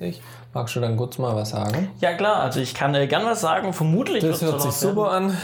Ich. 0.00 0.22
Magst 0.54 0.76
du 0.76 0.80
dann 0.80 0.96
kurz 0.96 1.18
mal 1.18 1.34
was 1.34 1.50
sagen? 1.50 1.90
Ja 2.00 2.14
klar, 2.14 2.36
also 2.42 2.60
ich 2.60 2.74
kann 2.74 2.94
äh, 2.94 3.06
gern 3.06 3.24
was 3.24 3.40
sagen, 3.40 3.72
vermutlich 3.72 4.22
Das 4.22 4.42
hört 4.42 4.60
sich 4.62 4.72
super 4.72 5.10
werden. 5.10 5.30
an. 5.30 5.36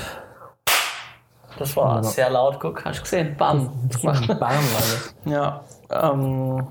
Das 1.58 1.76
war 1.76 2.02
sehr 2.02 2.30
laut, 2.30 2.58
guck, 2.58 2.84
hast 2.84 2.98
du 2.98 3.02
gesehen? 3.02 3.36
Bam. 3.36 3.70
Bam, 4.02 4.40
alles. 4.40 5.14
Ja, 5.24 5.64
ähm, 5.90 6.66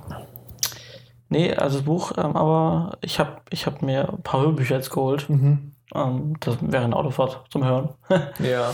nee, 1.30 1.54
also 1.56 1.78
das 1.78 1.86
Buch, 1.86 2.12
ähm, 2.18 2.36
aber 2.36 2.98
ich 3.02 3.20
habe 3.20 3.38
ich 3.50 3.66
hab 3.66 3.82
mir 3.82 4.10
ein 4.10 4.22
paar 4.24 4.42
Hörbücher 4.42 4.76
jetzt 4.76 4.90
geholt. 4.90 5.30
Mhm. 5.30 5.72
Ähm, 5.96 6.36
das 6.42 6.58
wäre 6.62 6.84
eine 6.84 6.96
Autofahrt 6.96 7.44
zum 7.50 7.66
Hören. 7.66 7.90
Ja. 8.40 8.72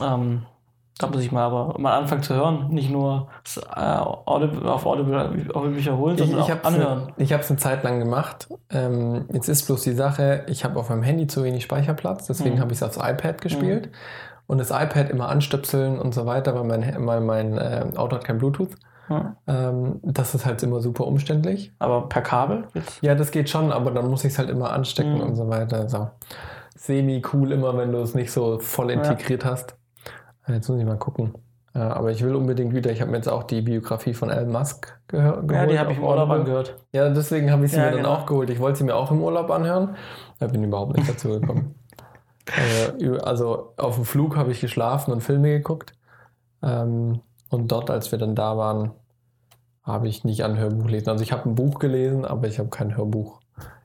ähm, 0.00 0.46
da 0.98 1.08
muss 1.08 1.20
ich 1.22 1.30
mal 1.32 1.44
aber 1.44 1.78
mal 1.78 1.96
anfangen 1.98 2.22
zu 2.22 2.34
hören, 2.34 2.68
nicht 2.68 2.90
nur 2.90 3.28
äh, 3.74 3.80
Audible, 3.80 4.70
auf 4.70 4.86
Audible 4.86 5.46
Audible 5.54 5.96
holen, 5.96 6.14
Ich, 6.14 6.20
sondern 6.20 6.38
ich 6.40 6.44
auch 6.44 6.50
habe 6.50 6.64
anhören. 6.64 7.12
es 7.18 7.50
eine, 7.50 7.58
Zeit 7.58 7.82
lang 7.84 7.98
gemacht. 7.98 8.48
Ähm, 8.70 9.26
jetzt 9.32 9.48
ist 9.48 9.66
bloß 9.66 9.82
die 9.82 9.92
Sache, 9.92 10.44
ich 10.48 10.64
habe 10.64 10.78
auf 10.80 10.88
meinem 10.88 11.02
Handy 11.02 11.26
zu 11.26 11.44
wenig 11.44 11.64
Speicherplatz, 11.64 12.26
deswegen 12.26 12.56
Mhm. 12.56 12.60
habe 12.60 12.72
ich 12.72 12.78
es 12.78 12.82
aufs 12.82 12.96
iPad 12.96 13.40
gespielt. 13.40 13.90
Und 14.48 14.58
das 14.58 14.70
iPad 14.70 15.10
immer 15.10 15.28
anstöpseln 15.28 15.98
und 15.98 16.14
so 16.14 16.24
weiter, 16.24 16.54
weil 16.54 16.64
mein, 16.64 17.06
weil 17.06 17.20
mein 17.20 17.58
äh, 17.58 17.84
Auto 17.96 18.14
hat 18.16 18.24
kein 18.24 18.38
Bluetooth. 18.38 18.70
Ja. 19.08 19.36
Ähm, 19.46 20.00
das 20.02 20.34
ist 20.34 20.46
halt 20.46 20.62
immer 20.62 20.80
super 20.80 21.06
umständlich. 21.06 21.72
Aber 21.80 22.08
per 22.08 22.22
Kabel 22.22 22.64
jetzt. 22.74 23.02
Ja, 23.02 23.14
das 23.16 23.32
geht 23.32 23.50
schon, 23.50 23.72
aber 23.72 23.90
dann 23.90 24.08
muss 24.08 24.24
ich 24.24 24.32
es 24.32 24.38
halt 24.38 24.48
immer 24.50 24.72
anstecken 24.72 25.14
Mhm. 25.16 25.20
und 25.20 25.36
so 25.36 25.48
weiter. 25.48 25.88
So. 25.88 26.08
Semi 26.76 27.22
cool 27.32 27.52
immer, 27.52 27.76
wenn 27.76 27.92
du 27.92 27.98
es 27.98 28.14
nicht 28.14 28.30
so 28.32 28.58
voll 28.60 28.90
Ja. 28.90 28.96
integriert 28.96 29.44
hast. 29.44 29.76
Äh, 30.46 30.54
Jetzt 30.54 30.68
muss 30.68 30.78
ich 30.78 30.84
mal 30.86 30.98
gucken. 30.98 31.34
Äh, 31.74 31.78
aber 31.78 32.10
ich 32.10 32.22
will 32.24 32.34
unbedingt 32.34 32.74
wieder, 32.74 32.90
ich 32.90 33.00
habe 33.00 33.10
mir 33.10 33.18
jetzt 33.18 33.28
auch 33.28 33.42
die 33.44 33.60
Biografie 33.60 34.14
von 34.14 34.30
Elon 34.30 34.50
Musk 34.50 34.98
gehör, 35.08 35.42
geholt. 35.42 35.52
Ja, 35.52 35.66
die 35.66 35.78
habe 35.78 35.92
ich 35.92 35.98
im 35.98 36.04
Urlaub 36.04 36.30
angehört. 36.30 36.76
Ja, 36.92 37.08
deswegen 37.10 37.50
habe 37.50 37.66
ich 37.66 37.72
sie 37.72 37.76
Ja, 37.78 37.84
mir 37.84 37.90
dann 37.90 37.98
genau. 38.02 38.14
auch 38.14 38.26
geholt. 38.26 38.48
Ich 38.50 38.58
wollte 38.60 38.78
sie 38.78 38.84
mir 38.84 38.94
auch 38.96 39.10
im 39.10 39.22
Urlaub 39.22 39.50
anhören. 39.50 39.96
Da 40.38 40.46
bin 40.46 40.62
ich 40.62 40.68
überhaupt 40.68 40.96
nicht 40.96 41.08
dazu 41.08 41.28
gekommen. 41.28 41.74
äh, 43.00 43.18
also 43.18 43.74
auf 43.76 43.96
dem 43.96 44.04
Flug 44.04 44.36
habe 44.36 44.52
ich 44.52 44.60
geschlafen 44.60 45.12
und 45.12 45.20
Filme 45.22 45.48
geguckt. 45.50 45.92
Ähm, 46.62 47.20
und 47.50 47.70
dort, 47.70 47.90
als 47.90 48.10
wir 48.10 48.18
dann 48.18 48.34
da 48.34 48.56
waren, 48.56 48.92
habe 49.82 50.08
ich 50.08 50.24
nicht 50.24 50.44
ein 50.44 50.58
Hörbuch 50.58 50.86
gelesen. 50.86 51.10
Also 51.10 51.22
ich 51.22 51.32
habe 51.32 51.48
ein 51.48 51.54
Buch 51.54 51.78
gelesen, 51.78 52.24
aber 52.24 52.48
ich 52.48 52.58
habe 52.58 52.70
kein 52.70 52.96
Hörbuch 52.96 53.40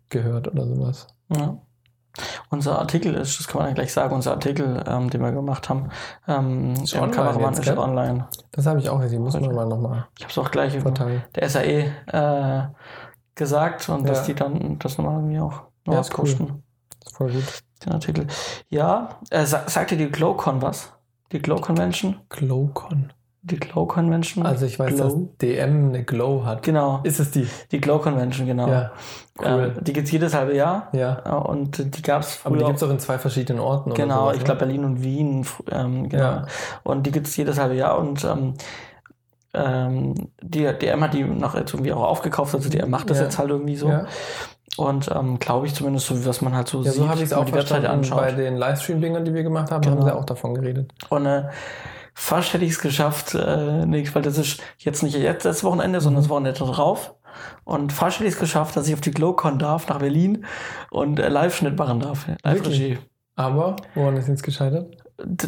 gehört 0.10 0.48
oder 0.48 0.66
sowas. 0.66 1.08
Ja. 1.30 1.58
Unser 2.50 2.80
Artikel 2.80 3.14
ist, 3.16 3.40
das 3.40 3.48
kann 3.48 3.60
man 3.60 3.70
ja 3.70 3.74
gleich 3.74 3.94
sagen, 3.94 4.14
unser 4.14 4.32
Artikel, 4.32 4.84
ähm, 4.88 5.10
den 5.10 5.22
wir 5.22 5.32
gemacht 5.32 5.70
haben, 5.70 5.90
ähm, 6.28 6.74
Ist 6.74 6.94
online 6.96 7.12
Kameramann 7.14 7.54
jetzt, 7.54 7.68
ist 7.68 7.78
online. 7.78 8.28
Das 8.52 8.66
habe 8.66 8.80
ich 8.80 8.90
auch 8.90 9.00
gesehen. 9.00 9.22
Muss 9.22 9.40
man 9.40 9.54
mal 9.56 9.66
nochmal 9.66 10.08
Ich 10.18 10.24
habe 10.26 10.32
es 10.32 10.38
auch 10.38 10.52
gleich 10.52 10.78
verteilen. 10.78 11.24
der 11.36 11.50
SAE 11.50 11.92
äh, 12.08 12.64
gesagt 13.36 13.88
und 13.90 14.08
dass 14.08 14.20
Ja. 14.20 14.26
die 14.26 14.36
dann 14.36 14.78
das 14.80 14.98
nochmal 14.98 15.16
irgendwie 15.18 15.40
auch 15.40 15.62
noch 15.86 15.94
Ja, 15.94 16.00
ausposten, 16.02 16.64
Das 17.00 17.12
ist 17.12 17.18
voll 17.18 17.32
gut. 17.32 17.44
den 17.86 17.94
Artikel. 17.94 18.28
Ja, 18.70 19.20
äh, 19.30 19.46
sa 19.46 19.64
sagt 19.68 19.92
dir 19.92 19.98
die 19.98 20.12
GlowCon 20.12 20.62
was? 20.62 20.94
Die 21.32 21.40
Glow 21.42 21.62
Convention? 21.62 22.20
Glowcon. 22.28 23.14
Die 23.44 23.58
Glow 23.60 23.88
Convention? 23.88 24.46
Also 24.46 24.68
ich 24.68 24.78
weiß, 24.78 24.94
Glow? 24.96 25.04
dass 25.04 25.16
DM 25.42 25.90
eine 25.90 26.04
Glow 26.04 26.46
hat. 26.46 26.62
Genau, 26.62 27.00
Ist 27.04 27.20
es 27.20 27.32
die? 27.32 27.48
die 27.72 27.82
Glow 27.82 27.98
Convention, 27.98 28.46
genau. 28.46 28.68
Ja. 28.68 28.92
Cool. 29.40 29.74
Ähm, 29.76 29.84
die 29.84 29.94
gibt 29.94 30.06
es 30.08 30.12
jedes 30.12 30.36
halbe 30.36 30.56
Jahr 30.56 30.90
ja. 30.94 31.14
und 31.38 31.96
die 31.96 32.02
gab 32.04 32.22
es 32.22 32.40
Aber 32.44 32.56
die 32.56 32.60
früher. 32.62 32.68
gibt 32.70 32.78
es 32.82 32.88
auch 32.88 32.92
in 32.92 33.00
zwei 33.00 33.18
verschiedenen 33.18 33.60
Orten. 33.60 33.94
Genau, 33.96 34.22
sowas, 34.26 34.34
ich 34.36 34.40
ne? 34.42 34.46
glaube 34.46 34.60
Berlin 34.60 34.86
und 34.86 35.04
Wien, 35.04 35.46
ähm, 35.72 36.08
genau. 36.10 36.24
Ja. 36.24 36.46
Und 36.84 37.08
die 37.08 37.12
gibt 37.12 37.28
es 37.28 37.36
jedes 37.36 37.60
halbe 37.60 37.74
Jahr 37.76 37.98
und 37.98 38.24
ähm, 38.24 38.54
ähm, 39.54 40.14
die 40.42 40.64
DM 40.72 41.02
hat 41.04 41.14
die 41.14 41.24
noch 41.24 41.56
jetzt 41.56 41.74
irgendwie 41.74 41.92
auch 41.94 42.04
aufgekauft, 42.04 42.54
also 42.56 42.70
DM 42.70 42.90
macht 42.90 43.10
das 43.10 43.18
Ja. 43.18 43.24
jetzt 43.26 43.38
halt 43.40 43.50
irgendwie 43.50 43.76
so. 43.76 43.90
Ja. 43.90 44.06
Und 44.78 45.10
ähm, 45.14 45.38
glaube 45.40 45.66
ich 45.66 45.74
zumindest, 45.76 46.06
so 46.08 46.18
wie 46.20 46.26
was 46.26 46.42
man 46.42 46.56
halt 46.56 46.68
so 46.70 46.78
Ja, 46.82 46.92
sieht, 46.92 47.02
so 47.02 47.10
habe 47.10 47.18
ich 47.18 47.26
es 47.26 47.34
auch 47.34 47.44
die 47.44 47.54
Webseite 47.54 47.90
anschaut. 47.90 48.20
Bei 48.20 48.32
den 48.32 48.56
Livestream-Dingern, 48.56 49.26
die 49.26 49.34
wir 49.34 49.44
gemacht 49.44 49.70
haben, 49.72 49.82
Genau. 49.82 49.98
haben 49.98 50.06
sie 50.06 50.16
auch 50.16 50.24
davon 50.26 50.54
geredet. 50.54 50.94
Und 51.10 51.26
äh, 51.26 51.44
fast 52.14 52.54
hätte 52.54 52.66
ich 52.66 52.72
es 52.72 52.80
geschafft, 52.82 53.34
äh, 53.36 54.14
weil 54.16 54.22
das 54.22 54.38
ist 54.38 54.62
jetzt 54.78 55.04
nicht 55.04 55.16
jetzt 55.16 55.46
das 55.46 55.64
Wochenende, 55.64 56.02
sondern 56.02 56.24
das 56.24 56.30
Wochenende 56.30 56.58
drauf. 56.60 57.16
Und 57.64 57.94
fast 57.94 58.18
hätte 58.20 58.28
ich 58.28 58.34
es 58.36 58.40
geschafft, 58.40 58.76
dass 58.76 58.88
ich 58.88 58.94
auf 58.94 59.02
die 59.02 59.12
GlowCon 59.12 59.58
darf, 59.58 59.88
nach 59.88 60.00
Berlin 60.00 60.46
und 60.90 61.20
äh, 61.20 61.30
Live-Schnitt 61.30 61.78
machen 61.78 62.00
darf. 62.02 62.28
Live-Regie. 62.44 62.98
Aber, 63.36 63.78
woran 63.96 64.18
ist 64.18 64.28
jetzt 64.28 64.44
gescheitert? 64.44 64.98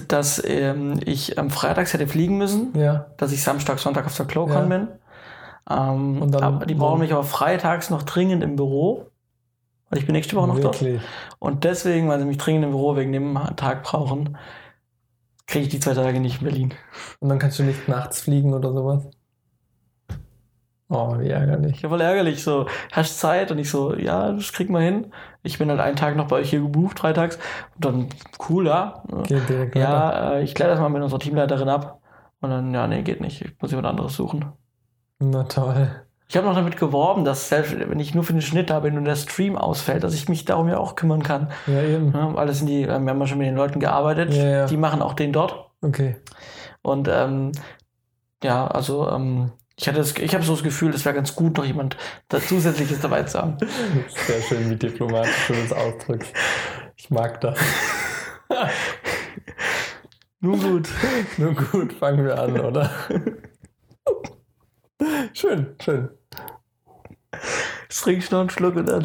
Dass 0.07 0.41
ähm, 0.45 0.99
ich 1.05 1.37
am 1.37 1.49
Freitags 1.49 1.93
hätte 1.93 2.07
fliegen 2.07 2.37
müssen, 2.37 2.71
Ja. 2.77 3.07
dass 3.17 3.31
ich 3.31 3.43
Samstag, 3.43 3.79
Sonntag 3.79 4.05
auf 4.05 4.15
der 4.15 4.25
GlowCon 4.25 4.71
Ja. 4.71 4.77
bin. 4.77 4.87
Ähm, 5.69 6.21
Und 6.21 6.31
dann- 6.33 6.43
aber 6.43 6.65
die 6.65 6.75
brauchen 6.75 6.99
mich 6.99 7.11
aber 7.11 7.23
freitags 7.23 7.89
noch 7.89 8.03
dringend 8.03 8.43
im 8.43 8.55
Büro. 8.55 9.07
Weil 9.89 9.99
ich 9.99 10.05
bin 10.05 10.13
nächste 10.13 10.35
Woche 10.35 10.47
noch 10.47 10.59
dort. 10.59 10.81
Wirklich. 10.81 11.01
Und 11.39 11.65
deswegen, 11.65 12.07
weil 12.09 12.19
sie 12.19 12.25
mich 12.25 12.37
dringend 12.37 12.63
im 12.65 12.71
Büro 12.71 12.95
wegen 12.95 13.11
dem 13.11 13.37
Tag 13.57 13.83
brauchen, 13.83 14.37
kriege 15.47 15.65
ich 15.65 15.71
die 15.71 15.79
zwei 15.79 15.93
Tage 15.93 16.19
nicht 16.19 16.41
in 16.41 16.47
Berlin. 16.47 16.73
Und 17.19 17.29
dann 17.29 17.39
kannst 17.39 17.59
du 17.59 17.63
nicht 17.63 17.87
nachts 17.87 18.21
fliegen 18.21 18.53
oder 18.53 18.71
sowas? 18.71 19.09
Oh, 20.89 21.17
wie 21.19 21.29
ärgerlich. 21.29 21.81
Ja, 21.81 21.89
voll 21.89 22.01
ärgerlich. 22.01 22.43
So, 22.43 22.67
hast 22.91 23.19
Zeit? 23.19 23.51
Und 23.51 23.57
ich 23.57 23.69
so, 23.69 23.95
ja, 23.95 24.31
das 24.31 24.53
krieg 24.53 24.69
mal 24.69 24.83
hin. 24.83 25.11
Ich 25.41 25.57
bin 25.57 25.69
halt 25.69 25.79
einen 25.79 25.95
Tag 25.95 26.15
noch 26.15 26.27
bei 26.27 26.35
euch 26.35 26.51
hier 26.51 26.61
gebucht, 26.61 26.99
freitags. 26.99 27.39
Und 27.75 27.85
dann, 27.85 28.09
cool, 28.47 28.67
ja. 28.67 29.03
Geht 29.27 29.49
direkt. 29.49 29.75
Ja, 29.75 30.35
äh, 30.35 30.43
ich 30.43 30.53
kläre 30.53 30.69
das 30.69 30.79
mal 30.79 30.89
mit 30.89 31.01
unserer 31.01 31.19
Teamleiterin 31.19 31.69
ab. 31.69 31.99
Und 32.41 32.51
dann, 32.51 32.73
ja, 32.73 32.85
nee, 32.87 33.01
geht 33.01 33.21
nicht. 33.21 33.41
Ich 33.41 33.55
muss 33.59 33.71
jemand 33.71 33.87
anderes 33.87 34.15
suchen. 34.15 34.45
Na 35.19 35.43
toll. 35.45 36.02
Ich 36.33 36.37
habe 36.37 36.47
noch 36.47 36.55
damit 36.55 36.77
geworben, 36.77 37.25
dass 37.25 37.49
selbst 37.49 37.77
wenn 37.77 37.99
ich 37.99 38.15
nur 38.15 38.23
für 38.23 38.33
den 38.33 38.41
Schnitt 38.41 38.71
habe, 38.71 38.87
wenn 38.87 38.95
nur 38.95 39.03
der 39.03 39.15
Stream 39.15 39.55
ausfällt, 39.55 40.03
dass 40.03 40.15
ich 40.15 40.29
mich 40.29 40.45
darum 40.45 40.67
ja 40.67 40.79
auch 40.79 40.95
kümmern 40.95 41.21
kann. 41.21 41.51
Ja, 41.67 41.83
eben. 41.83 42.11
Ja, 42.11 42.43
das 42.43 42.57
sind 42.57 42.65
die, 42.65 42.87
wir 42.87 42.93
haben 42.95 43.05
ja 43.07 43.27
schon 43.27 43.37
mit 43.37 43.45
den 43.45 43.55
Leuten 43.55 43.79
gearbeitet, 43.79 44.33
Ja, 44.33 44.43
ja. 44.43 44.65
die 44.65 44.77
machen 44.77 45.03
auch 45.03 45.13
den 45.13 45.31
dort. 45.31 45.69
Okay. 45.83 46.15
Und 46.81 47.07
ähm, 47.07 47.51
ja, 48.43 48.65
also 48.65 49.07
ähm, 49.11 49.51
ich 49.75 49.87
hatte 49.87 49.99
das, 49.99 50.17
ich 50.17 50.33
habe 50.33 50.43
so 50.43 50.53
das 50.53 50.63
Gefühl, 50.63 50.95
es 50.95 51.05
wäre 51.05 51.13
ganz 51.13 51.35
gut, 51.35 51.55
noch 51.55 51.65
jemand 51.65 51.97
da 52.29 52.41
zusätzliches 52.41 52.99
dabei 52.99 53.21
zu 53.21 53.37
haben. 53.37 53.57
Sehr 54.25 54.41
schön, 54.41 54.71
wie 54.71 54.75
diplomatisch 54.75 55.49
du 55.49 55.53
das 55.53 55.71
ausdrückst. 55.71 56.33
Ich 56.95 57.11
mag 57.11 57.41
das. 57.41 57.59
Nun 60.39 60.59
gut. 60.59 60.89
Nun 61.37 61.55
gut, 61.55 61.93
fangen 61.93 62.25
wir 62.25 62.41
an, 62.41 62.59
oder? 62.59 62.89
schön, 65.33 65.75
schön. 65.79 66.09
Jetzt 67.83 68.03
trinke 68.03 68.19
ich 68.19 68.31
noch 68.31 68.41
einen 68.41 68.49
Schluck 68.49 68.75
und 68.75 68.89
dann. 68.89 69.03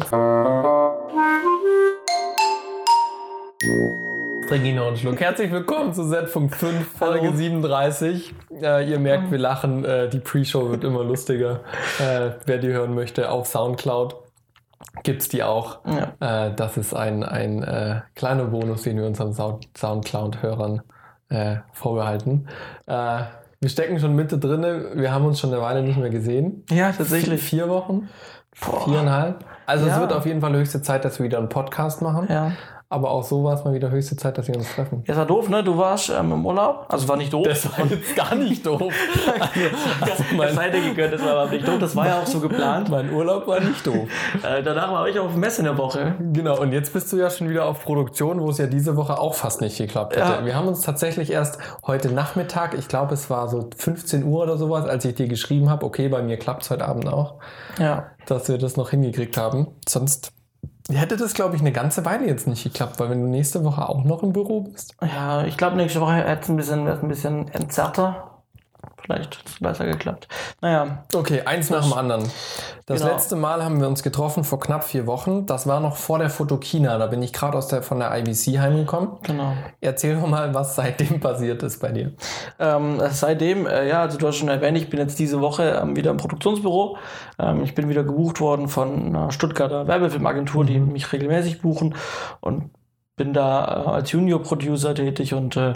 Trinke 4.47 4.67
ich 4.67 4.75
noch 4.75 4.87
einen 4.87 4.97
Schluck. 4.97 5.19
Herzlich 5.19 5.51
willkommen 5.51 5.93
zu 5.93 6.09
Z-Funk 6.09 6.55
5, 6.55 6.97
Folge 6.97 7.27
Hallo. 7.27 7.35
37. 7.35 8.33
Äh, 8.61 8.89
ihr 8.89 8.99
merkt, 8.99 9.31
wir 9.31 9.37
lachen. 9.37 9.85
Äh, 9.85 10.09
die 10.09 10.19
Pre-Show 10.19 10.69
wird 10.69 10.83
immer 10.83 11.03
lustiger. 11.03 11.61
Äh, 11.99 12.31
wer 12.45 12.57
die 12.57 12.69
hören 12.69 12.95
möchte, 12.95 13.29
auf 13.29 13.47
Soundcloud 13.47 14.15
gibt 15.03 15.21
es 15.21 15.29
die 15.29 15.43
auch. 15.43 15.79
Ja. 15.85 16.47
Äh, 16.47 16.55
das 16.55 16.77
ist 16.77 16.93
ein, 16.93 17.23
ein 17.23 17.63
äh, 17.63 18.01
kleiner 18.15 18.45
Bonus, 18.45 18.83
den 18.83 18.97
wir 18.97 19.05
unseren 19.05 19.33
Sound 19.33 19.67
Soundcloud-Hörern 19.77 20.81
äh, 21.29 21.57
vorbehalten. 21.73 22.47
Wir 23.61 23.69
stecken 23.69 23.99
schon 23.99 24.15
Mitte 24.15 24.37
drinne. 24.37 24.91
Wir 24.95 25.11
haben 25.13 25.25
uns 25.25 25.39
schon 25.39 25.51
eine 25.53 25.61
Weile 25.61 25.81
nicht 25.83 25.97
mehr 25.97 26.09
gesehen. 26.09 26.63
ja, 26.69 26.91
tatsächlich. 26.91 27.41
Vier 27.43 27.67
Wochen? 27.69 28.07
Boah. 28.65 28.85
Viereinhalb? 28.85 29.43
Also 29.65 29.85
es 29.85 29.91
Ja. 29.91 29.99
wird 30.01 30.13
auf 30.13 30.25
jeden 30.25 30.41
Fall 30.41 30.53
höchste 30.53 30.81
Zeit, 30.81 31.03
dass 31.05 31.19
wir 31.19 31.25
wieder 31.25 31.37
einen 31.39 31.49
Podcast 31.49 32.01
machen. 32.01 32.27
Ja. 32.29 32.51
Aber 32.91 33.11
auch 33.11 33.23
so 33.23 33.43
war 33.43 33.53
es 33.53 33.63
mal 33.63 33.75
wieder 33.75 33.91
höchste 33.91 34.15
Zeit, 34.15 34.39
dass 34.39 34.47
wir 34.47 34.55
uns 34.55 34.73
treffen. 34.73 35.03
Jetzt 35.05 35.15
war 35.15 35.27
doof, 35.27 35.47
ne? 35.47 35.63
Du 35.63 35.77
warst 35.77 36.09
ähm, 36.09 36.31
im 36.31 36.43
Urlaub. 36.43 36.87
Also 36.89 37.07
war 37.07 37.17
nicht 37.17 37.31
doof. 37.31 37.45
war 37.45 37.85
jetzt 37.85 38.15
gar 38.15 38.33
nicht 38.33 38.65
doof. 38.65 38.81
Also, 40.01 40.23
mein 40.31 40.37
mein, 40.37 40.55
Seite 40.55 40.81
gegönnt, 40.81 41.13
das 41.13 41.23
war 41.23 41.33
aber 41.33 41.51
nicht 41.51 41.67
doof. 41.67 41.77
Das 41.79 41.95
war 41.95 42.07
ja 42.07 42.19
auch 42.19 42.25
so 42.25 42.39
geplant. 42.39 42.89
mein 42.89 43.11
Urlaub 43.13 43.45
war 43.47 43.59
nicht 43.59 43.85
doof. 43.85 44.07
Äh, 44.43 44.63
danach 44.63 44.91
war 44.91 45.07
ich 45.07 45.19
auf 45.19 45.35
Messe 45.35 45.59
in 45.59 45.65
der 45.65 45.77
Woche. 45.77 46.15
Genau, 46.33 46.59
und 46.59 46.71
jetzt 46.71 46.93
bist 46.93 47.11
du 47.11 47.17
ja 47.17 47.29
schon 47.29 47.49
wieder 47.49 47.65
auf 47.65 47.83
Produktion, 47.83 48.39
wo 48.39 48.49
es 48.49 48.57
ja 48.57 48.67
diese 48.67 48.95
Woche 48.95 49.19
auch 49.19 49.33
fast 49.35 49.61
nicht 49.61 49.77
geklappt 49.77 50.15
hätte. 50.15 50.25
Ja. 50.25 50.45
Wir 50.45 50.55
haben 50.55 50.67
uns 50.67 50.81
tatsächlich 50.81 51.31
erst 51.31 51.59
heute 51.85 52.09
Nachmittag, 52.11 52.73
ich 52.73 52.87
glaube 52.87 53.13
es 53.13 53.29
war 53.29 53.49
so 53.49 53.69
15 53.77 54.23
Uhr 54.23 54.43
oder 54.43 54.57
sowas, 54.57 54.85
als 54.85 55.05
ich 55.05 55.15
dir 55.15 55.27
geschrieben 55.27 55.69
habe, 55.69 55.85
okay, 55.85 56.07
bei 56.07 56.21
mir 56.23 56.37
klappt 56.37 56.63
es 56.63 56.69
heute 56.71 56.87
Abend 56.87 57.07
auch, 57.07 57.35
Ja. 57.77 58.07
dass 58.25 58.47
wir 58.47 58.57
das 58.57 58.77
noch 58.77 58.89
hingekriegt 58.91 59.37
haben. 59.37 59.67
Sonst 59.87 60.31
hätte 60.97 61.17
das, 61.17 61.33
glaube 61.33 61.55
ich, 61.55 61.61
eine 61.61 61.71
ganze 61.71 62.05
Weile 62.05 62.27
jetzt 62.27 62.47
nicht 62.47 62.63
geklappt, 62.63 62.99
weil 62.99 63.09
wenn 63.09 63.21
du 63.21 63.27
nächste 63.27 63.63
Woche 63.63 63.87
auch 63.87 64.03
noch 64.03 64.23
im 64.23 64.33
Büro 64.33 64.61
bist. 64.61 64.95
Ja, 65.01 65.43
ich 65.45 65.57
glaube, 65.57 65.77
nächste 65.77 66.01
Woche 66.01 66.13
hätte 66.13 66.43
es 66.43 66.49
ein 66.49 66.55
bisschen, 66.55 66.87
ein 66.87 67.07
bisschen 67.07 67.47
entzerrter. 67.49 68.38
Vielleicht 69.01 69.37
hat 69.39 69.45
es 69.47 69.59
besser 69.59 69.85
geklappt. 69.85 70.27
Naja, 70.61 71.03
Okay, 71.15 71.41
eins 71.45 71.69
nach 71.69 71.83
dem 71.83 71.93
anderen. 71.93 72.23
Das 72.85 73.01
Genau. 73.01 73.13
letzte 73.13 73.35
Mal 73.35 73.63
haben 73.63 73.79
wir 73.79 73.87
uns 73.87 74.03
getroffen 74.03 74.43
vor 74.43 74.59
knapp 74.59 74.83
vier 74.83 75.05
Wochen. 75.07 75.45
Das 75.45 75.67
war 75.67 75.79
noch 75.79 75.95
vor 75.95 76.19
der 76.19 76.29
Fotokina. 76.29 76.97
Da 76.97 77.07
bin 77.07 77.21
ich 77.21 77.33
gerade 77.33 77.57
aus 77.57 77.67
der, 77.67 77.83
von 77.83 77.99
der 77.99 78.15
IBC 78.17 78.59
heimgekommen. 78.59 79.09
genau. 79.23 79.53
Erzähl 79.81 80.15
doch 80.19 80.27
mal, 80.27 80.53
was 80.53 80.75
seitdem 80.75 81.19
passiert 81.19 81.61
ist 81.63 81.79
bei 81.81 81.91
dir. 81.91 82.13
Ähm, 82.59 82.99
seitdem, 83.11 83.67
äh, 83.67 83.87
ja, 83.87 84.01
also 84.01 84.17
du 84.17 84.27
hast 84.27 84.37
schon 84.37 84.49
erwähnt, 84.49 84.77
ich 84.77 84.89
bin 84.89 84.99
jetzt 84.99 85.19
diese 85.19 85.39
Woche 85.41 85.79
ähm, 85.81 85.95
wieder 85.95 86.11
im 86.11 86.17
Produktionsbüro. 86.17 86.97
Ähm, 87.39 87.63
ich 87.63 87.75
bin 87.75 87.89
wieder 87.89 88.03
gebucht 88.03 88.39
worden 88.41 88.67
von 88.67 89.07
einer 89.07 89.31
Stuttgarter 89.31 89.87
Werbefilmagentur, 89.87 90.65
die 90.65 90.79
mich 90.79 91.11
regelmäßig 91.11 91.61
buchen 91.61 91.95
und 92.41 92.71
bin 93.15 93.33
da 93.33 93.83
äh, 93.85 93.89
als 93.89 94.11
Junior-Producer 94.11 94.95
tätig 94.95 95.33
und 95.33 95.57
äh, 95.57 95.73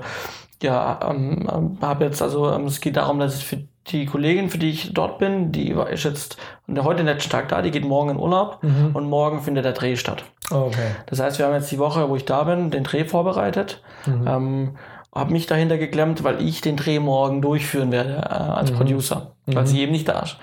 ja, 0.61 0.99
ähm, 1.09 1.47
ähm, 1.51 1.77
habe 1.81 2.05
jetzt, 2.05 2.21
also 2.21 2.51
ähm, 2.51 2.65
es 2.65 2.79
geht 2.81 2.95
darum, 2.97 3.19
dass 3.19 3.37
ich 3.37 3.45
für 3.45 3.57
die 3.87 4.05
Kollegin, 4.05 4.49
für 4.49 4.57
die 4.57 4.69
ich 4.69 4.93
dort 4.93 5.17
bin, 5.19 5.51
die 5.51 5.75
war- 5.75 5.89
ist 5.89 6.03
jetzt 6.05 6.37
heute 6.69 6.97
den 6.97 7.05
letzten 7.07 7.29
Tag 7.31 7.49
da, 7.49 7.61
die 7.61 7.71
geht 7.71 7.83
morgen 7.85 8.11
in 8.11 8.17
Urlaub 8.17 8.59
und 8.93 9.09
morgen 9.09 9.41
findet 9.41 9.65
der 9.65 9.73
Dreh 9.73 9.97
statt. 9.97 10.23
Okay. 10.51 10.91
Das 11.07 11.19
heißt, 11.19 11.37
wir 11.39 11.45
haben 11.47 11.53
jetzt 11.53 11.71
die 11.71 11.79
Woche, 11.79 12.07
wo 12.09 12.15
ich 12.15 12.23
da 12.25 12.43
bin, 12.43 12.71
den 12.71 12.83
Dreh 12.85 13.03
vorbereitet. 13.03 13.81
Ähm, 14.07 14.77
habe 15.15 15.31
mich 15.31 15.45
dahinter 15.45 15.77
geklemmt, 15.77 16.23
weil 16.23 16.41
ich 16.41 16.61
den 16.61 16.75
Dreh 16.75 16.99
morgen 16.99 17.41
durchführen 17.41 17.91
werde 17.91 18.15
äh, 18.15 18.33
als 18.33 18.71
Producer, 18.71 19.33
weil 19.45 19.67
sie 19.67 19.81
eben 19.81 19.91
nicht 19.91 20.07
da 20.07 20.19
ist. 20.21 20.37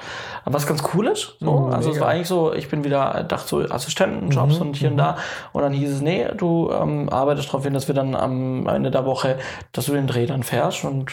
Aber 0.44 0.54
was 0.54 0.66
ganz 0.66 0.82
cool 0.94 1.08
ist, 1.08 1.36
so, 1.40 1.50
Mhm, 1.52 1.72
also 1.72 1.88
es 1.90 1.94
mega. 1.96 2.06
war 2.06 2.12
eigentlich 2.12 2.28
so, 2.28 2.52
ich 2.52 2.68
bin 2.68 2.84
wieder, 2.84 3.14
äh, 3.14 3.24
dachte 3.26 3.48
so 3.48 3.58
Assistentenjobs 3.60 4.58
und 4.58 4.76
hier 4.76 4.90
und 4.90 4.96
da 4.96 5.16
und 5.52 5.62
dann 5.62 5.72
hieß 5.72 5.90
es, 5.90 6.00
nee, 6.02 6.24
du 6.36 6.70
ähm, 6.70 7.08
arbeitest 7.08 7.48
darauf 7.48 7.64
hin, 7.64 7.74
dass 7.74 7.88
wir 7.88 7.94
dann 7.94 8.14
am 8.14 8.66
Ende 8.68 8.90
der 8.90 9.04
Woche, 9.04 9.38
dass 9.72 9.86
du 9.86 9.92
den 9.92 10.06
Dreh 10.06 10.26
dann 10.26 10.42
fährst 10.44 10.84
und 10.84 11.10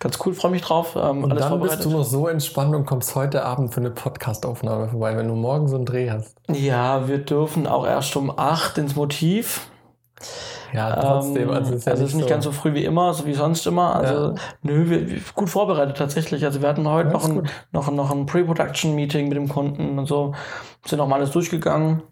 ganz 0.00 0.18
cool, 0.24 0.32
freue 0.34 0.52
mich 0.52 0.62
drauf. 0.62 0.96
Ähm, 0.96 1.24
Und 1.24 1.32
alles 1.32 1.48
dann 1.48 1.60
bist 1.60 1.84
du 1.84 1.90
noch 1.90 2.04
so 2.04 2.26
entspannt 2.26 2.74
und 2.74 2.86
kommst 2.86 3.14
heute 3.14 3.44
Abend 3.44 3.74
für 3.74 3.80
eine 3.80 3.90
Podcastaufnahme 3.90 4.88
vorbei, 4.88 5.14
wenn 5.16 5.28
du 5.28 5.34
morgen 5.34 5.68
so 5.68 5.76
einen 5.76 5.84
Dreh 5.84 6.10
hast. 6.10 6.36
ja, 6.50 7.06
wir 7.06 7.18
dürfen 7.18 7.66
auch 7.66 7.86
erst 7.86 8.16
um 8.16 8.32
acht 8.36 8.78
ins 8.78 8.96
Motiv. 8.96 9.66
Ja, 10.74 10.94
trotzdem. 10.96 11.48
Ähm, 11.48 11.54
also 11.54 11.70
es 11.72 11.78
ist 11.80 11.86
ja 11.86 11.92
also 11.92 12.04
es 12.04 12.10
ist 12.10 12.16
nicht 12.16 12.28
ganz 12.28 12.44
so 12.44 12.52
früh 12.52 12.74
wie 12.74 12.84
immer, 12.84 13.14
so 13.14 13.26
wie 13.26 13.34
sonst 13.34 13.66
immer. 13.66 13.94
Also, 13.96 14.14
Ja. 14.14 14.34
nö, 14.62 14.90
wir, 14.90 15.08
wir 15.10 15.20
gut 15.34 15.48
vorbereitet 15.48 15.96
tatsächlich. 15.96 16.44
Also 16.44 16.60
wir 16.60 16.68
hatten 16.68 16.88
heute 16.88 17.10
noch 17.10 17.24
ein, 17.28 17.48
noch, 17.72 17.90
noch 17.90 18.10
ein 18.10 18.26
Pre-Production-Meeting 18.26 19.28
mit 19.28 19.36
dem 19.36 19.48
Kunden 19.48 19.98
und 19.98 20.06
so. 20.06 20.34
Sind 20.84 20.98
noch 20.98 21.06
mal 21.08 21.16
alles 21.16 21.30
durchgegangen. 21.30 22.02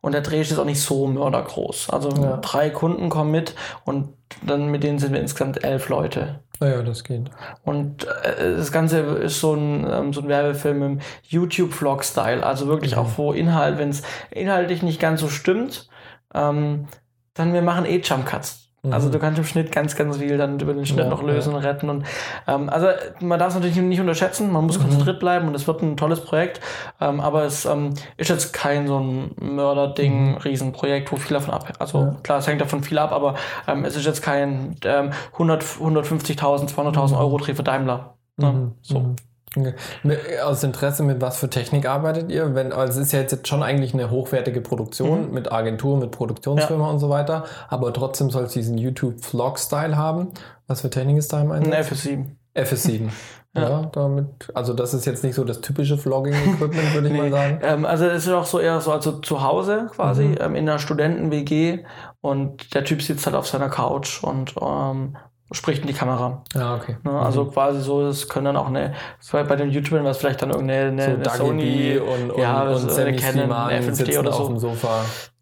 Und 0.00 0.12
der 0.12 0.20
Dreh 0.20 0.40
ist 0.40 0.56
auch 0.56 0.64
nicht 0.64 0.80
so 0.80 1.08
mördergroß. 1.08 1.90
Also 1.90 2.10
Ja. 2.10 2.36
drei 2.36 2.70
Kunden 2.70 3.08
kommen 3.08 3.32
mit 3.32 3.54
und 3.84 4.10
dann 4.46 4.66
mit 4.68 4.84
denen 4.84 4.98
sind 5.00 5.12
wir 5.12 5.20
insgesamt 5.20 5.64
elf 5.64 5.88
Leute. 5.88 6.40
Naja, 6.60 6.82
das 6.82 7.02
geht. 7.02 7.28
Und 7.64 8.04
äh, 8.06 8.56
das 8.56 8.70
Ganze 8.70 9.00
ist 9.00 9.40
so 9.40 9.54
ein, 9.54 9.84
ähm, 9.90 10.12
so 10.12 10.20
ein 10.20 10.28
Werbefilm 10.28 10.82
im 10.82 10.98
YouTube-Vlog-Style. 11.24 12.44
Also 12.46 12.68
wirklich 12.68 12.96
auch 12.96 13.08
wo 13.16 13.32
Inhalt, 13.32 13.78
wenn 13.78 13.88
es 13.90 14.02
inhaltlich 14.30 14.82
nicht 14.84 15.00
ganz 15.00 15.20
so 15.20 15.28
stimmt, 15.28 15.88
ähm, 16.34 16.86
dann 17.34 17.52
wir 17.52 17.62
machen 17.62 17.84
eh 17.86 17.98
Jump-Cuts. 18.00 18.62
Also 18.90 19.10
du 19.10 19.20
kannst 19.20 19.38
im 19.38 19.44
Schnitt 19.44 19.70
ganz, 19.70 19.94
ganz 19.94 20.16
viel 20.16 20.36
dann 20.36 20.58
über 20.58 20.74
den 20.74 20.84
Schnitt 20.84 21.04
Ja, 21.04 21.08
noch 21.08 21.22
lösen 21.22 21.54
und 21.54 21.62
retten. 21.62 21.88
Und 21.88 22.04
ähm, 22.48 22.68
also 22.68 22.88
man 23.20 23.38
darf 23.38 23.50
es 23.50 23.54
natürlich 23.54 23.76
nicht 23.76 24.00
unterschätzen, 24.00 24.50
man 24.50 24.64
muss 24.66 24.80
konzentriert 24.80 25.20
bleiben 25.20 25.46
und 25.46 25.54
es 25.54 25.68
wird 25.68 25.82
ein 25.82 25.96
tolles 25.96 26.20
Projekt. 26.24 26.60
Ähm, 27.00 27.20
aber 27.20 27.44
es 27.44 27.64
ähm, 27.64 27.94
ist 28.16 28.28
jetzt 28.30 28.52
kein 28.52 28.88
so 28.88 28.98
ein 28.98 29.36
Mörderding, 29.40 30.36
Riesenprojekt, 30.38 31.12
wo 31.12 31.16
viel 31.16 31.34
davon 31.34 31.54
ab. 31.54 31.72
Also 31.78 31.98
Ja. 31.98 32.16
klar, 32.24 32.38
es 32.40 32.48
hängt 32.48 32.60
davon 32.60 32.82
viel 32.82 32.98
ab, 32.98 33.12
aber 33.12 33.36
ähm, 33.68 33.84
es 33.84 33.94
ist 33.94 34.04
jetzt 34.04 34.20
kein 34.20 34.74
ähm, 34.84 35.12
100, 35.34 35.62
150.000, 35.62 36.74
200.000 36.74 37.16
Euro 37.16 37.38
Dreh 37.38 37.54
für 37.54 37.62
Daimler. 37.62 38.14
Ne? 38.36 38.50
Mhm. 38.52 38.72
So. 38.82 39.14
Okay. 39.56 39.74
Mit- 40.02 40.18
Aus 40.42 40.62
Interesse, 40.64 41.02
mit 41.02 41.20
was 41.20 41.36
für 41.36 41.50
Technik 41.50 41.86
arbeitet 41.86 42.30
ihr? 42.32 42.54
Wenn, 42.54 42.72
also 42.72 42.92
es 43.00 43.06
ist 43.06 43.12
ja 43.12 43.20
jetzt 43.20 43.46
schon 43.46 43.62
eigentlich 43.62 43.92
eine 43.94 44.10
hochwertige 44.10 44.60
Produktion 44.62 45.28
Mhm. 45.28 45.34
mit 45.34 45.52
Agentur, 45.52 45.98
mit 45.98 46.10
Produktionsfirma 46.10 46.88
und 46.88 46.98
so 46.98 47.10
weiter, 47.10 47.44
aber 47.68 47.92
trotzdem 47.92 48.30
soll 48.30 48.44
es 48.44 48.52
diesen 48.52 48.78
YouTube-Vlog-Style 48.78 49.96
haben. 49.96 50.28
Was 50.66 50.80
für 50.80 50.90
Technik 50.90 51.18
ist 51.18 51.32
da 51.32 51.40
im 51.42 51.52
Ein 51.52 51.64
Einsatz? 51.72 52.04
FS7. 52.06 52.24
FS7. 52.54 53.08
ja. 53.54 53.68
Ja. 53.68 53.90
damit, 53.92 54.50
also 54.54 54.72
das 54.72 54.94
ist 54.94 55.04
jetzt 55.04 55.22
nicht 55.24 55.34
so 55.34 55.44
das 55.44 55.60
typische 55.60 55.98
Vlogging-Equipment, 55.98 56.94
würde 56.94 57.08
ich 57.08 57.14
mal 57.18 57.30
sagen. 57.30 57.60
Ähm, 57.62 57.84
also 57.84 58.06
es 58.06 58.26
ist 58.26 58.32
auch 58.32 58.46
so 58.46 58.58
eher 58.58 58.80
so 58.80 58.92
also 58.92 59.12
zu 59.20 59.42
Hause 59.42 59.88
quasi, 59.94 60.24
Mhm. 60.24 60.36
ähm, 60.40 60.54
in 60.56 60.68
einer 60.68 60.78
Studenten-WG 60.78 61.80
und 62.22 62.74
der 62.74 62.84
Typ 62.84 63.02
sitzt 63.02 63.26
halt 63.26 63.36
auf 63.36 63.46
seiner 63.46 63.68
Couch 63.68 64.22
und 64.22 64.54
ähm, 64.60 65.16
spricht 65.52 65.82
in 65.82 65.86
die 65.88 65.92
Kamera. 65.92 66.42
Ja, 66.54 66.74
okay. 66.76 66.96
Ne? 67.04 67.10
Also 67.12 67.44
quasi 67.46 67.80
so, 67.80 68.02
es 68.06 68.28
können 68.28 68.46
dann 68.46 68.56
auch 68.56 68.66
eine, 68.68 68.94
bei 69.32 69.56
den 69.56 69.70
YouTubern 69.70 70.04
was 70.04 70.18
vielleicht 70.18 70.42
dann 70.42 70.50
irgendeine 70.50 71.02
eine, 71.02 71.02
So 71.02 71.10
eine 71.12 71.30
Sony, 71.30 71.98
und, 71.98 72.30
und, 72.32 72.38
ja, 72.40 72.62
und 72.62 72.76
so 72.78 72.86
eine 72.86 72.92
Sammy 72.92 73.16
Canon 73.16 73.70
FMD 73.82 74.18
oder 74.18 74.30
auf 74.30 74.36
so. 74.36 74.46
dem 74.48 74.58
Sofa. 74.58 74.88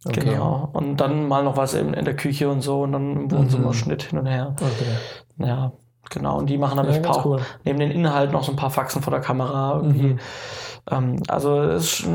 Okay. 0.06 0.20
Genau. 0.20 0.70
Und 0.72 0.96
dann 0.96 1.28
mal 1.28 1.44
noch 1.44 1.56
was 1.56 1.74
in, 1.74 1.92
in 1.94 2.04
der 2.04 2.16
Küche 2.16 2.48
und 2.48 2.62
so 2.62 2.82
und 2.82 2.92
dann 2.92 3.16
im 3.16 3.30
Wohnzimmer 3.30 3.68
Mhm. 3.68 3.72
Schnitt 3.74 4.02
hin 4.04 4.18
und 4.18 4.26
her. 4.26 4.54
Okay. 4.60 5.46
Ja, 5.46 5.72
genau. 6.08 6.38
Und 6.38 6.46
die 6.48 6.56
machen 6.58 6.78
dann 6.78 6.88
Ja, 6.88 6.94
ein 6.94 7.02
paar, 7.02 7.24
cool. 7.26 7.40
neben 7.64 7.78
den 7.78 7.90
Inhalten 7.90 8.32
noch 8.32 8.42
so 8.44 8.52
ein 8.52 8.56
paar 8.56 8.70
Faxen 8.70 9.02
vor 9.02 9.10
der 9.10 9.20
Kamera 9.20 9.74
irgendwie. 9.76 10.14
Mhm. 10.14 10.18
Ähm, 10.90 11.22
also 11.28 11.60
es 11.62 12.00
ist, 12.00 12.08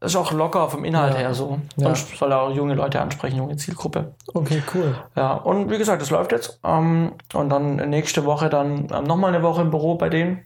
ist 0.00 0.16
auch 0.16 0.32
locker 0.32 0.68
vom 0.68 0.84
Inhalt 0.84 1.14
Ja. 1.14 1.20
her 1.20 1.34
so. 1.34 1.58
Ja. 1.76 1.88
Und 1.88 1.96
soll 1.96 2.32
auch 2.32 2.50
junge 2.50 2.74
Leute 2.74 3.00
ansprechen, 3.00 3.36
junge 3.38 3.56
Zielgruppe. 3.56 4.14
Okay, 4.34 4.62
cool. 4.74 4.94
Ja, 5.16 5.32
und 5.34 5.70
wie 5.70 5.78
gesagt, 5.78 6.02
das 6.02 6.10
läuft 6.10 6.32
jetzt. 6.32 6.60
Ähm, 6.64 7.12
und 7.34 7.48
dann 7.50 7.76
nächste 7.90 8.24
Woche 8.24 8.48
dann 8.48 8.88
ähm, 8.92 9.04
nochmal 9.04 9.34
eine 9.34 9.42
Woche 9.42 9.62
im 9.62 9.70
Büro 9.70 9.96
bei 9.96 10.08
denen. 10.08 10.44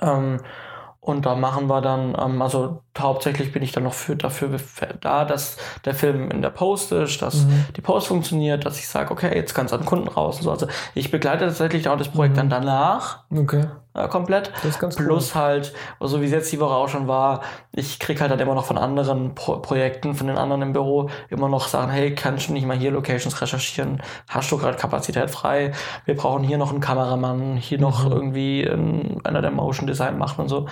Ähm, 0.00 0.40
und 1.00 1.24
da 1.26 1.34
machen 1.34 1.68
wir 1.68 1.80
dann, 1.80 2.16
ähm, 2.20 2.42
also 2.42 2.82
hauptsächlich 3.00 3.52
bin 3.52 3.62
ich 3.62 3.72
dann 3.72 3.84
noch 3.84 3.92
für, 3.94 4.16
dafür 4.16 4.50
da, 5.00 5.24
dass 5.24 5.56
der 5.84 5.94
Film 5.94 6.30
in 6.30 6.42
der 6.42 6.50
Post 6.50 6.92
ist, 6.92 7.22
dass 7.22 7.44
Mhm. 7.44 7.64
die 7.76 7.80
Post 7.80 8.06
funktioniert, 8.08 8.64
dass 8.66 8.78
ich 8.78 8.88
sage, 8.88 9.10
okay, 9.10 9.34
jetzt 9.34 9.54
kann 9.54 9.66
es 9.66 9.72
an 9.72 9.80
den 9.80 9.86
Kunden 9.86 10.08
raus 10.08 10.36
und 10.38 10.42
so. 10.44 10.50
Also 10.50 10.66
ich 10.94 11.10
begleite 11.10 11.46
tatsächlich 11.46 11.88
auch 11.88 11.96
das 11.96 12.08
Projekt 12.08 12.34
Mhm. 12.34 12.38
dann 12.38 12.50
danach 12.50 13.20
Okay. 13.34 13.64
äh, 13.94 14.08
komplett. 14.08 14.52
Das 14.62 14.64
ist 14.66 14.78
ganz 14.78 14.96
Plus 14.96 15.34
halt, 15.34 15.72
so 16.00 16.20
wie 16.20 16.26
es 16.26 16.30
jetzt 16.32 16.52
die 16.52 16.60
Woche 16.60 16.74
auch 16.74 16.88
schon 16.88 17.08
war, 17.08 17.40
ich 17.72 17.98
krieg 17.98 18.20
halt 18.20 18.30
dann 18.30 18.38
immer 18.40 18.54
noch 18.54 18.64
von 18.64 18.78
anderen 18.78 19.34
Pro 19.34 19.58
Projekten, 19.58 20.14
von 20.14 20.26
den 20.26 20.38
anderen 20.38 20.62
im 20.62 20.72
Büro, 20.72 21.10
immer 21.30 21.48
noch 21.48 21.66
sagen, 21.68 21.90
hey, 21.90 22.14
kannst 22.14 22.48
du 22.48 22.52
nicht 22.52 22.66
mal 22.66 22.76
hier 22.76 22.90
Locations 22.92 23.40
recherchieren? 23.40 24.00
Hast 24.28 24.50
du 24.52 24.58
gerade 24.58 24.76
Kapazität 24.76 25.30
frei? 25.30 25.72
Wir 26.04 26.16
brauchen 26.16 26.44
hier 26.44 26.58
noch 26.58 26.70
einen 26.70 26.80
Kameramann, 26.80 27.56
hier 27.56 27.78
noch 27.80 28.04
Mhm. 28.04 28.12
irgendwie 28.12 28.62
ähm, 28.64 29.20
einer, 29.24 29.42
der 29.42 29.50
Motion 29.50 29.86
Design 29.86 30.16
macht 30.18 30.38
und 30.38 30.48
so. 30.48 30.66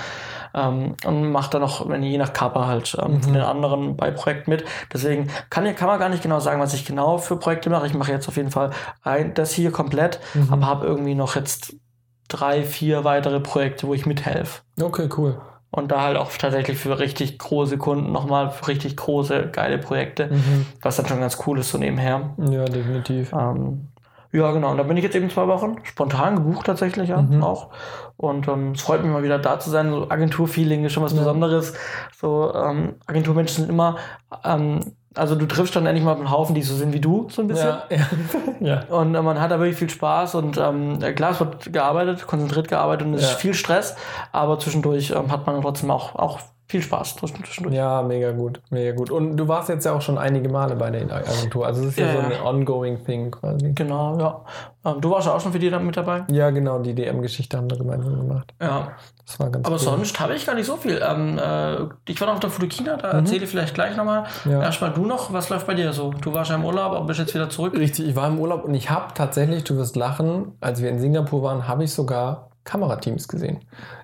Ähm, 0.57 0.97
und 1.05 1.31
macht 1.31 1.53
dann 1.55 1.61
noch, 1.61 1.87
wenn 1.89 2.03
je 2.03 2.17
nach 2.17 2.33
Kappa 2.33 2.67
halt, 2.67 2.97
ähm, 2.99 3.21
von 3.23 3.31
Mhm. 3.33 3.35
den 3.35 3.43
anderen 3.45 3.97
bei 3.97 4.11
Projekten 4.11 4.51
mit. 4.51 4.65
Deswegen 4.93 5.29
kann, 5.51 5.73
kann 5.77 5.87
man 5.87 5.99
gar 6.01 6.09
nicht 6.09 6.23
genau 6.23 6.41
sagen, 6.41 6.61
was 6.61 6.73
ich 6.73 6.87
genau 6.87 7.19
für 7.19 7.37
Projekte 7.37 7.69
mache. 7.69 7.87
Ich 7.87 7.95
mache 7.95 8.11
jetzt 8.11 8.27
auf 8.27 8.37
jeden 8.37 8.51
Fall 8.51 8.71
ein, 9.03 9.35
das 9.35 9.53
hier 9.53 9.71
komplett, 9.71 10.19
Mhm. 10.35 10.53
aber 10.53 10.67
habe 10.67 10.87
irgendwie 10.87 11.15
noch 11.15 11.37
jetzt 11.37 11.75
drei, 12.29 12.63
vier 12.65 13.05
weitere 13.05 13.39
Projekte, 13.39 13.87
wo 13.87 13.95
ich 13.95 14.07
mithelfe. 14.07 14.63
Okay, 14.81 15.09
cool. 15.17 15.41
Und 15.71 15.93
da 15.93 16.01
halt 16.01 16.17
auch 16.17 16.31
tatsächlich 16.33 16.79
für 16.79 16.99
richtig 16.99 17.39
große 17.39 17.77
Kunden 17.77 18.11
nochmal 18.11 18.51
für 18.51 18.69
richtig 18.69 18.97
große, 18.97 19.49
geile 19.53 19.77
Projekte, 19.79 20.29
Mhm. 20.29 20.67
was 20.81 20.97
dann 20.97 21.07
schon 21.07 21.21
ganz 21.21 21.39
cool 21.47 21.59
ist, 21.59 21.71
so 21.71 21.77
nebenher. 21.77 22.31
Ja, 22.39 22.65
definitiv. 22.65 23.31
Ähm, 23.35 23.89
ja, 24.37 24.53
genau. 24.53 24.71
Und 24.71 24.77
da 24.79 24.83
bin 24.83 24.97
ich 24.97 25.05
jetzt 25.05 25.17
eben 25.17 25.31
zwei 25.31 25.47
Wochen 25.49 25.77
spontan 25.85 26.37
gebucht 26.37 26.67
tatsächlich 26.67 27.09
ja, 27.09 27.21
Mhm. 27.23 27.43
auch. 27.43 27.69
Und 28.17 28.49
ähm, 28.49 28.73
es 28.73 28.83
freut 28.83 29.03
mich 29.03 29.13
mal 29.13 29.23
wieder 29.23 29.39
da 29.39 29.59
zu 29.59 29.71
sein. 29.71 29.91
So 29.91 30.09
Agenturfeeling 30.09 30.85
ist 30.85 30.93
schon 30.93 31.03
was 31.03 31.13
Ja. 31.13 31.19
Besonderes. 31.19 31.75
So 32.21 32.53
ähm, 32.55 32.95
Agenturmenschen 33.07 33.65
sind 33.65 33.71
immer, 33.71 33.97
ähm, 34.45 34.81
also 35.15 35.35
du 35.35 35.47
triffst 35.47 35.75
dann 35.77 35.87
endlich 35.87 36.05
mal 36.05 36.15
einen 36.17 36.31
Haufen, 36.31 36.55
die 36.55 36.63
so 36.63 36.75
sind 36.75 36.93
wie 36.93 37.01
du, 37.01 37.29
so 37.31 37.41
ein 37.43 37.49
bisschen. 37.49 37.69
Ja, 37.69 37.83
ja. 37.91 38.07
ja. 38.89 38.97
Und 38.97 39.15
äh, 39.15 39.23
man 39.23 39.41
hat 39.41 39.51
da 39.51 39.59
wirklich 39.59 39.77
viel 39.79 39.91
Spaß 39.91 40.35
und 40.35 40.59
ähm, 40.59 40.99
klar, 41.15 41.31
es 41.33 41.41
wird 41.41 41.73
gearbeitet, 41.73 42.27
konzentriert 42.27 42.69
gearbeitet 42.69 43.07
und 43.07 43.15
es 43.15 43.23
Ja. 43.23 43.29
ist 43.31 43.37
viel 43.41 43.55
Stress, 43.55 43.97
aber 44.33 44.59
zwischendurch 44.59 45.11
ähm, 45.13 45.31
hat 45.33 45.47
man 45.47 45.61
trotzdem 45.63 45.91
auch, 45.91 46.15
auch 46.15 46.41
viel 46.69 46.83
Spaß 46.83 47.17
zwischendurch. 47.17 47.75
Ja, 47.75 48.03
mega 48.03 48.33
gut, 48.33 48.61
mega 48.71 48.93
gut. 48.95 49.11
Und 49.11 49.37
du 49.37 49.47
warst 49.47 49.69
jetzt 49.69 49.85
ja 49.85 49.93
auch 49.93 50.01
schon 50.01 50.19
einige 50.19 50.49
Male 50.49 50.75
bei 50.75 50.91
der 50.91 51.03
Agentur. 51.13 51.67
Also 51.67 51.83
es 51.83 51.89
ist 51.91 51.99
ja, 51.99 52.07
Ja, 52.07 52.13
so 52.15 52.19
ein 52.19 52.43
ongoing 52.43 53.05
Thing 53.05 53.31
quasi. 53.31 53.73
Genau, 53.73 54.19
ja. 54.19 54.45
Ähm, 54.85 55.01
du 55.01 55.11
warst 55.11 55.27
ja 55.27 55.35
auch 55.35 55.41
schon 55.41 55.53
für 55.53 55.59
die 55.59 55.71
da 55.71 55.79
mit 55.79 55.97
dabei? 55.97 56.25
Ja, 56.31 56.51
genau, 56.51 56.81
die 56.81 56.95
DM-Geschichte 56.95 57.57
haben 57.57 57.71
wir 57.71 57.79
gemeinsam 57.79 58.17
gemacht. 58.17 58.53
Ja. 58.61 58.93
Das 59.25 59.41
war 59.41 59.51
ganz 59.51 59.67
Aber 59.67 59.77
cool. 59.77 59.81
sonst 59.81 60.19
habe 60.21 60.35
ich 60.35 60.47
gar 60.47 60.55
nicht 60.55 60.67
so 60.67 60.77
viel. 60.77 61.01
Ähm, 61.05 61.39
äh, 61.39 61.87
ich 62.09 62.21
war 62.21 62.27
noch 62.29 62.35
auf 62.35 62.41
der 62.41 62.51
Fotokina, 62.51 62.97
da 62.97 63.11
erzähle 63.11 63.45
ich 63.45 63.51
vielleicht 63.51 63.75
gleich 63.75 63.97
nochmal. 63.97 64.25
Mhm. 64.45 64.53
Ja. 64.53 64.63
Erstmal 64.63 64.93
du 64.93 65.05
noch, 65.05 65.33
was 65.33 65.49
läuft 65.49 65.67
bei 65.67 65.75
dir 65.75 65.93
so? 65.93 66.13
Du 66.13 66.33
warst 66.33 66.51
ja 66.51 66.57
im 66.57 66.65
Urlaub, 66.65 66.93
aber 66.93 67.07
bist 67.07 67.19
jetzt 67.21 67.35
wieder 67.35 67.49
zurück. 67.49 67.75
Richtig, 67.77 68.09
ich 68.09 68.17
war 68.17 68.29
im 68.29 68.39
Urlaub 68.39 68.65
und 68.65 68.75
ich 68.75 68.91
habe 68.91 69.15
tatsächlich, 69.15 69.65
du 69.65 69.77
wirst 69.77 69.97
lachen, 69.97 70.53
als 70.61 70.81
wir 70.81 70.91
in 70.91 70.99
Singapur 70.99 71.43
waren, 71.43 71.67
habe 71.69 71.85
ich 71.85 71.93
sogar 71.93 72.51
Kamerateams 72.67 73.29
gesehen. 73.29 73.61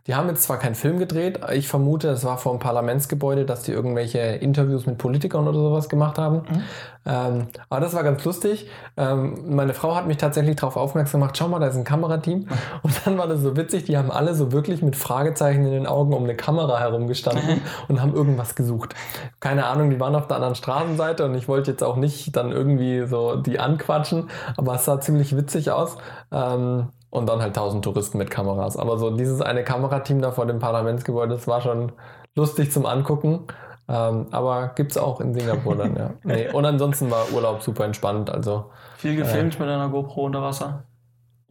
Die 0.07 0.15
haben 0.15 0.29
jetzt 0.29 0.45
zwar 0.45 0.59
keinen 0.59 0.75
Film 0.75 0.99
gedreht, 0.99 1.41
ich 1.53 1.69
vermute, 1.69 2.09
es 2.09 2.25
war 2.25 2.39
vor 2.39 2.53
dem 2.53 2.59
Parlamentsgebäude, 2.59 3.45
dass 3.45 3.63
die 3.63 3.73
irgendwelche 3.73 4.19
Interviews 4.19 4.87
mit 4.87 4.99
Politikern 4.99 5.47
oder 5.47 5.59
sowas 5.59 5.89
gemacht 5.89 6.19
haben. 6.19 6.37
Mhm. 6.37 6.63
Ähm, 7.05 7.47
aber 7.69 7.81
das 7.81 7.95
war 7.95 8.03
ganz 8.05 8.25
lustig. 8.25 8.69
Ähm, 8.97 9.55
meine 9.55 9.75
Frau 9.75 9.95
hat 9.95 10.07
mich 10.07 10.17
tatsächlich 10.17 10.57
darauf 10.57 10.77
aufmerksam 10.77 11.21
gemacht, 11.21 11.37
schau 11.37 11.49
mal, 11.49 11.59
da 11.59 11.67
ist 11.67 11.77
ein 11.77 11.85
Kamerateam. 11.85 12.47
Und 12.83 12.95
dann 13.05 13.19
war 13.19 13.27
das 13.27 13.41
so 13.41 13.57
witzig, 13.57 13.85
die 13.85 13.97
haben 13.97 14.11
alle 14.11 14.35
so 14.35 14.53
wirklich 14.53 14.83
mit 14.83 14.97
Fragezeichen 14.97 15.65
in 15.65 15.73
den 15.73 15.87
Augen 15.87 16.15
um 16.15 16.25
eine 16.25 16.37
Kamera 16.37 16.79
herumgestanden 16.79 17.61
und 17.89 18.01
haben 18.01 18.15
irgendwas 18.15 18.55
gesucht. 18.55 18.95
Keine 19.41 19.67
Ahnung, 19.67 19.91
die 19.91 20.01
waren 20.01 20.15
auf 20.15 20.29
der 20.29 20.37
anderen 20.37 20.55
Straßenseite 20.55 21.25
und 21.25 21.35
ich 21.35 21.49
wollte 21.49 21.73
jetzt 21.73 21.83
auch 21.83 21.97
nicht 21.97 22.35
dann 22.37 22.53
irgendwie 22.53 23.07
so 23.07 23.37
die 23.37 23.59
anquatschen, 23.59 24.31
aber 24.57 24.77
es 24.77 24.85
sah 24.85 25.01
ziemlich 25.01 25.37
witzig 25.37 25.71
aus. 25.73 25.97
Ähm, 26.31 26.89
und 27.13 27.29
dann 27.29 27.43
halt 27.43 27.55
tausend 27.55 27.85
Touristen 27.85 28.17
mit 28.17 28.31
Kameras. 28.31 28.79
Aber 28.79 28.97
so 28.97 29.15
dieses 29.15 29.43
eine 29.43 29.63
Kamerateam 29.65 30.23
da 30.23 30.31
vor 30.31 30.47
dem 30.47 30.59
Parlamentsgebäude, 30.59 31.35
das 31.35 31.47
war 31.47 31.61
schon 31.61 31.93
lustig 32.35 32.73
zum 32.73 32.87
Angucken. 32.87 33.41
Ähm, 33.87 34.29
aber 34.31 34.69
gibt 34.75 34.93
es 34.93 34.99
auch 34.99 35.21
in 35.21 35.35
Singapur 35.35 35.77
dann, 35.77 35.95
ja. 35.95 36.11
Nee. 36.25 36.51
Und 36.51 36.65
ansonsten 36.65 37.11
war 37.11 37.27
Urlaub 37.35 37.63
super 37.63 37.85
entspannt. 37.85 38.31
Also, 38.31 38.71
Viel 38.97 39.15
gefilmt 39.15 39.57
äh, 39.57 39.59
mit 39.59 39.69
einer 39.69 39.91
GoPro 39.91 40.25
unter 40.25 40.41
Wasser. 40.41 40.85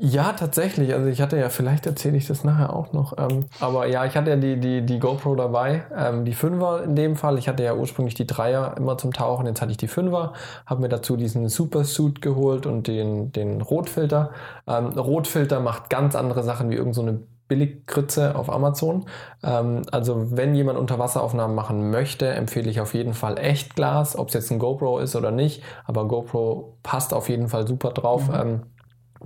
Ja, 0.03 0.33
tatsächlich. 0.33 0.95
Also 0.95 1.09
ich 1.09 1.21
hatte 1.21 1.37
ja, 1.37 1.49
vielleicht 1.49 1.85
erzähle 1.85 2.17
ich 2.17 2.25
das 2.25 2.43
nachher 2.43 2.75
auch 2.75 2.91
noch. 2.91 3.19
Ähm, 3.19 3.45
aber 3.59 3.85
ja, 3.85 4.03
ich 4.03 4.15
hatte 4.15 4.31
ja 4.31 4.35
die, 4.35 4.59
die, 4.59 4.83
die 4.83 4.97
GoPro 4.97 5.35
dabei, 5.35 5.85
ähm, 5.95 6.25
die 6.25 6.33
Fünfer 6.33 6.83
in 6.83 6.95
dem 6.95 7.15
Fall. 7.15 7.37
Ich 7.37 7.47
hatte 7.47 7.61
ja 7.63 7.75
ursprünglich 7.75 8.15
die 8.15 8.25
Dreier 8.25 8.75
immer 8.77 8.97
zum 8.97 9.13
Tauchen, 9.13 9.45
jetzt 9.45 9.61
hatte 9.61 9.69
ich 9.69 9.77
die 9.77 9.87
Fünfer, 9.87 10.33
habe 10.65 10.81
mir 10.81 10.89
dazu 10.89 11.17
diesen 11.17 11.49
Supersuit 11.49 12.19
geholt 12.19 12.65
und 12.65 12.87
den, 12.87 13.31
den 13.31 13.61
Rotfilter. 13.61 14.31
Ähm, 14.65 14.87
Rotfilter 14.87 15.59
macht 15.59 15.91
ganz 15.91 16.15
andere 16.15 16.41
Sachen 16.41 16.71
wie 16.71 16.75
irgendeine 16.77 17.11
so 17.11 17.23
Billiggrütze 17.47 18.35
auf 18.35 18.51
Amazon. 18.51 19.05
Ähm, 19.43 19.83
also 19.91 20.35
wenn 20.35 20.55
jemand 20.55 20.79
Unterwasseraufnahmen 20.79 21.55
machen 21.55 21.91
möchte, 21.91 22.27
empfehle 22.27 22.71
ich 22.71 22.81
auf 22.81 22.95
jeden 22.95 23.13
Fall 23.13 23.37
Echtglas, 23.37 24.17
ob 24.17 24.29
es 24.29 24.33
jetzt 24.33 24.51
ein 24.51 24.57
GoPro 24.57 24.97
ist 24.97 25.15
oder 25.15 25.29
nicht. 25.29 25.61
Aber 25.85 26.07
GoPro 26.07 26.79
passt 26.81 27.13
auf 27.13 27.29
jeden 27.29 27.49
Fall 27.49 27.67
super 27.67 27.91
drauf. 27.91 28.27
Mhm. 28.29 28.63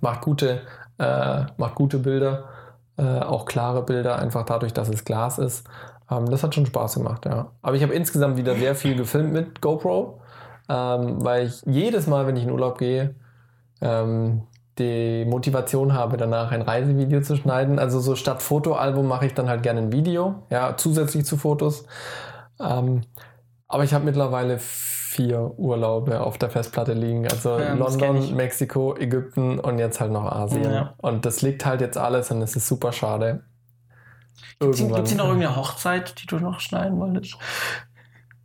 Macht 0.01 0.21
gute, 0.21 0.61
äh, 0.97 1.43
macht 1.57 1.75
gute 1.75 1.99
Bilder, 1.99 2.45
äh, 2.97 3.19
auch 3.19 3.45
klare 3.45 3.83
Bilder, 3.83 4.17
einfach 4.19 4.43
dadurch, 4.43 4.73
dass 4.73 4.89
es 4.89 5.05
Glas 5.05 5.39
ist. 5.39 5.67
Ähm, 6.09 6.29
das 6.29 6.43
hat 6.43 6.55
schon 6.55 6.65
Spaß 6.65 6.95
gemacht, 6.95 7.25
ja. 7.25 7.51
Aber 7.61 7.75
ich 7.75 7.83
habe 7.83 7.93
insgesamt 7.93 8.37
wieder 8.37 8.55
sehr 8.55 8.75
viel 8.75 8.95
gefilmt 8.95 9.33
mit 9.33 9.61
GoPro, 9.61 10.21
ähm, 10.69 11.23
weil 11.23 11.47
ich 11.47 11.61
jedes 11.65 12.07
Mal, 12.07 12.27
wenn 12.27 12.35
ich 12.35 12.43
in 12.43 12.51
Urlaub 12.51 12.77
gehe, 12.77 13.15
ähm, 13.81 14.43
die 14.77 15.25
Motivation 15.25 15.93
habe, 15.93 16.17
danach 16.17 16.51
ein 16.51 16.61
Reisevideo 16.61 17.21
zu 17.21 17.37
schneiden. 17.37 17.79
Also 17.79 17.99
so 17.99 18.15
statt 18.15 18.41
Fotoalbum 18.41 19.07
mache 19.07 19.25
ich 19.27 19.33
dann 19.33 19.49
halt 19.49 19.63
gerne 19.63 19.81
ein 19.81 19.91
Video, 19.91 20.43
ja, 20.49 20.75
zusätzlich 20.75 21.25
zu 21.25 21.37
Fotos. 21.37 21.85
Ähm, 22.59 23.01
aber 23.67 23.83
ich 23.83 23.93
habe 23.93 24.05
mittlerweile 24.05 24.59
vier 25.15 25.57
Urlaube 25.57 26.19
auf 26.19 26.37
der 26.37 26.49
Festplatte 26.49 26.93
liegen. 26.93 27.27
Also 27.27 27.57
ja, 27.57 27.73
London, 27.73 28.35
Mexiko, 28.35 28.95
Ägypten 28.97 29.59
und 29.59 29.79
jetzt 29.79 30.01
halt 30.01 30.11
noch 30.11 30.25
Asien. 30.25 30.71
Ja. 30.71 30.93
Und 30.97 31.25
das 31.25 31.41
liegt 31.41 31.65
halt 31.65 31.81
jetzt 31.81 31.97
alles 31.97 32.31
und 32.31 32.41
es 32.41 32.55
ist 32.55 32.67
super 32.67 32.91
schade. 32.91 33.43
Gibt 34.59 34.75
es 34.75 34.79
hier 34.79 34.87
noch 35.17 35.27
irgendeine 35.27 35.55
Hochzeit, 35.55 36.21
die 36.21 36.27
du 36.27 36.37
noch 36.37 36.59
schneiden 36.59 36.99
wolltest? 36.99 37.37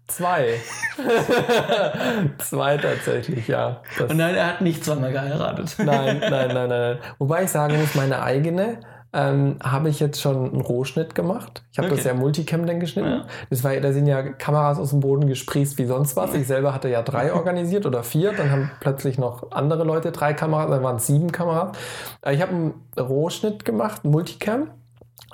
Zwei. 0.06 0.60
Zwei 2.38 2.76
tatsächlich, 2.78 3.48
ja. 3.48 3.82
Das 3.98 4.10
und 4.10 4.16
nein, 4.16 4.34
er 4.34 4.46
hat 4.46 4.60
nicht 4.60 4.84
zweimal 4.84 5.12
geheiratet. 5.12 5.74
nein, 5.78 6.20
nein, 6.20 6.48
nein, 6.54 6.68
nein. 6.68 6.98
Wobei 7.18 7.44
ich 7.44 7.50
sagen 7.50 7.78
muss, 7.80 7.94
meine 7.94 8.22
eigene 8.22 8.80
ähm, 9.12 9.56
habe 9.62 9.88
ich 9.88 9.98
jetzt 9.98 10.20
schon 10.20 10.52
einen 10.52 10.60
Rohschnitt 10.60 11.14
gemacht. 11.14 11.64
Ich 11.72 11.78
habe 11.78 11.88
okay. 11.88 11.96
das 11.96 12.04
ja 12.04 12.14
Multicam 12.14 12.66
dann 12.66 12.78
geschnitten. 12.78 13.10
Ja. 13.10 13.24
Das 13.48 13.64
war, 13.64 13.74
da 13.74 13.92
sind 13.92 14.06
ja 14.06 14.22
Kameras 14.22 14.78
aus 14.78 14.90
dem 14.90 15.00
Boden 15.00 15.26
gesprießt 15.26 15.78
wie 15.78 15.86
sonst 15.86 16.16
was. 16.16 16.32
Ich 16.34 16.46
selber 16.46 16.72
hatte 16.72 16.88
ja 16.88 17.02
drei 17.02 17.32
organisiert 17.34 17.86
oder 17.86 18.04
vier. 18.04 18.32
Dann 18.32 18.50
haben 18.50 18.70
plötzlich 18.80 19.18
noch 19.18 19.50
andere 19.50 19.84
Leute 19.84 20.12
drei 20.12 20.32
Kameras, 20.32 20.70
dann 20.70 20.82
waren 20.82 20.96
es 20.96 21.06
sieben 21.06 21.32
Kameras. 21.32 21.76
Äh, 22.22 22.34
ich 22.34 22.42
habe 22.42 22.52
einen 22.52 22.74
Rohschnitt 22.98 23.64
gemacht, 23.64 24.04
Multicam. 24.04 24.70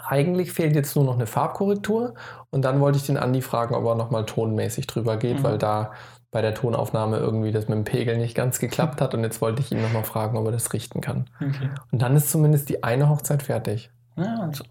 Eigentlich 0.09 0.53
fehlt 0.53 0.75
jetzt 0.75 0.95
nur 0.95 1.05
noch 1.05 1.15
eine 1.15 1.27
Farbkorrektur 1.27 2.15
und 2.51 2.65
dann 2.65 2.81
wollte 2.81 2.99
ich 2.99 3.07
den 3.07 3.17
Andi 3.17 3.43
fragen, 3.43 3.75
ob 3.75 3.85
er 3.85 3.95
nochmal 3.97 4.25
tonmäßig 4.25 4.87
drüber 4.87 5.17
geht, 5.17 5.41
mhm. 5.41 5.43
weil 5.43 5.59
da 5.59 5.93
bei 6.37 6.43
der 6.43 6.53
Tonaufnahme 6.53 7.17
irgendwie 7.17 7.51
das 7.51 7.67
mit 7.67 7.79
dem 7.79 7.85
Pegel 7.85 8.19
nicht 8.19 8.35
ganz 8.35 8.59
geklappt 8.59 9.01
hat 9.01 9.15
und 9.15 9.23
jetzt 9.23 9.41
wollte 9.41 9.63
ich 9.63 9.73
ihn 9.73 9.81
nochmal 9.81 10.05
fragen, 10.05 10.37
ob 10.37 10.45
er 10.45 10.53
das 10.53 10.75
richten 10.75 11.01
kann. 11.01 11.25
Okay. 11.37 11.71
Und 11.91 12.03
dann 12.03 12.15
ist 12.15 12.31
zumindest 12.31 12.69
die 12.69 12.85
eine 12.85 13.09
Hochzeit 13.09 13.43
fertig. 13.43 13.89
Ja, 14.19 14.41
also. 14.43 14.63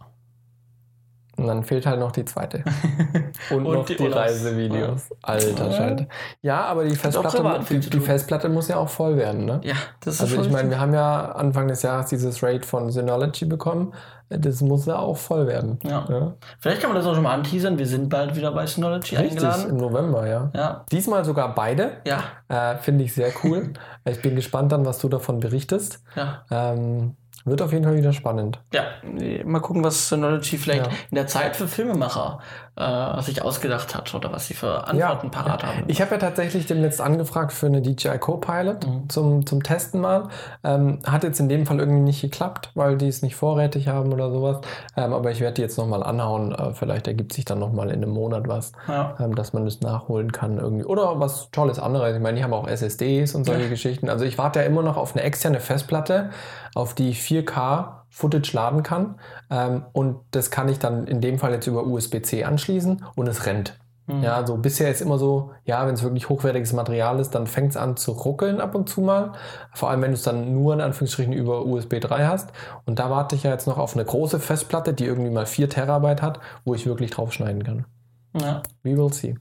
Und 1.38 1.48
dann 1.48 1.63
fehlt 1.63 1.86
halt 1.86 2.00
noch 2.00 2.12
die 2.12 2.24
zweite. 2.24 2.63
Und, 3.50 3.65
und 3.65 3.74
noch 3.74 3.86
die, 3.86 3.96
die 3.96 4.08
Reisevideos. 4.08 5.10
Alter 5.22 5.72
Scheiße. 5.72 6.08
Ja, 6.42 6.62
aber 6.65 6.86
die 6.86 6.96
Festplatte, 6.96 7.60
die, 7.70 7.80
die, 7.80 8.00
Festplatte 8.00 8.48
muss 8.50 8.70
ja 8.70 8.77
auch 8.77 8.89
voll 8.89 9.18
werden, 9.18 9.46
ne? 9.46 9.60
Ja, 9.63 9.75
das 10.00 10.15
ist 10.15 10.22
Also 10.22 10.42
ich 10.42 10.50
meine, 10.50 10.70
wir 10.70 10.80
haben 10.80 10.94
ja 10.94 11.34
Anfang 11.34 11.68
des 11.68 11.82
Jahres 11.82 12.08
dieses 12.08 12.42
Raid 12.42 12.65
von 12.65 12.89
Synology 12.92 13.46
bekommen. 13.46 13.94
Das 14.30 14.62
muss 14.62 14.88
ja 14.88 14.98
auch 14.98 15.18
voll 15.18 15.46
werden. 15.46 15.80
Ja. 15.84 16.06
ja. 16.10 16.34
Vielleicht 16.60 16.82
kann 16.82 16.89
man 16.89 16.98
das 16.98 17.06
auch 17.06 17.13
schon 17.13 17.24
mal 17.24 17.34
anteasern. 17.34 17.77
Wir 17.77 17.86
sind 17.86 18.10
bald 18.10 18.36
wieder 18.36 18.51
bei 18.51 18.65
Synology 18.65 19.15
Richtig, 19.15 19.34
eingeladen. 19.34 19.70
im 19.70 19.77
November, 19.77 20.27
ja. 20.27 20.50
ja. 20.56 20.86
Diesmal 20.92 21.24
sogar 21.25 21.54
beide. 21.54 21.98
Ja. 22.08 22.24
Äh, 22.48 22.77
Finde 22.77 23.04
ich 23.04 23.13
sehr 23.13 23.32
cool. 23.44 23.74
ich 24.06 24.22
bin 24.22 24.36
gespannt 24.36 24.72
dann, 24.72 24.86
was 24.86 24.98
du 24.98 25.10
davon 25.10 25.39
berichtest. 25.39 26.04
Ja. 26.15 26.44
Ähm, 26.50 27.15
wird 27.46 27.62
auf 27.62 27.72
jeden 27.72 27.84
Fall 27.84 27.96
wieder 27.96 28.14
spannend. 28.14 28.60
Ja, 28.74 28.84
mal 29.46 29.60
gucken, 29.60 29.84
was 29.84 30.10
Synology 30.10 30.58
vielleicht 30.58 30.88
ja. 30.88 30.92
in 31.10 31.16
der 31.16 31.28
Zeit 31.28 31.56
für 31.56 31.68
Filmemacher 31.68 32.40
äh, 32.75 33.22
sich 33.22 33.42
ausgedacht 33.42 33.96
hat 33.96 34.14
oder 34.16 34.32
was 34.32 34.48
sie 34.48 34.54
für 34.54 34.88
Antworten 34.88 35.28
ja, 35.28 35.32
parat 35.32 35.64
haben. 35.64 35.84
Ich 35.88 36.02
habe 36.02 36.12
ja 36.12 36.18
tatsächlich 36.18 36.66
demnächst 36.66 37.02
angefragt 37.02 37.54
für 37.54 37.68
eine 37.68 37.82
DJI 37.82 38.18
Copilot 38.18 38.88
mhm. 38.88 39.10
zum, 39.10 39.46
zum 39.46 39.64
Testen 39.64 40.02
mal. 40.02 40.30
Ähm, 40.64 41.00
hat 41.06 41.24
jetzt 41.24 41.40
in 41.40 41.50
dem 41.50 41.66
Fall 41.66 41.80
irgendwie 41.80 42.02
nicht 42.02 42.22
geklappt, 42.22 42.72
weil 42.74 42.98
die 42.98 43.08
es 43.08 43.22
nicht 43.22 43.36
vorrätig 43.36 43.88
haben 43.88 44.12
oder 44.12 44.32
sowas. 44.32 44.62
Ähm, 44.98 45.14
aber 45.14 45.32
ich 45.32 45.40
werde 45.40 45.56
die 45.56 45.62
jetzt 45.62 45.78
nochmal 45.78 46.02
anhauen. 46.02 46.54
Äh, 46.54 46.74
vielleicht 46.74 47.08
ergibt 47.08 47.34
sich 47.34 47.46
dann 47.46 47.60
nochmal 47.60 47.90
in 47.90 48.04
einem 48.04 48.12
Monat 48.12 48.48
was, 48.48 48.72
ja. 48.88 49.16
ähm, 49.20 49.36
dass 49.36 49.54
man 49.54 49.66
das 49.66 49.82
nachholen 49.82 50.32
kann 50.32 50.58
irgendwie. 50.58 50.86
Oder 50.86 51.20
was 51.20 51.52
Tolles 51.52 51.80
anderes. 51.80 52.16
Ich 52.16 52.22
meine, 52.22 52.38
die 52.38 52.44
haben 52.44 52.54
auch 52.54 52.68
SSDs 52.68 53.36
und 53.36 53.46
solche. 53.46 53.66
Geschichten. 53.70 54.10
Also 54.10 54.25
ich 54.25 54.38
warte 54.38 54.60
ja 54.60 54.66
immer 54.66 54.82
noch 54.82 54.98
auf 54.98 55.16
eine 55.16 55.24
externe 55.24 55.60
Festplatte, 55.60 56.30
auf 56.75 56.94
die 56.94 57.10
ich 57.10 57.22
4K 57.22 58.03
Footage 58.10 58.53
laden 58.53 58.84
kann. 58.84 59.15
Ähm, 59.50 59.86
und 59.91 60.20
das 60.32 60.51
kann 60.51 60.70
ich 60.70 60.77
dann 60.77 61.08
in 61.08 61.22
dem 61.22 61.39
Fall 61.39 61.51
jetzt 61.51 61.65
über 61.65 61.86
USB-C 61.86 62.44
anschließen 62.44 63.03
und 63.15 63.27
es 63.27 63.48
rennt. 63.48 63.79
Mhm. 64.08 64.24
Ja, 64.24 64.36
also 64.36 64.58
bisher 64.58 64.91
ist 64.91 65.01
immer 65.01 65.17
so, 65.17 65.51
ja, 65.63 65.88
wenn 65.88 65.96
es 65.96 66.03
wirklich 66.03 66.29
hochwertiges 66.29 66.74
Material 66.74 67.20
ist, 67.20 67.32
dann 67.32 67.48
fängt 67.48 67.72
es 67.72 67.77
an 67.77 67.98
zu 67.98 68.12
ruckeln 68.12 68.62
ab 68.62 68.75
und 68.75 68.88
zu 68.88 69.01
mal. 69.01 69.32
Vor 69.74 69.89
allem, 69.89 70.01
wenn 70.01 70.12
du 70.12 70.15
es 70.15 70.24
dann 70.24 70.53
nur 70.53 70.74
in 70.74 70.82
Anführungsstrichen 70.82 71.34
über 71.34 71.65
USB 71.65 72.00
3 72.00 72.27
hast. 72.27 72.51
Und 72.86 73.00
da 73.00 73.10
warte 73.10 73.36
ich 73.36 73.44
ja 73.44 73.51
jetzt 73.51 73.67
noch 73.67 73.77
auf 73.77 73.96
eine 73.96 74.05
große 74.05 74.39
Festplatte, 74.39 74.94
die 74.94 75.05
irgendwie 75.05 75.32
mal 75.32 75.46
4 75.46 75.70
Terabyte 75.70 76.22
hat, 76.22 76.39
wo 76.65 76.75
ich 76.75 76.86
wirklich 76.86 77.12
drauf 77.12 77.34
schneiden 77.34 77.63
kann. 77.63 77.86
Ja. 78.39 78.62
We 78.84 78.96
will 78.96 79.12
see. 79.12 79.36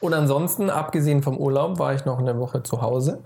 Und 0.00 0.14
ansonsten, 0.14 0.70
abgesehen 0.70 1.22
vom 1.22 1.36
Urlaub, 1.36 1.78
war 1.78 1.92
ich 1.92 2.04
noch 2.04 2.18
eine 2.18 2.38
Woche 2.38 2.62
zu 2.62 2.82
Hause, 2.82 3.20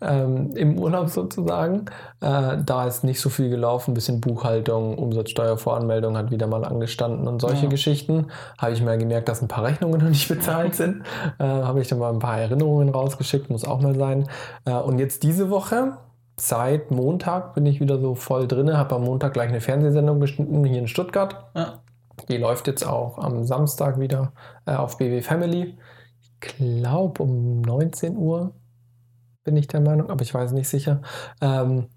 ähm, 0.00 0.52
im 0.54 0.78
Urlaub 0.78 1.08
sozusagen. 1.08 1.86
Äh, 2.20 2.58
da 2.64 2.86
ist 2.86 3.02
nicht 3.02 3.20
so 3.20 3.28
viel 3.28 3.50
gelaufen, 3.50 3.90
ein 3.90 3.94
bisschen 3.94 4.20
Buchhaltung, 4.20 4.98
Umsatzsteuervoranmeldung 4.98 6.16
hat 6.16 6.30
wieder 6.30 6.46
mal 6.46 6.64
angestanden 6.64 7.26
und 7.26 7.40
solche 7.40 7.64
ja. 7.64 7.70
Geschichten. 7.70 8.28
Habe 8.56 8.72
ich 8.72 8.82
mal 8.82 8.98
gemerkt, 8.98 9.28
dass 9.28 9.42
ein 9.42 9.48
paar 9.48 9.64
Rechnungen 9.64 10.00
noch 10.00 10.08
nicht 10.08 10.28
bezahlt 10.28 10.76
sind. 10.76 11.02
Äh, 11.38 11.44
Habe 11.44 11.80
ich 11.80 11.88
dann 11.88 11.98
mal 11.98 12.12
ein 12.12 12.20
paar 12.20 12.38
Erinnerungen 12.38 12.88
rausgeschickt, 12.88 13.50
muss 13.50 13.64
auch 13.64 13.80
mal 13.80 13.96
sein. 13.96 14.28
Äh, 14.64 14.74
und 14.74 14.98
jetzt 14.98 15.24
diese 15.24 15.50
Woche, 15.50 15.96
seit 16.36 16.92
Montag 16.92 17.54
bin 17.54 17.66
ich 17.66 17.80
wieder 17.80 17.98
so 17.98 18.14
voll 18.14 18.46
drin, 18.46 18.76
habe 18.76 18.94
am 18.94 19.04
Montag 19.04 19.32
gleich 19.32 19.48
eine 19.48 19.60
Fernsehsendung 19.60 20.20
geschnitten 20.20 20.64
hier 20.64 20.78
in 20.78 20.88
Stuttgart. 20.88 21.46
Ja. 21.56 21.80
Die 22.28 22.36
läuft 22.36 22.68
jetzt 22.68 22.86
auch 22.86 23.18
am 23.18 23.44
Samstag 23.44 23.98
wieder 23.98 24.32
äh, 24.66 24.74
auf 24.74 24.98
BW 24.98 25.20
Family 25.22 25.76
glaube 26.42 27.22
um 27.22 27.62
19 27.62 28.16
Uhr, 28.16 28.52
bin 29.44 29.56
ich 29.56 29.66
der 29.66 29.80
Meinung, 29.80 30.10
aber 30.10 30.22
ich 30.22 30.34
weiß 30.34 30.52
nicht 30.52 30.68
sicher. 30.68 31.00
Ähm, 31.40 31.88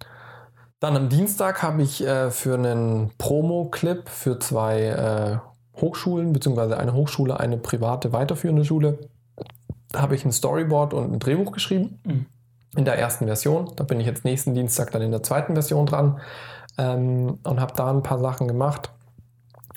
dann 0.80 0.96
am 0.96 1.10
Dienstag 1.10 1.64
habe 1.64 1.82
ich 1.82 2.06
äh, 2.06 2.32
für 2.32 2.56
einen 2.56 3.12
Promo-Clip 3.18 4.08
für 4.08 4.40
zwei 4.40 4.82
äh, 4.84 5.80
Hochschulen, 5.82 6.32
beziehungsweise 6.32 6.78
eine 6.78 6.94
Hochschule, 6.94 7.40
eine 7.40 7.58
private 7.58 8.14
weiterführende 8.14 8.66
Schule, 8.66 9.00
habe 9.96 10.16
ich 10.16 10.26
ein 10.26 10.32
Storyboard 10.32 10.94
und 10.94 11.14
ein 11.14 11.20
Drehbuch 11.20 11.52
geschrieben. 11.52 12.00
Mhm. 12.06 12.26
In 12.78 12.86
der 12.86 12.98
ersten 12.98 13.26
Version. 13.26 13.72
Da 13.78 13.86
bin 13.86 14.02
ich 14.02 14.06
jetzt 14.06 14.26
nächsten 14.26 14.54
Dienstag 14.54 14.92
dann 14.92 15.02
in 15.02 15.12
der 15.12 15.24
zweiten 15.24 15.54
Version 15.54 15.86
dran 15.86 16.20
ähm, 16.78 17.40
und 17.44 17.62
habe 17.62 17.74
da 17.76 17.90
ein 17.90 18.04
paar 18.04 18.20
Sachen 18.20 18.48
gemacht. 18.48 18.92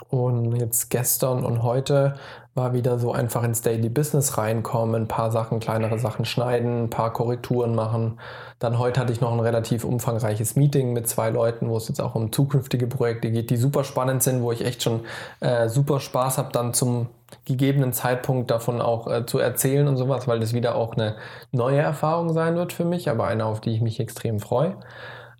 Und 0.08 0.56
jetzt 0.56 0.90
gestern 0.90 1.44
und 1.44 1.62
heute 1.62 2.14
war 2.54 2.72
wieder 2.72 2.98
so 2.98 3.12
einfach 3.12 3.44
ins 3.44 3.62
Daily 3.62 3.88
Business 3.88 4.36
reinkommen, 4.36 5.02
ein 5.02 5.08
paar 5.08 5.30
Sachen, 5.30 5.60
kleinere 5.60 5.98
Sachen 5.98 6.24
schneiden, 6.24 6.84
ein 6.84 6.90
paar 6.90 7.12
Korrekturen 7.12 7.74
machen. 7.74 8.18
Dann 8.58 8.78
heute 8.78 9.00
hatte 9.00 9.12
ich 9.12 9.20
noch 9.20 9.32
ein 9.32 9.40
relativ 9.40 9.84
umfangreiches 9.84 10.56
Meeting 10.56 10.92
mit 10.92 11.08
zwei 11.08 11.30
Leuten, 11.30 11.68
wo 11.68 11.76
es 11.76 11.88
jetzt 11.88 12.00
auch 12.00 12.14
um 12.14 12.32
zukünftige 12.32 12.86
Projekte 12.86 13.30
geht, 13.30 13.50
die 13.50 13.56
super 13.56 13.84
spannend 13.84 14.22
sind, 14.22 14.42
wo 14.42 14.50
ich 14.52 14.64
echt 14.64 14.82
schon 14.82 15.00
äh, 15.40 15.68
super 15.68 16.00
Spaß 16.00 16.38
habe, 16.38 16.52
dann 16.52 16.74
zum 16.74 17.08
gegebenen 17.44 17.92
Zeitpunkt 17.92 18.50
davon 18.50 18.80
auch 18.80 19.06
äh, 19.06 19.26
zu 19.26 19.38
erzählen 19.38 19.86
und 19.86 19.96
sowas, 19.96 20.26
weil 20.26 20.40
das 20.40 20.52
wieder 20.52 20.74
auch 20.74 20.94
eine 20.94 21.16
neue 21.52 21.78
Erfahrung 21.78 22.32
sein 22.32 22.56
wird 22.56 22.72
für 22.72 22.84
mich, 22.84 23.08
aber 23.08 23.26
eine, 23.26 23.44
auf 23.44 23.60
die 23.60 23.70
ich 23.70 23.80
mich 23.80 24.00
extrem 24.00 24.40
freue. 24.40 24.76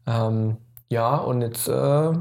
Ähm, 0.07 0.59
ja, 0.89 1.17
und 1.17 1.43
jetzt 1.43 1.69
äh, 1.69 2.13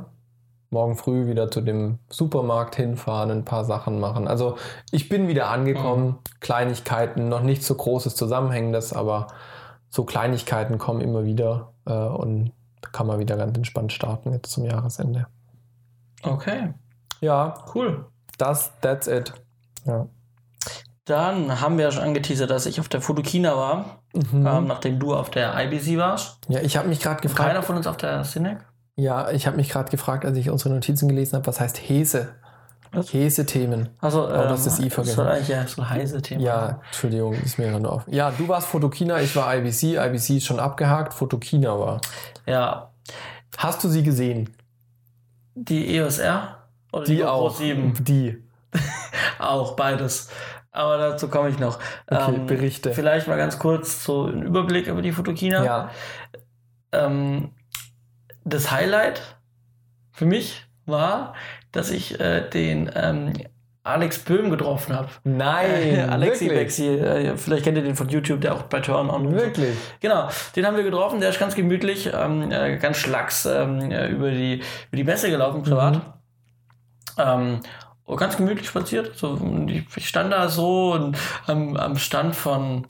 morgen 0.70 0.96
früh 0.96 1.28
wieder 1.28 1.50
zu 1.50 1.62
dem 1.62 2.00
Supermarkt 2.10 2.76
hinfahren, 2.76 3.32
ein 3.32 3.46
paar 3.46 3.66
Sachen 3.66 4.00
machen. 4.00 4.28
Also 4.28 4.58
ich 4.92 5.10
bin 5.10 5.28
wieder 5.28 5.50
angekommen, 5.50 6.08
mhm. 6.08 6.20
Kleinigkeiten, 6.40 7.30
noch 7.30 7.42
nicht 7.42 7.64
so 7.64 7.76
großes 7.76 8.16
Zusammenhängendes, 8.16 8.94
aber 8.94 9.28
so 9.90 10.04
Kleinigkeiten 10.04 10.78
kommen 10.78 11.02
immer 11.02 11.24
wieder 11.24 11.74
äh, 11.86 11.94
und 11.94 12.52
da 12.82 12.90
kann 12.90 13.08
man 13.08 13.20
wieder 13.20 13.38
ganz 13.38 13.56
entspannt 13.56 13.94
starten 13.94 14.32
jetzt 14.34 14.52
zum 14.52 14.66
Jahresende. 14.66 15.28
Okay. 16.24 16.74
Ja. 17.22 17.54
Cool. 17.74 18.06
Das, 18.38 18.72
that's 18.82 19.08
it. 19.08 19.34
Ja. 19.86 20.08
Dann 21.06 21.62
haben 21.62 21.78
wir 21.78 21.86
ja 21.86 21.92
schon 21.92 22.04
angeteasert, 22.04 22.50
dass 22.52 22.66
ich 22.66 22.82
auf 22.82 22.90
der 22.90 23.00
Fotokina 23.00 23.56
war, 23.56 24.02
mhm. 24.14 24.46
ähm, 24.46 24.68
nachdem 24.68 25.00
du 25.00 25.16
auf 25.16 25.30
der 25.30 25.58
IBC 25.58 25.98
warst. 25.98 26.40
Ja, 26.50 26.60
ich 26.60 26.76
habe 26.76 26.90
mich 26.90 27.00
gerade 27.00 27.22
gefragt. 27.22 27.48
Keiner 27.48 27.64
von 27.64 27.78
uns 27.78 27.88
auf 27.88 27.96
der 27.96 28.24
Cinec? 28.24 28.60
Ja, 28.98 29.30
ich 29.30 29.46
habe 29.46 29.58
mich 29.58 29.70
gerade 29.70 29.92
gefragt, 29.92 30.26
als 30.26 30.38
ich 30.38 30.50
unsere 30.50 30.74
Notizen 30.74 31.08
gelesen 31.08 31.36
habe, 31.36 31.46
was 31.46 31.60
heißt 31.60 31.78
Hese? 31.78 32.30
Hese-Themen. 32.92 33.90
Also, 34.02 34.28
ähm, 34.28 34.40
oh, 34.40 34.44
das 34.50 34.66
ist 34.66 34.80
I 34.80 34.90
vergessen. 34.90 35.18
Das 35.18 35.26
war 35.26 35.34
eigentlich 35.34 35.48
ja 35.50 35.68
so 35.68 35.88
heiße 35.88 36.22
Themen. 36.22 36.42
Ja, 36.42 36.82
Entschuldigung, 36.86 37.34
ist 37.34 37.60
mir 37.60 37.70
gerade 37.70 37.88
auf. 37.88 38.04
Ja, 38.08 38.32
du 38.32 38.48
warst 38.48 38.68
Fotokina, 38.68 39.22
ich 39.22 39.36
war 39.36 39.56
IBC. 39.56 39.98
IBC 39.98 40.38
ist 40.38 40.46
schon 40.46 40.60
abgehakt, 40.60 41.14
Fotokina 41.14 41.78
war. 41.78 42.02
Ja. 42.48 42.92
Hast 43.58 43.84
du 43.84 43.90
sie 43.90 44.02
gesehen? 44.02 44.50
Die 45.54 45.96
EOSR? 45.96 46.58
Oder 46.92 47.06
die, 47.06 47.16
die 47.18 47.26
auch. 47.26 47.56
7? 47.56 47.94
Die. 48.04 48.44
auch, 49.40 49.76
beides. 49.76 50.30
Aber 50.72 50.98
dazu 50.98 51.28
komme 51.28 51.50
ich 51.50 51.60
noch. 51.60 51.80
Okay, 52.08 52.36
ähm, 52.36 52.46
Berichte. 52.48 52.94
Vielleicht 52.94 53.28
mal 53.28 53.38
ganz 53.38 53.60
kurz 53.60 54.04
so 54.04 54.26
ein 54.26 54.44
Überblick 54.44 54.88
über 54.88 55.02
die 55.02 55.12
Fotokina. 55.12 55.64
Ja. 55.64 55.90
Ähm, 56.92 57.52
das 58.48 58.72
Highlight 58.72 59.22
für 60.12 60.26
mich 60.26 60.66
war, 60.86 61.34
dass 61.72 61.92
ich 61.92 62.20
äh, 62.20 62.50
den 62.50 62.90
ähm, 62.96 63.34
Alex 63.84 64.20
Böhm 64.20 64.50
getroffen 64.50 64.96
habe. 64.96 65.10
Nein, 65.24 66.10
Alexi 66.10 66.50
Bexi, 66.50 66.88
äh, 66.88 67.38
vielleicht 67.38 67.64
kennt 67.64 67.78
ihr 67.78 67.84
den 67.84 67.96
von 67.96 68.10
YouTube, 68.10 68.42
der 68.42 68.56
auch 68.56 68.64
bei 68.64 68.80
Turn 68.80 69.10
On. 69.10 69.32
Wirklich? 69.32 69.74
So. 69.74 69.82
Genau, 70.02 70.30
den 70.56 70.66
haben 70.66 70.76
wir 70.76 70.84
getroffen, 70.84 71.20
der 71.20 71.30
ist 71.30 71.40
ganz 71.40 71.56
gemütlich, 71.56 72.10
ähm, 72.14 72.52
äh, 72.52 72.78
ganz 72.78 72.98
schlacks 72.98 73.46
ähm, 73.46 73.92
äh, 73.92 74.08
über, 74.10 74.32
die, 74.32 74.56
über 74.56 74.98
die 74.98 75.04
Messe 75.04 75.30
gelaufen, 75.30 75.64
privat. 75.64 75.96
Mhm. 75.96 76.02
Ähm, 77.18 77.60
ganz 78.18 78.38
gemütlich 78.38 78.68
spaziert. 78.68 79.18
So, 79.18 79.40
ich 79.96 80.08
stand 80.08 80.32
da 80.32 80.48
so 80.50 80.94
und 80.94 81.18
am, 81.46 81.76
am 81.76 81.98
Stand 81.98 82.36
von 82.36 82.86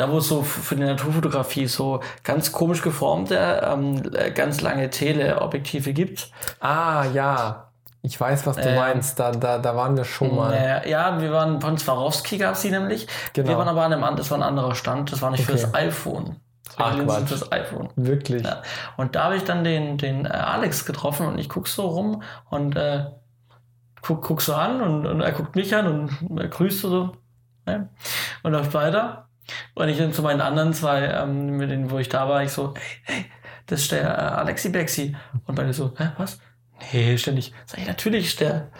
da 0.00 0.10
wo 0.10 0.18
es 0.18 0.28
so 0.28 0.42
für 0.42 0.76
die 0.76 0.84
Naturfotografie 0.84 1.66
so 1.66 2.00
ganz 2.24 2.52
komisch 2.52 2.80
geformte, 2.80 3.60
ähm, 3.62 4.02
ganz 4.34 4.62
lange 4.62 4.88
Teleobjektive 4.88 5.92
gibt. 5.92 6.30
Ah, 6.58 7.04
ja. 7.12 7.70
Ich 8.00 8.18
weiß, 8.18 8.46
was 8.46 8.56
du 8.56 8.66
ähm, 8.66 8.76
meinst. 8.76 9.20
Da, 9.20 9.30
da, 9.32 9.58
da 9.58 9.76
waren 9.76 9.98
wir 9.98 10.04
schon 10.04 10.34
mal. 10.34 10.54
Äh, 10.54 10.90
ja, 10.90 11.20
wir 11.20 11.32
waren 11.32 11.60
von 11.60 11.76
Swarovski 11.76 12.38
gab 12.38 12.54
es 12.54 12.62
die 12.62 12.70
nämlich. 12.70 13.06
Genau. 13.34 13.48
Wir 13.50 13.58
waren 13.58 13.68
aber 13.68 13.84
an 13.84 13.92
einem, 13.92 14.16
das 14.16 14.30
war 14.30 14.38
ein 14.38 14.42
anderer 14.42 14.74
Stand. 14.74 15.12
Das 15.12 15.20
war 15.20 15.30
nicht 15.30 15.46
okay. 15.46 15.58
für 15.58 15.66
das 15.66 15.74
iPhone. 15.74 16.36
Das 16.64 16.78
war 16.78 16.86
Ach, 16.86 17.28
für 17.28 17.34
das 17.34 17.52
iPhone. 17.52 17.90
Wirklich? 17.96 18.42
Ja. 18.42 18.62
Und 18.96 19.16
da 19.16 19.24
habe 19.24 19.36
ich 19.36 19.44
dann 19.44 19.64
den, 19.64 19.98
den 19.98 20.24
äh, 20.24 20.30
Alex 20.30 20.86
getroffen 20.86 21.26
und 21.26 21.36
ich 21.36 21.50
guck 21.50 21.68
so 21.68 21.86
rum 21.86 22.22
und 22.48 22.74
äh, 22.74 23.04
guck, 24.00 24.22
guck 24.22 24.40
so 24.40 24.54
an 24.54 24.80
und, 24.80 25.06
und 25.06 25.20
er 25.20 25.32
guckt 25.32 25.56
mich 25.56 25.74
an 25.76 25.86
und 25.86 26.38
er 26.40 26.48
grüßt 26.48 26.80
so. 26.80 27.12
Ja. 27.68 27.86
Und 28.42 28.52
läuft 28.52 28.72
weiter. 28.72 29.26
Und 29.74 29.88
ich 29.88 29.98
dann 29.98 30.12
zu 30.12 30.22
meinen 30.22 30.40
anderen 30.40 30.72
zwei, 30.72 31.06
ähm, 31.06 31.56
mit 31.56 31.70
denen, 31.70 31.90
wo 31.90 31.98
ich 31.98 32.08
da 32.08 32.28
war, 32.28 32.42
ich 32.42 32.52
so, 32.52 32.74
hey, 32.76 33.14
hey, 33.14 33.24
das 33.66 33.82
ist 33.82 33.92
der 33.92 34.02
äh, 34.02 34.38
Alexi 34.38 34.70
Bexi. 34.70 35.16
Und 35.46 35.54
beide 35.54 35.72
so, 35.72 35.92
hä, 35.96 36.10
was? 36.18 36.40
Nee, 36.92 37.16
ständig. 37.18 37.52
Sag 37.66 37.80
ich, 37.80 37.86
natürlich 37.86 38.26
ist 38.26 38.40
der. 38.40 38.70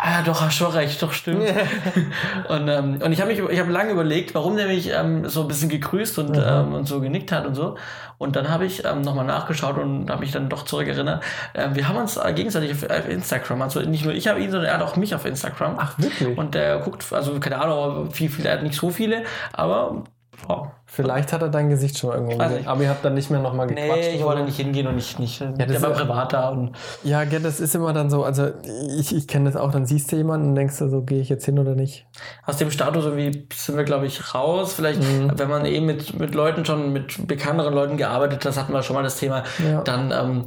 Ah, 0.00 0.22
doch, 0.22 0.40
hast 0.40 0.54
schon 0.54 0.70
recht, 0.70 1.02
doch, 1.02 1.12
stimmt. 1.12 1.42
und, 2.48 2.68
ähm, 2.68 3.00
und 3.02 3.10
ich 3.10 3.20
habe 3.20 3.32
mich, 3.32 3.40
ich 3.40 3.58
habe 3.58 3.72
lange 3.72 3.90
überlegt, 3.90 4.32
warum 4.32 4.56
der 4.56 4.68
mich 4.68 4.90
ähm, 4.90 5.28
so 5.28 5.42
ein 5.42 5.48
bisschen 5.48 5.68
gegrüßt 5.68 6.20
und, 6.20 6.36
mhm. 6.36 6.44
ähm, 6.46 6.72
und 6.74 6.86
so 6.86 7.00
genickt 7.00 7.32
hat 7.32 7.44
und 7.46 7.56
so. 7.56 7.76
Und 8.16 8.36
dann 8.36 8.48
habe 8.48 8.64
ich 8.64 8.84
ähm, 8.84 9.00
nochmal 9.00 9.24
nachgeschaut 9.24 9.76
und 9.76 10.08
habe 10.08 10.20
mich 10.20 10.30
dann 10.30 10.48
doch 10.48 10.64
zurückerinnert. 10.64 11.24
Ähm, 11.52 11.74
wir 11.74 11.88
haben 11.88 11.96
uns 11.96 12.16
äh, 12.16 12.32
gegenseitig 12.32 12.70
auf, 12.70 12.88
auf, 12.88 13.08
Instagram, 13.08 13.60
also 13.60 13.80
nicht 13.80 14.04
nur 14.04 14.14
ich 14.14 14.28
habe 14.28 14.38
ihn, 14.38 14.52
sondern 14.52 14.68
er 14.68 14.74
hat 14.74 14.82
auch 14.82 14.94
mich 14.94 15.16
auf 15.16 15.24
Instagram. 15.24 15.74
Ach, 15.80 15.98
wirklich? 15.98 16.38
Und 16.38 16.54
der 16.54 16.78
guckt, 16.78 17.04
also 17.12 17.40
keine 17.40 17.60
Ahnung, 17.60 18.12
viel, 18.12 18.30
viel, 18.30 18.46
er 18.46 18.52
hat 18.52 18.62
nicht 18.62 18.78
so 18.78 18.90
viele, 18.90 19.24
aber 19.52 20.04
Wow. 20.46 20.68
Vielleicht 20.86 21.32
hat 21.32 21.42
er 21.42 21.48
dein 21.48 21.68
Gesicht 21.68 21.98
schon 21.98 22.12
irgendwo 22.12 22.38
gesehen. 22.38 22.66
Aber 22.66 22.82
ihr 22.82 22.88
habt 22.88 23.04
dann 23.04 23.14
nicht 23.14 23.30
mehr 23.30 23.40
nochmal 23.40 23.66
gequatscht. 23.66 23.94
Nee, 23.94 24.16
ich 24.16 24.22
wollte 24.22 24.42
nicht 24.42 24.56
hingehen 24.56 24.86
und 24.86 24.94
nicht, 24.94 25.18
nicht 25.18 25.40
ja, 25.40 25.50
der 25.50 25.82
war 25.82 25.90
privat 25.90 26.32
da. 26.32 26.48
Und 26.48 26.72
ja, 27.02 27.24
das 27.24 27.60
ist 27.60 27.74
immer 27.74 27.92
dann 27.92 28.08
so, 28.08 28.24
also 28.24 28.48
ich, 28.96 29.14
ich 29.14 29.28
kenne 29.28 29.50
das 29.50 29.60
auch, 29.60 29.70
dann 29.70 29.84
siehst 29.84 30.10
du 30.10 30.16
jemanden 30.16 30.50
und 30.50 30.54
denkst 30.54 30.78
du 30.78 30.88
so, 30.88 31.02
gehe 31.02 31.20
ich 31.20 31.28
jetzt 31.28 31.44
hin 31.44 31.58
oder 31.58 31.74
nicht? 31.74 32.06
Aus 32.46 32.56
dem 32.56 32.70
Status 32.70 33.04
irgendwie 33.04 33.46
sind 33.54 33.76
wir, 33.76 33.84
glaube 33.84 34.06
ich, 34.06 34.34
raus. 34.34 34.72
Vielleicht, 34.72 35.02
mhm. 35.02 35.32
wenn 35.34 35.48
man 35.48 35.66
eben 35.66 35.86
mit, 35.86 36.18
mit 36.18 36.34
Leuten 36.34 36.64
schon, 36.64 36.92
mit 36.92 37.26
bekannteren 37.26 37.74
Leuten 37.74 37.96
gearbeitet 37.96 38.44
hat, 38.44 38.56
hatten 38.56 38.72
wir 38.72 38.82
schon 38.82 38.96
mal 38.96 39.02
das 39.02 39.18
Thema, 39.18 39.44
ja. 39.62 39.82
dann 39.82 40.12
ähm, 40.12 40.46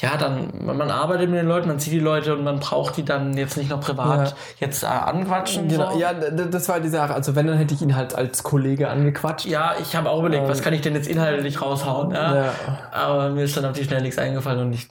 ja, 0.00 0.16
dann, 0.16 0.50
man 0.64 0.90
arbeitet 0.90 1.28
mit 1.28 1.40
den 1.40 1.48
Leuten, 1.48 1.66
man 1.66 1.80
sieht 1.80 1.92
die 1.92 1.98
Leute 1.98 2.36
und 2.36 2.44
man 2.44 2.60
braucht 2.60 2.96
die 2.96 3.04
dann 3.04 3.36
jetzt 3.36 3.56
nicht 3.56 3.68
noch 3.68 3.80
privat 3.80 4.28
ja. 4.28 4.36
jetzt 4.60 4.84
äh, 4.84 4.86
anquatschen. 4.86 5.66
Genau. 5.66 5.92
So. 5.92 5.98
Ja, 5.98 6.12
das 6.12 6.68
war 6.68 6.78
die 6.78 6.88
Sache. 6.88 7.14
Also 7.14 7.34
wenn, 7.34 7.48
dann 7.48 7.58
hätte 7.58 7.74
ich 7.74 7.82
ihn 7.82 7.96
halt 7.96 8.14
als 8.14 8.44
Kollege 8.44 8.88
angequatscht. 8.88 9.46
Ja, 9.46 9.74
ich 9.80 9.96
habe 9.96 10.08
auch 10.10 10.20
überlegt, 10.20 10.44
ähm, 10.44 10.48
was 10.48 10.62
kann 10.62 10.72
ich 10.72 10.82
denn 10.82 10.94
jetzt 10.94 11.08
inhaltlich 11.08 11.60
raushauen. 11.60 12.12
Ja? 12.12 12.34
ja? 12.36 12.52
Aber 12.92 13.30
mir 13.30 13.42
ist 13.42 13.56
dann 13.56 13.64
auf 13.64 13.72
die 13.72 13.82
schnell 13.82 14.02
nichts 14.02 14.18
eingefallen 14.18 14.60
und 14.60 14.72
ich. 14.72 14.88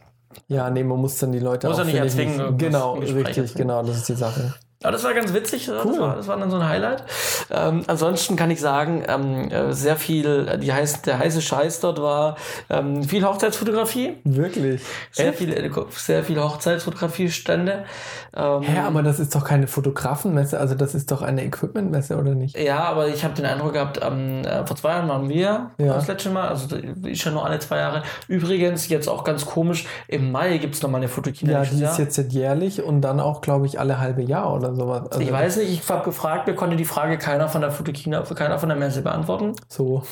Ja, 0.50 0.70
nee, 0.70 0.84
man 0.84 1.00
muss 1.00 1.18
dann 1.18 1.32
die 1.32 1.40
Leute 1.40 1.68
muss 1.68 1.80
auch. 1.80 1.86
Nicht 1.86 1.96
erzwingen. 1.96 2.58
Genau, 2.58 2.96
richtig, 2.96 3.54
genau, 3.54 3.84
das 3.84 3.98
ist 3.98 4.10
die 4.10 4.16
Sache. 4.16 4.54
Aber 4.84 4.92
das 4.92 5.04
war 5.04 5.14
ganz 5.16 5.34
witzig, 5.34 5.68
cool. 5.70 5.76
das, 5.76 6.00
war, 6.00 6.16
das 6.16 6.28
war 6.28 6.38
dann 6.38 6.52
so 6.52 6.58
ein 6.58 6.70
Highlight. 6.70 7.04
Ähm, 7.50 7.84
ansonsten 7.88 8.36
kann 8.36 8.52
ich 8.52 8.62
sagen, 8.62 9.04
ähm, 9.08 9.50
äh, 9.50 9.74
sehr 9.74 9.96
viel, 9.96 10.58
die 10.60 10.72
heiß, 10.72 11.02
der 11.02 11.18
heiße 11.18 11.42
Scheiß 11.42 11.80
dort 11.80 12.00
war 12.00 12.38
ähm, 12.70 13.04
viel 13.04 13.26
Hochzeitsfotografie. 13.26 14.18
Wirklich? 14.24 14.84
Sehr 15.12 15.30
Echt? 15.30 15.40
viel, 15.40 15.72
sehr 15.92 16.24
viel 16.24 16.40
Hochzeitsfotografie-Stände. 16.40 17.86
Ähm, 18.36 18.62
Hä, 18.62 18.80
aber 18.82 19.02
das 19.02 19.20
ist 19.20 19.34
doch 19.34 19.44
keine 19.44 19.66
Fotografenmesse, 19.66 20.60
also 20.60 20.76
das 20.76 20.94
ist 20.94 21.12
doch 21.12 21.24
eine 21.24 21.44
Equipmentmesse, 21.44 22.16
oder 22.16 22.36
nicht? 22.36 22.56
Ja, 22.56 22.84
aber 22.84 23.08
ich 23.08 23.24
habe 23.24 23.34
den 23.34 23.46
Eindruck 23.46 23.74
gehabt, 23.74 24.00
ähm, 24.04 24.44
äh, 24.46 24.64
vor 24.64 24.78
zwei 24.78 24.90
Jahren 24.90 25.10
waren 25.10 25.28
wir 25.28 25.72
ja. 25.80 25.94
das 25.94 26.08
letzte 26.08 26.30
Mal, 26.30 26.50
also 26.50 26.76
ist 26.76 27.24
ja 27.24 27.32
nur 27.32 27.44
alle 27.44 27.58
zwei 27.58 27.78
Jahre. 27.78 28.04
Übrigens, 28.28 28.90
jetzt 28.90 29.08
auch 29.08 29.24
ganz 29.24 29.46
komisch, 29.48 29.88
im 30.08 30.32
Mai 30.32 30.60
gibt 30.60 30.76
es 30.76 30.84
nochmal 30.84 31.02
eine 31.02 31.08
Fotokina. 31.08 31.52
Ja, 31.52 31.62
die 31.64 31.84
ist 31.84 31.98
jetzt 31.98 32.18
jährlich 32.32 32.84
und 32.84 33.02
dann 33.02 33.20
auch, 33.20 33.42
glaube 33.42 33.66
ich, 33.66 33.80
alle 33.80 34.00
halbe 34.00 34.22
Jahr 34.22 34.54
oder 34.54 34.67
sowas. 34.76 35.12
Also 35.12 35.20
ich 35.22 35.32
weiß 35.32 35.58
nicht, 35.58 35.72
ich 35.72 35.90
habe 35.90 36.04
gefragt, 36.04 36.48
mir 36.48 36.56
konnte 36.56 36.76
die 36.76 36.86
Frage 36.86 37.18
keiner 37.18 37.48
von 37.48 37.62
der 37.62 37.72
Fotokina, 37.72 38.22
keiner 38.22 38.60
von 38.60 38.70
der 38.70 38.78
Messe 38.78 39.02
beantworten. 39.02 39.54
So. 39.68 40.04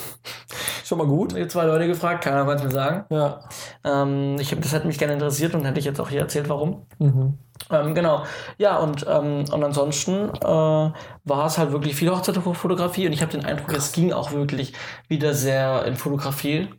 Schon 0.83 0.97
mal 0.97 1.07
gut. 1.07 1.33
Ich 1.33 1.39
habe 1.39 1.47
zwei 1.47 1.65
Leute 1.65 1.87
gefragt, 1.87 2.23
keiner 2.23 2.45
konnte 2.45 2.57
es 2.57 2.63
mir 2.63 2.71
sagen. 2.71 3.05
Ja. 3.09 3.39
Ähm, 3.83 4.37
ich 4.39 4.51
hab, 4.51 4.61
das 4.61 4.73
hätte 4.73 4.87
mich 4.87 4.97
gerne 4.97 5.13
interessiert 5.13 5.55
und 5.55 5.65
hätte 5.65 5.79
ich 5.79 5.85
jetzt 5.85 5.99
auch 5.99 6.09
hier 6.09 6.21
erzählt, 6.21 6.49
warum. 6.49 6.85
Mhm. 6.99 7.37
Ähm, 7.71 7.95
genau. 7.95 8.23
Ja, 8.57 8.77
und, 8.77 9.05
ähm, 9.09 9.45
und 9.51 9.63
ansonsten 9.63 10.29
äh, 10.29 10.43
war 10.43 11.45
es 11.45 11.57
halt 11.57 11.71
wirklich 11.71 11.95
viel 11.95 12.11
Hochzeitsfotografie 12.11 13.07
und 13.07 13.13
ich 13.13 13.21
habe 13.21 13.31
den 13.31 13.45
Eindruck, 13.45 13.73
es 13.73 13.91
ging 13.91 14.13
auch 14.13 14.31
wirklich 14.31 14.73
wieder 15.07 15.33
sehr 15.33 15.85
in 15.85 15.95
Fotografie 15.95 16.69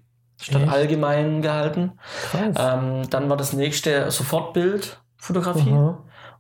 statt 0.40 0.62
Echt? 0.62 0.72
allgemein 0.72 1.42
gehalten. 1.42 1.92
Ähm, 2.34 3.08
dann 3.10 3.28
war 3.28 3.36
das 3.36 3.52
nächste 3.52 4.10
Sofortbildfotografie 4.10 5.70
mhm. 5.70 5.96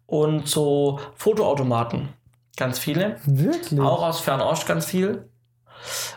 Und 0.06 0.48
so 0.48 1.00
Fotoautomaten. 1.14 2.10
Ganz 2.56 2.78
viele. 2.78 3.16
Wirklich? 3.24 3.80
Auch 3.80 4.02
aus 4.02 4.20
Fernost 4.20 4.66
ganz 4.66 4.86
viel. 4.86 5.28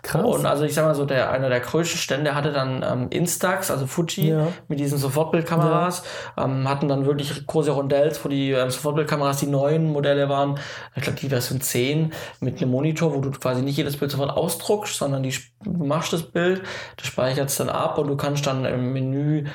Krass. 0.01 0.23
Und 0.23 0.45
also 0.45 0.63
ich 0.63 0.73
sag 0.73 0.85
mal 0.85 0.95
so, 0.95 1.05
der, 1.05 1.31
einer 1.31 1.49
der 1.49 1.59
größten 1.59 1.99
Stände 1.99 2.35
hatte 2.35 2.51
dann 2.51 2.83
ähm, 2.83 3.07
Instax, 3.09 3.69
also 3.69 3.87
Fuji, 3.87 4.29
ja. 4.29 4.47
mit 4.67 4.79
diesen 4.79 4.97
Sofortbildkameras, 4.97 6.03
ja. 6.37 6.45
ähm, 6.45 6.67
hatten 6.67 6.87
dann 6.87 7.05
wirklich 7.05 7.45
große 7.45 7.71
Rondells, 7.71 8.23
wo 8.23 8.29
die 8.29 8.51
ähm, 8.51 8.69
Sofortbildkameras 8.69 9.37
die 9.37 9.47
neuen 9.47 9.91
Modelle 9.91 10.29
waren, 10.29 10.59
ich 10.95 11.03
glaube 11.03 11.19
die 11.19 11.29
Version 11.29 11.61
10, 11.61 12.13
mit 12.39 12.61
einem 12.61 12.71
Monitor, 12.71 13.13
wo 13.13 13.19
du 13.19 13.31
quasi 13.31 13.61
nicht 13.61 13.77
jedes 13.77 13.97
Bild 13.97 14.11
sofort 14.11 14.31
ausdruckst, 14.31 14.95
sondern 14.95 15.23
die, 15.23 15.33
du 15.63 15.85
machst 15.85 16.13
das 16.13 16.23
Bild, 16.23 16.61
du 16.97 17.05
speicherst 17.05 17.59
dann 17.59 17.69
ab 17.69 17.97
und 17.97 18.07
du 18.07 18.17
kannst 18.17 18.47
dann 18.47 18.65
im 18.65 18.93
Menü 18.93 19.45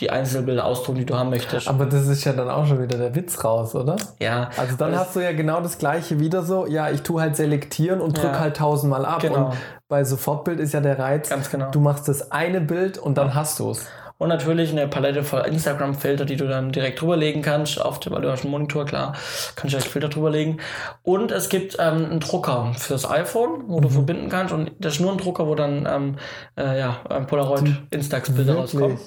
die 0.00 0.10
Einzelbilder 0.10 0.64
ausdrucken, 0.64 0.98
die 0.98 1.06
du 1.06 1.16
haben 1.16 1.30
möchtest. 1.30 1.66
Aber 1.68 1.84
das 1.86 2.06
ist 2.06 2.24
ja 2.24 2.32
dann 2.32 2.48
auch 2.48 2.66
schon 2.66 2.80
wieder 2.80 2.96
der 2.98 3.14
Witz 3.16 3.42
raus, 3.44 3.74
oder? 3.74 3.96
ja. 4.20 4.50
Also 4.56 4.76
dann 4.76 4.92
Das- 4.92 5.00
hast 5.00 5.16
du 5.16 5.20
ja 5.20 5.32
genau 5.32 5.60
das 5.60 5.78
gleiche 5.78 6.20
wieder 6.20 6.42
so, 6.42 6.66
ja, 6.66 6.88
ich 6.90 7.02
tue 7.02 7.20
halt 7.20 7.34
selektieren 7.36 8.00
und 8.00 8.16
drück 8.16 8.32
Ja. 8.32 8.38
halt 8.40 8.56
tausendmal 8.56 9.04
ab. 9.04 9.20
Genau. 9.20 9.46
Und 9.46 9.54
bei 9.88 10.04
Sofortbild 10.04 10.60
ist 10.60 10.72
ja 10.74 10.80
der 10.80 10.98
Reiz, 10.98 11.28
Ganz 11.30 11.50
genau. 11.50 11.70
du 11.70 11.80
machst 11.80 12.06
das 12.08 12.30
eine 12.30 12.60
Bild 12.60 12.98
und 12.98 13.18
dann 13.18 13.34
hast 13.34 13.58
du 13.58 13.70
es. 13.70 13.86
Und 14.20 14.28
natürlich 14.30 14.72
eine 14.72 14.88
Palette 14.88 15.22
voll 15.22 15.42
Instagram-Filter, 15.42 16.24
die 16.24 16.34
du 16.34 16.48
dann 16.48 16.72
direkt 16.72 17.00
drüberlegen 17.00 17.40
kannst, 17.40 17.80
auf 17.80 18.00
dem, 18.00 18.12
weil 18.12 18.22
du 18.22 18.30
hast 18.32 18.42
einen 18.42 18.50
Monitor, 18.50 18.84
klar, 18.84 19.12
kannst 19.54 19.62
du 19.62 19.68
direkt 19.78 19.86
Filter 19.92 20.08
drüberlegen. 20.08 20.60
Und 21.04 21.30
es 21.30 21.48
gibt 21.48 21.76
ähm, 21.78 22.04
einen 22.04 22.18
Drucker 22.20 22.72
fürs 22.76 23.08
iPhone, 23.08 23.62
wo 23.68 23.78
Mhm. 23.78 23.82
du 23.82 23.88
verbinden 23.90 24.28
kannst. 24.28 24.52
Und 24.52 24.72
das 24.80 24.94
ist 24.94 25.00
nur 25.00 25.12
ein 25.12 25.18
Drucker, 25.18 25.46
wo 25.46 25.54
dann 25.54 25.86
ähm, 25.88 26.16
äh, 26.56 26.80
ja, 26.80 26.96
ähm, 27.10 27.26
Polaroid 27.28 27.80
Instax-Bilder 27.90 28.56
rauskommen. 28.56 28.98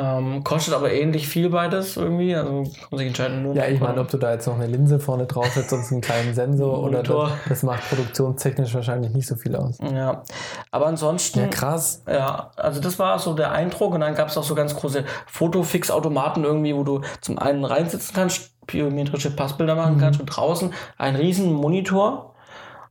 Ähm, 0.00 0.42
kostet 0.44 0.72
aber 0.72 0.90
ähnlich 0.92 1.28
viel 1.28 1.50
beides 1.50 1.96
irgendwie. 1.96 2.34
Also 2.34 2.62
kann 2.62 2.88
man 2.90 2.98
sich 2.98 3.06
entscheiden. 3.08 3.42
Nur 3.42 3.54
Ja, 3.54 3.66
ich 3.66 3.80
meine, 3.80 4.00
ob 4.00 4.08
du 4.08 4.16
da 4.16 4.32
jetzt 4.32 4.46
noch 4.46 4.54
eine 4.54 4.66
Linse 4.66 4.98
vorne 4.98 5.26
draufsetzt, 5.26 5.70
sonst 5.70 5.92
einen 5.92 6.00
kleinen 6.00 6.32
Sensor 6.34 6.82
oder 6.82 7.02
das, 7.02 7.30
das 7.48 7.62
macht 7.62 7.86
produktionstechnisch 7.88 8.74
wahrscheinlich 8.74 9.12
nicht 9.12 9.26
so 9.26 9.36
viel 9.36 9.54
aus. 9.56 9.78
Ja, 9.94 10.22
aber 10.70 10.86
ansonsten. 10.86 11.40
Ja, 11.40 11.46
krass. 11.48 12.02
Ja, 12.08 12.50
also 12.56 12.80
das 12.80 12.98
war 12.98 13.18
so 13.18 13.34
der 13.34 13.52
Eindruck 13.52 13.92
und 13.94 14.00
dann 14.00 14.14
gab 14.14 14.28
es 14.28 14.38
auch 14.38 14.44
so 14.44 14.54
ganz 14.54 14.74
große 14.74 15.04
Fotofix-Automaten 15.26 16.44
irgendwie, 16.44 16.74
wo 16.74 16.84
du 16.84 17.00
zum 17.20 17.38
einen 17.38 17.64
reinsitzen 17.64 18.14
kannst, 18.14 18.52
biometrische 18.66 19.30
Passbilder 19.30 19.74
machen 19.74 19.96
Mhm. 19.96 20.00
kannst 20.00 20.20
und 20.20 20.26
draußen 20.26 20.72
ein 20.96 21.16
riesen 21.16 21.52
Monitor. 21.52 22.29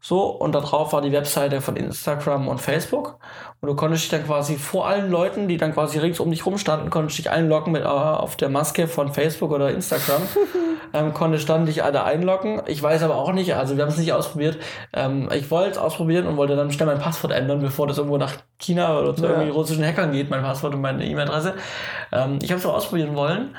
So, 0.02 0.28
und 0.28 0.54
da 0.56 0.62
drauf 0.62 0.94
war 0.94 1.02
die 1.02 1.12
Webseite 1.12 1.60
von 1.60 1.76
Instagram 1.76 2.48
und 2.48 2.62
Facebook. 2.62 3.20
Und 3.60 3.68
du 3.68 3.76
konntest 3.76 4.04
dich 4.04 4.12
dann 4.12 4.26
quasi 4.26 4.56
vor 4.56 4.88
allen 4.88 5.12
Leuten, 5.12 5.48
die 5.50 5.58
dann 5.58 5.74
quasi 5.74 6.00
rings 6.00 6.20
um 6.22 6.32
dich 6.32 6.46
rumstanden, 6.46 6.90
konntest 6.90 7.18
dich 7.18 7.30
einloggen 7.30 7.74
mit 7.74 7.84
äh, 7.84 7.88
auf 7.88 8.38
der 8.38 8.48
Maske 8.50 8.88
von 8.88 9.14
Facebook 9.14 9.52
oder 9.52 9.70
Instagram. 9.72 10.22
ähm, 10.94 11.14
konntest 11.14 11.50
dann 11.50 11.66
dich 11.66 11.84
alle 11.84 12.04
einloggen. 12.06 12.62
Ich 12.68 12.82
weiß 12.82 13.04
aber 13.04 13.16
auch 13.16 13.34
nicht, 13.34 13.54
also 13.56 13.76
wir 13.76 13.84
haben 13.84 13.92
es 13.92 13.98
nicht 13.98 14.14
ausprobiert. 14.14 14.58
Ähm, 14.94 15.30
ich 15.34 15.52
wollte 15.52 15.72
es 15.72 15.78
ausprobieren 15.78 16.28
und 16.28 16.38
wollte 16.38 16.56
dann 16.56 16.72
schnell 16.72 16.88
mein 16.88 17.00
Passwort 17.00 17.34
ändern, 17.34 17.60
bevor 17.60 17.86
das 17.86 17.98
irgendwo 17.98 18.18
nach 18.18 18.34
China 18.58 18.98
oder 19.00 19.16
zu 19.16 19.24
Ja. 19.26 19.32
irgendwie 19.32 19.50
russischen 19.50 19.84
Hackern 19.86 20.14
geht, 20.14 20.30
mein 20.30 20.42
Passwort 20.42 20.74
und 20.74 20.82
meine 20.82 21.06
E-Mail-Adresse. 21.06 21.56
Ähm, 22.14 22.40
ich 22.42 22.52
habe 22.52 22.60
es 22.60 22.66
auch 22.66 22.76
ausprobieren 22.76 23.16
wollen. 23.16 23.56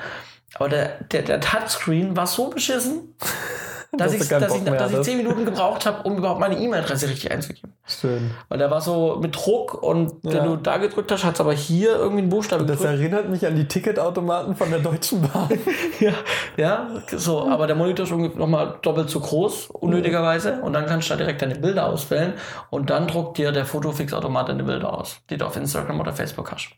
Aber 0.55 0.67
der, 0.69 1.03
der, 1.11 1.21
der 1.21 1.39
Touchscreen 1.39 2.17
war 2.17 2.27
so 2.27 2.49
beschissen, 2.49 3.15
dass, 3.97 4.13
Dass 4.13 4.21
ich, 4.21 4.27
dass, 4.29 4.55
ich, 4.55 4.63
dass 4.63 4.91
ich 4.93 5.01
zehn 5.01 5.17
Minuten 5.17 5.43
gebraucht 5.43 5.85
habe, 5.85 6.03
um 6.03 6.17
überhaupt 6.17 6.39
meine 6.39 6.57
E-Mail-Adresse 6.57 7.09
richtig 7.09 7.29
einzugeben. 7.29 7.73
Schön. 7.85 8.31
Weil 8.47 8.57
der 8.57 8.71
war 8.71 8.79
so 8.79 9.17
mit 9.21 9.35
Druck 9.35 9.83
und 9.83 10.13
wenn 10.23 10.31
Ja. 10.37 10.45
du 10.45 10.55
da 10.55 10.77
gedrückt 10.77 11.11
hast, 11.11 11.25
hat 11.25 11.33
es 11.33 11.41
aber 11.41 11.51
hier 11.51 11.95
irgendwie 11.97 12.21
einen 12.21 12.29
Buchstaben 12.29 12.65
Das 12.67 12.77
gedrückt. 12.79 12.99
erinnert 12.99 13.29
mich 13.29 13.45
an 13.45 13.55
die 13.55 13.67
Ticketautomaten 13.67 14.55
von 14.55 14.69
der 14.69 14.79
Deutschen 14.79 15.21
Bahn. 15.21 15.49
Ja, 15.99 16.13
ja, 16.57 16.87
so, 17.17 17.47
aber 17.49 17.67
der 17.67 17.75
Monitor 17.75 18.05
ist 18.05 18.11
nochmal 18.37 18.75
doppelt 18.81 19.09
so 19.09 19.19
groß, 19.19 19.67
unnötigerweise. 19.71 20.61
Und 20.61 20.73
dann 20.73 20.85
kannst 20.85 21.09
du 21.09 21.13
da 21.13 21.17
direkt 21.17 21.41
deine 21.41 21.55
Bilder 21.55 21.87
auswählen 21.87 22.33
und 22.69 22.89
dann 22.89 23.07
druckt 23.07 23.37
dir 23.37 23.51
der 23.51 23.65
Fotofix-Automat 23.65 24.49
deine 24.49 24.63
Bilder 24.63 24.93
aus, 24.97 25.17
die 25.29 25.37
du 25.37 25.45
auf 25.45 25.55
Instagram 25.57 25.99
oder 25.99 26.13
Facebook 26.13 26.51
hast. 26.51 26.69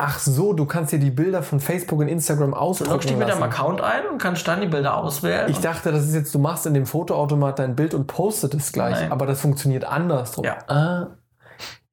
Ach 0.00 0.18
so, 0.20 0.52
du 0.52 0.64
kannst 0.64 0.92
dir 0.92 1.00
die 1.00 1.10
Bilder 1.10 1.42
von 1.42 1.58
Facebook 1.58 1.98
und 1.98 2.06
Instagram 2.06 2.52
Du 2.52 2.56
ausdrucken 2.56 2.92
loggst 2.92 3.10
dich 3.10 3.16
mit 3.16 3.28
deinem. 3.28 3.42
Account 3.42 3.80
ein 3.80 4.06
und 4.12 4.18
kannst 4.18 4.46
dann 4.46 4.60
die 4.60 4.68
Bilder 4.68 4.96
auswählen. 4.96 5.50
Ich 5.50 5.58
dachte, 5.58 5.90
das 5.90 6.04
ist 6.06 6.14
jetzt, 6.14 6.32
du 6.32 6.38
machst 6.38 6.66
in 6.66 6.74
dem 6.74 6.86
Fotoautomat 6.86 7.58
dein 7.58 7.74
Bild 7.74 7.94
und 7.94 8.06
postet 8.06 8.54
es 8.54 8.70
gleich, 8.72 8.94
Nein. 9.00 9.10
aber 9.12 9.26
das 9.26 9.40
funktioniert 9.40 9.84
andersrum. 9.84 10.44
Ja. 10.44 10.58
Ah. 10.68 11.08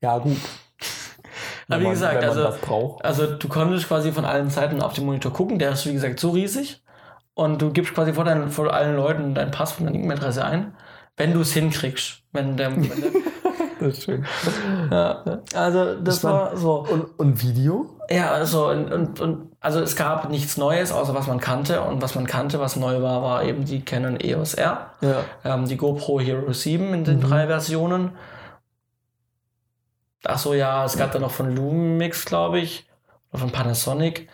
Ja, 0.01 0.19
gut. 0.19 0.37
Aber 1.67 1.79
wie 1.79 1.83
man- 1.85 1.93
gesagt, 1.93 2.23
also, 2.23 2.43
das 2.43 2.57
also 3.01 3.25
du 3.37 3.47
konntest 3.47 3.87
quasi 3.87 4.11
von 4.11 4.23
allen 4.23 4.51
Seiten 4.51 4.83
auf 4.83 4.93
den 4.93 5.05
Monitor 5.05 5.33
gucken. 5.33 5.57
Der 5.57 5.71
ist, 5.71 5.87
wie 5.87 5.93
gesagt, 5.93 6.19
so 6.19 6.29
riesig. 6.29 6.83
Und 7.33 7.59
du 7.61 7.71
gibst 7.71 7.95
quasi 7.95 8.13
vor, 8.13 8.23
deinen, 8.23 8.49
vor 8.51 8.71
allen 8.71 8.95
Leuten 8.95 9.33
dein 9.33 9.49
Passwort 9.49 9.81
und 9.81 9.85
deine 9.87 9.97
E-Mail-Adresse 10.03 10.45
ein, 10.45 10.75
wenn 11.17 11.33
du 11.33 11.41
es 11.41 11.53
hinkriegst. 11.53 12.21
Wenn 12.31 12.55
der, 12.55 12.71
wenn 12.75 12.83
der, 12.83 12.91
Das 13.79 13.97
ist 13.97 14.03
schön. 14.03 14.25
ja, 14.91 15.23
also 15.53 15.95
das 15.99 16.23
war- 16.23 16.33
war 16.51 16.57
so. 16.57 16.85
Und, 16.87 17.19
und 17.19 17.43
Video? 17.43 17.94
Ja, 18.09 18.31
also 18.31 18.67
und, 18.69 19.19
und, 19.19 19.51
also 19.59 19.79
es 19.79 19.95
gab 19.95 20.29
nichts 20.29 20.57
Neues, 20.57 20.91
außer 20.91 21.15
was 21.15 21.27
man 21.27 21.39
kannte. 21.39 21.81
Und 21.81 22.01
was 22.01 22.13
man 22.15 22.27
kannte, 22.27 22.59
was 22.59 22.75
neu 22.75 23.01
war, 23.01 23.21
war 23.23 23.43
eben 23.43 23.65
die 23.65 23.83
Canon 23.83 24.19
EOS 24.19 24.53
R, 24.55 24.91
Ja. 25.01 25.23
ähm, 25.43 25.67
die 25.67 25.77
GoPro 25.77 26.19
Hero 26.19 26.51
7 26.53 26.93
in 26.93 27.03
den 27.03 27.17
Mhm. 27.17 27.21
drei 27.21 27.47
Versionen. 27.47 28.11
Ach 30.23 30.37
so, 30.39 30.53
ja, 30.53 30.85
es 30.85 30.97
gab 30.97 31.11
dann 31.11 31.21
noch 31.21 31.31
von 31.31 31.55
Lumix, 31.55 32.25
glaube 32.25 32.59
ich, 32.59 32.87
oder 33.31 33.41
von 33.41 33.51
Panasonic. 33.51 34.27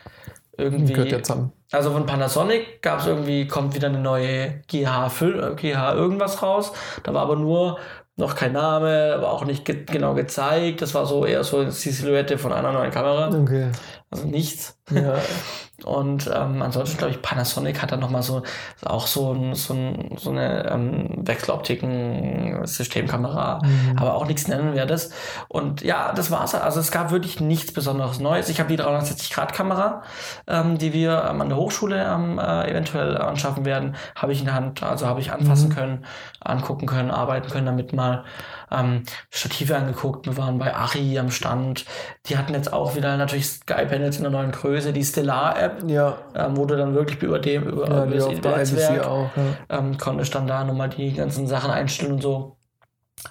Irgendwie. 0.58 0.94
Gehört 0.94 1.12
ja 1.12 1.24
zusammen. 1.24 1.52
Also 1.72 1.92
von 1.92 2.06
Panasonic 2.06 2.82
gab 2.82 3.00
es 3.00 3.08
irgendwie, 3.08 3.48
kommt 3.48 3.74
wieder 3.74 3.88
eine 3.88 4.00
neue 4.00 4.62
GH, 4.68 5.08
äh, 5.22 5.56
GH 5.56 5.94
irgendwas 5.94 6.42
raus. 6.44 6.74
Da 7.04 7.14
war 7.14 7.22
aber 7.24 7.36
nur 7.38 7.80
noch 8.17 8.36
kein 8.36 8.54
Name, 8.54 9.13
aber 9.15 9.32
auch 9.32 9.45
nicht 9.45 9.65
ge 9.65 9.86
genau 9.86 10.13
gezeigt. 10.13 10.82
Das 10.82 10.93
war 10.93 11.06
so 11.06 11.26
eher 11.26 11.43
so 11.43 11.63
die 11.63 11.71
Silhouette 11.71 12.38
von 12.38 12.54
einer 12.54 12.71
neuen 12.71 12.91
Kamera. 12.91 13.30
Okay. 13.30 13.71
Also 14.12 14.28
nichts. 14.28 14.78
Ja. 14.91 15.15
Und 15.86 16.30
ähm, 16.32 16.62
ansonsten 16.62 16.97
glaube 16.97 17.13
ich, 17.13 17.21
Panasonic 17.21 17.82
hat 17.82 17.91
dann 17.93 18.02
nochmal 18.02 18.21
so 18.24 18.43
auch 18.86 19.08
so, 19.08 19.32
ein, 19.34 19.56
so, 19.56 19.74
ein, 19.74 20.15
so 20.17 20.30
eine 20.30 20.69
ähm, 20.69 21.26
Wechseloptiken-Systemkamera, 21.26 23.60
Mhm. 23.63 23.97
aber 23.97 24.13
auch 24.15 24.26
nichts 24.28 24.47
Nennenwertes. 24.47 25.12
Und 25.47 25.82
ja, 25.82 26.12
das 26.13 26.30
war's. 26.30 26.54
Also 26.56 26.80
es 26.80 26.91
gab 26.91 27.12
wirklich 27.12 27.39
nichts 27.39 27.71
Besonderes 27.74 28.19
Neues. 28.19 28.50
Ich 28.50 28.60
habe 28.60 28.69
die 28.76 28.82
360-Grad-Kamera, 28.82 30.04
ähm, 30.47 30.78
die 30.78 30.93
wir 30.93 31.24
ähm, 31.30 31.41
an 31.41 31.50
der 31.50 31.58
Hochschule 31.58 32.04
ähm, 32.04 32.38
äh, 32.38 32.69
eventuell 32.69 33.17
anschaffen 33.17 33.65
werden, 33.65 33.95
habe 34.15 34.34
ich 34.34 34.39
in 34.39 34.45
der 34.45 34.54
Hand, 34.56 34.84
also 34.84 35.08
habe 35.08 35.21
ich 35.21 35.32
anfassen 35.32 35.69
Mhm. 35.69 35.74
können, 35.76 36.06
angucken 36.41 36.86
können, 36.86 37.10
arbeiten 37.12 37.50
können 37.50 37.65
damit 37.65 37.93
mal. 37.93 38.24
Ähm, 38.72 39.04
Stative 39.30 39.76
angeguckt, 39.76 40.26
wir 40.26 40.38
waren 40.38 40.58
bei 40.58 40.74
Ari 40.74 41.20
am 41.20 41.30
Stand. 41.30 41.86
Die 42.28 42.38
hatten 42.38 42.54
jetzt 42.54 42.72
auch 42.72 42.96
wieder 42.96 43.18
natürlich 43.18 43.48
Sky-Panels 43.48 44.18
in 44.18 44.24
der 44.24 44.32
neuen 44.32 44.52
Größe, 44.52 44.94
die 44.94 45.04
Stellar-App, 45.04 45.84
Ja, 45.88 46.18
ähm, 46.36 46.56
wo 46.56 46.66
du 46.66 46.78
dann 46.78 46.94
wirklich 46.94 47.22
über 47.22 47.40
dem, 47.40 47.64
über, 47.64 47.88
ja 47.90 48.32
über 48.32 48.52
das 48.52 48.72
Netzwerk 48.72 49.06
auch. 49.06 49.30
Ja. 49.36 49.78
ähm, 49.78 49.98
konnte 49.98 50.24
ich 50.24 50.30
dann 50.30 50.48
da 50.48 50.64
nochmal 50.64 50.90
die 50.90 51.14
ganzen 51.14 51.48
Sachen 51.48 51.72
einstellen 51.72 52.14
und 52.14 52.22
so. 52.22 52.58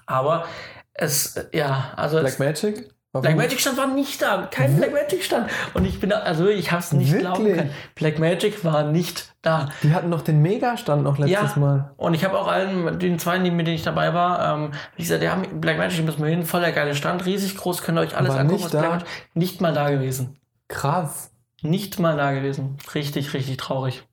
Aber 0.06 0.44
es, 0.92 1.48
ja, 1.52 1.92
also 1.96 2.18
es, 2.18 2.36
Blackmagic? 2.36 2.90
War 3.12 3.22
gut. 3.22 3.28
Blackmagic 3.28 3.60
Stand 3.60 3.76
war 3.76 3.88
nicht 3.88 4.22
da, 4.22 4.46
kein 4.50 4.76
Blackmagic 4.76 5.24
Stand. 5.24 5.50
Und 5.74 5.84
ich 5.84 5.98
bin 5.98 6.10
da, 6.10 6.18
also 6.20 6.46
ich 6.48 6.70
habe 6.70 6.80
es 6.80 6.92
nicht 6.92 7.18
glauben 7.18 7.44
Wirklich? 7.44 7.56
können. 7.58 7.70
Blackmagic 7.96 8.64
war 8.64 8.84
nicht 8.84 9.34
da. 9.42 9.68
Die 9.82 9.92
hatten 9.92 10.10
noch 10.10 10.22
den 10.22 10.40
Megastand 10.42 11.02
noch 11.02 11.18
letztes 11.18 11.54
Ja. 11.56 11.60
Mal. 11.60 11.90
Und 11.96 12.14
ich 12.14 12.24
habe 12.24 12.38
auch 12.38 12.46
allen, 12.46 13.00
den 13.00 13.18
zwei, 13.18 13.38
mit 13.40 13.66
denen 13.66 13.74
ich 13.74 13.82
dabei 13.82 14.14
war, 14.14 14.54
ähm, 14.54 14.72
ich 14.96 15.06
gesagt, 15.06 15.24
ja, 15.24 15.42
Blackmagic 15.54 16.04
müssen 16.04 16.22
wir 16.22 16.30
hin, 16.30 16.44
voll 16.44 16.60
der 16.60 16.70
geile 16.72 16.94
Stand, 16.94 17.26
riesig 17.26 17.56
groß, 17.56 17.82
könnt 17.82 17.98
ihr 17.98 18.02
euch 18.02 18.16
alles 18.16 18.30
War 18.32 18.40
angucken. 18.40 18.62
nicht 18.62 18.74
da? 18.74 18.98
Nicht 19.34 19.60
mal 19.60 19.72
da 19.74 19.90
gewesen. 19.90 20.38
Krass. 20.68 21.32
Nicht 21.62 21.98
mal 21.98 22.16
da 22.16 22.30
gewesen. 22.30 22.76
Richtig, 22.94 23.34
richtig 23.34 23.56
traurig. 23.56 24.04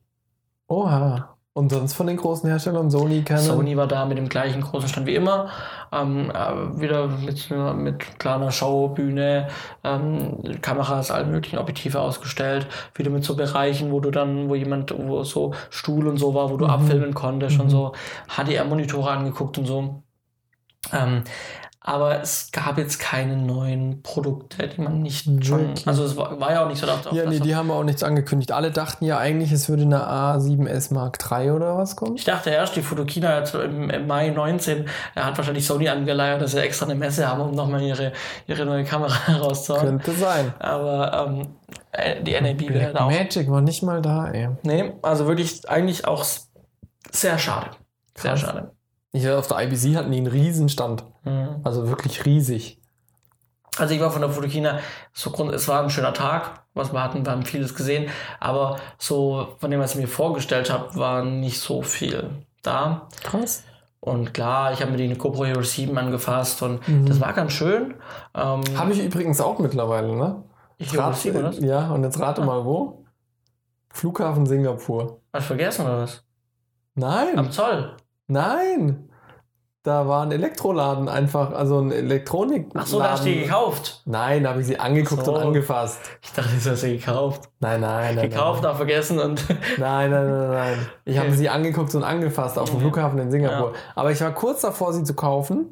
Oha. 0.67 1.36
Und 1.57 1.71
sonst 1.71 1.93
von 1.93 2.05
den 2.05 2.17
großen 2.17 2.47
Herstellern 2.47 2.91
Sony, 2.91 3.23
Canon? 3.23 3.43
Sony 3.43 3.75
war 3.75 3.87
da 3.87 4.05
mit 4.05 4.19
dem 4.19 4.29
gleichen 4.29 4.61
großen 4.61 4.89
Stand 4.89 5.07
wie 5.07 5.15
immer. 5.15 5.49
Ähm, 5.91 6.29
äh, 6.29 6.79
wieder 6.79 7.07
mit, 7.07 7.49
mit 7.77 8.19
kleiner 8.19 8.51
Showbühne, 8.51 9.47
ähm, 9.83 10.37
Kameras, 10.61 11.09
alle 11.09 11.25
möglichen 11.25 11.57
Objektive 11.57 11.99
ausgestellt. 11.99 12.67
Wieder 12.93 13.09
mit 13.09 13.23
so 13.23 13.35
Bereichen, 13.35 13.91
wo 13.91 13.99
du 13.99 14.11
dann, 14.11 14.49
wo 14.49 14.53
jemand, 14.53 14.93
wo 14.95 15.23
so 15.23 15.55
Stuhl 15.71 16.07
und 16.07 16.17
so 16.17 16.35
war, 16.35 16.51
wo 16.51 16.57
du 16.57 16.65
Mhm. 16.65 16.69
abfilmen 16.71 17.13
konntest 17.15 17.59
und 17.59 17.65
Mhm. 17.65 17.71
so 17.71 17.91
HDR-Monitore 18.27 19.09
angeguckt 19.09 19.57
und 19.57 19.65
so. 19.65 20.03
Ähm, 20.93 21.23
aber 21.87 22.21
es 22.21 22.51
gab 22.51 22.77
jetzt 22.77 22.99
keine 22.99 23.37
neuen 23.37 24.03
Produkte, 24.03 24.67
die 24.67 24.81
man 24.81 25.01
nicht 25.01 25.25
schon. 25.45 25.73
Also 25.85 26.03
es 26.03 26.17
war, 26.17 26.37
war 26.37 26.51
ja 26.51 26.65
auch 26.65 26.67
nicht 26.67 26.81
so, 26.81 26.85
dass 26.85 26.99
Ja, 27.13 27.29
nee, 27.29 27.39
die 27.39 27.55
haben 27.55 27.71
auch 27.71 27.85
nichts 27.85 28.03
angekündigt. 28.03 28.51
Alle 28.51 28.71
dachten 28.71 29.05
ja 29.05 29.17
eigentlich, 29.17 29.53
es 29.53 29.69
würde 29.69 29.83
eine 29.83 30.05
A7S 30.05 30.93
Mark 30.93 31.17
III 31.31 31.51
oder 31.51 31.77
was 31.77 31.95
kommen. 31.95 32.17
Ich 32.17 32.25
dachte 32.25 32.49
erst, 32.49 32.75
die 32.75 32.81
Fotokina 32.81 33.39
im, 33.39 33.89
im 33.89 34.05
Mai 34.05 34.31
19, 34.31 34.85
er 35.15 35.25
hat 35.25 35.37
wahrscheinlich 35.37 35.65
Sony 35.65 35.87
angeleiert, 35.87 36.41
dass 36.41 36.51
sie 36.51 36.59
extra 36.59 36.87
eine 36.87 36.95
Messe 36.95 37.25
haben, 37.25 37.39
um 37.39 37.55
nochmal 37.55 37.81
ihre, 37.81 38.11
ihre 38.47 38.65
neue 38.65 38.83
Kamera 38.83 39.15
rauszuhauen. 39.39 39.85
Könnte 39.85 40.11
sein. 40.11 40.53
Aber 40.59 41.25
ähm, 41.25 41.47
äh, 41.93 42.21
die 42.21 42.33
NAB 42.33 42.67
wäre 42.67 42.91
da 42.91 43.05
auch. 43.05 43.11
Magic 43.11 43.49
war 43.49 43.61
nicht 43.61 43.81
mal 43.81 44.01
da, 44.01 44.27
ey. 44.27 44.49
Nee, 44.63 44.91
also 45.03 45.25
wirklich 45.25 45.69
eigentlich 45.69 46.05
auch 46.05 46.25
sehr 47.11 47.37
schade. 47.39 47.67
Sehr 48.17 48.31
Krass. 48.31 48.41
schade. 48.41 48.71
Ich 49.13 49.27
auf 49.29 49.47
der 49.47 49.61
IBC 49.61 49.95
hatten 49.95 50.11
die 50.11 50.17
einen 50.17 50.27
Riesenstand. 50.27 51.03
Mhm. 51.03 51.16
Also 51.63 51.87
wirklich 51.89 52.25
riesig. 52.25 52.79
Also 53.77 53.93
ich 53.93 54.01
war 54.01 54.09
von 54.11 54.21
der 54.21 54.31
Fotokina, 54.31 54.79
so 55.13 55.29
Grund, 55.29 55.53
es 55.53 55.67
war 55.67 55.83
ein 55.83 55.89
schöner 55.91 56.13
Tag, 56.13 56.63
was 56.73 56.91
wir 56.93 57.03
hatten, 57.03 57.23
wir 57.25 57.31
haben 57.31 57.43
vieles 57.45 57.75
gesehen, 57.75 58.09
aber 58.39 58.77
so 58.97 59.55
von 59.59 59.69
dem, 59.69 59.79
was 59.79 59.93
ich 59.93 60.01
mir 60.01 60.07
vorgestellt 60.07 60.71
habe, 60.71 60.95
war 60.95 61.23
nicht 61.23 61.59
so 61.59 61.83
viel 61.83 62.31
da. 62.63 63.07
Krass. 63.23 63.63
Und 63.99 64.33
klar, 64.33 64.73
ich 64.73 64.81
habe 64.81 64.91
mir 64.91 64.97
die 64.97 65.13
GoPro 65.15 65.45
Hero 65.45 65.61
7 65.61 65.95
angefasst 65.97 66.61
und 66.63 66.87
Mhm. 66.87 67.05
das 67.05 67.19
war 67.19 67.33
ganz 67.33 67.51
schön. 67.51 67.95
Ähm, 68.33 68.61
Habe 68.75 68.93
ich 68.93 69.03
übrigens 69.03 69.41
auch 69.41 69.59
mittlerweile, 69.59 70.15
ne? 70.15 70.43
Ich 70.77 70.97
rat- 70.97 71.15
sieben, 71.17 71.37
oder? 71.37 71.49
was? 71.49 71.59
Ja, 71.59 71.91
und 71.91 72.03
jetzt 72.03 72.19
rate 72.19 72.41
Ah. 72.41 72.45
mal 72.45 72.65
wo? 72.65 73.05
Flughafen 73.89 74.45
Singapur. 74.45 75.21
Hast 75.33 75.43
du 75.43 75.47
vergessen, 75.47 75.85
oder 75.85 75.99
was? 76.03 76.23
Nein, 76.95 77.37
Am 77.37 77.51
Zoll. 77.51 77.95
nein. 78.27 79.06
Da 79.87 80.05
war 80.05 80.23
ein 80.23 80.33
Elektroladen 80.33 81.07
einfach, 81.07 81.53
also 81.53 81.79
ein 81.79 81.93
Elektronik. 81.93 82.67
Ach 82.73 82.85
so, 82.85 82.99
da 82.99 83.11
hast 83.11 83.23
du 83.23 83.29
die 83.29 83.43
gekauft. 83.43 84.01
Nein, 84.03 84.43
da 84.43 84.49
habe 84.49 84.59
ich 84.59 84.67
sie 84.67 84.77
angeguckt 84.77 85.23
So. 85.23 85.33
und 85.35 85.41
angefasst. 85.41 85.99
Ich 86.21 86.33
dachte, 86.33 86.49
das 86.55 86.69
hast 86.69 86.83
du 86.83 86.87
gekauft. 86.89 87.49
Nein, 87.61 87.79
nein, 87.79 88.15
nein. 88.15 88.29
Gekauft, 88.29 88.63
nein. 88.63 88.71
auch 88.73 88.75
vergessen 88.75 89.17
und. 89.17 89.41
Nein, 89.77 90.11
nein, 90.11 90.27
nein, 90.29 90.49
nein. 90.51 90.77
Ich 91.05 91.17
habe 91.17 91.29
Okay. 91.29 91.37
sie 91.37 91.47
angeguckt 91.47 91.95
und 91.95 92.03
angefasst 92.03 92.59
auf 92.59 92.69
dem 92.69 92.79
Mhm. 92.79 92.81
Flughafen 92.81 93.17
in 93.19 93.31
Singapur. 93.31 93.73
Aber 93.95 94.11
ich 94.11 94.19
war 94.19 94.31
kurz 94.31 94.59
davor, 94.59 94.91
sie 94.91 95.03
zu 95.05 95.13
kaufen, 95.13 95.71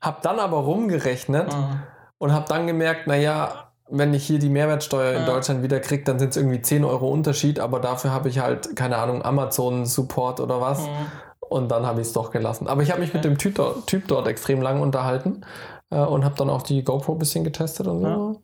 habe 0.00 0.18
dann 0.22 0.38
aber 0.38 0.58
rumgerechnet 0.58 1.52
Ah. 1.52 1.80
und 2.18 2.32
habe 2.32 2.44
dann 2.48 2.68
gemerkt, 2.68 3.08
naja, 3.08 3.64
wenn 3.90 4.14
ich 4.14 4.24
hier 4.24 4.38
die 4.38 4.50
Mehrwertsteuer 4.50 5.14
in 5.14 5.20
Ja. 5.22 5.26
Deutschland 5.26 5.64
wieder 5.64 5.80
kriege, 5.80 6.04
dann 6.04 6.20
sind 6.20 6.28
es 6.30 6.36
irgendwie 6.36 6.62
10 6.62 6.84
Euro 6.84 7.08
Unterschied, 7.08 7.58
aber 7.58 7.80
dafür 7.80 8.12
habe 8.12 8.28
ich 8.28 8.38
halt, 8.38 8.76
keine 8.76 8.98
Ahnung, 8.98 9.24
Amazon-Support 9.24 10.38
oder 10.40 10.60
was. 10.60 10.82
Mhm. 10.82 10.90
Und 11.48 11.68
dann 11.70 11.86
habe 11.86 12.00
ich 12.00 12.08
es 12.08 12.12
doch 12.12 12.30
gelassen. 12.30 12.68
Aber 12.68 12.82
ich 12.82 12.90
habe 12.90 13.00
mich 13.00 13.14
mit 13.14 13.24
dem 13.24 13.38
Typ 13.38 13.54
dort, 13.54 13.86
typ 13.86 14.06
dort 14.08 14.26
extrem 14.28 14.60
lang 14.60 14.80
unterhalten 14.80 15.44
äh, 15.90 15.98
und 15.98 16.24
habe 16.24 16.34
dann 16.36 16.50
auch 16.50 16.62
die 16.62 16.84
GoPro 16.84 17.12
ein 17.12 17.18
bisschen 17.18 17.44
getestet 17.44 17.86
und 17.86 18.00
so. 18.00 18.06
Ja. 18.06 18.34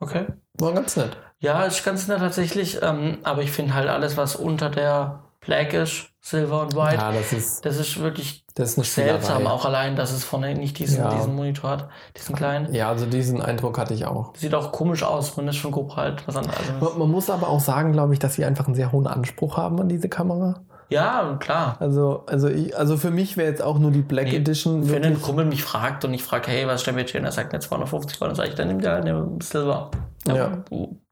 Okay. 0.00 0.26
War 0.58 0.72
ganz 0.72 0.96
nett. 0.96 1.16
Ja, 1.38 1.62
ist 1.64 1.84
ganz 1.84 2.08
nett 2.08 2.18
tatsächlich. 2.18 2.80
Ähm, 2.82 3.18
aber 3.22 3.42
ich 3.42 3.52
finde 3.52 3.74
halt 3.74 3.88
alles, 3.88 4.16
was 4.16 4.36
unter 4.36 4.68
der 4.68 5.22
Black 5.40 5.72
ist, 5.74 6.10
Silver 6.20 6.62
und 6.62 6.76
White, 6.76 6.96
Ja, 6.96 7.10
das 7.10 7.32
ist, 7.32 7.64
das 7.64 7.76
ist 7.78 7.98
wirklich 8.00 8.44
das 8.54 8.78
ist 8.78 8.94
seltsam. 8.94 9.46
Auch 9.48 9.64
allein, 9.64 9.96
dass 9.96 10.12
es 10.12 10.22
vorne 10.22 10.54
nicht 10.54 10.78
diesen, 10.78 11.02
Ja. 11.02 11.12
diesen 11.14 11.34
Monitor 11.34 11.70
hat, 11.70 11.88
diesen 12.16 12.36
kleinen. 12.36 12.72
Ja, 12.72 12.88
also 12.88 13.06
diesen 13.06 13.42
Eindruck 13.42 13.76
hatte 13.78 13.92
ich 13.94 14.06
auch. 14.06 14.32
Sieht 14.36 14.54
auch 14.54 14.70
komisch 14.70 15.02
aus. 15.02 15.36
Man 15.36 15.48
ist 15.48 15.56
schon 15.56 15.72
grob 15.72 15.96
halt 15.96 16.26
was 16.28 16.36
anderes. 16.36 16.60
Man, 16.80 16.98
man 16.98 17.10
muss 17.10 17.28
aber 17.28 17.48
auch 17.48 17.58
sagen, 17.60 17.92
glaube 17.92 18.12
ich, 18.12 18.20
dass 18.20 18.34
sie 18.34 18.44
einfach 18.44 18.66
einen 18.66 18.76
sehr 18.76 18.92
hohen 18.92 19.08
Anspruch 19.08 19.56
haben 19.56 19.80
an 19.80 19.88
diese 19.88 20.08
Kamera. 20.08 20.60
Ja, 20.92 21.36
klar. 21.40 21.76
Also, 21.80 22.24
also, 22.26 22.48
ich, 22.48 22.76
also 22.76 22.96
für 22.96 23.10
mich 23.10 23.36
wäre 23.36 23.48
jetzt 23.48 23.62
auch 23.62 23.78
nur 23.78 23.90
die 23.90 24.02
Black 24.02 24.26
Nee, 24.26 24.36
Edition 24.36 24.88
Wenn 24.90 25.04
ein. 25.04 25.20
Kumpel 25.20 25.44
mich 25.44 25.62
fragt 25.64 26.04
und 26.04 26.14
ich 26.14 26.22
frage, 26.22 26.50
hey, 26.50 26.66
was 26.66 26.80
ist 26.82 26.86
dein 26.86 26.94
Budget? 26.96 27.16
Und 27.16 27.24
er 27.24 27.32
sagt 27.32 27.52
mir 27.52 27.60
250 27.60 28.20
Euro, 28.20 28.28
dann 28.28 28.36
sage 28.36 28.48
ich, 28.50 28.54
dann 28.54 28.68
nimm 28.68 28.80
dir 28.80 28.90
halt 28.92 29.04
eine 29.06 29.28
Silver. 29.42 29.90
Ja. 30.26 30.62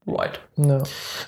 White. 0.05 0.39
Ja. 0.57 0.81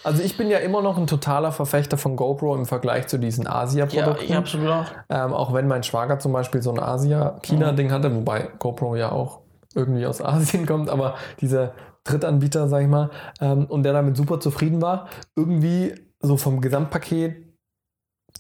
Also 0.04 0.24
ich 0.24 0.36
bin 0.36 0.50
ja 0.50 0.58
immer 0.58 0.82
noch 0.82 0.98
ein 0.98 1.06
totaler 1.06 1.52
Verfechter 1.52 1.98
von 1.98 2.16
GoPro 2.16 2.56
im 2.56 2.66
Vergleich 2.66 3.08
zu 3.08 3.20
diesen 3.20 3.44
Ja, 3.46 3.56
Asia-Produkten. 3.56 4.24
ich 4.24 4.36
absolut 4.36 4.68
auch. 4.70 4.86
ähm, 5.10 5.32
auch 5.34 5.54
wenn 5.54 5.68
mein 5.68 5.84
Schwager 5.84 6.18
zum 6.18 6.32
Beispiel 6.34 6.62
so 6.64 6.72
ein 6.74 6.80
Asia-China-Ding 6.80 7.92
hatte, 7.92 8.14
wobei 8.16 8.50
GoPro 8.60 8.96
ja 8.96 9.12
auch 9.12 9.42
irgendwie 9.76 10.06
aus 10.06 10.22
Asien 10.22 10.66
kommt, 10.68 10.90
aber 10.90 11.16
dieser 11.40 11.74
Drittanbieter, 12.04 12.68
sag 12.68 12.82
ich 12.82 12.88
mal, 12.88 13.10
ähm, 13.42 13.66
und 13.66 13.84
der 13.84 13.94
damit 13.94 14.18
super 14.18 14.40
zufrieden 14.40 14.82
war, 14.82 15.08
irgendwie 15.36 15.94
so 16.20 16.36
vom 16.38 16.60
Gesamtpaket 16.60 17.43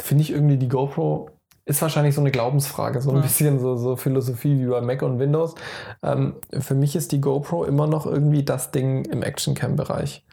finde 0.01 0.23
ich 0.23 0.31
irgendwie 0.31 0.57
die 0.57 0.67
GoPro 0.69 1.29
ist 1.65 1.81
wahrscheinlich 1.81 2.13
so 2.13 2.21
eine 2.21 2.31
Glaubensfrage, 2.31 3.01
so 3.01 3.11
ein 3.11 3.17
Ja. 3.17 3.21
bisschen 3.21 3.59
so, 3.59 3.77
so 3.77 3.95
Philosophie 3.95 4.59
wie 4.59 4.65
bei 4.65 4.81
Mac 4.81 5.01
und 5.01 5.17
Windows. 5.19 5.55
Ähm, 6.01 6.35
für 6.59 6.75
mich 6.75 6.95
ist 6.95 7.11
die 7.13 7.21
GoPro 7.21 7.63
immer 7.63 7.87
noch 7.87 8.05
irgendwie 8.05 8.43
das 8.43 8.71
Ding 8.71 9.05
im 9.05 9.23
Action-Cam-Bereich. 9.23 10.25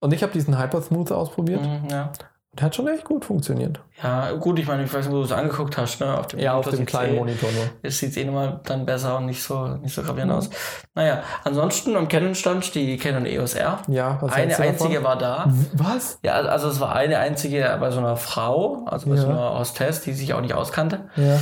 Und 0.00 0.12
ich 0.12 0.24
habe 0.24 0.32
diesen 0.32 0.58
Hypersmooth 0.58 1.12
ausprobiert. 1.12 1.62
Mhm, 1.62 1.88
ja. 1.90 2.12
Hat 2.60 2.76
schon 2.76 2.86
echt 2.86 3.04
gut 3.04 3.24
funktioniert. 3.24 3.80
ja, 4.02 4.30
gut, 4.32 4.58
ich 4.58 4.66
meine, 4.66 4.84
ich 4.84 4.92
weiß 4.92 5.06
nicht, 5.06 5.12
wo 5.14 5.20
du 5.20 5.24
es 5.24 5.32
angeguckt 5.32 5.78
hast. 5.78 6.00
Ne? 6.00 6.18
Auf 6.18 6.26
dem 6.26 6.38
Ja, 6.38 6.52
auf 6.52 6.66
Monitor 6.66 6.72
dem 6.72 6.76
sieht's 6.80 6.90
kleinen 6.90 7.14
eh- 7.14 7.18
Monitor 7.18 7.50
nur. 7.50 7.64
Es 7.82 7.98
sieht 7.98 8.14
eh 8.18 8.24
nochmal 8.26 8.60
dann 8.64 8.84
besser 8.84 9.16
und 9.16 9.24
nicht 9.24 9.42
so, 9.42 9.68
nicht 9.68 9.94
so 9.94 10.02
gravierend 10.02 10.32
Mhm. 10.32 10.36
aus. 10.38 10.50
Naja, 10.94 11.22
ansonsten 11.44 11.96
am 11.96 12.08
Canon 12.08 12.34
stand 12.34 12.74
die 12.74 12.98
Canon 12.98 13.24
EOS 13.24 13.54
R. 13.54 13.78
Ja, 13.88 14.18
was 14.20 14.32
Eine 14.34 14.44
du 14.44 14.50
davon? 14.50 14.66
einzige 14.66 15.02
war 15.02 15.16
da. 15.16 15.50
Was? 15.72 16.18
Ja, 16.22 16.34
also 16.34 16.68
es 16.68 16.78
war 16.78 16.94
eine 16.94 17.18
einzige 17.20 17.74
bei 17.80 17.90
so 17.90 18.00
einer 18.00 18.16
Frau, 18.16 18.84
also 18.84 19.08
bei 19.08 19.16
so 19.16 19.28
Ja. 19.28 19.32
einer 19.32 19.58
Hostess, 19.58 20.02
die 20.02 20.12
sich 20.12 20.34
auch 20.34 20.42
nicht 20.42 20.52
auskannte. 20.52 21.08
Ja. 21.16 21.38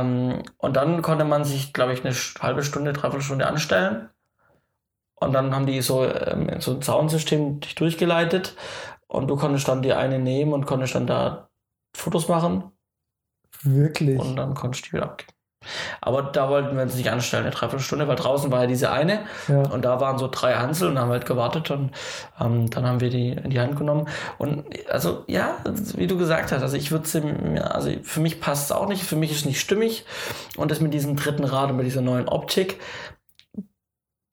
Ähm, 0.00 0.42
und 0.56 0.74
dann 0.74 1.02
konnte 1.02 1.26
man 1.26 1.44
sich, 1.44 1.74
glaube 1.74 1.92
ich, 1.92 2.02
eine 2.02 2.14
halbe 2.40 2.62
Stunde, 2.62 2.94
dreiviertel 2.94 3.20
Stunde 3.22 3.46
anstellen. 3.46 4.08
Und 5.22 5.34
dann 5.34 5.54
haben 5.54 5.66
die 5.66 5.82
so, 5.82 6.02
ähm, 6.06 6.48
so 6.60 6.70
ein 6.72 6.80
Soundsystem 6.80 7.60
durchgeleitet. 7.76 8.54
Und 9.10 9.28
du 9.28 9.36
konntest 9.36 9.66
dann 9.68 9.82
die 9.82 9.92
eine 9.92 10.18
nehmen 10.18 10.52
und 10.52 10.66
konntest 10.66 10.94
dann 10.94 11.06
da 11.06 11.48
Fotos 11.96 12.28
machen. 12.28 12.70
Wirklich. 13.62 14.18
Und 14.18 14.36
dann 14.36 14.54
konntest 14.54 14.86
du 14.86 14.90
die 14.90 14.92
wieder 14.94 15.04
abgeben. 15.06 15.32
Aber 16.00 16.22
da 16.22 16.48
wollten 16.48 16.74
wir 16.74 16.84
uns 16.84 16.94
nicht 16.94 17.10
anstellen, 17.10 17.44
eine 17.44 17.54
Dreiviertelstunde, 17.54 18.08
weil 18.08 18.16
draußen 18.16 18.50
war 18.50 18.62
ja 18.62 18.66
diese 18.66 18.90
eine 18.90 19.26
ja. 19.46 19.60
und 19.68 19.84
da 19.84 20.00
waren 20.00 20.16
so 20.16 20.26
drei 20.26 20.54
Hansel 20.54 20.88
und 20.88 20.98
haben 20.98 21.10
halt 21.10 21.26
gewartet 21.26 21.70
und 21.70 21.90
ähm, 22.40 22.70
dann 22.70 22.86
haben 22.86 23.00
wir 23.00 23.10
die 23.10 23.32
in 23.32 23.50
die 23.50 23.60
Hand 23.60 23.76
genommen. 23.76 24.08
Und 24.38 24.64
also 24.88 25.24
ja, 25.26 25.56
wie 25.96 26.06
du 26.06 26.16
gesagt 26.16 26.50
hast, 26.52 26.62
also 26.62 26.78
ich 26.78 26.92
würde 26.92 27.06
sie, 27.06 27.20
mir- 27.20 27.74
also 27.74 27.90
für 28.02 28.20
mich 28.20 28.40
passt 28.40 28.70
es 28.70 28.72
auch 28.72 28.88
nicht, 28.88 29.02
für 29.02 29.16
mich 29.16 29.32
ist 29.32 29.40
es 29.40 29.44
nicht 29.44 29.60
stimmig. 29.60 30.06
Und 30.56 30.70
das 30.70 30.80
mit 30.80 30.94
diesem 30.94 31.16
dritten 31.16 31.44
Rad 31.44 31.68
und 31.70 31.76
mit 31.76 31.84
dieser 31.84 32.00
neuen 32.00 32.28
Optik, 32.28 32.80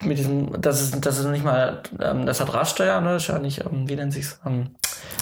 mit 0.04 0.18
diesem, 0.18 0.62
das 0.62 0.82
ist, 0.82 1.06
das 1.06 1.20
ist 1.20 1.26
nicht 1.26 1.44
mal, 1.44 1.82
ähm, 2.02 2.26
das 2.26 2.40
hat 2.40 2.54
Radsteuer, 2.54 3.02
ne? 3.02 3.16
Ist 3.16 3.28
ja 3.28 3.40
nicht, 3.40 3.66
ähm, 3.66 3.90
wie 3.90 3.96
nennt 3.96 4.14
sich's? 4.14 4.40
Ähm, 4.46 4.76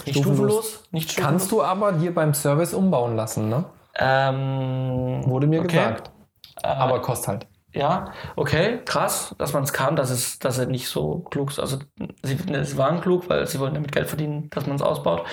nicht 0.06 0.18
Stufenlos. 0.18 0.20
stufenlos. 0.20 0.84
Nicht 0.92 1.12
stufenlos. 1.12 1.32
Kannst 1.32 1.52
du 1.52 1.64
aber 1.64 1.94
dir 1.94 2.14
beim 2.14 2.34
Service 2.34 2.74
umbauen 2.74 3.16
lassen, 3.16 3.50
ne? 3.50 3.66
Ähm, 3.98 5.24
Wurde 5.26 5.48
mir 5.48 5.62
okay. 5.62 5.68
gesagt. 5.70 6.12
Äh, 6.62 6.68
Aber 6.68 7.02
kostet 7.02 7.28
halt. 7.28 7.48
Ja, 7.76 8.14
okay, 8.38 8.80
krass, 8.86 9.36
dass 9.38 9.52
man 9.54 9.64
es 9.64 9.74
kann, 9.74 9.96
dass 9.98 10.10
es, 10.10 10.40
dass 10.40 10.58
er 10.58 10.66
nicht 10.66 10.88
so 10.88 11.20
klug 11.30 11.50
ist. 11.52 11.60
Also 11.60 11.78
sie, 12.24 12.36
ne, 12.50 12.64
sie 12.64 12.78
waren 12.78 13.02
klug, 13.02 13.30
weil 13.30 13.46
sie 13.48 13.60
wollten 13.60 13.76
damit 13.76 13.92
Geld 13.92 14.08
verdienen, 14.08 14.50
dass 14.52 14.66
man 14.66 14.78
es 14.78 14.82
ausbaut. 14.82 15.24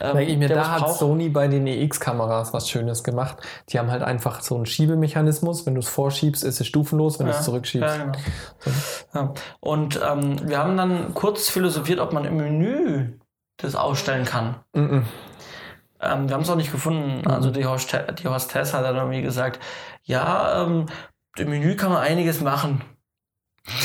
Ähm, 0.00 0.18
ich 0.18 0.36
mir, 0.36 0.48
da 0.48 0.72
hat 0.72 0.80
braucht- 0.82 0.98
Sony 0.98 1.28
bei 1.28 1.46
den 1.46 1.66
EX-Kameras 1.68 2.52
was 2.52 2.68
Schönes 2.68 3.04
gemacht. 3.04 3.36
Die 3.68 3.78
haben 3.78 3.90
halt 3.92 4.02
einfach 4.02 4.40
so 4.40 4.56
einen 4.56 4.66
Schiebemechanismus. 4.66 5.66
Wenn 5.66 5.74
du 5.74 5.80
es 5.80 5.88
vorschiebst, 5.88 6.42
ist 6.42 6.60
es 6.60 6.66
stufenlos. 6.66 7.18
Wenn 7.20 7.26
du 7.26 7.32
Ja, 7.32 7.38
es 7.38 7.44
zurückschiebst. 7.44 7.96
Ja, 7.96 8.04
genau. 8.04 8.18
Ja. 9.14 9.34
Und 9.60 10.00
ähm, 10.04 10.48
wir 10.48 10.58
haben 10.58 10.76
dann 10.76 11.14
kurz 11.14 11.48
philosophiert, 11.48 12.00
ob 12.00 12.12
man 12.12 12.24
im 12.24 12.36
Menü 12.36 13.18
das 13.58 13.76
ausstellen 13.76 14.24
kann. 14.24 14.56
Mhm. 14.74 15.04
Ähm, 16.00 16.28
wir 16.28 16.34
haben 16.34 16.42
es 16.42 16.50
auch 16.50 16.56
nicht 16.56 16.72
gefunden. 16.72 17.20
Mhm. 17.24 17.30
Also 17.30 17.50
die, 17.50 17.64
Hoste 17.66 18.04
die 18.18 18.26
Hostess 18.28 18.74
hat 18.74 18.84
dann 18.84 18.96
irgendwie 18.96 19.22
gesagt, 19.22 19.60
ja, 20.02 20.64
ähm, 20.64 20.86
im 21.36 21.50
Menü 21.50 21.76
kann 21.76 21.90
man 21.92 22.02
einiges 22.02 22.40
machen. 22.40 22.82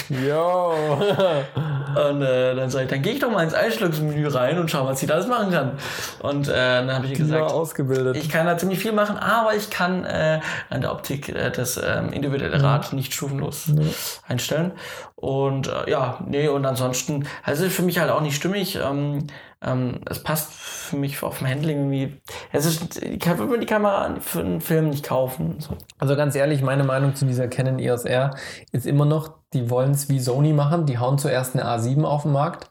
Jo. 0.10 0.74
Und 2.10 2.22
äh, 2.22 2.54
dann 2.56 2.70
sag 2.70 2.84
ich, 2.84 2.88
dann 2.90 3.02
gehe 3.02 3.14
ich 3.14 3.20
doch 3.20 3.32
mal 3.32 3.44
ins 3.44 3.54
Einstellungsmenü 3.54 4.28
rein 4.28 4.60
und 4.60 4.70
schau, 4.70 4.86
was 4.86 5.00
sie 5.00 5.08
da 5.08 5.16
alles 5.16 5.28
machen 5.28 5.52
kann. 5.52 5.78
Und 6.20 6.48
äh, 6.48 6.54
dann 6.54 6.94
habe 6.94 7.06
ich 7.08 7.14
Die 7.14 7.18
gesagt, 7.20 7.52
ausgebildet. 7.52 8.16
ich 8.16 8.30
kann 8.30 8.46
da 8.46 8.58
ziemlich 8.58 8.80
viel 8.80 8.92
machen, 8.92 9.18
aber 9.18 9.56
ich 9.56 9.70
kann 9.72 10.06
äh, 10.06 10.40
an 10.70 10.82
der 10.82 10.92
Optik 10.92 11.30
äh, 11.30 11.50
das 11.50 11.78
ähm, 11.84 12.12
individuelle 12.14 12.62
Rad 12.62 12.94
nicht 12.94 13.14
stufenlos 13.14 13.68
Ja. 13.68 13.84
einstellen. 14.28 14.74
Und 15.22 15.68
äh, 15.68 15.90
ja, 15.92 16.18
nee, 16.26 16.48
und 16.48 16.66
ansonsten, 16.66 17.28
also 17.44 17.66
ist 17.66 17.76
für 17.76 17.82
mich 17.82 18.00
halt 18.00 18.10
auch 18.10 18.22
nicht 18.22 18.36
stimmig. 18.38 18.78
Ähm, 18.82 19.28
ähm, 19.62 20.00
es 20.10 20.24
passt 20.24 20.54
für 20.54 20.96
mich 20.96 21.22
auf 21.22 21.40
dem 21.40 21.48
Handling 21.48 21.78
irgendwie. 21.92 22.22
Es 22.54 22.66
ist, 22.66 23.04
ich 23.04 23.20
kann- 23.20 23.38
würde 23.38 23.52
mir 23.52 23.60
die 23.60 23.66
Kamera 23.66 24.16
für 24.22 24.40
einen 24.40 24.62
Film 24.62 24.90
nicht 24.90 25.06
kaufen. 25.06 25.58
So. 25.60 25.76
Also 25.98 26.16
ganz 26.16 26.36
ehrlich, 26.36 26.62
meine 26.62 26.86
Meinung 26.86 27.16
zu 27.16 27.26
dieser 27.26 27.50
Canon 27.50 27.80
EOS 27.80 28.06
R 28.06 28.32
ist 28.72 28.86
immer 28.86 29.04
noch, 29.04 29.32
die 29.52 29.70
wollen 29.70 29.92
es 29.92 30.08
wie 30.08 30.22
Sony 30.22 30.54
machen. 30.54 30.86
Die 30.86 31.00
hauen 31.00 31.18
zuerst 31.18 31.54
eine 31.54 31.66
A7 31.68 32.06
auf 32.06 32.22
den 32.24 32.32
Markt, 32.32 32.70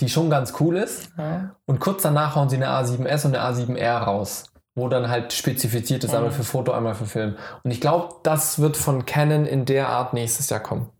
die 0.00 0.08
schon 0.08 0.30
ganz 0.30 0.54
cool 0.60 0.76
ist. 0.76 1.10
Ja. 1.18 1.56
Und 1.66 1.80
kurz 1.80 2.02
danach 2.02 2.36
hauen 2.36 2.48
sie 2.48 2.54
eine 2.56 2.68
A7S 2.68 3.26
und 3.26 3.34
eine 3.34 3.44
A7R 3.52 3.98
raus, 4.04 4.44
wo 4.76 4.88
dann 4.88 5.08
halt 5.08 5.32
spezifiziert 5.32 6.04
ist, 6.04 6.10
Mhm. 6.12 6.18
einmal 6.18 6.30
für 6.30 6.44
Foto, 6.44 6.70
einmal 6.70 6.94
für 6.94 7.06
Film. 7.06 7.34
Und 7.64 7.72
ich 7.72 7.80
glaube, 7.80 8.14
das 8.22 8.60
wird 8.60 8.76
von 8.76 9.04
Canon 9.06 9.44
in 9.44 9.64
der 9.64 9.88
Art 9.88 10.14
nächstes 10.14 10.48
Jahr 10.50 10.60
kommen. 10.60 10.90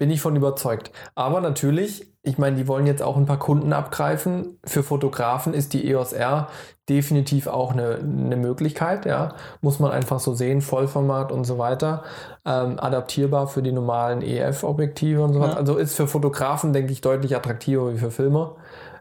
Bin 0.00 0.10
ich 0.10 0.22
von 0.22 0.34
überzeugt. 0.34 0.92
Aber 1.14 1.42
natürlich, 1.42 2.10
ich 2.22 2.38
meine, 2.38 2.56
die 2.56 2.66
wollen 2.66 2.86
jetzt 2.86 3.02
auch 3.02 3.18
ein 3.18 3.26
paar 3.26 3.38
Kunden 3.38 3.74
abgreifen. 3.74 4.58
Für 4.64 4.82
Fotografen 4.82 5.52
ist 5.52 5.74
die 5.74 5.86
EOS 5.90 6.14
R 6.14 6.48
definitiv 6.88 7.46
auch 7.46 7.72
eine, 7.72 7.96
eine 7.96 8.36
Möglichkeit, 8.36 9.04
ja. 9.04 9.34
Muss 9.60 9.78
man 9.78 9.90
einfach 9.90 10.18
so 10.18 10.32
sehen, 10.32 10.62
Vollformat 10.62 11.30
und 11.32 11.44
so 11.44 11.58
weiter. 11.58 12.02
Ähm, 12.46 12.80
adaptierbar 12.80 13.46
für 13.46 13.60
die 13.60 13.72
normalen 13.72 14.22
EF-Objektive 14.22 15.22
und 15.22 15.34
so 15.34 15.40
weiter. 15.40 15.52
Ja. 15.52 15.58
Also 15.58 15.76
ist 15.76 15.94
für 15.94 16.06
Fotografen, 16.06 16.72
denke 16.72 16.92
ich, 16.92 17.02
deutlich 17.02 17.36
attraktiver 17.36 17.92
wie 17.92 17.98
für 17.98 18.10
Filmer. 18.10 18.56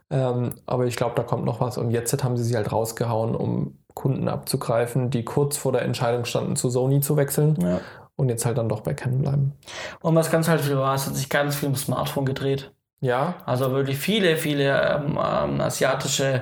Ähm, 0.10 0.56
aber 0.66 0.86
ich 0.86 0.98
glaube, 0.98 1.14
da 1.16 1.24
kommt 1.24 1.46
noch 1.46 1.62
was. 1.62 1.78
Und 1.78 1.92
jetzt 1.92 2.22
haben 2.22 2.36
sie 2.36 2.44
sie 2.44 2.58
halt 2.58 2.74
rausgehauen, 2.74 3.38
um 3.38 3.78
Kunden 3.94 4.28
abzugreifen, 4.28 5.12
die 5.12 5.24
kurz 5.24 5.56
vor 5.56 5.72
der 5.72 5.84
Entscheidung 5.84 6.26
standen, 6.26 6.58
zu 6.58 6.70
Sony 6.70 7.00
zu 7.00 7.16
wechseln 7.16 7.56
Ja. 7.62 7.80
Und 8.20 8.30
jetzt 8.30 8.46
halt 8.46 8.58
dann 8.58 8.70
doch 8.70 8.82
bei 8.82 8.94
Canon 8.94 9.22
bleiben. 9.22 9.54
Und 10.02 10.16
was 10.16 10.30
ganz 10.30 10.48
halt 10.48 10.62
viel 10.62 10.78
war, 10.78 10.94
es 10.96 11.08
hat 11.08 11.16
sich 11.16 11.30
ganz 11.30 11.56
viel 11.56 11.70
im 11.70 11.76
Smartphone 11.76 12.26
gedreht. 12.26 12.72
Ja. 13.02 13.36
Also 13.46 13.72
wirklich 13.72 13.98
viele, 13.98 14.36
viele 14.36 14.78
ähm, 14.78 15.18
ähm, 15.18 15.62
asiatische 15.62 16.42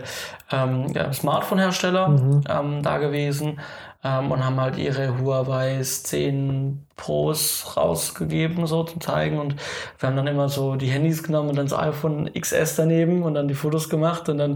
ähm, 0.51 0.87
ja, 0.93 1.13
Smartphone-Hersteller 1.13 2.07
Mhm. 2.09 2.43
ähm, 2.49 2.81
da 2.83 2.97
gewesen 2.97 3.59
ähm, 4.03 4.31
und 4.31 4.43
haben 4.43 4.59
halt 4.59 4.77
ihre 4.77 5.19
Huawei 5.19 5.79
10 5.81 6.87
Pros 6.95 7.75
rausgegeben, 7.77 8.65
so 8.65 8.83
zum 8.83 9.01
zeigen. 9.01 9.39
Und 9.39 9.55
wir 9.99 10.09
haben 10.09 10.15
dann 10.15 10.25
immer 10.27 10.49
so 10.49 10.75
die 10.75 10.87
Handys 10.87 11.21
genommen 11.21 11.49
und 11.49 11.57
dann 11.57 11.67
das 11.67 11.77
iPhone 11.77 12.31
XS 12.33 12.75
daneben 12.75 13.21
und 13.23 13.35
dann 13.35 13.47
die 13.47 13.53
Fotos 13.53 13.87
gemacht 13.89 14.27
und 14.29 14.39
dann, 14.39 14.55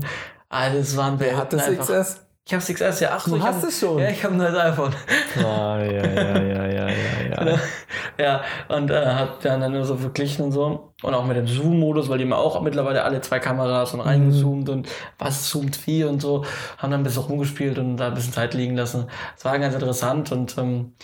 alles 0.49 0.97
waren 0.97 1.19
Wer 1.19 1.37
hat 1.37 1.53
das 1.53 1.67
einfach. 1.67 1.85
XS? 1.85 2.25
Ich 2.47 2.53
hab's 2.53 2.67
XS, 2.67 2.99
ja. 3.01 3.09
Ach 3.13 3.25
so, 3.25 3.37
Du 3.37 3.43
hast 3.43 3.61
hab, 3.61 3.69
es 3.69 3.79
schon? 3.79 3.99
Ja, 3.99 4.09
ich 4.09 4.23
habe 4.23 4.33
ein 4.33 4.37
neues 4.37 4.55
iPhone. 4.55 4.93
Ah, 5.37 5.77
ja, 5.79 6.05
ja, 6.05 6.41
ja, 6.41 6.65
ja, 6.67 6.89
ja, 6.89 7.45
ja. 7.45 7.59
ja, 8.17 8.41
und 8.67 8.89
äh, 8.89 9.05
hat 9.05 9.45
dann, 9.45 9.61
dann 9.61 9.71
nur 9.71 9.85
so 9.85 9.95
verglichen 9.95 10.45
und 10.45 10.51
so. 10.51 10.93
Und 11.03 11.13
auch 11.13 11.25
mit 11.25 11.37
dem 11.37 11.47
Zoom-Modus, 11.47 12.09
weil 12.09 12.17
die 12.17 12.23
haben 12.25 12.33
auch 12.33 12.59
mittlerweile 12.61 13.03
alle 13.03 13.21
zwei 13.21 13.39
Kameras 13.39 13.93
und 13.93 14.01
reingezoomt 14.01 14.69
und 14.69 14.89
was 15.19 15.49
zoomt 15.49 15.85
wie 15.85 16.03
und 16.03 16.19
so. 16.19 16.43
Haben 16.77 16.91
dann 16.91 17.01
ein 17.01 17.03
bisschen 17.03 17.23
rumgespielt 17.23 17.77
und 17.77 17.97
da 17.97 18.07
ein 18.07 18.15
bisschen 18.15 18.33
Zeit 18.33 18.53
liegen 18.55 18.75
lassen. 18.75 19.07
Es 19.37 19.45
war 19.45 19.57
ganz 19.59 19.75
interessant 19.75 20.31
und 20.31 20.57
ähm, 20.57 20.95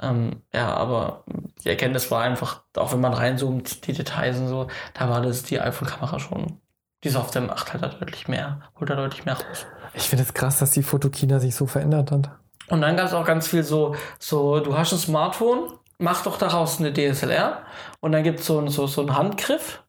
ähm, 0.00 0.42
ja, 0.52 0.74
aber 0.74 1.24
die 1.64 1.68
Erkenntnis 1.68 2.10
war 2.10 2.22
einfach, 2.22 2.64
auch 2.76 2.92
wenn 2.92 3.00
man 3.00 3.14
reinzoomt, 3.14 3.86
die 3.86 3.92
Details 3.92 4.38
und 4.38 4.48
so, 4.48 4.66
da 4.94 5.08
war 5.08 5.22
das 5.22 5.42
die 5.42 5.60
iPhone-Kamera 5.60 6.18
schon. 6.18 6.60
Die 7.04 7.08
Software 7.10 7.42
macht 7.42 7.72
halt 7.72 7.82
da 7.82 7.88
deutlich 7.88 8.28
mehr, 8.28 8.60
holt 8.78 8.90
da 8.90 8.96
deutlich 8.96 9.24
mehr 9.24 9.34
raus. 9.34 9.66
Ich 9.96 10.08
finde 10.10 10.24
es 10.24 10.34
krass, 10.34 10.58
dass 10.58 10.72
die 10.72 10.82
Fotokina 10.82 11.40
sich 11.40 11.54
so 11.54 11.66
verändert 11.66 12.12
hat. 12.12 12.30
Und 12.68 12.82
dann 12.82 12.96
gab 12.96 13.06
es 13.06 13.14
auch 13.14 13.24
ganz 13.24 13.48
viel 13.48 13.62
so, 13.62 13.94
so, 14.18 14.60
du 14.60 14.76
hast 14.76 14.92
ein 14.92 14.98
Smartphone, 14.98 15.72
mach 15.98 16.22
doch 16.22 16.36
daraus 16.36 16.78
eine 16.78 16.92
DSLR 16.92 17.62
und 18.00 18.12
dann 18.12 18.22
gibt 18.22 18.40
so 18.40 18.60
es 18.60 18.74
so, 18.74 18.86
so 18.86 19.00
einen 19.00 19.16
Handgriff 19.16 19.82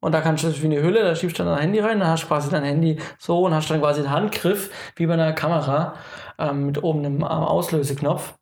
und 0.00 0.12
da 0.12 0.20
kannst 0.20 0.42
du 0.42 0.48
das 0.48 0.62
wie 0.62 0.66
eine 0.66 0.82
Hülle, 0.82 1.02
da 1.02 1.14
schiebst 1.14 1.38
du 1.38 1.44
dann 1.44 1.52
dein 1.52 1.62
Handy 1.62 1.80
rein, 1.80 2.00
dann 2.00 2.08
hast 2.08 2.24
du 2.24 2.28
quasi 2.28 2.50
dein 2.50 2.64
Handy 2.64 2.98
so 3.18 3.44
und 3.44 3.54
hast 3.54 3.70
dann 3.70 3.80
quasi 3.80 4.00
einen 4.00 4.10
Handgriff 4.10 4.70
wie 4.96 5.06
bei 5.06 5.14
einer 5.14 5.32
Kamera 5.32 5.94
ähm, 6.38 6.66
mit 6.66 6.82
oben 6.82 7.04
einem 7.04 7.22
Auslöseknopf. 7.22 8.34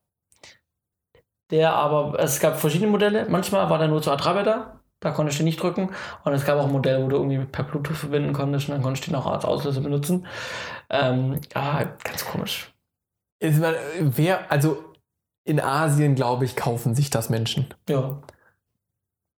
Der 1.50 1.74
aber, 1.74 2.18
es 2.20 2.38
gab 2.38 2.60
verschiedene 2.60 2.90
Modelle, 2.90 3.26
manchmal 3.28 3.68
war 3.68 3.78
der 3.78 3.88
nur 3.88 4.00
zu 4.00 4.12
A3 4.12 4.42
da, 4.42 4.79
da 5.00 5.10
konntest 5.10 5.38
du 5.40 5.44
nicht 5.44 5.62
drücken 5.62 5.90
und 6.24 6.32
es 6.32 6.44
gab 6.44 6.58
auch 6.58 6.68
Modelle, 6.68 7.02
wo 7.04 7.08
du 7.08 7.16
irgendwie 7.16 7.44
per 7.44 7.64
Bluetooth 7.64 7.96
verbinden 7.96 8.32
konntest 8.32 8.68
und 8.68 8.74
dann 8.74 8.82
konntest 8.82 9.06
du 9.06 9.10
den 9.10 9.18
auch 9.20 9.26
als 9.26 9.44
Auslöser 9.44 9.80
benutzen. 9.80 10.26
Ähm, 10.90 11.40
ja, 11.54 11.84
ganz 12.04 12.24
komisch. 12.24 12.72
Ist 13.40 13.60
man- 13.60 13.74
Wer, 13.98 14.50
also 14.52 14.84
in 15.44 15.60
Asien, 15.60 16.14
glaube 16.14 16.44
ich, 16.44 16.54
kaufen 16.56 16.94
sich 16.94 17.10
das 17.10 17.30
Menschen. 17.30 17.66
Ja. 17.88 18.20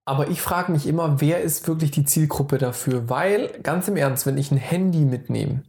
Aber 0.05 0.27
ich 0.27 0.41
frage 0.41 0.71
mich 0.73 0.85
immer, 0.85 1.21
wer 1.21 1.39
ist 1.41 1.65
wirklich 1.67 1.91
die 1.91 2.03
Zielgruppe 2.03 2.57
dafür? 2.57 3.09
Weil, 3.09 3.47
ganz 3.63 3.87
im 3.87 3.95
Ernst, 3.95 4.25
wenn 4.25 4.37
ich 4.37 4.51
ein 4.51 4.57
Handy 4.57 5.05
mitnehme, 5.05 5.63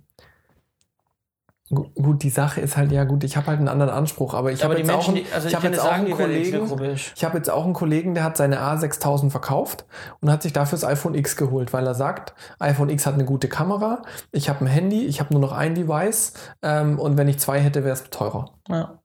gut, 1.75 2.23
die 2.23 2.31
Sache 2.31 2.61
ist 2.61 2.77
halt, 2.77 2.93
ja 2.93 3.05
gut, 3.05 3.25
ich 3.25 3.37
habe 3.37 3.49
halt 3.49 3.59
einen 3.59 3.69
anderen 3.69 3.93
Anspruch, 3.93 4.35
aber 4.35 4.53
ich 4.53 4.63
habe 4.65 4.79
jetzt, 4.79 4.91
auch 4.91 5.09
einen- 5.09 5.27
also 5.35 5.49
ich 5.49 5.55
hab 5.55 5.63
kann 5.63 5.73
jetzt 5.73 5.81
auch 5.81 5.85
sagen, 5.91 6.07
einen 6.07 6.15
Kollegen, 6.17 6.95
ich 7.15 7.25
habe 7.25 7.37
jetzt 7.37 7.51
auch 7.51 7.65
einen 7.65 7.73
Kollegen, 7.75 8.15
der 8.15 8.25
hat 8.25 8.37
seine 8.37 8.61
A6000 8.61 9.31
verkauft 9.31 9.85
und 10.21 10.31
hat 10.31 10.43
sich 10.43 10.53
dafür 10.53 10.77
das 10.79 10.85
iPhone 10.85 11.15
X 11.15 11.37
geholt, 11.37 11.73
weil 11.73 11.87
er 11.87 11.95
sagt, 11.95 12.35
iPhone 12.59 12.89
X 12.89 13.07
hat 13.07 13.15
eine 13.15 13.25
gute 13.25 13.49
Kamera, 13.49 14.03
ich 14.33 14.49
habe 14.49 14.65
ein 14.65 14.67
Handy, 14.67 15.05
ich 15.07 15.21
habe 15.21 15.33
nur 15.33 15.41
noch 15.41 15.53
ein 15.53 15.75
Device 15.75 16.35
ähm, 16.63 16.99
und 16.99 17.17
wenn 17.17 17.29
ich 17.29 17.39
zwei 17.39 17.61
hätte, 17.61 17.85
wäre 17.85 17.95
es 17.95 18.05
teurer. 18.11 18.51
Ja. 18.69 18.99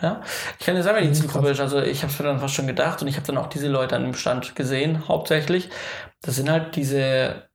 Ja, 0.00 0.20
ich 0.60 0.64
kann 0.64 0.76
dir 0.76 0.84
sagen, 0.84 1.04
die 1.04 1.10
Zielgruppe 1.12 1.48
ist. 1.50 1.58
Also 1.58 1.80
ich 1.80 2.02
habe 2.04 2.12
es 2.12 2.18
mir 2.20 2.26
dann 2.26 2.38
fast 2.38 2.54
schon 2.54 2.68
gedacht 2.68 3.02
und 3.02 3.08
ich 3.08 3.16
habe 3.16 3.26
dann 3.26 3.36
auch 3.36 3.48
diese 3.48 3.66
Leute 3.66 3.96
an 3.96 4.04
dem 4.04 4.14
Stand 4.14 4.54
gesehen, 4.54 5.08
hauptsächlich. 5.08 5.70
Das 6.22 6.36
sind 6.36 6.48
halt 6.48 6.76
diese 6.76 7.48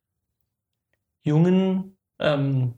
jungen 1.24 1.98
ähm, 2.20 2.76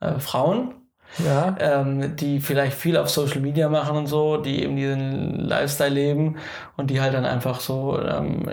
äh, 0.00 0.18
Frauen, 0.20 0.87
Ja, 1.18 1.56
ähm, 1.58 2.14
die 2.16 2.40
vielleicht 2.40 2.74
viel 2.76 2.96
auf 2.96 3.10
Social 3.10 3.40
Media 3.40 3.68
machen 3.68 3.96
und 3.96 4.06
so, 4.06 4.36
die 4.36 4.62
eben 4.62 4.76
diesen 4.76 5.40
Lifestyle 5.40 5.90
leben 5.90 6.36
und 6.76 6.90
die 6.90 7.00
halt 7.00 7.14
dann 7.14 7.24
einfach 7.24 7.60
so 7.60 8.00
ähm, 8.00 8.48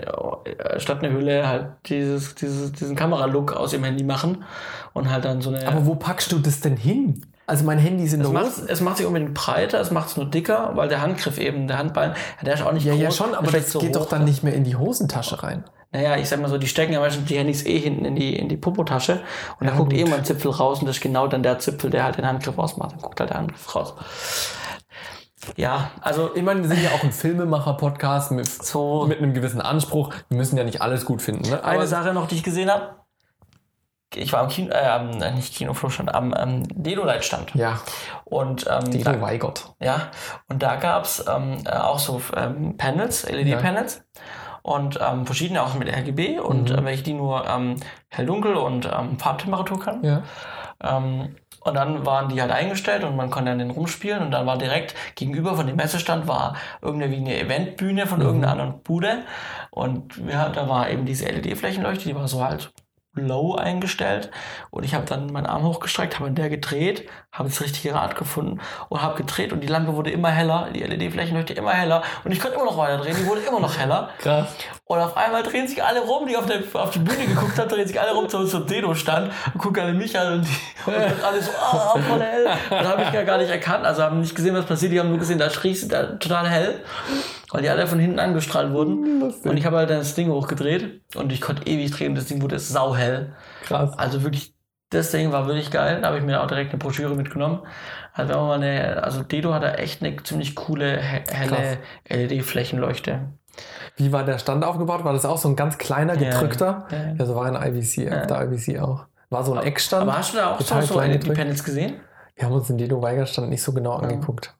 statt 0.78 1.02
eine 1.04 1.12
Hülle 1.12 1.46
halt 1.48 1.68
dieses, 1.86 2.34
dieses, 2.34 2.72
diesen 2.72 2.96
Kameralook 2.96 3.52
aus 3.52 3.72
ihrem 3.72 3.84
Handy 3.84 4.02
machen 4.04 4.44
und 4.94 5.10
halt 5.10 5.24
dann 5.24 5.40
so 5.42 5.50
eine. 5.50 5.66
aber 5.68 5.86
wo 5.86 5.94
packst 5.94 6.32
du 6.32 6.38
das 6.38 6.60
denn 6.60 6.76
hin? 6.76 7.22
Also 7.48 7.64
mein 7.64 7.78
Handy 7.78 8.02
ist 8.04 8.12
in 8.14 8.20
es 8.22 8.26
der 8.26 8.34
macht, 8.42 8.46
Hose. 8.56 8.66
es 8.68 8.80
macht 8.80 8.96
sich 8.96 9.06
unbedingt 9.06 9.34
breiter, 9.34 9.80
es 9.80 9.92
macht 9.92 10.08
es 10.08 10.16
nur 10.16 10.26
dicker, 10.26 10.72
weil 10.74 10.88
der 10.88 11.00
Handgriff 11.00 11.38
eben, 11.38 11.68
der 11.68 11.78
Handballen, 11.78 12.12
ja, 12.38 12.44
der 12.44 12.54
ist 12.54 12.62
auch 12.62 12.72
nicht 12.72 12.84
Ja, 12.84 12.92
groß. 12.94 13.02
ja 13.02 13.10
schon, 13.12 13.34
aber 13.34 13.52
das 13.52 13.70
so 13.70 13.78
geht 13.78 13.94
doch 13.94 14.06
hoch. 14.06 14.08
dann 14.08 14.24
nicht 14.24 14.42
mehr 14.42 14.54
in 14.54 14.64
die 14.64 14.74
Hosentasche 14.74 15.42
rein. 15.44 15.62
Naja, 15.92 16.16
ich 16.16 16.28
sag 16.28 16.40
mal 16.40 16.48
so, 16.48 16.58
die 16.58 16.66
stecken 16.66 16.92
ja 16.92 17.00
meistens 17.00 17.26
die 17.26 17.38
Handys 17.38 17.64
eh 17.64 17.78
hinten 17.78 18.04
in 18.04 18.16
die, 18.16 18.36
in 18.36 18.48
die 18.48 18.56
Popotasche 18.56 19.22
und 19.60 19.66
da 19.66 19.72
Ja, 19.72 19.78
guckt 19.78 19.90
gut. 19.92 19.98
eh 19.98 20.04
mal 20.04 20.18
ein 20.18 20.24
Zipfel 20.24 20.50
raus 20.50 20.80
und 20.80 20.86
das 20.86 20.96
ist 20.96 21.02
genau 21.02 21.26
dann 21.26 21.42
der 21.42 21.58
Zipfel, 21.58 21.90
der 21.90 22.04
halt 22.04 22.18
den 22.18 22.26
Handgriff 22.26 22.58
ausmacht. 22.58 22.92
Dann 22.92 23.00
guckt 23.00 23.20
halt 23.20 23.30
der 23.30 23.38
Handgriff 23.38 23.74
raus. 23.74 23.94
Ja, 25.56 25.90
also 26.00 26.34
Ich 26.34 26.42
meine, 26.42 26.60
wir 26.62 26.68
sind 26.68 26.82
ja 26.82 26.90
auch 26.90 27.04
ein 27.04 27.12
Filmemacher-Podcast 27.12 28.32
mit, 28.32 28.46
so 28.48 29.06
mit 29.06 29.18
einem 29.18 29.32
gewissen 29.32 29.60
Anspruch. 29.60 30.12
Wir 30.28 30.36
müssen 30.36 30.56
ja 30.56 30.64
nicht 30.64 30.82
alles 30.82 31.04
gut 31.04 31.22
finden. 31.22 31.48
Ne? 31.50 31.62
eine 31.64 31.86
Sache 31.86 32.12
noch, 32.12 32.26
die 32.26 32.34
ich 32.34 32.42
gesehen 32.42 32.70
habe. 32.70 32.96
Ich 34.14 34.32
war 34.32 34.40
am 34.40 34.48
Kino, 34.48 34.70
äh, 34.72 34.96
äh, 35.26 35.32
nicht 35.32 35.54
Kinoflohstand, 35.54 36.14
am 36.14 36.34
ähm, 36.36 36.62
Dedolite-Stand. 36.74 37.54
Ja, 37.54 37.80
Und 38.24 38.66
ähm, 38.70 38.90
Dino 38.90 39.04
da, 39.12 39.20
Weigert. 39.20 39.74
Ja, 39.80 40.10
und 40.48 40.62
da 40.62 40.76
gab's 40.76 41.24
ähm, 41.28 41.58
äh, 41.64 41.70
auch 41.70 41.98
so 41.98 42.20
ähm, 42.36 42.76
Panels, 42.76 43.28
LED-Panels. 43.28 44.04
Und 44.66 44.98
ähm, 45.00 45.26
verschiedene 45.26 45.62
auch 45.62 45.74
mit 45.74 45.88
RGB 45.88 46.40
und 46.40 46.70
Mhm. 46.72 46.78
äh, 46.78 46.84
welche, 46.84 47.04
die 47.04 47.12
nur 47.14 47.46
ähm, 47.46 47.76
hell-dunkel 48.08 48.56
und 48.56 48.84
ähm, 48.92 49.16
Farbtemperatur 49.16 49.78
kann. 49.78 50.02
Ja. 50.02 50.22
Ähm, 50.82 51.36
und 51.60 51.74
dann 51.74 52.04
waren 52.04 52.28
die 52.28 52.40
halt 52.40 52.50
eingestellt 52.50 53.04
und 53.04 53.14
man 53.14 53.30
konnte 53.30 53.52
an 53.52 53.60
den 53.60 53.70
rumspielen 53.70 54.22
und 54.24 54.32
dann 54.32 54.44
war 54.44 54.58
direkt 54.58 54.96
gegenüber 55.14 55.54
von 55.54 55.68
dem 55.68 55.76
Messestand 55.76 56.26
war 56.26 56.56
irgendwie 56.82 57.10
wie 57.12 57.16
eine 57.16 57.38
Eventbühne 57.40 58.08
von 58.08 58.18
Mhm. 58.18 58.24
irgendeiner 58.26 58.52
anderen 58.52 58.82
Bude 58.82 59.18
und 59.70 60.16
ja, 60.28 60.48
da 60.48 60.68
war 60.68 60.90
eben 60.90 61.06
diese 61.06 61.26
LED-Flächenleuchte, 61.26 62.04
die 62.08 62.16
war 62.16 62.26
so 62.26 62.42
halt 62.44 62.72
low 63.16 63.54
eingestellt. 63.54 64.30
Und 64.70 64.84
ich 64.84 64.94
habe 64.94 65.06
dann 65.06 65.32
meinen 65.32 65.46
Arm 65.46 65.64
hochgestreckt, 65.64 66.16
habe 66.16 66.28
an 66.28 66.34
der 66.34 66.50
gedreht, 66.50 67.08
habe 67.32 67.48
das 67.48 67.60
richtige 67.60 67.94
Rad 67.94 68.16
gefunden 68.16 68.60
und 68.88 69.02
habe 69.02 69.16
gedreht. 69.16 69.52
Und 69.52 69.60
die 69.60 69.66
Lampe 69.66 69.94
wurde 69.94 70.10
immer 70.10 70.30
heller, 70.30 70.68
die 70.74 70.82
LED-Flächenleuchte 70.82 71.54
immer 71.54 71.72
heller. 71.72 72.02
Und 72.24 72.32
ich 72.32 72.40
konnte 72.40 72.56
immer 72.56 72.66
noch 72.66 72.76
weiter 72.76 72.98
drehen, 72.98 73.16
die 73.18 73.26
wurde 73.26 73.42
immer 73.42 73.60
noch 73.60 73.78
heller. 73.78 74.10
Krass. 74.18 74.48
und 74.86 74.98
auf 74.98 75.16
einmal 75.16 75.42
drehen 75.42 75.68
sich 75.68 75.82
alle 75.82 76.00
rum, 76.00 76.26
die 76.26 76.36
auf, 76.36 76.46
der, 76.46 76.60
auf 76.74 76.90
die 76.90 76.98
Bühne 76.98 77.26
geguckt 77.26 77.58
haben, 77.58 77.68
drehen 77.68 77.86
sich 77.86 78.00
alle 78.00 78.12
rum 78.12 78.28
zum, 78.28 78.46
zum 78.46 78.66
Deno-Stand 78.66 79.32
und 79.52 79.60
gucken 79.60 79.82
alle 79.82 79.92
mich 79.92 80.18
an 80.18 80.34
und, 80.34 80.46
die, 80.46 80.90
und 80.90 81.24
alle 81.24 81.42
so, 81.42 81.50
ah, 81.60 81.96
voll 81.98 82.20
hell. 82.20 82.48
Dann 82.70 82.86
habe 82.88 83.02
ich 83.02 83.12
ja 83.12 83.22
gar 83.22 83.38
nicht 83.38 83.50
erkannt, 83.50 83.84
also 83.84 84.02
haben 84.02 84.20
nicht 84.20 84.34
gesehen, 84.34 84.54
was 84.54 84.66
passiert, 84.66 84.92
die 84.92 85.00
haben 85.00 85.10
nur 85.10 85.18
gesehen, 85.18 85.38
da 85.38 85.50
schrie 85.50 85.76
da 85.88 86.04
total 86.14 86.48
hell, 86.48 86.82
weil 87.56 87.62
die 87.62 87.70
alle 87.70 87.86
von 87.86 87.98
hinten 87.98 88.18
angestrahlt 88.18 88.72
wurden. 88.72 89.20
Lustig. 89.20 89.50
Und 89.50 89.56
ich 89.56 89.64
habe 89.66 89.78
halt 89.78 89.90
dann 89.90 89.98
das 89.98 90.14
Ding 90.14 90.28
hochgedreht 90.30 91.00
und 91.16 91.32
ich 91.32 91.40
konnte 91.40 91.66
ewig 91.66 91.90
drehen, 91.90 92.14
das 92.14 92.26
Ding 92.26 92.42
wurde 92.42 92.58
sauhell. 92.58 93.32
Krass. 93.64 93.98
Also 93.98 94.22
wirklich, 94.22 94.54
das 94.90 95.10
Ding 95.10 95.32
war 95.32 95.46
wirklich 95.46 95.70
geil. 95.70 96.00
Da 96.02 96.08
habe 96.08 96.18
ich 96.18 96.24
mir 96.24 96.42
auch 96.42 96.46
direkt 96.46 96.70
eine 96.70 96.78
Broschüre 96.78 97.14
mitgenommen. 97.16 97.60
Also 98.12 98.30
wenn 98.32 98.38
man 98.40 98.48
mal 98.48 98.54
eine, 98.62 99.02
also 99.02 99.22
Dedo 99.22 99.52
hat 99.52 99.62
da 99.62 99.72
echt 99.74 100.02
eine 100.02 100.16
ziemlich 100.22 100.54
coole, 100.54 101.00
he- 101.00 101.24
helle 101.30 101.78
LED-Flächenleuchte. 102.08 103.20
Wie 103.96 104.12
war 104.12 104.24
der 104.24 104.38
Stand 104.38 104.64
aufgebaut? 104.64 105.04
War 105.04 105.12
das 105.14 105.24
auch 105.24 105.38
so 105.38 105.48
ein 105.48 105.56
ganz 105.56 105.78
kleiner, 105.78 106.14
Ja. 106.14 106.30
gedrückter? 106.30 106.86
Ja. 106.90 107.14
Ja, 107.18 107.24
so 107.26 107.34
war 107.34 107.46
ein 107.46 107.54
IBC, 107.74 108.04
Ja. 108.04 108.26
der 108.26 108.42
IBC 108.42 108.78
auch. 108.80 109.06
War 109.30 109.42
so 109.44 109.54
ein 109.54 109.62
Eckstand. 109.66 110.02
Aber 110.02 110.18
hast 110.18 110.34
du 110.34 110.38
da 110.38 110.52
auch 110.54 110.60
so, 110.60 110.80
so. 110.82 111.00
LED-Panels 111.00 111.64
gesehen? 111.64 111.94
Wir 112.36 112.44
haben 112.46 112.52
uns 112.52 112.66
den 112.66 112.76
Dino 112.78 113.00
Weiger 113.00 113.24
Stand 113.26 113.48
nicht 113.48 113.62
so 113.62 113.72
genau 113.72 113.94
angeguckt. 113.94 114.54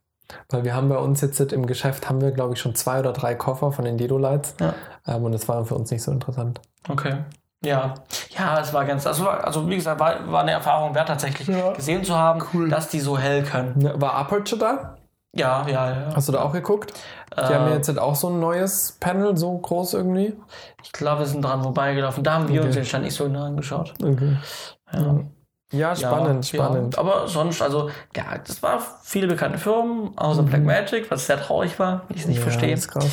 Weil 0.51 0.65
wir 0.65 0.75
haben 0.75 0.89
bei 0.89 0.99
uns 0.99 1.21
jetzt 1.21 1.41
im 1.41 1.67
Geschäft, 1.67 2.09
haben 2.09 2.21
wir 2.21 2.33
glaube 2.33 2.55
ich 2.55 2.61
schon 2.61 2.75
zwei 2.75 2.99
oder 3.01 3.12
drei 3.12 3.35
Koffer 3.35 3.73
von 3.73 3.85
den 3.85 3.97
Dedo 3.99 4.19
Lights. 4.19 4.55
Ja. 4.61 4.75
Ähm, 5.07 5.25
und 5.25 5.33
das 5.33 5.49
war 5.49 5.65
für 5.65 5.75
uns 5.75 5.91
nicht 5.91 6.03
so 6.03 6.11
interessant. 6.12 6.61
Okay. 6.89 7.17
Ja, 7.65 7.95
ja, 8.37 8.61
es 8.61 8.73
war 8.75 8.85
ganz, 8.85 9.07
also, 9.07 9.29
also 9.29 9.69
wie 9.69 9.77
gesagt, 9.77 9.99
war, 9.99 10.31
war 10.31 10.43
eine 10.43 10.53
Erfahrung 10.53 10.95
wert, 10.95 11.09
tatsächlich 11.09 11.49
Ja. 11.49 11.73
gesehen 11.73 12.05
zu 12.05 12.15
haben, 12.17 12.43
Cool. 12.53 12.69
dass 12.69 12.89
die 12.89 13.01
so 13.01 13.19
hell 13.19 13.43
können. 13.43 13.93
War 14.01 14.15
Aperture 14.15 14.61
da? 14.61 14.97
Ja, 15.35 15.67
ja, 15.69 15.91
ja. 15.91 16.15
Hast 16.15 16.29
du 16.29 16.33
da 16.33 16.43
auch 16.43 16.53
geguckt? 16.53 16.93
Die 17.37 17.41
Äh, 17.41 17.45
haben 17.55 17.67
ja 17.69 17.75
jetzt 17.75 17.89
halt 17.89 17.99
auch 17.99 18.15
so 18.15 18.29
ein 18.29 18.41
neues 18.41 18.97
Panel, 19.01 19.37
so 19.37 19.57
groß 19.59 19.95
irgendwie. 19.95 20.35
ich 20.83 20.93
glaube, 20.93 21.21
wir 21.21 21.27
sind 21.27 21.43
dran 21.45 21.62
vorbeigelaufen. 21.62 22.23
Da 22.23 22.35
haben 22.35 22.49
wir 22.49 22.61
Okay. 22.61 22.67
uns 22.69 22.77
den 22.77 22.85
Stand 22.85 23.05
nicht 23.05 23.15
so 23.17 23.25
genau 23.25 23.43
angeschaut. 23.45 23.93
Okay. 24.03 24.37
Ja. 24.93 25.17
Ja, 25.72 25.96
spannend, 25.96 26.50
ja, 26.52 26.59
spannend. 26.64 26.94
Ja. 26.94 27.00
Aber 27.00 27.26
sonst, 27.29 27.61
also, 27.61 27.90
ja, 28.16 28.38
das 28.46 28.62
war 28.62 28.81
viele 29.02 29.26
bekannte 29.26 29.59
Firmen, 29.59 30.16
außer 30.16 30.42
Mhm. 30.42 30.46
Blackmagic, 30.46 31.11
was 31.11 31.26
sehr 31.26 31.40
traurig 31.40 31.79
war, 31.79 32.02
ich 32.09 32.20
es 32.22 32.26
nicht 32.29 32.37
ja, 32.38 32.42
verstehe. 32.42 32.72
Ist 32.72 32.88
krass. 32.88 33.11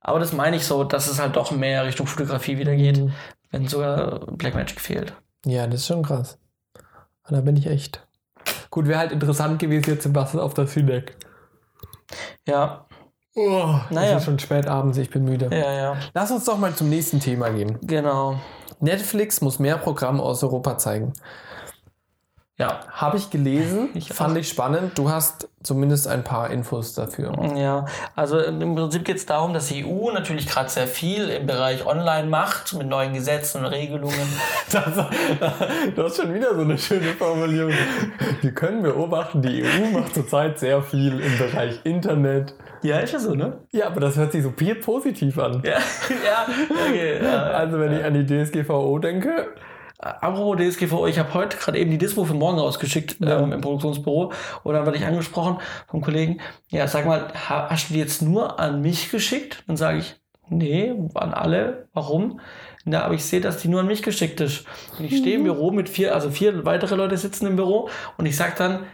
Aber 0.00 0.18
das 0.18 0.32
meine 0.32 0.56
ich 0.56 0.66
so, 0.66 0.84
dass 0.84 1.06
es 1.06 1.20
halt 1.20 1.36
doch 1.36 1.50
mehr 1.52 1.84
Richtung 1.86 2.06
Fotografie 2.06 2.58
wieder 2.58 2.74
geht, 2.74 2.98
Mhm. 2.98 3.12
wenn 3.50 3.68
sogar 3.68 4.20
Blackmagic 4.32 4.80
fehlt. 4.80 5.14
Ja, 5.46 5.66
das 5.66 5.80
ist 5.80 5.86
schon 5.86 6.02
krass. 6.02 6.38
Da 7.28 7.40
bin 7.40 7.56
ich 7.56 7.66
echt. 7.66 8.06
Gut, 8.70 8.86
wäre 8.88 8.98
halt 8.98 9.12
interessant 9.12 9.58
gewesen 9.60 9.90
jetzt 9.90 10.02
Sebastian 10.02 10.42
auf 10.42 10.52
der 10.54 10.66
Cineck. 10.66 11.16
Ja, 12.46 12.86
Oh, 13.36 13.74
Naja. 13.90 14.12
Es 14.12 14.18
ist 14.18 14.24
schon 14.26 14.38
spät 14.38 14.68
abends, 14.68 14.96
ich 14.96 15.10
bin 15.10 15.24
müde. 15.24 15.48
Ja, 15.50 15.72
ja. 15.72 15.96
Lass 16.12 16.30
uns 16.30 16.44
doch 16.44 16.56
mal 16.56 16.72
zum 16.72 16.88
nächsten 16.88 17.18
Thema 17.18 17.50
gehen. 17.50 17.78
Genau. 17.82 18.38
Netflix 18.78 19.40
muss 19.40 19.58
mehr 19.58 19.76
Programme 19.76 20.22
aus 20.22 20.44
Europa 20.44 20.78
zeigen. 20.78 21.12
Ja. 22.56 22.80
Habe 22.92 23.16
ich 23.16 23.30
gelesen, 23.30 23.88
Ich 23.94 24.12
fand 24.12 24.36
ich 24.38 24.48
spannend. 24.48 24.96
Du 24.96 25.10
hast 25.10 25.48
zumindest 25.64 26.06
ein 26.06 26.22
paar 26.22 26.50
Infos 26.50 26.94
dafür. 26.94 27.32
Ja, 27.56 27.86
also 28.14 28.38
im 28.38 28.76
Prinzip 28.76 29.04
geht 29.04 29.16
es 29.16 29.26
darum, 29.26 29.52
dass 29.54 29.68
die 29.68 29.84
EU 29.84 30.12
natürlich 30.12 30.46
gerade 30.46 30.68
sehr 30.68 30.86
viel 30.86 31.30
im 31.30 31.46
Bereich 31.46 31.84
Online 31.84 32.28
macht, 32.28 32.74
mit 32.74 32.86
neuen 32.86 33.12
Gesetzen 33.14 33.64
und 33.64 33.66
Regelungen. 33.66 34.14
Das, 34.70 34.84
du 35.94 36.02
hast 36.02 36.16
schon 36.16 36.34
wieder 36.34 36.54
so 36.54 36.62
eine 36.62 36.76
schöne 36.78 37.12
Formulierung. 37.12 37.72
Wir 38.40 38.52
können 38.52 38.82
beobachten, 38.82 39.40
die 39.40 39.62
EU 39.62 39.90
macht 39.92 40.14
zurzeit 40.14 40.58
sehr 40.58 40.82
viel 40.82 41.20
im 41.20 41.38
Bereich 41.38 41.80
Internet. 41.84 42.54
ja, 42.82 42.98
ist 42.98 43.12
ja 43.12 43.18
so, 43.20 43.34
ne? 43.34 43.58
Ja, 43.72 43.86
aber 43.86 44.00
das 44.00 44.16
hört 44.16 44.32
sich 44.32 44.42
so 44.42 44.52
viel 44.56 44.74
positiv 44.76 45.38
an. 45.38 45.62
Ja, 45.64 45.72
ja, 46.24 46.46
okay. 46.88 47.22
Ja. 47.22 47.42
Also 47.44 47.78
wenn 47.78 47.92
ich 47.92 48.04
an 48.04 48.14
die 48.14 48.26
DSGVO 48.26 48.98
denke, 48.98 49.48
Apropos 49.98 50.56
DSGVO, 50.58 51.06
ich 51.06 51.18
habe 51.18 51.32
heute 51.34 51.56
gerade 51.56 51.78
eben 51.78 51.90
die 51.90 51.98
Dispo 51.98 52.24
für 52.24 52.34
morgen 52.34 52.58
rausgeschickt 52.58 53.16
Ja. 53.20 53.40
ähm, 53.40 53.52
im 53.52 53.60
Produktionsbüro 53.60 54.32
und 54.64 54.74
dann 54.74 54.84
werde 54.84 54.98
ich 54.98 55.06
angesprochen 55.06 55.58
vom 55.88 56.00
Kollegen, 56.02 56.40
ja, 56.68 56.86
sag 56.88 57.06
mal, 57.06 57.28
ha- 57.48 57.68
hast 57.70 57.88
du 57.88 57.94
die 57.94 58.00
jetzt 58.00 58.20
nur 58.20 58.58
an 58.58 58.80
mich 58.82 59.10
geschickt? 59.10 59.62
Dann 59.66 59.76
sage 59.76 59.98
ich, 59.98 60.16
nee, 60.48 60.92
an 61.14 61.32
alle. 61.32 61.88
Warum? 61.94 62.40
Na, 62.84 63.02
aber 63.04 63.14
ich 63.14 63.24
sehe, 63.24 63.40
dass 63.40 63.58
die 63.58 63.68
nur 63.68 63.80
an 63.80 63.86
mich 63.86 64.02
geschickt 64.02 64.40
ist. 64.40 64.66
Und 64.98 65.06
ich 65.06 65.16
stehe 65.16 65.36
im 65.36 65.44
Büro 65.44 65.70
mit 65.70 65.88
vier, 65.88 66.14
also 66.14 66.28
vier 66.30 66.66
weitere 66.66 66.96
Leute 66.96 67.16
sitzen 67.16 67.46
im 67.46 67.56
Büro 67.56 67.88
und 68.18 68.26
ich 68.26 68.36
sag 68.36 68.56
dann, 68.56 68.84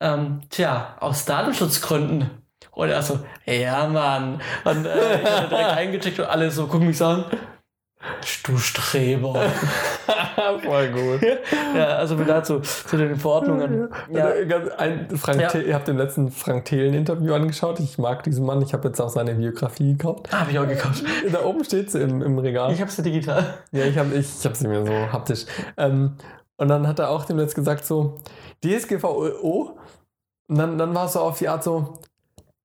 ähm, 0.00 0.40
tja, 0.50 0.96
aus 1.00 1.24
Datenschutzgründen. 1.26 2.30
Und 2.72 2.88
er 2.88 3.02
so, 3.02 3.20
ja, 3.44 3.86
Mann. 3.86 4.40
Und 4.64 4.84
äh, 4.86 5.22
ich 5.22 5.30
habe 5.30 5.48
direkt 5.48 5.70
eingecheckt 5.76 6.18
und 6.18 6.26
alle 6.26 6.50
so 6.50 6.66
gucken 6.66 6.88
mich 6.88 6.98
so 6.98 7.06
an. 7.06 7.24
Du 8.44 8.58
Streber. 8.58 9.34
voll 10.62 10.88
gut. 10.90 11.28
Ja, 11.74 11.96
also 11.96 12.18
wieder 12.18 12.42
zu, 12.44 12.60
zu 12.60 12.96
den 12.96 13.16
Verordnungen. 13.16 13.88
Ja, 14.10 14.32
Ein, 14.76 15.08
Frank 15.16 15.40
Ja. 15.40 15.54
Ihr 15.58 15.74
habt 15.74 15.88
den 15.88 15.96
letzten 15.96 16.30
Frank 16.30 16.66
Thelen-Interview 16.66 17.34
angeschaut. 17.34 17.80
Ich 17.80 17.98
mag 17.98 18.22
diesen 18.22 18.44
Mann. 18.46 18.62
Ich 18.62 18.72
habe 18.72 18.88
jetzt 18.88 19.00
auch 19.00 19.08
seine 19.08 19.34
Biografie 19.34 19.92
gekauft. 19.92 20.32
habe 20.32 20.50
ich 20.50 20.58
auch 20.58 20.68
gekauft. 20.68 21.02
Da 21.32 21.44
oben 21.44 21.64
steht 21.64 21.90
sie 21.90 22.00
im, 22.00 22.22
im 22.22 22.38
Regal. 22.38 22.72
Ich 22.72 22.80
habe 22.80 22.90
sie 22.90 23.02
digital. 23.02 23.54
Ja, 23.72 23.84
ich 23.84 23.98
habe 23.98 24.14
ich, 24.14 24.38
ich 24.38 24.46
hab 24.46 24.54
sie 24.54 24.68
mir 24.68 24.84
so 24.84 24.92
haptisch. 25.12 25.46
Ähm, 25.76 26.16
und 26.56 26.68
dann 26.68 26.86
hat 26.86 26.98
er 26.98 27.10
auch 27.10 27.24
dem 27.24 27.38
letzt 27.38 27.54
gesagt 27.54 27.84
so, 27.84 28.18
DSGVO. 28.64 29.78
Und 30.48 30.58
dann, 30.58 30.78
dann 30.78 30.94
war 30.94 31.06
es 31.06 31.14
so 31.14 31.20
auf 31.20 31.38
die 31.38 31.48
Art 31.48 31.64
so, 31.64 31.98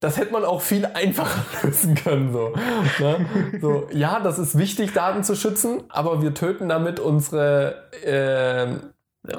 das 0.01 0.17
hätte 0.17 0.33
man 0.33 0.43
auch 0.43 0.61
viel 0.61 0.85
einfacher 0.85 1.45
lösen 1.63 1.95
können. 1.95 2.33
So, 2.33 2.53
ne? 2.99 3.25
so 3.61 3.87
ja, 3.93 4.19
das 4.19 4.39
ist 4.39 4.57
wichtig, 4.57 4.93
Daten 4.93 5.23
zu 5.23 5.35
schützen, 5.35 5.83
aber 5.87 6.21
wir 6.21 6.33
töten 6.33 6.67
damit 6.67 6.99
unsere 6.99 7.83
ähm, 8.03 8.81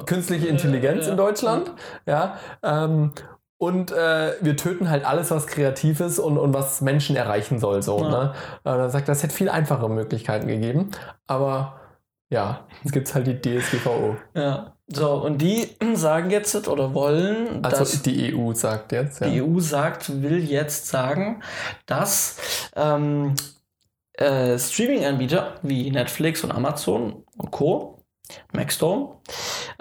künstliche 0.07 0.47
Intelligenz 0.47 1.07
ja. 1.07 1.13
in 1.13 1.19
Deutschland. 1.19 1.73
Ja, 2.07 2.39
ähm, 2.63 3.13
und 3.59 3.93
äh, 3.93 4.33
wir 4.41 4.57
töten 4.57 4.89
halt 4.89 5.05
alles, 5.05 5.31
was 5.31 5.47
kreativ 5.47 6.01
ist 6.01 6.19
und, 6.19 6.39
und 6.39 6.55
was 6.55 6.81
Menschen 6.81 7.15
erreichen 7.15 7.59
soll. 7.59 7.83
So, 7.83 8.01
Ja. 8.01 8.35
ne? 8.65 8.85
Äh, 8.85 8.89
sagt, 8.89 9.09
das 9.09 9.23
hätte 9.23 9.35
viel 9.35 9.49
einfachere 9.49 9.91
Möglichkeiten 9.91 10.47
gegeben. 10.49 10.91
Aber 11.27 11.81
ja, 12.29 12.67
jetzt 12.83 12.93
gibt 12.93 13.09
es 13.09 13.15
halt 13.15 13.27
die 13.27 13.41
DSGVO. 13.41 14.17
Ja. 14.35 14.75
So, 14.95 15.15
und 15.15 15.39
die 15.39 15.69
sagen 15.95 16.31
jetzt 16.31 16.69
oder 16.69 16.95
wollen, 16.95 17.65
Also 17.65 17.79
dass 17.79 18.03
die 18.03 18.35
EU 18.35 18.53
sagt 18.53 18.93
jetzt. 18.93 19.21
Ja. 19.21 19.29
die 19.29 19.43
EU 19.43 19.59
sagt, 19.61 20.23
will 20.23 20.39
jetzt 20.39 20.87
sagen, 20.89 21.43
dass 21.87 22.37
ähm, 22.77 23.35
äh, 24.15 24.59
Streaming-Anbieter 24.59 25.55
wie 25.63 25.91
Netflix 25.91 26.45
und 26.45 26.53
Amazon 26.53 27.25
und 27.37 27.51
Co., 27.51 27.99
Maxdome, 28.53 29.17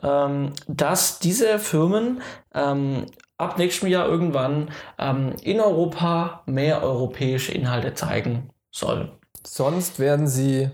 ähm, 0.02 0.54
dass 0.68 1.20
diese 1.20 1.60
Firmen 1.60 2.22
ähm, 2.54 3.06
ab 3.38 3.58
nächstem 3.58 3.90
Jahr 3.90 4.08
irgendwann 4.08 4.72
ähm, 4.98 5.36
in 5.42 5.60
Europa 5.60 6.44
mehr 6.48 6.84
europäische 6.84 7.54
Inhalte 7.54 7.94
zeigen 7.94 8.50
sollen. 8.72 9.12
Sonst 9.46 10.00
werden 10.00 10.28
sie 10.28 10.70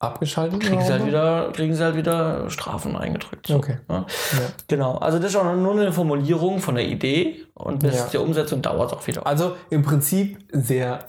abgeschaltet. 0.00 0.60
Kriegen 0.60 0.82
sie, 0.82 0.92
halt 0.92 1.06
wieder, 1.06 1.50
kriegen 1.52 1.74
sie 1.74 1.82
halt 1.84 1.96
wieder 1.96 2.48
Strafen 2.50 2.96
eingedrückt. 2.96 3.46
So, 3.46 3.56
Okay. 3.56 3.78
ne? 3.88 4.04
Ja. 4.32 4.38
Genau, 4.68 4.96
also 4.98 5.18
das 5.18 5.30
ist 5.30 5.36
auch 5.36 5.54
nur 5.56 5.72
eine 5.72 5.92
Formulierung 5.92 6.60
von 6.60 6.76
der 6.76 6.86
Idee 6.86 7.44
und 7.54 7.80
bis 7.80 7.96
Ja. 7.96 8.06
die 8.12 8.16
Umsetzung 8.18 8.62
dauert 8.62 8.92
auch 8.92 9.06
wieder. 9.06 9.26
Also 9.26 9.56
im 9.70 9.82
Prinzip 9.82 10.38
sehr 10.52 11.00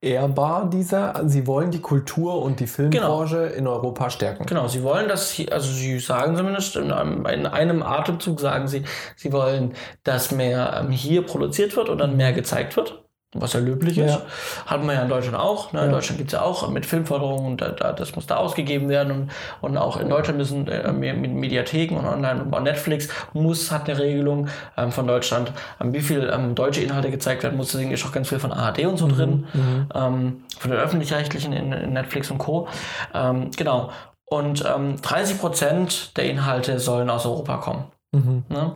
ehrbar 0.00 0.70
dieser. 0.70 1.22
Sie 1.26 1.46
wollen 1.48 1.72
die 1.72 1.80
Kultur 1.80 2.40
und 2.42 2.60
die 2.60 2.68
Filmbranche 2.68 3.38
in 3.46 3.66
Europa 3.66 4.10
stärken. 4.10 4.46
Genau, 4.46 4.68
sie 4.68 4.82
wollen 4.84 5.08
das, 5.08 5.30
hier- 5.32 5.52
also 5.52 5.70
sie 5.72 5.98
sagen 5.98 6.36
zumindest 6.36 6.76
in 6.76 6.92
einem, 6.92 7.26
in 7.26 7.46
einem 7.46 7.82
Atemzug 7.82 8.38
sagen 8.40 8.68
sie, 8.68 8.84
sie 9.16 9.32
wollen, 9.32 9.74
dass 10.04 10.30
mehr 10.30 10.78
ähm, 10.80 10.90
hier 10.92 11.22
produziert 11.22 11.74
wird 11.76 11.88
und 11.88 11.98
dann 11.98 12.16
mehr 12.16 12.32
gezeigt 12.32 12.76
wird. 12.76 13.02
Was 13.34 13.52
ja 13.52 13.60
löblich 13.60 13.98
ist. 13.98 14.10
Ja. 14.10 14.22
Hat 14.66 14.82
man 14.82 14.96
ja 14.96 15.02
in 15.02 15.08
Deutschland 15.10 15.36
auch. 15.36 15.72
Ne? 15.74 15.80
In 15.80 15.86
Ja. 15.86 15.92
Deutschland 15.92 16.16
gibt 16.16 16.32
es 16.32 16.38
ja 16.38 16.42
auch 16.42 16.66
mit 16.70 16.86
Filmförderung 16.86 17.44
und 17.44 17.60
da, 17.60 17.68
da, 17.68 17.92
das 17.92 18.16
muss 18.16 18.26
da 18.26 18.36
ausgegeben 18.36 18.88
werden. 18.88 19.12
Und, 19.12 19.30
und 19.60 19.76
auch 19.76 19.98
in 19.98 20.08
Deutschland 20.08 20.38
müssen 20.38 20.66
äh, 20.66 20.90
mit 20.92 21.30
Mediatheken 21.34 21.96
und 21.98 22.06
online 22.06 22.44
und 22.44 22.62
Netflix 22.62 23.08
muss, 23.34 23.70
hat 23.70 23.88
eine 23.88 23.98
Regelung 23.98 24.48
ähm, 24.78 24.92
von 24.92 25.06
Deutschland, 25.06 25.52
ähm, 25.78 25.92
wie 25.92 26.00
viel 26.00 26.30
ähm, 26.32 26.54
deutsche 26.54 26.80
Inhalte 26.80 27.10
gezeigt 27.10 27.42
werden 27.42 27.58
muss. 27.58 27.72
Deswegen 27.72 27.90
ist 27.90 28.06
auch 28.06 28.12
ganz 28.12 28.30
viel 28.30 28.38
von 28.38 28.50
ARD 28.50 28.86
und 28.86 28.96
so 28.96 29.06
drin. 29.08 29.46
Ähm, 29.94 30.44
von 30.58 30.70
den 30.70 30.80
öffentlich-rechtlichen 30.80 31.52
in, 31.52 31.72
in 31.72 31.92
Netflix 31.92 32.30
und 32.30 32.38
Co. 32.38 32.66
Ähm, 33.14 33.50
genau. 33.56 33.90
Und 34.24 34.64
ähm, 34.66 35.00
30 35.00 35.38
Prozent 35.38 36.16
der 36.16 36.24
Inhalte 36.24 36.78
sollen 36.78 37.10
aus 37.10 37.26
Europa 37.26 37.58
kommen. 37.58 37.84
Mhm. 38.12 38.44
Ne? 38.48 38.74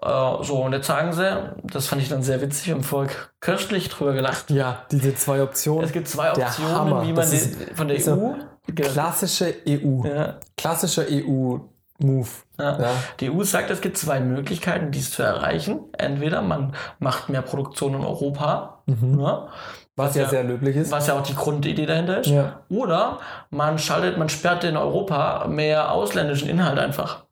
Äh, 0.00 0.42
so, 0.42 0.62
und 0.62 0.72
jetzt 0.72 0.86
sagen 0.86 1.12
sie, 1.12 1.52
das 1.64 1.86
fand 1.86 2.00
ich 2.00 2.08
dann 2.08 2.22
sehr 2.22 2.40
witzig, 2.40 2.68
wir 2.68 2.74
haben 2.74 2.82
vorher 2.82 3.10
köstlich 3.40 3.88
drüber 3.90 4.12
gelacht. 4.14 4.50
Ja, 4.50 4.84
diese 4.90 5.14
zwei 5.14 5.42
Optionen. 5.42 5.84
Es 5.84 5.92
gibt 5.92 6.08
zwei 6.08 6.30
Optionen, 6.32 6.74
Hammer. 6.74 7.02
wie 7.02 7.08
man 7.12 7.16
Das 7.16 7.30
die, 7.30 7.74
von 7.74 7.88
der 7.88 7.98
EU. 7.98 8.32
Klassische 8.74 9.54
EU. 9.68 10.04
Ja, 10.06 10.36
Klassischer 10.56 11.04
EU-Move. 11.10 12.28
ja. 12.58 12.80
Ja. 12.80 12.90
Die 13.20 13.30
EU 13.30 13.42
sagt, 13.42 13.70
es 13.70 13.80
gibt 13.80 13.98
zwei 13.98 14.20
Möglichkeiten, 14.20 14.90
dies 14.90 15.10
zu 15.10 15.22
erreichen. 15.22 15.80
Entweder 15.98 16.40
man 16.42 16.74
macht 16.98 17.28
mehr 17.28 17.42
Produktion 17.42 17.94
in 17.94 18.00
Europa, 18.04 18.82
Mhm. 18.86 19.16
ne? 19.16 19.48
Was 19.96 20.14
ja 20.14 20.22
ja- 20.22 20.28
sehr 20.30 20.44
löblich 20.44 20.76
ist. 20.76 20.90
was 20.90 21.06
ja 21.08 21.14
auch 21.18 21.22
die 21.22 21.34
Grundidee 21.34 21.84
dahinter 21.84 22.20
ist. 22.20 22.28
Ja. 22.28 22.60
Oder 22.70 23.18
man 23.50 23.78
schaltet, 23.78 24.16
man 24.16 24.30
sperrt 24.30 24.64
in 24.64 24.76
Europa 24.78 25.46
mehr 25.48 25.92
ausländischen 25.92 26.48
Inhalt 26.48 26.78
einfach. 26.78 27.24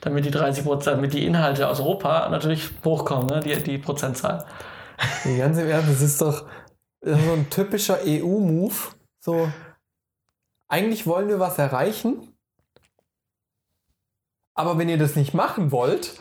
Damit 0.00 0.24
die 0.24 0.30
30 0.30 0.64
Prozent, 0.64 0.98
damit 0.98 1.14
die 1.14 1.26
Inhalte 1.26 1.68
aus 1.68 1.80
Europa 1.80 2.28
natürlich 2.28 2.70
hochkommen, 2.84 3.26
ne? 3.26 3.40
die, 3.40 3.56
die 3.62 3.78
Prozentzahl. 3.78 4.44
Die 5.24 5.36
ganze 5.36 5.68
Ernst, 5.68 5.90
das 5.90 6.00
ist 6.00 6.20
doch 6.20 6.46
so 7.00 7.32
ein 7.32 7.48
typischer 7.50 7.98
EU-Move. 8.06 8.74
So, 9.20 9.48
eigentlich 10.68 11.06
wollen 11.06 11.28
wir 11.28 11.40
was 11.40 11.58
erreichen, 11.58 12.34
aber 14.54 14.78
wenn 14.78 14.88
ihr 14.88 14.98
das 14.98 15.16
nicht 15.16 15.34
machen 15.34 15.72
wollt, 15.72 16.18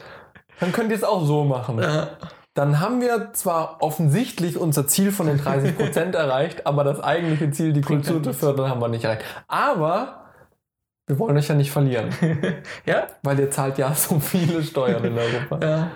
dann 0.60 0.72
könnt 0.72 0.89
ihr 0.89 0.98
es 0.98 1.04
auch 1.04 1.26
so 1.26 1.44
machen. 1.44 1.80
Äh, 1.80 2.08
Dann 2.54 2.80
haben 2.80 3.02
wir 3.02 3.34
zwar 3.34 3.82
offensichtlich 3.82 4.58
unser 4.58 4.88
Ziel 4.88 5.12
von 5.12 5.28
den 5.28 5.39
30% 5.39 6.14
erreicht, 6.16 6.68
aber 6.68 6.84
das 6.84 7.00
eigentliche 7.00 7.52
Ziel, 7.52 7.74
die 7.74 7.82
Kultur 7.82 8.18
ja 8.18 8.24
zu 8.24 8.34
fördern, 8.34 8.70
haben 8.70 8.80
wir 8.80 8.88
nicht 8.88 9.04
erreicht. 9.04 9.26
Aber 9.48 10.22
wir 11.08 11.20
wollen 11.20 11.38
euch 11.38 11.47
ja 11.47 11.56
nicht 11.56 11.72
verlieren, 11.72 12.10
ja? 12.86 13.08
weil 13.24 13.39
ihr 13.39 13.51
zahlt 13.51 13.78
ja 13.78 13.93
so 13.93 14.20
viele 14.20 14.64
Steuern 14.64 15.04
in 15.04 15.18
Europa. 15.18 15.60
Ja. 15.62 15.91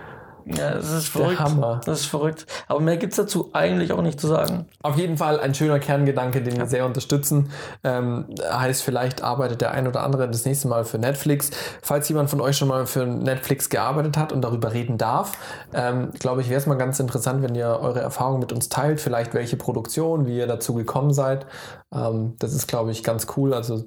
Ja, 0.55 0.75
es 0.75 0.89
ist 0.91 1.13
Der 1.13 1.21
verrückt. 1.23 1.39
Hammer. 1.39 1.81
Das 1.83 2.01
ist 2.01 2.05
verrückt. 2.05 2.45
Aber 2.67 2.79
mehr 2.79 2.97
gibt 2.97 3.11
es 3.11 3.17
dazu 3.17 3.49
eigentlich 3.53 3.91
auch 3.91 4.01
nicht 4.01 4.19
zu 4.19 4.27
sagen. 4.27 4.65
Auf 4.81 4.97
jeden 4.97 5.17
Fall 5.17 5.39
ein 5.39 5.53
schöner 5.53 5.79
Kerngedanke, 5.79 6.41
den 6.41 6.57
wir 6.57 6.67
sehr 6.67 6.85
unterstützen. 6.85 7.51
Ähm, 7.83 8.27
heißt, 8.49 8.81
vielleicht 8.81 9.23
arbeitet 9.23 9.61
der 9.61 9.71
ein 9.71 9.87
oder 9.87 10.03
andere 10.03 10.27
das 10.27 10.45
nächste 10.45 10.69
Mal 10.69 10.85
für 10.85 10.99
Netflix. 10.99 11.51
Falls 11.81 12.07
jemand 12.07 12.29
von 12.29 12.39
euch 12.39 12.55
schon 12.55 12.69
mal 12.69 12.85
für 12.85 13.05
Netflix 13.05 13.69
gearbeitet 13.69 14.15
hat 14.17 14.31
und 14.31 14.41
darüber 14.41 14.71
reden 14.71 14.97
darf, 14.97 15.37
ähm, 15.73 16.11
glaube 16.17 16.41
ich, 16.41 16.49
wäre 16.49 16.59
es 16.61 16.65
mal 16.65 16.75
ganz 16.75 16.99
interessant, 16.99 17.43
wenn 17.43 17.53
ihr 17.53 17.67
eure 17.81 17.99
Erfahrungen 17.99 18.39
mit 18.39 18.53
uns 18.53 18.69
teilt. 18.69 19.01
Vielleicht 19.01 19.33
welche 19.33 19.57
Produktion, 19.57 20.27
wie 20.27 20.37
ihr 20.37 20.47
dazu 20.47 20.73
gekommen 20.75 21.13
seid. 21.13 21.45
Ähm, 21.93 22.35
das 22.39 22.53
ist, 22.53 22.67
glaube 22.67 22.91
ich, 22.91 23.03
ganz 23.03 23.27
cool. 23.35 23.53
Also 23.53 23.83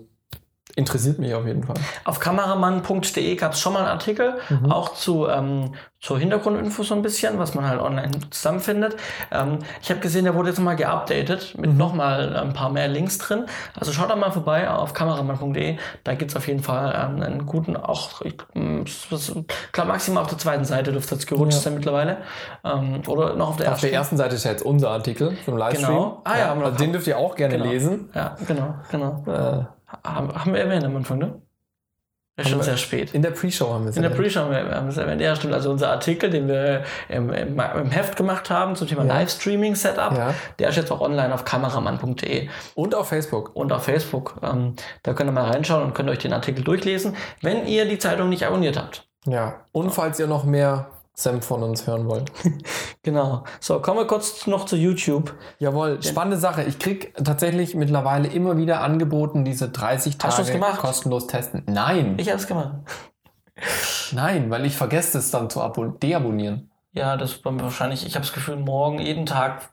interessiert 0.77 1.19
mich 1.19 1.35
auf 1.35 1.47
jeden 1.47 1.65
Fall. 1.65 1.77
Auf 2.05 2.19
kameramann.de 2.21 3.35
gab 3.37 3.53
es 3.53 3.61
schon 3.61 3.73
mal 3.73 3.81
einen 3.81 3.89
Artikel, 3.89 4.35
Mhm. 4.49 4.71
auch 4.73 4.95
zu, 4.95 5.27
ähm, 5.29 5.73
zur 6.01 6.19
Hintergrundinfo 6.19 6.83
so 6.83 6.95
ein 6.95 7.03
bisschen, 7.03 7.39
was 7.39 7.55
man 7.55 7.69
halt 7.69 7.79
online 7.81 8.11
zusammenfindet. 8.31 8.97
Ähm, 9.31 9.59
ich 9.83 9.91
habe 9.91 10.01
gesehen, 10.01 10.25
der 10.25 10.35
wurde 10.35 10.49
jetzt 10.49 10.59
mal 10.59 10.75
geupdatet 10.75 11.55
Mhm. 11.55 11.61
mit 11.61 11.77
nochmal 11.77 12.35
ein 12.37 12.53
paar 12.55 12.71
mehr 12.71 12.89
Links 12.89 13.19
drin. 13.19 13.45
Also 13.79 13.93
schaut 13.93 14.09
da 14.11 14.17
mal 14.17 14.31
vorbei 14.31 14.71
auf 14.71 14.95
kameramann.de. 14.95 15.77
Da 16.05 16.15
gibt's 16.15 16.37
auf 16.37 16.49
jeden 16.49 16.63
Fall 16.63 16.95
ähm, 16.97 17.23
einen 17.23 17.45
guten, 17.47 17.77
auch, 17.77 18.23
ich 18.23 18.37
ähm, 18.55 18.85
glaube 19.73 19.89
maximal 19.89 20.23
auf 20.23 20.31
der 20.31 20.39
zweiten 20.39 20.65
Seite 20.65 20.93
dürfte 20.93 21.15
es 21.17 21.27
gerutscht 21.27 21.55
Ja. 21.55 21.61
sein 21.61 21.75
mittlerweile. 21.75 22.19
Ähm, 22.65 23.03
oder 23.07 23.35
noch 23.35 23.51
auf 23.51 23.57
der 23.57 23.73
Auf 23.73 23.81
der 23.81 23.93
ersten 23.93 24.17
Seite 24.17 24.37
ist 24.37 24.45
ja 24.45 24.53
jetzt 24.53 24.65
unser 24.65 24.91
Artikel 24.91 25.37
vom 25.45 25.59
Livestream. 25.59 25.87
Genau. 25.89 26.23
Ah 26.25 26.39
ja, 26.39 26.57
wir 26.57 26.65
also 26.65 26.79
den 26.79 26.93
dürft 26.93 27.07
ihr 27.07 27.19
auch 27.19 27.35
gerne 27.37 27.59
Genau. 27.59 27.71
lesen. 27.71 28.09
Ja, 28.15 28.37
genau, 28.47 28.75
genau. 28.91 29.23
Äh, 29.27 29.65
Haben, 30.05 30.53
wir 30.53 30.61
erwähnt 30.61 30.85
am 30.85 30.97
Anfang, 30.97 31.19
ne? 31.19 31.41
Ist 32.37 32.49
schon 32.49 32.63
sehr 32.63 32.79
spät. 32.79 33.13
in 33.13 33.21
der 33.21 33.33
Pre-Show 33.33 33.69
haben 33.71 33.85
wir 33.85 33.91
es 33.91 33.97
In 33.97 34.03
der. 34.03 34.09
Pre-Show 34.11 34.41
haben 34.41 34.51
wir 34.51 34.61
haben 34.75 34.87
wir 34.87 34.91
es 34.93 34.97
erwähnt. 34.97 35.21
Ja, 35.21 35.37
stimmt. 35.37 35.53
Also 35.53 35.71
unser 35.71 35.91
Artikel, 35.91 36.31
den 36.31 36.49
wir 36.49 36.85
im, 37.11 37.31
im, 37.31 37.61
im 37.61 37.91
Heft 37.91 38.17
gemacht 38.17 38.49
haben 38.49 38.77
zum 38.77 38.89
Thema 38.89 39.05
Ja. 39.05 39.19
Livestreaming-Setup, 39.19 40.17
Ja. 40.17 40.35
der 40.59 40.71
ist 40.71 40.77
jetzt 40.77 40.91
auch 40.91 41.01
online 41.03 41.35
auf 41.35 41.45
kameramann.de 41.45 42.49
Und 42.75 42.95
auf 42.95 43.09
Facebook. 43.09 43.55
und 43.55 43.73
auf 43.73 43.85
Facebook. 43.85 44.37
Ähm, 44.43 44.75
da 45.03 45.13
könnt 45.13 45.29
ihr 45.29 45.33
mal 45.33 45.51
reinschauen 45.51 45.83
und 45.83 45.95
könnt 45.95 46.09
euch 46.09 46.19
den 46.21 46.33
Artikel 46.33 46.65
durchlesen, 46.65 47.15
wenn 47.43 47.67
ihr 47.67 47.85
die 47.87 47.99
Zeitung 47.99 48.31
nicht 48.31 48.47
abonniert 48.47 48.79
habt. 48.79 49.07
Ja. 49.27 49.61
Und 49.73 49.91
falls 49.91 50.19
ihr 50.19 50.27
noch 50.27 50.45
mehr 50.45 50.87
Senf 51.23 51.45
von 51.45 51.63
uns 51.63 51.87
hören 51.87 52.09
wollt. 52.09 52.31
Genau. 53.03 53.45
So, 53.61 53.81
kommen 53.81 53.99
wir 54.01 54.07
kurz 54.07 54.47
noch 54.47 54.67
zu 54.67 54.77
YouTube. 54.77 55.35
Jawohl, 55.59 56.03
spannende 56.03 56.37
Sache. 56.37 56.65
Ich 56.65 56.79
krieg 56.79 57.15
tatsächlich 57.25 57.75
mittlerweile 57.75 58.29
immer 58.29 58.59
wieder 58.59 58.83
angeboten, 58.83 59.43
diese 59.43 59.71
30 59.71 60.19
Hast 60.23 60.39
du's 60.39 60.49
Tage 60.51 60.77
kostenlos 60.77 61.27
testen. 61.27 61.63
Nein, 61.67 62.17
Ich 62.19 62.29
habe 62.29 62.37
es 62.39 62.47
gemacht. 62.47 62.75
nein, 64.13 64.51
weil 64.51 64.67
ich 64.67 64.77
vergesse 64.77 65.17
es 65.19 65.31
dann 65.31 65.49
zu 65.49 65.61
abo- 65.63 65.99
deabonnieren. 65.99 66.71
Ja, 66.93 67.17
das 67.17 67.33
ist 67.33 67.41
wahrscheinlich, 67.45 68.05
ich 68.07 68.17
habe 68.17 68.25
das 68.27 68.35
Gefühl, 68.35 68.57
morgen, 68.57 68.99
jeden 68.99 69.25
Tag 69.25 69.71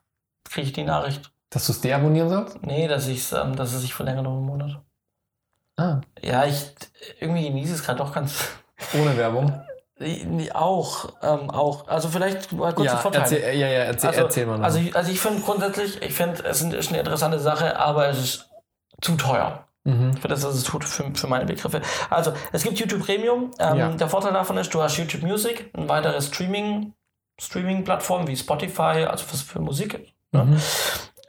kriege 0.50 0.68
ich 0.68 0.74
die 0.74 0.84
Nachricht. 0.84 1.30
Dass 1.50 1.66
du 1.66 1.72
es 1.74 1.82
deabonnieren 1.82 2.30
sollst? 2.30 2.64
Nee, 2.64 2.88
dass, 2.88 3.08
ich's, 3.08 3.34
ähm, 3.34 3.56
dass 3.58 3.74
es 3.74 3.82
sich 3.82 3.94
verlängert 3.94 4.26
um 4.28 4.38
einen 4.38 4.46
Monat. 4.46 4.82
Ah, 5.78 6.02
Ja, 6.22 6.46
ich 6.46 6.74
irgendwie 7.20 7.44
genieße 7.48 7.74
es 7.74 7.84
gerade 7.84 8.00
doch 8.00 8.14
ganz. 8.14 8.48
ohne 8.94 9.18
Werbung. 9.18 9.52
Auch, 10.54 11.10
ähm, 11.24 11.50
auch. 11.50 11.88
Also 11.88 12.10
vielleicht 12.10 12.52
mal 12.52 12.74
kurz 12.74 12.90
die 12.90 12.96
ja, 12.96 12.98
Vorteile. 12.98 13.24
erzähl, 13.24 13.60
ja, 13.60 13.68
ja, 13.68 13.80
erzähl, 13.86 14.10
also, 14.10 14.22
erzähl 14.22 14.46
mal. 14.46 14.58
noch. 14.58 14.66
Also 14.66 14.80
ich, 14.80 14.96
also 14.96 15.12
ich 15.12 15.20
finde 15.20 15.42
grundsätzlich, 15.42 16.02
ich 16.02 16.14
finde, 16.14 16.44
es 16.46 16.62
ist 16.62 16.90
eine 16.90 17.00
interessante 17.00 17.40
Sache, 17.40 17.80
aber 17.80 18.08
es 18.08 18.20
ist 18.20 18.50
zu 19.02 19.16
teuer. 19.16 19.68
mhm. 19.86 20.16
Für 20.18 20.28
das, 20.28 20.44
was 20.44 20.56
es 20.56 20.64
tut, 20.64 20.84
für, 20.84 21.10
für 21.16 21.28
meine 21.28 21.46
Begriffe. 21.46 21.82
Also, 22.10 22.34
es 22.52 22.64
gibt 22.64 22.78
YouTube 22.80 23.04
Premium. 23.06 23.52
Ähm, 23.60 23.78
Ja. 23.78 23.90
Der 23.90 24.08
Vorteil 24.08 24.34
davon 24.34 24.58
ist, 24.58 24.74
du 24.74 24.82
hast 24.82 24.98
YouTube 24.98 25.24
Music, 25.24 25.72
ein 25.74 25.90
weiteres 25.90 26.28
Streaming, 26.28 26.94
Streaming-Plattform 27.40 28.28
wie 28.28 28.36
Spotify, 28.38 29.06
also 29.06 29.26
für, 29.26 29.38
für 29.38 29.60
Musik. 29.62 30.14
Ne? 30.32 30.44
Mhm. 30.44 30.62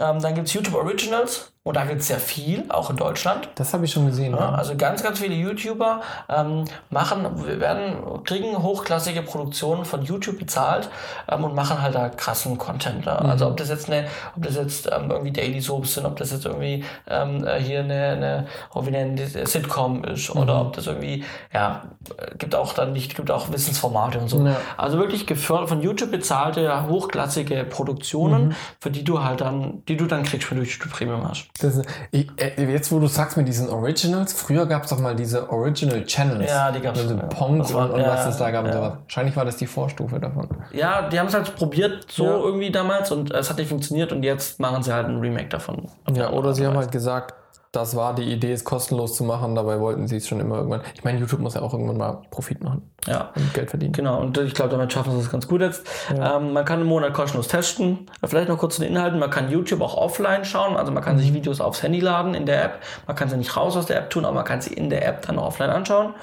Ähm, 0.01 0.21
dann 0.21 0.35
gibt 0.35 0.49
es 0.49 0.55
YouTube 0.55 0.75
Originals 0.75 1.53
und 1.69 1.77
da 1.77 1.85
gibt 1.85 2.01
es 2.01 2.07
sehr 2.09 2.19
viel, 2.19 2.65
auch 2.71 2.89
in 2.89 2.97
Deutschland. 2.97 3.51
Das 3.57 3.75
habe 3.75 3.85
ich 3.85 3.93
schon 3.93 4.07
gesehen. 4.07 4.33
Ja, 4.33 4.41
Ja. 4.41 4.51
also 4.55 4.75
ganz, 4.75 5.03
ganz 5.03 5.19
viele 5.21 5.35
YouTuber 5.35 6.01
ähm, 6.31 6.65
machen, 6.89 7.27
werden, 7.61 8.25
kriegen 8.25 8.57
hochklassige 8.63 9.21
Produktionen 9.23 9.85
von 9.85 10.03
YouTube 10.03 10.39
bezahlt 10.39 10.89
ähm, 11.31 11.45
und 11.45 11.55
machen 11.55 11.83
halt 11.83 11.95
da 11.95 12.09
krassen 12.09 12.57
Content. 12.57 13.07
Da. 13.07 13.17
Also 13.17 13.45
Mhm. 13.45 13.51
ob 13.51 13.57
das 13.59 13.69
jetzt 13.69 13.91
eine, 13.91 14.07
ob 14.35 14.43
das 14.45 14.57
jetzt 14.57 14.87
ähm, 14.91 15.11
irgendwie 15.11 15.31
Daily 15.33 15.61
Soaps 15.61 15.95
sind, 15.95 16.07
ob 16.07 16.17
das 16.17 16.31
jetzt 16.33 16.47
irgendwie 16.47 16.85
ähm, 17.07 17.45
äh, 17.47 17.61
hier 17.61 17.81
eine, 17.81 17.95
eine 18.13 18.47
oh, 18.75 18.87
wie 18.87 18.91
nennen 18.91 19.17
die 19.17 19.31
das, 19.31 19.53
Sitcom 19.53 20.05
ist 20.05 20.31
oder 20.31 20.55
Mhm. 20.55 20.61
ob 20.69 20.73
das 20.73 20.87
irgendwie, 20.87 21.23
ja, 21.53 21.83
äh, 22.17 22.35
gibt 22.39 22.55
auch 22.55 22.73
dann 22.73 22.95
nicht, 22.95 23.15
gibt 23.15 23.31
auch 23.31 23.53
Wissensformate 23.53 24.19
und 24.21 24.29
so. 24.29 24.45
Ja. 24.47 24.57
Also 24.79 24.99
wirklich 24.99 25.27
gefördert 25.27 25.69
von 25.69 25.83
YouTube 25.83 26.11
bezahlte 26.13 26.89
hochklassige 26.89 27.65
Produktionen, 27.65 28.55
für 28.81 28.91
die 28.91 29.05
du 29.05 29.23
halt 29.23 29.43
dann, 29.43 29.83
die 29.87 29.97
du 29.99 30.07
dann 30.07 30.23
kriegst, 30.23 30.51
wenn 30.51 30.59
du 30.59 30.65
YouTube 30.65 30.93
Premium 30.93 31.29
hast. 31.29 31.47
Das 31.59 31.83
ich, 32.11 32.29
äh, 32.37 32.71
jetzt, 32.73 32.91
wo 32.93 32.99
du 32.99 33.07
sagst 33.07 33.37
mit 33.37 33.49
diesen 33.49 33.69
Originals, 33.69 34.33
früher 34.33 34.67
gab 34.67 34.85
es 34.85 34.91
doch 34.91 34.99
mal 35.01 35.15
diese 35.17 35.51
Original 35.51 36.05
Channels. 36.05 36.51
Ja, 36.51 36.71
die 36.73 36.81
gab's. 36.81 37.01
Also 37.01 37.15
Ja. 37.15 37.23
Pong 37.25 37.61
und, 37.61 37.75
und 37.75 38.01
ja, 38.01 38.07
was 38.09 38.27
es 38.27 38.37
da 38.37 38.51
gab 38.51 38.65
und 38.65 38.71
ja. 38.71 38.77
sowas. 38.77 38.93
Wahrscheinlich 39.03 39.37
war 39.37 39.45
das 39.45 39.57
die 39.57 39.67
Vorstufe 39.67 40.19
davon. 40.21 40.49
Ja, 40.73 41.09
die 41.09 41.19
haben 41.19 41.27
es 41.29 41.35
halt 41.35 41.55
probiert, 41.57 42.07
so 42.11 42.25
Ja. 42.25 42.37
irgendwie 42.37 42.71
damals 42.71 43.11
und 43.11 43.31
es 43.33 43.51
hat 43.51 43.59
nicht 43.59 43.69
funktioniert 43.69 44.13
und 44.13 44.23
jetzt 44.23 44.61
machen 44.61 44.83
sie 44.83 44.93
halt 44.93 45.07
ein 45.09 45.19
Remake 45.19 45.49
davon. 45.49 45.89
Ja, 46.13 46.31
oder 46.31 46.55
sie 46.55 46.67
haben 46.67 46.77
halt 46.77 46.93
gesagt, 46.93 47.35
das 47.73 47.95
war 47.97 48.15
die 48.15 48.23
Idee, 48.33 48.53
es 48.53 48.65
kostenlos 48.65 49.15
zu 49.15 49.25
machen, 49.25 49.55
dabei 49.55 49.79
wollten 49.81 50.09
sie 50.09 50.17
es 50.17 50.27
schon 50.27 50.41
immer 50.41 50.57
irgendwann. 50.57 50.81
Ich 50.95 51.05
meine, 51.05 51.19
YouTube 51.19 51.41
muss 51.41 51.55
ja 51.55 51.61
auch 51.63 51.73
irgendwann 51.75 51.99
mal 51.99 52.23
Profit 52.31 52.63
machen 52.65 52.91
Ja, 53.07 53.31
und 53.37 53.53
Geld 53.55 53.71
verdienen. 53.71 53.93
genau. 53.93 54.21
Und 54.21 54.39
ich 54.39 54.55
glaube, 54.55 54.71
damit 54.71 54.93
schaffen 54.93 55.13
sie 55.13 55.21
es 55.21 55.31
ganz 55.31 55.47
gut 55.47 55.61
jetzt. 55.61 55.87
Ja. 56.17 56.37
Ähm, 56.39 56.53
man 56.55 56.65
kann 56.65 56.81
einen 56.81 56.89
Monat 56.89 57.13
kostenlos 57.13 57.49
testen. 57.49 58.07
Vielleicht 58.25 58.49
noch 58.49 58.57
kurz 58.59 58.77
zu 58.77 58.81
den 58.83 58.93
Inhalten. 58.93 59.19
Man 59.19 59.31
kann 59.31 59.51
YouTube 59.51 59.81
auch 59.83 59.97
offline 59.97 60.45
schauen. 60.45 60.77
Also 60.77 60.93
man 60.93 61.03
kann 61.05 61.17
Mhm. 61.17 61.21
sich 61.21 61.35
Videos 61.35 61.61
aufs 61.61 61.83
Handy 61.83 62.01
laden 62.01 62.35
in 62.35 62.47
der 62.47 62.65
App. 62.65 62.79
Man 63.07 63.17
kann 63.17 63.29
sie 63.29 63.37
nicht 63.37 63.55
raus 63.57 63.77
aus 63.77 63.87
der 63.87 63.99
App 63.99 64.11
tun, 64.11 64.25
aber 64.25 64.35
man 64.37 64.45
kann 64.45 64.61
sie 64.63 64.73
in 64.73 64.89
der 64.91 65.07
App 65.07 65.27
dann 65.27 65.39
offline 65.39 65.71
anschauen. 65.71 66.15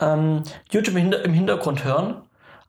Ähm, 0.00 0.42
YouTube 0.70 0.94
im, 0.96 1.02
Hinter 1.02 1.24
im 1.24 1.32
Hintergrund 1.34 1.84
hören. 1.84 2.16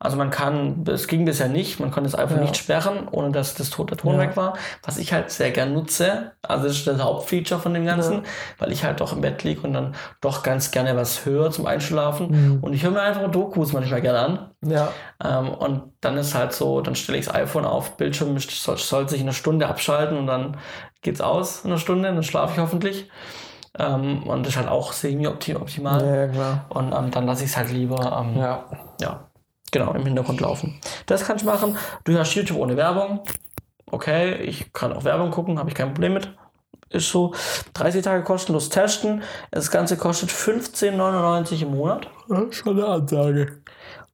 Also 0.04 0.16
man 0.18 0.30
kann, 0.30 0.84
es 0.86 1.08
ging 1.08 1.24
bisher 1.24 1.48
nicht, 1.48 1.80
man 1.80 1.90
konnte 1.90 2.10
das 2.10 2.18
iPhone 2.18 2.36
Ja. 2.38 2.42
nicht 2.44 2.56
sperren, 2.58 3.08
ohne 3.10 3.32
dass 3.32 3.54
das 3.54 3.70
To- 3.70 3.84
der 3.84 3.96
Ton 3.96 4.14
Ja. 4.14 4.20
weg 4.20 4.36
war. 4.36 4.52
Was 4.82 4.98
ich 4.98 5.12
halt 5.14 5.30
sehr 5.30 5.50
gern 5.50 5.72
nutze, 5.72 6.32
also 6.42 6.64
das 6.68 6.76
ist 6.76 6.86
das 6.86 7.02
Hauptfeature 7.02 7.58
von 7.58 7.72
dem 7.72 7.86
Ganzen, 7.86 8.12
Ja. 8.16 8.22
weil 8.58 8.70
ich 8.70 8.84
halt 8.84 9.00
doch 9.00 9.12
im 9.14 9.22
Bett 9.22 9.42
liege 9.44 9.62
und 9.62 9.72
dann 9.72 9.94
doch 10.20 10.42
ganz 10.42 10.70
gerne 10.70 10.94
was 10.94 11.24
höre 11.24 11.50
zum 11.50 11.66
Einschlafen. 11.66 12.28
Mhm. 12.56 12.58
Und 12.62 12.74
ich 12.74 12.82
höre 12.82 12.90
mir 12.90 13.00
einfach 13.02 13.30
Dokus 13.30 13.72
manchmal 13.72 14.02
gerne 14.02 14.18
an. 14.18 14.50
Ja. 14.60 14.88
Ähm, 15.24 15.48
und 15.54 15.82
dann 16.02 16.18
ist 16.18 16.34
halt 16.34 16.52
so, 16.52 16.82
dann 16.82 16.94
stelle 16.94 17.16
ich 17.18 17.24
das 17.26 17.34
iPhone 17.34 17.64
auf, 17.64 17.96
Bildschirm 17.96 18.38
soll, 18.38 18.76
soll 18.76 19.08
sich 19.08 19.20
in 19.20 19.26
einer 19.26 19.32
Stunde 19.32 19.66
abschalten 19.66 20.18
und 20.18 20.26
dann 20.26 20.58
geht's 21.00 21.20
aus 21.22 21.64
in 21.64 21.70
einer 21.70 21.78
Stunde, 21.80 22.12
dann 22.12 22.22
schlafe 22.22 22.52
ich 22.54 22.58
hoffentlich. 22.60 23.08
Ähm, 23.78 24.22
und 24.24 24.42
das 24.44 24.50
ist 24.52 24.56
halt 24.58 24.68
auch 24.68 24.92
semi-optimal. 24.92 26.00
Ja, 26.04 26.14
ja, 26.14 26.28
klar. 26.28 26.64
Und 26.68 26.92
ähm, 26.92 27.10
dann 27.10 27.26
lasse 27.26 27.44
ich 27.44 27.50
es 27.50 27.56
halt 27.56 27.70
lieber 27.72 27.96
Ja. 28.36 28.64
ja, 29.00 29.24
genau, 29.74 29.92
im 29.92 30.06
Hintergrund 30.06 30.40
laufen. 30.40 30.80
Das 31.06 31.24
kannst 31.26 31.44
du 31.44 31.48
machen. 31.48 31.76
Du 32.04 32.16
hast 32.18 32.34
YouTube 32.34 32.58
ohne 32.58 32.76
Werbung. 32.76 33.20
Okay, 33.90 34.36
ich 34.36 34.72
kann 34.72 34.92
auch 34.92 35.04
Werbung 35.04 35.30
gucken, 35.30 35.58
habe 35.58 35.68
ich 35.68 35.74
kein 35.74 35.92
Problem 35.92 36.14
mit. 36.14 36.32
Ist 36.88 37.10
so. 37.10 37.34
30 37.74 38.02
Tage 38.04 38.22
kostenlos 38.22 38.68
testen. 38.68 39.22
Das 39.50 39.70
Ganze 39.70 39.96
kostet 39.96 40.30
15,99 40.30 41.62
im 41.62 41.72
Monat. 41.72 42.08
Schon 42.50 42.78
eine 42.78 42.86
Ansage. 42.86 43.62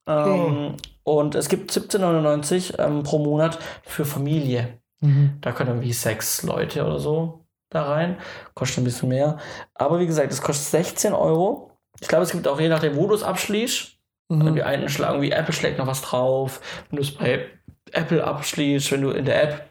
Ähm, 0.06 0.76
Und 1.04 1.34
es 1.34 1.48
gibt 1.48 1.70
17,99 1.70 2.78
ähm, 2.78 3.02
pro 3.02 3.18
Monat 3.18 3.58
für 3.82 4.04
Familie. 4.04 4.80
Mhm. 5.00 5.38
Da 5.40 5.52
können 5.52 5.70
irgendwie 5.70 5.92
sechs 5.92 6.42
Leute 6.42 6.84
oder 6.84 6.98
so 6.98 7.44
da 7.68 7.84
rein. 7.84 8.18
Kostet 8.54 8.78
ein 8.78 8.84
bisschen 8.84 9.08
mehr. 9.10 9.38
Aber 9.74 10.00
wie 10.00 10.06
gesagt, 10.06 10.32
es 10.32 10.42
kostet 10.42 10.84
16 10.84 11.12
Euro. 11.12 11.70
Ich 12.00 12.08
glaube, 12.08 12.24
es 12.24 12.32
gibt 12.32 12.48
auch 12.48 12.58
je 12.58 12.68
nachdem, 12.68 12.96
wo 12.96 13.06
du 13.06 13.14
es 13.14 13.22
abschließt. 13.22 13.99
Mhm. 14.30 14.42
Irgendwie 14.42 14.62
einen 14.62 14.88
schlagen, 14.88 15.22
wie 15.22 15.32
Apple 15.32 15.52
schlägt 15.52 15.78
noch 15.78 15.86
was 15.86 16.02
drauf. 16.02 16.60
Wenn 16.88 16.96
du 16.96 17.02
es 17.02 17.14
bei 17.14 17.46
Apple 17.92 18.24
abschließt, 18.24 18.92
wenn 18.92 19.02
du 19.02 19.10
in 19.10 19.24
der 19.24 19.42
App, 19.42 19.69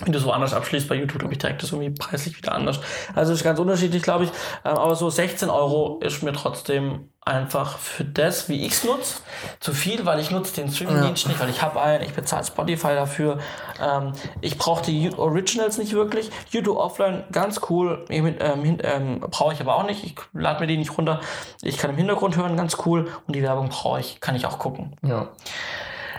wenn 0.00 0.12
du 0.12 0.18
es 0.18 0.24
woanders 0.24 0.54
abschließt, 0.54 0.88
bei 0.88 0.94
YouTube, 0.94 1.20
glaube 1.20 1.34
ich, 1.34 1.38
direkt 1.38 1.62
das 1.62 1.72
irgendwie 1.72 1.90
preislich 1.90 2.36
wieder 2.36 2.52
anders. 2.52 2.80
Also 3.14 3.32
ist 3.32 3.42
ganz 3.42 3.58
unterschiedlich, 3.58 4.02
glaube 4.02 4.24
ich. 4.24 4.30
Ähm, 4.64 4.76
Aber 4.76 4.94
so 4.94 5.10
16 5.10 5.50
Euro 5.50 5.98
ist 6.00 6.22
mir 6.22 6.32
trotzdem 6.32 7.08
einfach 7.24 7.78
für 7.78 8.04
das, 8.04 8.48
wie 8.48 8.64
ich 8.64 8.72
es 8.72 8.84
nutze, 8.84 9.20
zu 9.60 9.72
viel, 9.72 10.06
weil 10.06 10.18
ich 10.18 10.30
nutze 10.30 10.54
den 10.54 10.70
Streamingdienst 10.70 11.28
nicht, 11.28 11.38
weil 11.38 11.50
ich 11.50 11.60
habe 11.60 11.80
einen, 11.80 12.02
ich 12.02 12.14
bezahle 12.14 12.44
Spotify 12.44 12.94
dafür. 12.94 13.38
Ähm, 13.82 14.12
ich 14.40 14.56
brauche 14.56 14.82
die 14.84 15.12
Originals 15.14 15.76
nicht 15.78 15.92
wirklich. 15.92 16.30
YouTube 16.50 16.78
Offline, 16.78 17.24
ganz 17.30 17.60
cool. 17.68 18.04
Ähm, 18.08 18.78
ähm, 18.82 19.20
brauche 19.20 19.52
ich 19.52 19.60
aber 19.60 19.76
auch 19.76 19.84
nicht. 19.84 20.04
Ich 20.04 20.14
lade 20.32 20.60
mir 20.60 20.66
die 20.66 20.78
nicht 20.78 20.96
runter. 20.96 21.20
Ich 21.62 21.76
kann 21.76 21.90
im 21.90 21.96
Hintergrund 21.96 22.36
hören, 22.36 22.56
ganz 22.56 22.78
cool. 22.86 23.08
Und 23.26 23.36
die 23.36 23.42
Werbung 23.42 23.68
brauche 23.68 24.00
ich, 24.00 24.20
kann 24.20 24.34
ich 24.34 24.46
auch 24.46 24.58
gucken. 24.58 24.96
Ja. 25.02 25.28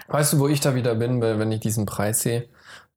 Weißt 0.07 0.33
du, 0.33 0.39
wo 0.39 0.47
ich 0.47 0.59
da 0.59 0.75
wieder 0.75 0.95
bin, 0.95 1.21
wenn 1.21 1.51
ich 1.51 1.59
diesen 1.59 1.85
Preis 1.85 2.21
sehe? 2.21 2.47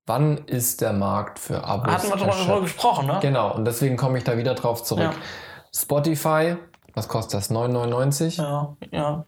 Wann 0.07 0.39
ist 0.39 0.81
der 0.81 0.93
Markt 0.93 1.39
für 1.39 1.63
Abos? 1.65 1.93
Hatten 1.93 2.09
wir 2.09 2.27
darüber 2.27 2.61
gesprochen, 2.61 3.07
ne? 3.07 3.19
Genau, 3.23 3.55
und 3.55 3.65
deswegen 3.65 3.97
komme 3.97 4.19
ich 4.19 4.25
da 4.25 4.37
wieder 4.37 4.55
drauf 4.55 4.83
zurück. 4.83 5.05
Ja. 5.05 5.13
Spotify, 5.75 6.57
was 6.95 7.09
kostet 7.09 7.35
das? 7.35 7.51
9,99? 7.51 8.43
Ja, 8.43 8.77
ja. 8.91 9.27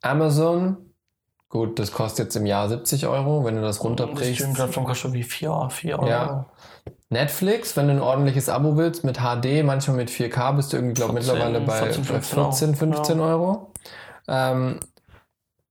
Amazon, 0.00 0.76
gut, 1.48 1.78
das 1.78 1.92
kostet 1.92 2.26
jetzt 2.26 2.36
im 2.36 2.46
Jahr 2.46 2.68
70 2.68 3.06
Euro, 3.06 3.44
wenn 3.44 3.54
du 3.54 3.62
das 3.62 3.78
Die 3.78 3.86
runterbrichst. 3.86 4.34
Streaming-Plattform 4.36 4.86
kostet 4.86 5.12
wie 5.12 5.22
4, 5.22 5.68
4 5.70 5.98
Euro. 5.98 6.08
Ja. 6.08 6.46
Netflix, 7.10 7.76
wenn 7.76 7.88
du 7.88 7.92
ein 7.92 8.00
ordentliches 8.00 8.48
Abo 8.48 8.76
willst, 8.78 9.04
mit 9.04 9.18
HD, 9.18 9.62
manchmal 9.62 9.98
mit 9.98 10.10
4K, 10.10 10.56
bist 10.56 10.72
du 10.72 10.78
irgendwie, 10.78 10.94
glaube 10.94 11.12
14, 11.12 11.34
mittlerweile 11.34 11.60
bei 11.60 11.78
14, 11.82 12.04
15 12.04 12.42
14, 12.42 12.74
15 12.74 13.20
Euro. 13.20 13.72
Ähm, 14.26 14.80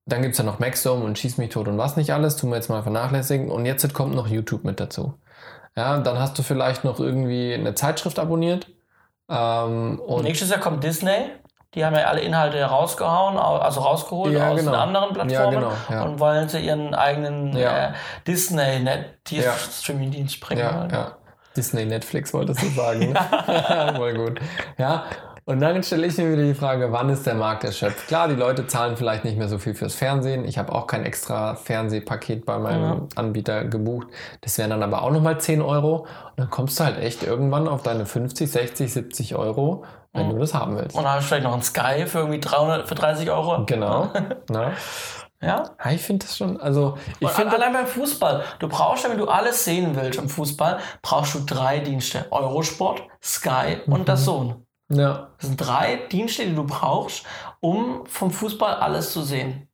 dann 0.06 0.22
gibt 0.22 0.34
es 0.34 0.38
ja 0.40 0.44
noch 0.44 0.60
Maxdome 0.60 1.04
und 1.06 1.18
Schieß 1.20 1.38
mich 1.38 1.50
tot 1.50 1.68
und 1.68 1.78
was 1.78 1.96
nicht 1.98 2.12
alles, 2.14 2.36
tun 2.36 2.50
wir 2.50 2.56
jetzt 2.58 2.70
mal 2.70 2.84
vernachlässigen. 2.84 3.50
Und 3.52 3.66
jetzt 3.66 3.94
kommt 3.94 4.16
noch 4.16 4.28
YouTube 4.28 4.64
mit 4.64 4.80
dazu. 4.80 5.14
Ja, 5.76 5.98
dann 6.00 6.20
hast 6.20 6.38
du 6.38 6.44
vielleicht 6.44 6.84
noch 6.84 7.00
irgendwie 7.00 7.54
eine 7.54 7.76
Zeitschrift 7.76 8.20
abonniert. 8.20 8.68
Ähm, 9.30 10.00
und 10.00 10.24
Nächstes 10.24 10.50
Jahr 10.50 10.60
kommt 10.60 10.84
Disney. 10.84 11.32
Die 11.74 11.86
haben 11.86 11.96
ja 11.96 12.04
alle 12.08 12.20
Inhalte 12.20 12.62
rausgehauen, 12.66 13.38
au- 13.38 13.56
also 13.60 13.80
rausgeholt 13.80 14.34
Ja, 14.34 14.50
aus 14.50 14.60
genau. 14.60 14.72
den 14.72 14.80
anderen 14.82 15.06
Ja, 15.06 15.14
Plattformen 15.14 15.56
genau, 15.62 15.72
ja. 15.90 16.04
und 16.04 16.20
wollen 16.20 16.50
sie 16.50 16.60
ihren 16.60 16.94
eigenen 16.94 17.56
Ja. 17.56 17.88
äh, 17.88 17.94
Disney 18.28 18.86
Ja. 19.30 19.54
Streaming-Dienst 19.54 20.42
bringen. 20.42 20.60
Ja, 20.60 20.88
ja. 20.92 21.12
Disney, 21.56 21.86
Netflix 21.86 22.34
wolltest 22.34 22.62
du 22.62 22.68
sagen. 22.68 23.14
Ne? 23.14 23.94
Voll 23.96 24.14
gut. 24.16 24.42
Ja. 24.78 25.06
Und 25.46 25.60
dann 25.60 25.82
stelle 25.82 26.06
ich 26.06 26.18
mir 26.18 26.32
wieder 26.32 26.44
die 26.44 26.54
Frage, 26.54 26.92
wann 26.92 27.10
ist 27.10 27.26
der 27.26 27.34
Markt 27.34 27.64
erschöpft? 27.64 28.08
Klar, 28.08 28.28
die 28.28 28.36
Leute 28.36 28.68
zahlen 28.68 28.96
vielleicht 28.96 29.24
nicht 29.24 29.38
mehr 29.38 29.48
so 29.48 29.58
viel 29.58 29.74
fürs 29.74 29.96
Fernsehen. 29.96 30.46
Ich 30.46 30.58
habe 30.58 30.72
auch 30.74 30.86
kein 30.88 31.04
extra 31.04 31.56
Fernsehpaket 31.56 32.46
bei 32.46 32.60
meinem 32.60 32.82
Ja. 32.84 33.08
Anbieter 33.16 33.66
gebucht. 33.66 34.08
Das 34.42 34.58
wären 34.58 34.70
dann 34.70 34.84
aber 34.84 35.02
auch 35.02 35.12
nochmal 35.12 35.40
10 35.40 35.62
Euro. 35.62 36.02
Und 36.02 36.08
dann 36.38 36.50
kommst 36.50 36.80
du 36.80 36.84
halt 36.84 37.00
echt 37.00 37.24
irgendwann 37.24 37.68
auf 37.68 37.82
deine 37.82 38.06
50, 38.06 38.52
60, 38.52 38.94
70 38.94 39.36
Euro, 39.36 39.84
wenn 40.14 40.30
du 40.30 40.38
das 40.38 40.54
haben 40.54 40.76
willst. 40.78 40.96
Und 40.96 41.04
dann 41.04 41.14
hast 41.14 41.24
du 41.24 41.28
vielleicht 41.30 41.44
noch 41.46 41.54
ein 41.56 41.64
Sky 41.64 42.06
für 42.06 42.20
irgendwie 42.20 42.40
300, 42.40 42.88
für 42.88 42.96
30 42.96 43.32
Euro. 43.32 43.66
Genau. 43.66 44.10
Na? 44.50 44.72
Ja. 45.42 45.64
Ja, 45.84 45.90
ich 45.90 46.02
finde 46.02 46.24
das 46.28 46.38
schon, 46.38 46.62
also 46.62 47.00
ich 47.20 47.28
finde 47.30 47.56
allein 47.56 47.74
beim 47.74 47.88
Fußball. 47.88 48.44
Du 48.60 48.68
brauchst, 48.70 49.10
wenn 49.10 49.18
du 49.18 49.28
alles 49.28 49.66
sehen 49.66 49.96
willst 49.96 50.20
im 50.20 50.30
Fußball, 50.30 50.78
brauchst 51.02 51.34
du 51.34 51.40
drei 51.44 51.80
Dienste. 51.80 52.28
Eurosport, 52.30 53.02
Sky 53.24 53.78
und 53.88 54.08
das 54.08 54.24
Sohn. 54.24 54.68
Ja, 54.96 55.30
Das 55.40 55.48
sind 55.48 55.58
drei 55.58 55.96
Dienste, 56.12 56.46
die 56.46 56.56
du 56.56 56.64
brauchst, 56.66 57.24
um 57.60 58.06
vom 58.06 58.32
Fußball 58.32 58.76
alles 58.76 59.12
zu 59.12 59.22
sehen. 59.22 59.68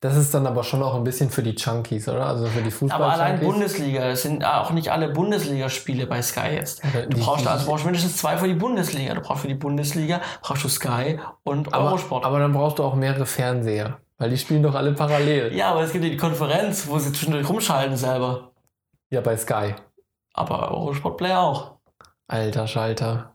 das 0.00 0.16
ist 0.16 0.34
dann 0.34 0.46
aber 0.46 0.62
schon 0.62 0.82
auch 0.82 0.94
ein 0.94 1.04
bisschen 1.04 1.30
für 1.30 1.42
die 1.42 1.54
Junkies, 1.54 2.06
oder? 2.08 2.26
Also 2.26 2.46
für 2.46 2.60
die 2.62 2.70
fußball 2.70 3.00
Aber 3.02 3.12
allein 3.12 3.40
Bundesliga, 3.40 4.04
es 4.08 4.22
sind 4.22 4.44
auch 4.44 4.70
nicht 4.72 4.90
alle 4.90 5.08
Bundesligaspiele 5.08 6.06
bei 6.06 6.20
Sky 6.22 6.48
jetzt. 6.54 6.82
Du 6.84 7.08
die- 7.16 7.20
brauchst 7.20 7.46
also 7.46 7.66
brauchst 7.66 7.84
mindestens 7.86 8.16
zwei 8.18 8.36
für 8.36 8.46
die 8.48 8.54
Bundesliga. 8.54 9.14
Du 9.14 9.20
brauchst 9.22 9.42
für 9.42 9.48
die 9.48 9.54
Bundesliga 9.54 10.20
brauchst 10.42 10.64
du 10.64 10.68
Sky 10.68 11.18
und 11.44 11.72
aber, 11.72 11.86
Eurosport. 11.86 12.24
aber 12.26 12.38
dann 12.40 12.52
brauchst 12.52 12.78
du 12.78 12.84
auch 12.84 12.94
mehrere 12.94 13.24
Fernseher, 13.26 13.98
weil 14.18 14.28
die 14.30 14.36
spielen 14.38 14.62
doch 14.62 14.74
alle 14.74 14.92
parallel. 14.92 15.54
ja, 15.54 15.70
aber 15.70 15.82
es 15.82 15.92
gibt 15.92 16.04
ja 16.04 16.10
die 16.10 16.16
Konferenz, 16.18 16.86
wo 16.86 16.98
sie 16.98 17.10
zwischendurch 17.12 17.48
rumschalten 17.48 17.96
selber. 17.96 18.50
Ja, 19.08 19.22
bei 19.22 19.36
Sky. 19.36 19.74
Aber 20.34 20.70
Eurosport 20.72 21.16
Play 21.16 21.32
auch. 21.34 21.76
Alter 22.28 22.66
Schalter. 22.68 23.34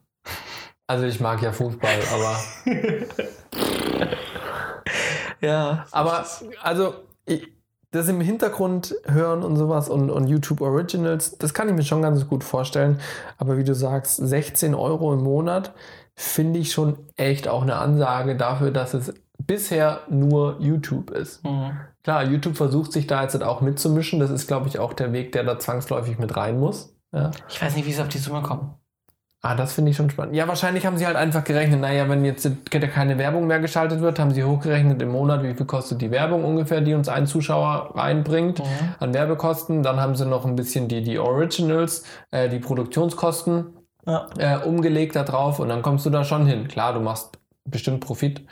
Also 0.86 1.04
ich 1.04 1.20
mag 1.20 1.42
ja 1.42 1.52
Fußball, 1.52 1.98
aber 2.14 2.36
Ja. 5.40 5.86
aber 5.90 6.24
also 6.62 6.94
ich, 7.26 7.46
das 7.90 8.08
im 8.08 8.20
Hintergrund 8.20 8.94
hören 9.06 9.42
und 9.42 9.56
sowas 9.56 9.88
und, 9.88 10.10
und 10.10 10.28
YouTube 10.28 10.60
Originals, 10.60 11.38
das 11.38 11.54
kann 11.54 11.68
ich 11.68 11.74
mir 11.74 11.82
schon 11.82 12.02
ganz 12.02 12.26
gut 12.28 12.44
vorstellen. 12.44 13.00
Aber 13.38 13.56
wie 13.56 13.64
du 13.64 13.74
sagst, 13.74 14.16
16 14.16 14.74
Euro 14.74 15.12
im 15.12 15.22
Monat 15.22 15.72
finde 16.14 16.58
ich 16.58 16.72
schon 16.72 16.98
echt 17.16 17.48
auch 17.48 17.62
eine 17.62 17.76
Ansage 17.76 18.36
dafür, 18.36 18.70
dass 18.70 18.94
es 18.94 19.12
bisher 19.38 20.00
nur 20.08 20.56
YouTube 20.60 21.10
ist. 21.10 21.44
Mhm. 21.44 21.72
Klar, 22.02 22.24
YouTube 22.24 22.56
versucht 22.56 22.92
sich 22.92 23.06
da 23.06 23.22
jetzt 23.22 23.40
auch 23.42 23.60
mitzumischen. 23.60 24.20
Das 24.20 24.30
ist, 24.30 24.46
glaube 24.46 24.68
ich, 24.68 24.78
auch 24.78 24.92
der 24.92 25.12
Weg, 25.12 25.32
der 25.32 25.44
da 25.44 25.58
zwangsläufig 25.58 26.18
mit 26.18 26.36
rein 26.36 26.58
muss. 26.58 26.94
Ja. 27.12 27.30
Ich 27.48 27.60
weiß 27.60 27.76
nicht, 27.76 27.86
wie 27.86 27.92
sie 27.92 28.00
auf 28.00 28.08
die 28.08 28.18
Summe 28.18 28.42
kommen. 28.42 28.74
Ah, 29.48 29.54
das 29.54 29.74
finde 29.74 29.92
ich 29.92 29.96
schon 29.96 30.10
spannend. 30.10 30.34
Ja, 30.34 30.48
wahrscheinlich 30.48 30.84
haben 30.86 30.96
sie 30.96 31.06
halt 31.06 31.14
einfach 31.16 31.44
gerechnet, 31.44 31.80
naja, 31.80 32.08
wenn 32.08 32.24
jetzt 32.24 32.50
keine 32.70 33.16
Werbung 33.16 33.46
mehr 33.46 33.60
geschaltet 33.60 34.00
wird, 34.00 34.18
haben 34.18 34.32
sie 34.32 34.42
hochgerechnet 34.42 35.00
im 35.00 35.10
Monat, 35.10 35.44
wie 35.44 35.54
viel 35.54 35.66
kostet 35.66 36.00
die 36.02 36.10
Werbung 36.10 36.44
ungefähr, 36.44 36.80
die 36.80 36.94
uns 36.94 37.08
ein 37.08 37.28
Zuschauer 37.28 37.92
reinbringt 37.94 38.58
Mhm. 38.58 38.64
an 38.98 39.14
Werbekosten. 39.14 39.84
Dann 39.84 40.00
haben 40.00 40.16
sie 40.16 40.26
noch 40.26 40.44
ein 40.46 40.56
bisschen 40.56 40.88
die, 40.88 41.02
die 41.02 41.20
Originals, 41.20 42.02
äh, 42.32 42.48
die 42.48 42.58
Produktionskosten 42.58 43.66
Ja. 44.04 44.26
äh, 44.36 44.56
umgelegt 44.64 45.14
da 45.14 45.22
drauf 45.22 45.60
und 45.60 45.68
dann 45.68 45.82
kommst 45.82 46.04
du 46.06 46.10
da 46.10 46.24
schon 46.24 46.46
hin. 46.46 46.66
Klar, 46.66 46.92
du 46.94 47.00
machst 47.00 47.38
bestimmt 47.64 48.00
Profit. 48.00 48.42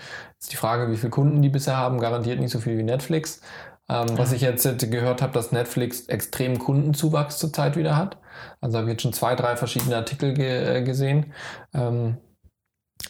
Ist 0.40 0.52
die 0.52 0.56
Frage, 0.56 0.92
wie 0.92 0.96
viele 0.96 1.10
Kunden 1.10 1.42
die 1.42 1.48
bisher 1.48 1.76
haben, 1.76 1.98
garantiert 1.98 2.38
nicht 2.38 2.50
so 2.52 2.60
viel 2.60 2.78
wie 2.78 2.82
Netflix. 2.84 3.40
Ähm, 3.88 4.06
Was 4.16 4.32
ich 4.32 4.42
jetzt 4.42 4.90
gehört 4.90 5.22
habe, 5.22 5.32
dass 5.32 5.52
Netflix 5.52 6.02
extremen 6.06 6.58
Kundenzuwachs 6.58 7.38
zurzeit 7.38 7.76
wieder 7.76 7.96
hat. 7.96 8.16
Also 8.64 8.78
habe 8.78 8.86
ich 8.88 8.92
jetzt 8.92 9.02
schon 9.02 9.12
zwei, 9.12 9.34
drei 9.34 9.56
verschiedene 9.58 9.94
Artikel 9.94 10.32
ge 10.32 10.78
äh, 10.78 10.82
gesehen. 10.82 11.34
Ähm, 11.74 12.16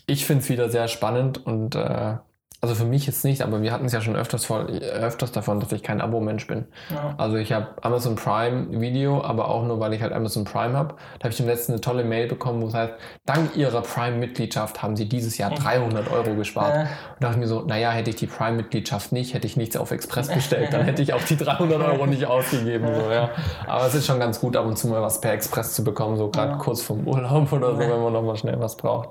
ich 0.06 0.26
finde 0.26 0.42
es 0.42 0.48
wieder 0.50 0.68
sehr 0.68 0.88
spannend 0.88 1.46
und 1.46 1.76
äh, 1.76 2.16
also 2.64 2.74
für 2.74 2.86
mich 2.86 3.06
jetzt 3.06 3.24
nicht, 3.24 3.42
aber 3.42 3.60
wir 3.60 3.72
hatten 3.72 3.84
es 3.84 3.92
ja 3.92 4.00
schon 4.00 4.16
öfters, 4.16 4.46
vor, 4.46 4.66
äh, 4.70 4.78
öfters 4.78 5.32
davon, 5.32 5.60
dass 5.60 5.70
ich 5.72 5.82
kein 5.82 6.00
Abo-Mensch 6.00 6.46
bin. 6.46 6.64
Ja. 6.90 7.14
Also 7.18 7.36
ich 7.36 7.52
habe 7.52 7.66
Amazon 7.82 8.14
Prime 8.16 8.80
Video, 8.80 9.22
aber 9.22 9.48
auch 9.48 9.64
nur, 9.64 9.80
weil 9.80 9.92
ich 9.92 10.00
halt 10.00 10.14
Amazon 10.14 10.44
Prime 10.44 10.74
habe. 10.74 10.94
Da 11.18 11.24
habe 11.24 11.34
ich 11.34 11.40
im 11.40 11.46
letzten 11.46 11.72
eine 11.72 11.82
tolle 11.82 12.04
Mail 12.04 12.26
bekommen, 12.26 12.62
wo 12.62 12.68
es 12.68 12.72
heißt, 12.72 12.94
dank 13.26 13.54
ihrer 13.54 13.82
Prime-Mitgliedschaft 13.82 14.82
haben 14.82 14.96
sie 14.96 15.06
dieses 15.06 15.36
Jahr 15.36 15.50
300 15.50 16.10
Euro 16.10 16.34
gespart. 16.36 16.74
Ja. 16.74 16.80
Und 16.80 16.88
dachte 17.20 17.38
mir 17.38 17.48
so, 17.48 17.60
naja, 17.66 17.90
hätte 17.90 18.08
ich 18.08 18.16
die 18.16 18.28
Prime-Mitgliedschaft 18.28 19.12
nicht, 19.12 19.34
hätte 19.34 19.46
ich 19.46 19.58
nichts 19.58 19.76
auf 19.76 19.90
Express 19.90 20.28
bestellt, 20.34 20.72
dann 20.72 20.86
hätte 20.86 21.02
ich 21.02 21.12
auch 21.12 21.22
die 21.22 21.36
300 21.36 21.82
Euro 21.82 22.06
nicht 22.06 22.24
ausgegeben. 22.24 22.88
So, 22.94 23.10
ja. 23.10 23.28
Aber 23.66 23.84
es 23.86 23.94
ist 23.94 24.06
schon 24.06 24.18
ganz 24.20 24.40
gut, 24.40 24.56
ab 24.56 24.64
und 24.64 24.78
zu 24.78 24.88
mal 24.88 25.02
was 25.02 25.20
per 25.20 25.32
Express 25.34 25.74
zu 25.74 25.84
bekommen, 25.84 26.16
so 26.16 26.30
gerade 26.30 26.52
Ja. 26.52 26.56
kurz 26.56 26.80
vorm 26.80 27.06
Urlaub 27.06 27.52
oder 27.52 27.72
so, 27.74 27.78
wenn 27.78 28.02
man 28.02 28.14
nochmal 28.14 28.36
schnell 28.36 28.58
was 28.58 28.78
braucht. 28.78 29.10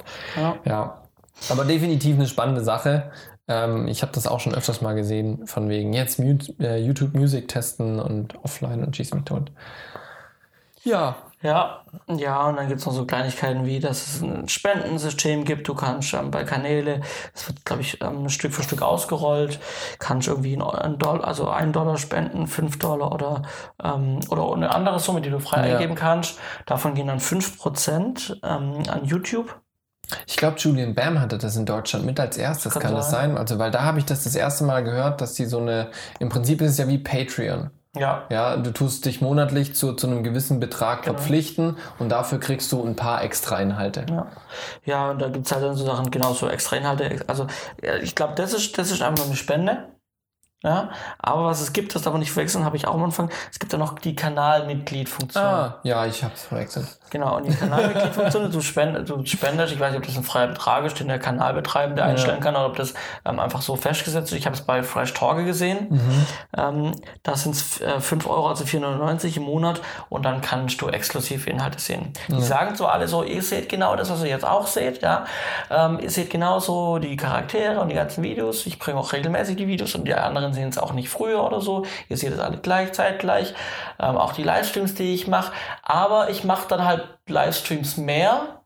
Ja, 0.65 1.03
aber 1.49 1.65
definitiv 1.65 2.15
eine 2.15 2.25
spannende 2.27 2.61
Sache. 2.63 3.11
Ähm, 3.47 3.87
ich 3.87 4.01
habe 4.01 4.11
das 4.13 4.27
auch 4.27 4.39
schon 4.39 4.55
öfters 4.55 4.81
mal 4.81 4.93
gesehen, 4.95 5.45
von 5.47 5.69
wegen 5.69 5.93
jetzt 5.93 6.19
Mu 6.19 6.37
äh, 6.59 6.77
YouTube 6.77 7.13
Music 7.13 7.47
testen 7.47 7.99
und 7.99 8.35
offline 8.43 8.83
und 8.83 8.95
schieß 8.95 9.13
mich 9.13 9.25
tot. 9.25 9.51
Ja, 10.83 11.15
Ja, 11.41 11.83
ja, 12.07 12.47
und 12.47 12.55
dann 12.55 12.69
gibt 12.69 12.79
es 12.79 12.85
noch 12.85 12.93
so 12.93 13.05
Kleinigkeiten 13.05 13.65
wie, 13.65 13.81
dass 13.81 14.07
es 14.07 14.21
ein 14.21 14.47
Spendensystem 14.47 15.43
gibt. 15.43 15.67
Du 15.67 15.75
kannst 15.75 16.13
ähm, 16.13 16.31
bei 16.31 16.45
Kanäle, 16.45 17.01
das 17.33 17.49
wird, 17.49 17.65
glaube 17.65 17.81
ich, 17.81 18.01
ähm, 18.01 18.29
Stück 18.29 18.53
für 18.53 18.63
Stück 18.63 18.81
ausgerollt, 18.81 19.59
kannst 19.99 20.29
irgendwie 20.29 20.53
einen 20.57 20.97
Dollar, 20.99 21.25
also 21.27 21.49
einen 21.49 21.73
Dollar 21.73 21.97
spenden, 21.97 22.47
fünf 22.47 22.79
Dollar 22.79 23.11
oder, 23.13 23.41
ähm, 23.83 24.19
oder 24.29 24.53
eine 24.53 24.73
andere 24.73 24.99
Summe, 24.99 25.19
die 25.21 25.29
du 25.29 25.39
frei 25.39 25.67
Ja. 25.67 25.73
eingeben 25.75 25.95
kannst. 25.95 26.39
Davon 26.65 26.93
gehen 26.95 27.07
dann 27.07 27.19
5% 27.19 28.39
ähm, 28.43 28.83
an 28.89 29.03
YouTube. 29.05 29.59
Ich 30.27 30.37
glaube, 30.37 30.57
Julian 30.57 30.93
Bam 30.93 31.19
hatte 31.19 31.37
das 31.37 31.55
in 31.55 31.65
Deutschland 31.65 32.05
mit 32.05 32.19
als 32.19 32.37
erstes, 32.37 32.73
Kann 32.73 32.81
kann, 32.81 32.95
das 32.95 33.09
sein. 33.09 33.37
Also, 33.37 33.57
weil 33.59 33.71
da 33.71 33.83
habe 33.83 33.99
ich 33.99 34.05
das 34.05 34.23
das 34.23 34.35
erste 34.35 34.63
Mal 34.63 34.83
gehört, 34.83 35.21
dass 35.21 35.33
die 35.33 35.45
so 35.45 35.59
eine, 35.59 35.87
im 36.19 36.29
Prinzip 36.29 36.61
ist 36.61 36.71
es 36.71 36.77
ja 36.77 36.87
wie 36.87 36.97
Patreon. 36.97 37.69
Ja. 37.95 38.23
Ja, 38.31 38.57
du 38.57 38.71
tust 38.71 39.05
dich 39.05 39.21
monatlich 39.21 39.75
zu, 39.75 39.93
zu 39.93 40.07
einem 40.07 40.23
gewissen 40.23 40.59
Betrag 40.59 41.03
Genau. 41.03 41.15
verpflichten 41.15 41.77
und 41.99 42.09
dafür 42.09 42.39
kriegst 42.39 42.71
du 42.71 42.83
ein 42.83 42.95
paar 42.95 43.23
extra 43.23 43.59
Inhalte. 43.59 44.05
Ja, 44.09 44.27
ja 44.83 45.11
und 45.11 45.19
da 45.21 45.29
gibt 45.29 45.45
es 45.45 45.51
halt 45.51 45.63
dann 45.63 45.75
so 45.75 45.85
Sachen, 45.85 46.09
genau 46.09 46.33
so 46.33 46.47
extra 46.49 46.75
Inhalte. 46.75 47.19
Also 47.27 47.45
ich 48.01 48.15
glaube, 48.15 48.33
das 48.35 48.53
ist, 48.53 48.77
das 48.79 48.89
ist 48.89 49.03
einfach 49.03 49.25
eine 49.27 49.35
Spende. 49.35 49.85
Ja, 50.63 50.91
aber 51.19 51.43
was 51.43 51.59
es 51.59 51.73
gibt, 51.73 51.93
das 51.93 52.03
darf 52.03 52.13
man 52.13 52.21
nicht 52.21 52.31
verwechseln, 52.31 52.63
habe 52.63 52.77
ich 52.77 52.87
auch 52.87 52.93
am 52.93 53.03
Anfang. 53.03 53.29
Es 53.51 53.59
gibt 53.59 53.73
ja 53.73 53.77
noch 53.77 53.99
die 53.99 54.15
Kanalmitglied-Funktion. 54.15 55.43
Ah, 55.43 55.79
ja, 55.83 56.05
ich 56.05 56.23
habe 56.23 56.33
es 56.35 56.43
verwechselt. 56.43 56.87
Genau, 57.09 57.35
und 57.35 57.43
die 57.43 57.53
Kanalmitglied-Funktion, 57.53 58.49
du, 58.49 58.61
spend, 58.61 59.09
du 59.09 59.25
spendest, 59.25 59.73
ich 59.73 59.79
weiß 59.79 59.91
nicht, 59.91 59.99
ob 59.99 60.05
das 60.07 60.15
ein 60.15 60.23
freier 60.23 60.47
Betrag 60.47 60.85
ist, 60.85 60.97
den 61.01 61.09
der 61.09 61.19
Kanalbetreibende 61.19 62.01
einstellen 62.01 62.39
kann 62.39 62.55
oder 62.55 62.67
ob 62.67 62.77
das 62.77 62.93
ähm, 63.25 63.41
einfach 63.41 63.61
so 63.61 63.75
festgesetzt 63.75 64.31
ist. 64.31 64.39
Ich 64.39 64.45
habe 64.45 64.55
es 64.55 64.61
bei 64.61 64.83
Fresh 64.83 65.13
Torge 65.13 65.43
gesehen. 65.43 65.87
Mhm. 65.89 66.25
Ähm, 66.57 66.91
da 67.23 67.35
sind 67.35 67.55
es 67.55 67.81
äh, 67.81 67.99
5 67.99 68.25
Euro, 68.25 68.47
also 68.47 68.63
4,99 68.63 69.37
im 69.37 69.43
Monat 69.43 69.81
und 70.07 70.23
dann 70.23 70.39
kannst 70.39 70.81
du 70.81 70.87
exklusiv 70.87 71.45
Inhalte 71.45 71.79
sehen. 71.79 72.13
Die 72.29 72.41
sagen 72.41 72.75
so 72.75 72.87
alle 72.87 73.09
so, 73.09 73.23
ihr 73.23 73.43
seht 73.43 73.67
genau 73.67 73.97
das, 73.97 74.09
was 74.09 74.23
ihr 74.23 74.29
jetzt 74.29 74.45
auch 74.45 74.65
seht, 74.65 75.01
ja. 75.01 75.25
Ähm, 75.69 75.99
ihr 75.99 76.09
seht 76.09 76.29
genauso 76.29 76.99
die 76.99 77.17
Charaktere 77.17 77.81
und 77.81 77.89
die 77.89 77.95
ganzen 77.95 78.23
Videos. 78.23 78.65
Ich 78.65 78.79
bringe 78.79 78.97
auch 78.97 79.11
regelmäßig 79.11 79.57
die 79.57 79.67
Videos 79.67 79.93
und 79.95 80.05
die 80.05 80.13
anderen 80.13 80.52
sehen 80.53 80.69
es 80.69 80.77
auch 80.77 80.93
nicht 80.93 81.09
früher 81.09 81.43
oder 81.43 81.61
so. 81.61 81.85
Ihr 82.09 82.17
seht 82.17 82.33
es 82.33 82.39
alle 82.39 82.57
gleichzeitig 82.57 83.19
gleich. 83.19 83.53
Ähm, 83.99 84.17
auch 84.17 84.33
die 84.33 84.43
Livestreams, 84.43 84.95
die 84.95 85.13
ich 85.13 85.27
mache. 85.27 85.51
Aber 85.81 86.29
ich 86.29 86.43
mache 86.43 86.67
dann 86.67 86.85
halt 86.85 87.07
Livestreams 87.27 87.97
mehr 87.97 88.61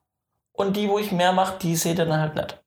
und 0.54 0.76
die, 0.76 0.90
wo 0.90 1.00
ich 1.00 1.12
mehr 1.12 1.34
mache, 1.34 1.56
die 1.62 1.76
seht 1.76 2.00
ihr 2.00 2.06
dann 2.06 2.20
halt 2.20 2.36
nicht. 2.36 2.62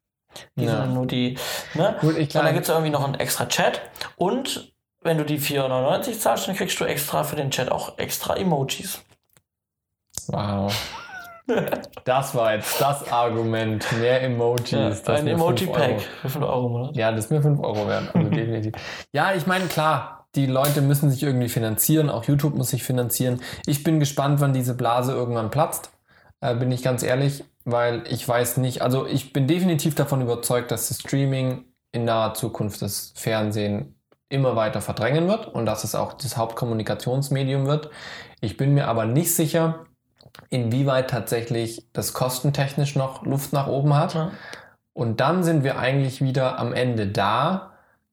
Die 0.56 0.64
Ja. 0.64 0.70
sind 0.70 0.78
dann 0.80 0.94
nur 0.94 1.06
die, 1.06 1.36
ne? 1.74 1.96
Gut, 2.00 2.16
ich 2.16 2.34
Und 2.36 2.44
dann 2.44 2.54
gibt 2.54 2.64
es 2.64 2.70
irgendwie 2.70 2.90
noch 2.90 3.04
einen 3.04 3.14
extra 3.14 3.46
Chat. 3.46 3.80
Und 4.16 4.72
wenn 5.02 5.18
du 5.18 5.24
die 5.24 5.38
4,99 5.40 6.18
zahlst, 6.18 6.46
dann 6.46 6.54
kriegst 6.56 6.78
du 6.78 6.84
extra 6.84 7.24
für 7.24 7.36
den 7.36 7.50
Chat 7.50 7.70
auch 7.70 7.98
extra 7.98 8.36
Emojis. 8.36 9.00
Wow. 10.28 10.72
Das 12.04 12.34
war 12.34 12.54
jetzt 12.54 12.80
das 12.80 13.10
Argument. 13.12 13.84
Mehr 14.00 14.22
Emojis. 14.22 15.02
das 15.02 15.20
ein 15.20 15.26
Emoji-Pack 15.26 16.00
für 16.00 16.28
5 16.28 16.44
Euro 16.44 16.66
im 16.66 16.72
Monat. 16.72 16.96
Ja, 16.96 17.10
das 17.12 17.26
ist 17.26 17.30
mir 17.30 17.42
5 17.42 17.60
Euro 17.60 17.88
wert. 17.88 18.14
Also 18.14 18.28
definitiv. 18.30 18.74
Ja, 19.12 19.34
ich 19.34 19.46
meine, 19.46 19.66
klar, 19.66 20.26
die 20.34 20.46
Leute 20.46 20.80
müssen 20.80 21.10
sich 21.10 21.22
irgendwie 21.22 21.48
finanzieren. 21.48 22.08
Auch 22.10 22.24
YouTube 22.24 22.54
muss 22.54 22.70
sich 22.70 22.84
finanzieren. 22.84 23.40
Ich 23.66 23.82
bin 23.82 24.00
gespannt, 24.00 24.40
wann 24.40 24.52
diese 24.52 24.74
Blase 24.74 25.12
irgendwann 25.12 25.50
platzt. 25.50 25.90
Äh, 26.40 26.54
bin 26.54 26.70
ich 26.72 26.82
ganz 26.82 27.02
ehrlich, 27.02 27.44
weil 27.64 28.04
ich 28.08 28.26
weiß 28.26 28.58
nicht. 28.58 28.82
Also, 28.82 29.06
ich 29.06 29.32
bin 29.32 29.46
definitiv 29.46 29.94
davon 29.94 30.22
überzeugt, 30.22 30.70
dass 30.70 30.88
das 30.88 31.00
Streaming 31.00 31.64
in 31.92 32.04
naher 32.04 32.34
Zukunft 32.34 32.82
das 32.82 33.12
Fernsehen 33.16 33.96
immer 34.28 34.54
weiter 34.54 34.80
verdrängen 34.80 35.26
wird 35.28 35.48
und 35.48 35.66
dass 35.66 35.82
es 35.82 35.94
auch 35.94 36.12
das 36.12 36.36
Hauptkommunikationsmedium 36.36 37.66
wird. 37.66 37.90
Ich 38.40 38.56
bin 38.56 38.72
mir 38.74 38.86
aber 38.86 39.04
nicht 39.04 39.34
sicher, 39.34 39.86
inwieweit 40.48 41.10
tatsächlich 41.10 41.86
das 41.92 42.12
kostentechnisch 42.12 42.96
noch 42.96 43.24
Luft 43.24 43.52
nach 43.52 43.66
oben 43.66 43.94
hat. 43.94 44.14
Ja. 44.14 44.30
Und 44.92 45.20
dann 45.20 45.42
sind 45.42 45.64
wir 45.64 45.78
eigentlich 45.78 46.20
wieder 46.20 46.58
am 46.58 46.72
Ende 46.72 47.06
da, 47.06 47.69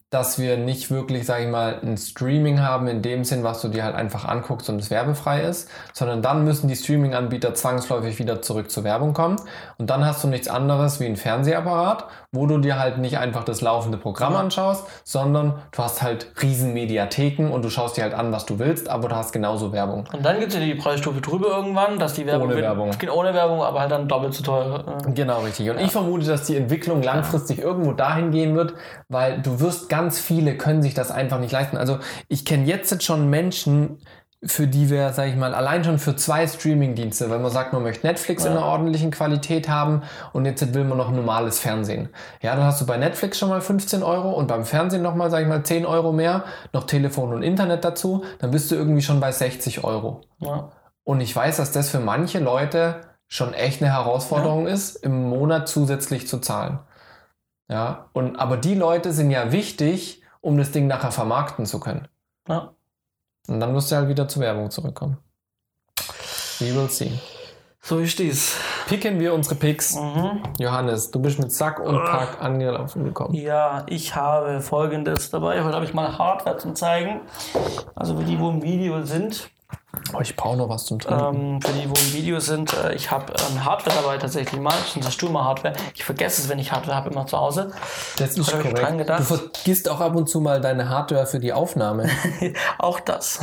dass 0.09 0.39
wir 0.39 0.55
nicht 0.55 0.89
wirklich, 0.89 1.25
sage 1.25 1.43
ich 1.43 1.49
mal, 1.49 1.79
ein 1.83 1.97
Streaming 1.97 2.61
haben 2.61 2.87
in 2.87 3.01
dem 3.01 3.25
Sinn, 3.25 3.43
was 3.43 3.61
du 3.61 3.67
dir 3.67 3.83
halt 3.83 3.95
einfach 3.95 4.23
anguckst 4.23 4.69
und 4.69 4.79
es 4.79 4.89
werbefrei 4.89 5.41
ist, 5.41 5.69
sondern 5.91 6.21
dann 6.21 6.45
müssen 6.45 6.69
die 6.69 6.77
Streaming-Anbieter 6.77 7.53
zwangsläufig 7.53 8.17
wieder 8.17 8.41
zurück 8.41 8.71
zur 8.71 8.85
Werbung 8.85 9.13
kommen. 9.13 9.35
Und 9.77 9.89
dann 9.89 10.05
hast 10.05 10.23
du 10.23 10.29
nichts 10.29 10.47
anderes 10.47 11.01
wie 11.01 11.05
ein 11.07 11.17
Fernsehapparat, 11.17 12.05
wo 12.31 12.45
du 12.45 12.57
dir 12.59 12.79
halt 12.79 12.99
nicht 12.99 13.17
einfach 13.17 13.43
das 13.43 13.59
laufende 13.59 13.97
Programm 13.97 14.33
Ja. 14.33 14.39
anschaust, 14.39 14.85
sondern 15.03 15.55
du 15.73 15.83
hast 15.83 16.01
halt 16.01 16.27
riesen 16.41 16.73
Mediatheken 16.73 17.49
und 17.51 17.65
du 17.65 17.69
schaust 17.69 17.97
dir 17.97 18.03
halt 18.03 18.13
an, 18.13 18.31
was 18.31 18.45
du 18.45 18.59
willst, 18.59 18.89
aber 18.89 19.09
du 19.09 19.15
hast 19.15 19.33
genauso 19.33 19.73
Werbung. 19.73 20.05
Und 20.13 20.25
dann 20.25 20.39
gibt 20.39 20.53
es 20.53 20.59
ja 20.59 20.63
die 20.65 20.75
Preisstufe 20.75 21.19
drüber 21.19 21.47
irgendwann, 21.49 21.99
dass 21.99 22.13
die 22.13 22.25
Werbung. 22.25 22.47
Ohne 22.47 22.61
Werbung. 22.61 22.91
Geht 22.97 23.11
ohne 23.11 23.33
Werbung, 23.33 23.61
aber 23.61 23.81
halt 23.81 23.91
dann 23.91 24.07
doppelt 24.07 24.33
so 24.33 24.43
teuer. 24.43 24.85
Genau, 25.13 25.41
richtig. 25.41 25.69
Und 25.69 25.79
ich 25.81 25.91
vermute, 25.91 26.25
dass 26.27 26.43
die 26.43 26.55
Entwicklung 26.55 27.01
langfristig 27.03 27.59
irgendwo 27.59 27.91
dahin 27.91 28.31
gehen 28.31 28.55
wird, 28.55 28.73
weil 29.09 29.41
du 29.41 29.59
wirst 29.59 29.89
ganz 29.97 30.19
viele 30.19 30.55
können 30.57 30.83
sich 30.83 30.93
das 30.93 31.09
einfach 31.09 31.39
nicht 31.39 31.51
leisten. 31.51 31.75
Also 31.77 31.97
ich 32.27 32.45
kenne 32.45 32.65
jetzt 32.65 33.01
schon 33.03 33.29
Menschen, 33.31 33.97
für 34.43 34.67
die 34.67 34.91
wir, 34.91 35.13
sage 35.13 35.31
ich 35.31 35.35
mal, 35.35 35.55
allein 35.55 35.83
schon 35.83 35.97
für 35.97 36.15
zwei 36.15 36.45
Streaming-Dienste, 36.45 37.31
wenn 37.31 37.41
man 37.41 37.49
sagt, 37.51 37.73
man 37.73 37.81
möchte 37.81 38.05
Netflix 38.05 38.45
in 38.45 38.51
Ja. 38.51 38.57
einer 38.59 38.67
ordentlichen 38.67 39.09
Qualität 39.09 39.67
haben 39.67 40.03
und 40.31 40.45
jetzt 40.45 40.75
will 40.75 40.83
man 40.83 40.99
noch 40.99 41.09
normales 41.09 41.59
Fernsehen. 41.59 42.09
Ja, 42.43 42.55
dann 42.55 42.63
hast 42.63 42.79
du 42.79 42.85
bei 42.85 42.97
Netflix 42.97 43.39
schon 43.39 43.49
mal 43.49 43.61
15 43.61 44.03
Euro 44.03 44.31
und 44.33 44.47
beim 44.47 44.63
Fernsehen 44.63 45.01
nochmal, 45.01 45.31
sage 45.31 45.43
ich 45.43 45.49
mal, 45.49 45.63
10 45.63 45.87
Euro 45.87 46.11
mehr, 46.13 46.43
noch 46.71 46.83
Telefon 46.83 47.33
und 47.33 47.41
Internet 47.41 47.83
dazu, 47.83 48.23
dann 48.37 48.51
bist 48.51 48.69
du 48.69 48.75
irgendwie 48.75 49.01
schon 49.01 49.19
bei 49.19 49.31
60 49.31 49.83
Euro. 49.83 50.21
Ja. 50.37 50.69
Und 51.03 51.19
ich 51.21 51.35
weiß, 51.35 51.57
dass 51.57 51.71
das 51.71 51.89
für 51.89 51.99
manche 51.99 52.37
Leute 52.37 52.97
schon 53.27 53.55
echt 53.55 53.81
eine 53.81 53.91
Herausforderung 53.91 54.67
ist, 54.67 54.97
im 54.97 55.29
Monat 55.29 55.67
zusätzlich 55.67 56.27
zu 56.27 56.37
zahlen. 56.37 56.77
Ja, 57.69 58.09
und 58.13 58.37
aber 58.37 58.57
die 58.57 58.75
Leute 58.75 59.11
sind 59.11 59.29
ja 59.29 59.51
wichtig, 59.51 60.21
um 60.41 60.57
das 60.57 60.71
Ding 60.71 60.87
nachher 60.87 61.11
vermarkten 61.11 61.65
zu 61.65 61.79
können. 61.79 62.07
Ja. 62.47 62.73
Und 63.47 63.59
dann 63.59 63.73
musst 63.73 63.91
du 63.91 63.95
halt 63.95 64.07
wieder 64.07 64.27
zur 64.27 64.43
Werbung 64.43 64.71
zurückkommen. 64.71 65.17
We 66.59 66.73
will 66.73 66.89
see. 66.89 67.11
So 67.81 67.99
ist 67.99 68.19
dies. 68.19 68.57
Picken 68.87 69.19
wir 69.19 69.33
unsere 69.33 69.55
Picks. 69.55 69.95
Mhm. 69.95 70.43
Johannes, 70.59 71.11
du 71.11 71.21
bist 71.21 71.39
mit 71.39 71.53
Sack 71.53 71.79
und 71.79 72.03
Pack 72.03 72.41
angelaufen 72.41 73.03
gekommen. 73.03 73.33
Ja, 73.33 73.85
ich 73.87 74.15
habe 74.15 74.59
folgendes 74.61 75.29
dabei. 75.29 75.63
Heute 75.63 75.75
habe 75.75 75.85
ich 75.85 75.93
mal 75.93 76.17
Hardware 76.17 76.57
zum 76.57 76.75
zeigen. 76.75 77.21
Also 77.95 78.17
für 78.17 78.25
die, 78.25 78.39
wo 78.39 78.49
im 78.49 78.61
Video 78.61 79.03
sind. 79.03 79.49
Oh, 80.13 80.19
ich 80.21 80.35
brauche 80.35 80.57
noch 80.57 80.69
was 80.69 80.85
zum 80.85 80.99
Trinken. 80.99 81.53
Ähm, 81.55 81.61
für 81.61 81.71
die, 81.73 81.89
wo 81.89 81.93
im 81.93 82.13
Video 82.13 82.39
sind, 82.39 82.73
äh, 82.73 82.93
ich 82.93 83.11
habe 83.11 83.33
ähm, 83.49 83.63
Hardware 83.65 83.95
dabei 83.95 84.17
tatsächlich 84.17 84.59
mal. 84.59 84.71
Das 84.71 84.87
ist 84.89 84.95
unser 84.97 85.11
Sturmer-Hardware. 85.11 85.73
Ich 85.95 86.03
vergesse 86.03 86.41
es, 86.41 86.49
wenn 86.49 86.59
ich 86.59 86.71
Hardware 86.71 86.95
habe, 86.95 87.09
immer 87.09 87.25
zu 87.25 87.37
Hause. 87.37 87.71
das 88.17 88.31
ist 88.31 88.37
ich 88.37 88.47
dran 88.47 88.61
korrekt. 88.63 88.97
gedacht. 88.97 89.19
Du 89.19 89.23
vergisst 89.23 89.89
auch 89.89 89.99
ab 89.99 90.15
und 90.15 90.29
zu 90.29 90.39
mal 90.39 90.61
deine 90.61 90.89
Hardware 90.89 91.25
für 91.27 91.39
die 91.39 91.53
Aufnahme. 91.53 92.09
Auch 92.79 92.99
das. 92.99 93.39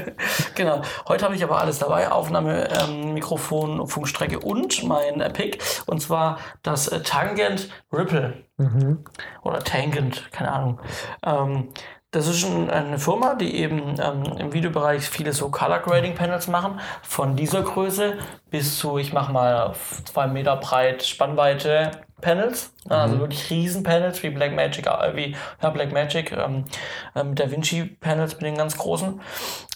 genau. 0.54 0.82
Heute 1.08 1.24
habe 1.24 1.34
ich 1.34 1.42
aber 1.44 1.60
alles 1.60 1.78
dabei. 1.78 2.10
Aufnahme, 2.10 2.68
ähm, 2.70 3.14
Mikrofon, 3.14 3.86
Funkstrecke 3.86 4.38
und 4.40 4.82
mein 4.84 5.20
äh, 5.20 5.30
Pick. 5.30 5.62
Und 5.86 6.00
zwar 6.00 6.38
das 6.62 6.88
äh, 6.88 7.02
Tangent 7.02 7.68
Ripple. 7.92 8.34
mhm. 8.56 9.04
Oder 9.42 9.60
Tangent, 9.60 10.30
keine 10.32 10.52
Ahnung. 10.52 10.80
Ähm, 11.24 11.68
das 12.12 12.28
ist 12.28 12.44
ein, 12.44 12.70
eine 12.70 12.98
Firma, 12.98 13.34
die 13.34 13.56
eben 13.56 13.96
ähm, 13.98 14.24
im 14.38 14.52
Videobereich 14.52 15.08
viele 15.08 15.32
so 15.32 15.50
Color 15.50 15.80
Grading 15.80 16.14
Panels 16.14 16.46
machen. 16.46 16.78
Von 17.02 17.36
dieser 17.36 17.62
Größe 17.62 18.18
bis 18.50 18.78
zu, 18.78 18.98
ich 18.98 19.14
mache 19.14 19.32
mal 19.32 19.74
zwei 20.04 20.26
Meter 20.26 20.56
breit 20.56 21.02
Spannweite 21.02 21.90
Panels. 22.20 22.72
Also 22.88 23.18
wirklich 23.18 23.50
riesen 23.50 23.82
Panels 23.82 24.22
wie 24.22 24.28
Blackmagic, 24.28 24.86
äh, 24.86 25.16
wie 25.16 25.36
ja, 25.62 25.70
Blackmagic, 25.70 26.32
ähm, 26.32 26.66
äh, 27.14 27.24
mit 27.24 27.40
DaVinci 27.40 27.96
Panels 28.00 28.34
mit 28.34 28.42
den 28.42 28.56
ganz 28.56 28.76
großen. 28.76 29.20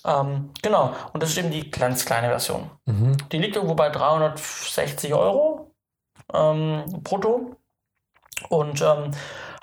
Ähm, 0.05 0.51
genau. 0.63 0.95
Und 1.15 1.23
das 1.23 1.31
ist 1.31 1.39
eben 1.39 1.51
die 1.51 1.71
ganz 1.71 2.05
kleine 2.05 2.29
Version. 2.29 2.71
Mhm. 2.85 3.17
Die 3.33 3.39
liegt 3.39 3.57
irgendwo 3.57 3.75
bei 3.75 3.89
360 3.89 5.15
Euro 5.15 5.73
ähm, 6.35 6.85
brutto 7.03 7.57
und 8.51 8.83
ähm, 8.83 9.11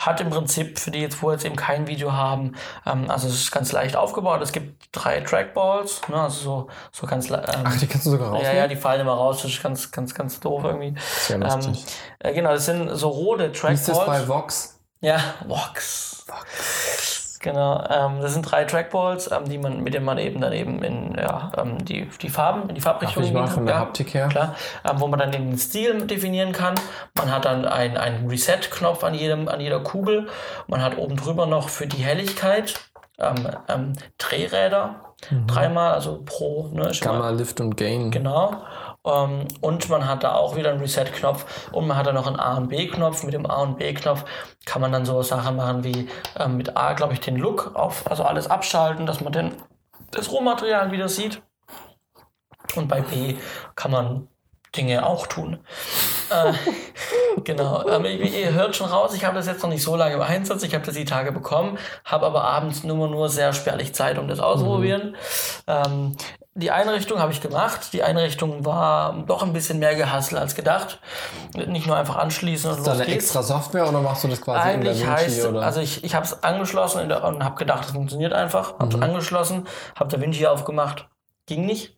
hat 0.05 0.21
im 0.21 0.29
Prinzip 0.29 0.79
für 0.79 0.91
die 0.91 0.99
jetzt, 0.99 1.21
wo 1.21 1.31
jetzt 1.31 1.45
eben 1.45 1.55
kein 1.55 1.87
Video 1.87 2.13
haben, 2.13 2.55
ähm, 2.85 3.09
also 3.09 3.27
es 3.27 3.35
ist 3.35 3.51
ganz 3.51 3.71
leicht 3.71 3.95
aufgebaut. 3.95 4.41
Es 4.41 4.51
gibt 4.51 4.89
drei 4.91 5.21
Trackballs, 5.21 6.01
ne, 6.09 6.21
also 6.21 6.41
so, 6.43 6.67
so 6.91 7.07
ganz 7.07 7.29
ähm, 7.29 7.41
Ach, 7.45 7.77
die 7.77 7.87
kannst 7.87 8.05
du 8.05 8.11
sogar 8.11 8.27
ja, 8.27 8.33
rausnehmen? 8.33 8.57
ja, 8.57 8.67
die 8.67 8.75
fallen 8.75 9.01
immer 9.01 9.13
raus, 9.13 9.41
das 9.41 9.51
ist 9.51 9.63
ganz, 9.63 9.91
ganz, 9.91 10.13
ganz 10.13 10.39
doof 10.39 10.63
irgendwie. 10.63 10.95
Sehr 11.19 11.37
Ähm, 11.37 11.43
lustig. 11.43 11.85
äh, 12.19 12.33
genau, 12.33 12.51
das 12.51 12.65
sind 12.65 12.89
so 12.95 13.09
rote 13.09 13.51
Wie 13.53 13.73
ist 13.73 13.87
das 13.87 13.97
bei 13.97 14.05
Trackballs. 14.05 14.27
Vox? 14.27 14.79
Ja, 15.01 15.19
Vox. 15.47 16.25
Genau, 17.43 17.83
ähm, 17.89 18.21
das 18.21 18.31
sind 18.31 18.43
drei 18.43 18.63
Trackballs, 18.63 19.29
ähm, 19.29 19.49
die 19.49 19.57
man, 19.57 19.81
mit 19.83 19.93
denen 19.93 20.05
man 20.05 20.17
eben 20.17 20.39
dann 20.39 20.53
eben 20.53 20.81
in 20.81 21.13
ja, 21.15 21.51
ähm, 21.57 21.83
die, 21.83 22.07
die 22.21 22.29
Farben, 22.29 22.69
in 22.69 22.75
die 22.75 22.81
Darf 22.81 22.93
Farbrichtung 22.93 23.23
ich 23.23 23.33
mal 23.33 23.39
gehen 23.41 23.47
kann. 23.47 23.55
von 23.55 23.65
der. 23.65 23.79
Haptik 23.79 24.13
her? 24.13 24.29
Klar, 24.29 24.55
ähm, 24.89 25.01
wo 25.01 25.07
man 25.07 25.19
dann 25.19 25.31
den 25.31 25.57
Stil 25.57 26.07
definieren 26.07 26.53
kann. 26.53 26.75
Man 27.17 27.29
hat 27.29 27.43
dann 27.43 27.65
einen, 27.65 27.97
einen 27.97 28.29
Reset-Knopf 28.29 29.03
an, 29.03 29.13
jedem, 29.13 29.49
an 29.49 29.59
jeder 29.59 29.81
Kugel. 29.81 30.27
Man 30.67 30.81
hat 30.81 30.97
oben 30.97 31.17
drüber 31.17 31.45
noch 31.45 31.67
für 31.67 31.85
die 31.85 32.01
Helligkeit 32.01 32.75
ähm, 33.19 33.47
ähm, 33.67 33.93
Drehräder. 34.17 35.01
Dreimal, 35.47 35.93
also 35.93 36.21
pro. 36.25 36.69
Ne, 36.73 36.91
Gamma, 37.01 37.29
Lift 37.29 37.59
und 37.59 37.75
Gain. 37.75 38.11
Genau. 38.11 38.61
Ähm, 39.05 39.47
und 39.61 39.89
man 39.89 40.07
hat 40.07 40.23
da 40.23 40.35
auch 40.35 40.55
wieder 40.55 40.71
einen 40.71 40.79
Reset-Knopf 40.79 41.71
und 41.71 41.87
man 41.87 41.97
hat 41.97 42.07
da 42.07 42.13
noch 42.13 42.27
einen 42.27 42.39
A- 42.39 42.57
und 42.57 42.69
B-Knopf. 42.69 43.23
Mit 43.23 43.33
dem 43.33 43.49
A- 43.49 43.61
und 43.61 43.77
B-Knopf 43.77 44.25
kann 44.65 44.81
man 44.81 44.91
dann 44.91 45.05
so 45.05 45.21
Sachen 45.21 45.55
machen 45.55 45.83
wie 45.83 46.09
ähm, 46.39 46.57
mit 46.57 46.77
A, 46.77 46.93
glaube 46.93 47.13
ich, 47.13 47.19
den 47.19 47.35
Look 47.35 47.75
auf, 47.75 48.09
also 48.09 48.23
alles 48.23 48.49
abschalten, 48.49 49.05
dass 49.05 49.21
man 49.21 49.33
dann 49.33 49.53
das 50.11 50.31
Rohmaterial 50.31 50.91
wieder 50.91 51.09
sieht. 51.09 51.41
Und 52.75 52.87
bei 52.87 53.01
B 53.01 53.35
kann 53.75 53.91
man 53.91 54.27
Dinge 54.75 55.05
auch 55.05 55.27
tun. 55.27 55.59
äh, 56.31 56.53
genau. 57.43 57.87
Ähm, 57.87 58.05
ihr, 58.05 58.53
hört 58.53 58.75
schon 58.75 58.89
raus, 58.89 59.13
ich 59.13 59.23
habe 59.25 59.35
das 59.35 59.45
jetzt 59.45 59.61
noch 59.61 59.69
nicht 59.69 59.83
so 59.83 59.95
lange 59.95 60.15
im 60.15 60.21
Einsatz. 60.21 60.63
Ich 60.63 60.73
habe 60.73 60.85
das 60.85 60.95
die 60.95 61.05
Tage 61.05 61.31
bekommen, 61.31 61.77
habe 62.05 62.25
aber 62.25 62.43
abends 62.43 62.83
nur, 62.83 63.07
nur 63.07 63.29
sehr 63.29 63.53
spärlich 63.53 63.93
Zeit, 63.93 64.17
um 64.17 64.27
das 64.27 64.39
auszuprobieren. 64.39 65.15
Ähm, 65.67 66.15
die 66.55 66.69
Einrichtung 66.71 67.19
habe 67.19 67.31
ich 67.31 67.41
gemacht. 67.41 67.93
Die 67.93 68.03
Einrichtung 68.03 68.63
war 68.65 69.23
doch 69.25 69.41
ein 69.43 69.53
bisschen 69.53 69.79
mehr 69.79 69.95
gehasselt 69.95 70.39
als 70.39 70.53
gedacht. 70.53 70.99
Nicht 71.55 71.87
nur 71.87 71.95
einfach 71.97 72.17
anschließen 72.17 72.69
und 72.71 72.77
Ist 72.77 72.85
da 72.87 72.91
los 72.91 73.01
eine 73.01 73.09
geht's. 73.09 73.25
extra 73.25 73.41
Software 73.43 73.89
oder 73.89 74.01
machst 74.01 74.23
du 74.23 74.27
das 74.27 74.41
quasi 74.41 74.59
Eigentlich 74.69 75.01
in 75.01 75.09
heißt, 75.09 75.45
oder? 75.45 75.63
also 75.63 75.81
ich, 75.81 76.03
ich 76.03 76.13
habe 76.13 76.25
es 76.25 76.43
angeschlossen 76.43 77.11
und, 77.11 77.43
habe 77.43 77.55
gedacht, 77.55 77.85
es 77.85 77.91
funktioniert 77.91 78.33
einfach. 78.33 78.77
Habe 78.79 78.95
es 78.95 79.01
angeschlossen, 79.01 79.67
habe 79.95 80.15
DaVinci 80.15 80.45
aufgemacht, 80.45 81.07
ging 81.47 81.65
nicht. 81.65 81.95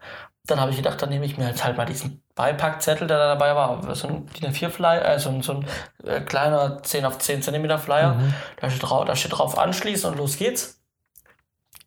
Dann 0.48 0.62
habe 0.62 0.70
ich 0.72 0.78
gedacht, 0.78 1.02
dann 1.02 1.10
nehme 1.10 1.26
ich 1.26 1.38
mir 1.38 1.48
jetzt 1.48 1.64
halt 1.66 1.76
mal 1.76 1.86
diesen 1.86 2.22
Beipackzettel, 2.36 3.08
der 3.08 3.18
da 3.18 3.28
dabei 3.30 3.56
war, 3.56 3.96
so 3.96 4.08
ein 4.08 4.28
DIN 4.28 4.52
A4 4.52 4.70
Flyer, 4.70 5.04
äh, 5.04 5.20
so 5.20 5.30
ein, 5.30 5.42
so 5.42 5.54
ein 5.54 5.68
äh, 6.06 6.22
kleiner 6.22 6.84
10 6.84 7.04
auf 7.06 7.18
10 7.18 7.42
Zentimeter 7.42 7.80
Flyer. 7.80 8.20
Da, 8.62 8.70
steht 8.70 8.84
drauf, 8.84 9.06
da 9.06 9.16
steht 9.16 9.38
drauf 9.38 9.58
anschließen 9.58 10.12
und 10.12 10.18
los 10.18 10.38
geht's. 10.38 10.80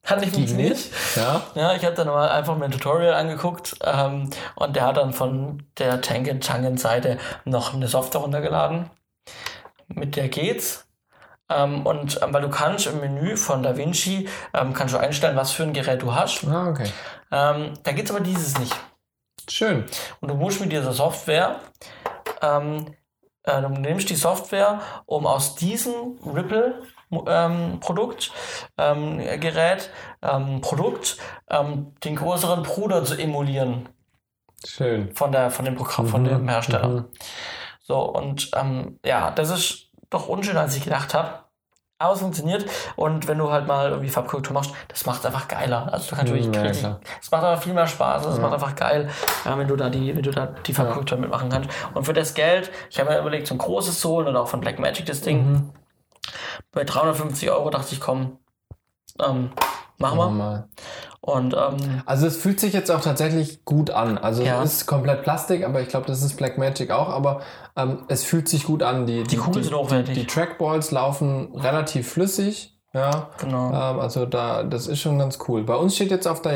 Hat 0.09 0.21
nicht 0.21 0.35
funktioniert. 0.35 0.71
nicht? 0.71 0.91
Ja. 1.17 1.43
Ja, 1.55 1.75
ich 1.75 1.85
habe 1.85 1.95
dann 1.95 2.07
mal 2.07 2.31
einfach 2.31 2.57
mir 2.57 2.65
ein 2.65 2.71
Tutorial 2.71 3.15
angeguckt 3.15 3.77
ähm, 3.85 4.31
und 4.55 4.75
der 4.75 4.87
hat 4.87 4.97
dann 4.97 5.13
von 5.13 5.63
der 5.77 6.01
Tangent 6.01 6.45
Tangent 6.45 6.81
Seite 6.81 7.19
noch 7.45 7.75
eine 7.75 7.89
Software 7.89 8.23
runtergeladen. 8.23 8.91
Mit 9.89 10.17
der 10.17 10.29
geht's. 10.29 10.87
Ähm, 11.51 11.87
und 11.87 12.21
ähm, 12.23 12.33
weil 12.33 12.43
du 12.43 12.51
kannst 12.51 12.87
im 12.87 13.01
Menü 13.01 13.37
von 13.37 13.63
DaVinci 13.63 14.29
ähm, 14.55 14.73
kannst 14.73 14.95
du 14.95 14.99
einstellen, 14.99 15.37
was 15.37 15.51
für 15.53 15.63
ein 15.63 15.73
Gerät 15.73 16.03
du 16.03 16.15
hast. 16.15 16.47
Ah, 16.47 16.69
okay. 16.69 16.91
Ähm, 17.31 17.75
da 17.83 17.93
gibt's 17.93 18.11
aber 18.11 18.21
dieses 18.21 18.59
nicht. 18.59 18.75
Schön. 19.49 19.85
Und 20.21 20.29
du 20.29 20.35
musst 20.35 20.61
mit 20.61 20.73
dieser 20.73 20.93
Software, 20.93 21.61
ähm, 22.43 22.95
äh, 23.43 23.61
du 23.63 23.69
nimmst 23.69 24.11
die 24.11 24.17
Software, 24.17 24.81
um 25.07 25.27
aus 25.27 25.55
diesem 25.55 26.19
Ripple 26.25 26.83
ähm, 27.27 27.81
Produkt, 27.81 28.33
ähm, 28.77 29.19
Gerät, 29.41 29.91
ähm, 30.23 30.61
Produkt, 30.61 31.17
ähm, 31.51 31.95
den 32.05 32.17
größeren 32.17 32.63
Bruder 32.63 33.05
zu 33.05 33.17
emulieren 33.17 33.89
Schön. 34.65 35.15
von 35.15 35.33
der, 35.33 35.51
von 35.51 35.65
dem 35.65 35.77
Programm, 35.77 36.07
von 36.07 36.23
Mhm, 36.23 36.29
dem 36.29 36.49
Hersteller. 36.49 36.89
mhm. 36.89 37.05
So, 37.81 38.01
und 38.01 38.51
ähm, 38.55 38.99
ja, 39.05 39.31
das 39.31 39.51
ist 39.51 39.91
doch 40.11 40.29
unschöner, 40.29 40.61
als 40.61 40.77
ich 40.77 40.85
gedacht 40.85 41.15
habe. 41.15 41.45
Aber 42.01 42.15
es 42.15 42.21
funktioniert. 42.21 42.65
Und 42.95 43.27
wenn 43.27 43.39
du 43.39 43.51
halt 43.51 43.67
mal 43.67 43.91
irgendwie 43.91 44.09
Farbkorrektur 44.11 44.55
machst, 44.55 44.73
das 44.87 45.05
macht 45.05 45.21
es 45.21 45.27
einfach 45.27 45.49
geiler. 45.49 45.93
Also 45.93 46.11
du 46.11 46.17
kannst 46.17 46.33
Mhm, 46.33 46.53
wirklich 46.53 46.83
ja, 46.83 47.01
es 47.21 47.31
macht 47.33 47.43
einfach 47.43 47.63
viel 47.65 47.75
mehr 47.75 47.89
Spaß. 47.89 48.25
Es 48.27 48.39
macht 48.39 48.53
einfach 48.53 48.77
geil, 48.77 49.11
ja, 49.45 49.59
wenn 49.59 49.67
du 49.67 49.75
da 49.75 49.91
die, 49.91 50.15
wenn 50.15 50.23
du 50.23 50.31
da 50.31 50.47
die 50.47 50.75
Farbkorrektur 50.75 51.19
mitmachen 51.19 51.49
kannst. 51.49 51.71
Und 51.95 52.05
für 52.05 52.13
das 52.13 52.35
Geld, 52.35 52.71
ich 52.91 53.01
habe 53.01 53.11
mir 53.11 53.19
überlegt, 53.19 53.49
so 53.49 53.55
ein 53.55 53.59
großes 53.59 53.99
zu 54.01 54.11
holen 54.11 54.29
oder 54.29 54.43
auch 54.43 54.49
von 54.49 54.61
Blackmagic 54.61 55.07
das 55.07 55.23
Ding. 55.23 55.51
Mhm. 55.51 55.73
Bei 56.73 56.85
350 56.85 57.51
Euro 57.51 57.71
dachte 57.71 57.93
ich, 57.95 58.01
komm, 58.01 58.39
ähm, 59.25 59.51
machen 59.99 60.19
wir. 60.19 60.31
Mal. 60.31 60.69
Und 61.21 61.55
ähm, 61.55 62.03
Also 62.07 62.27
es 62.27 62.37
fühlt 62.37 62.61
sich 62.61 62.73
jetzt 62.73 62.91
auch 62.91 63.01
tatsächlich 63.01 63.65
gut 63.65 63.91
an. 63.91 64.17
Also 64.17 64.43
Ja. 64.43 64.63
es 64.63 64.75
ist 64.75 64.87
komplett 64.87 65.23
Plastik, 65.23 65.65
aber 65.65 65.81
ich 65.81 65.89
glaube, 65.89 66.07
das 66.07 66.23
ist 66.23 66.37
Black 66.37 66.57
Magic 66.59 66.91
auch. 66.91 67.09
Aber 67.09 67.41
ähm, 67.77 68.05
es 68.09 68.25
fühlt 68.25 68.49
sich 68.49 68.65
gut 68.65 68.83
an. 68.83 69.07
Die, 69.07 69.25
die 69.25 69.37
Kugeln 69.37 69.65
sind 69.65 69.75
hochwertig. 69.75 70.15
Die 70.15 70.27
Trackballs 70.27 70.91
laufen 70.91 71.55
relativ 71.55 72.11
flüssig. 72.13 72.75
Ja. 72.95 73.29
genau. 73.39 73.69
Ähm, 73.69 74.01
also 74.01 74.25
da, 74.25 74.63
das 74.63 74.87
ist 74.87 75.01
schon 75.01 75.19
ganz 75.19 75.39
cool. 75.49 75.65
Bei 75.65 75.75
uns 75.75 75.95
steht 75.97 76.11
jetzt 76.11 76.27
auf 76.27 76.41
der 76.41 76.53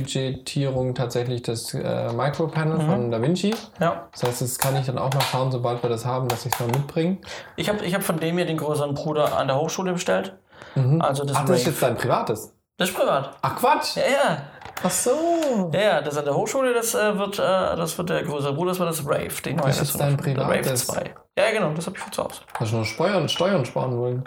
Jahresbudgetierung 0.00 0.94
tatsächlich 0.94 1.42
das 1.42 1.74
äh, 1.74 2.12
Micropanel 2.12 2.78
Mhm. 2.78 2.90
von 2.90 3.10
DaVinci. 3.10 3.54
ja. 3.80 4.08
Das 4.12 4.22
heißt, 4.24 4.42
das 4.42 4.58
kann 4.58 4.76
ich 4.76 4.86
dann 4.86 4.98
auch 4.98 5.12
mal 5.12 5.20
schauen, 5.22 5.50
sobald 5.50 5.82
wir 5.82 5.90
das 5.90 6.04
haben, 6.04 6.28
dass 6.28 6.46
ich 6.46 6.52
es 6.52 6.60
mal 6.60 6.66
mitbringe. 6.68 7.18
Ich 7.56 7.68
habe 7.68 7.84
ich 7.84 7.94
hab 7.94 8.02
von 8.02 8.18
dem 8.18 8.36
hier 8.36 8.46
den 8.46 8.56
größeren 8.56 8.94
Bruder 8.94 9.36
an 9.36 9.46
der 9.48 9.56
Hochschule 9.58 9.92
bestellt. 9.92 10.36
Mhm. 10.74 11.00
Also 11.00 11.24
das 11.24 11.36
Ach, 11.36 11.44
das 11.44 11.60
ist 11.60 11.66
jetzt 11.66 11.82
dein 11.82 11.96
privates. 11.96 12.52
Das 12.78 12.90
ist 12.90 12.96
privat. 12.96 13.30
Ach 13.40 13.56
Quatsch! 13.56 13.96
Ja, 13.96 14.02
ja. 14.02 14.42
Ach 14.82 14.90
so! 14.90 15.70
Ja, 15.72 15.80
ja, 15.80 16.00
das 16.02 16.18
an 16.18 16.26
der 16.26 16.34
Hochschule, 16.34 16.74
das 16.74 16.94
äh, 16.94 17.18
wird, 17.18 17.38
äh, 17.38 17.42
das 17.42 17.96
wird 17.96 18.10
der 18.10 18.22
größere 18.22 18.52
Bruder, 18.52 18.72
das 18.72 18.78
war 18.80 18.86
das 18.86 19.02
Rave. 19.06 19.30
Den 19.44 19.56
Das 19.56 19.80
ist 19.80 19.98
dein 19.98 20.18
privates. 20.18 20.46
Rave 20.66 20.74
2. 20.74 21.14
Ja, 21.38 21.50
genau, 21.52 21.72
das 21.72 21.86
habe 21.86 21.96
ich 21.96 22.02
für 22.02 22.10
zu 22.10 22.24
Hause. 22.24 22.40
Hast 22.58 22.72
du 22.72 22.76
noch 22.76 22.84
Steuern, 22.84 23.28
Steuern 23.30 23.64
sparen 23.64 23.96
wollen? 23.98 24.24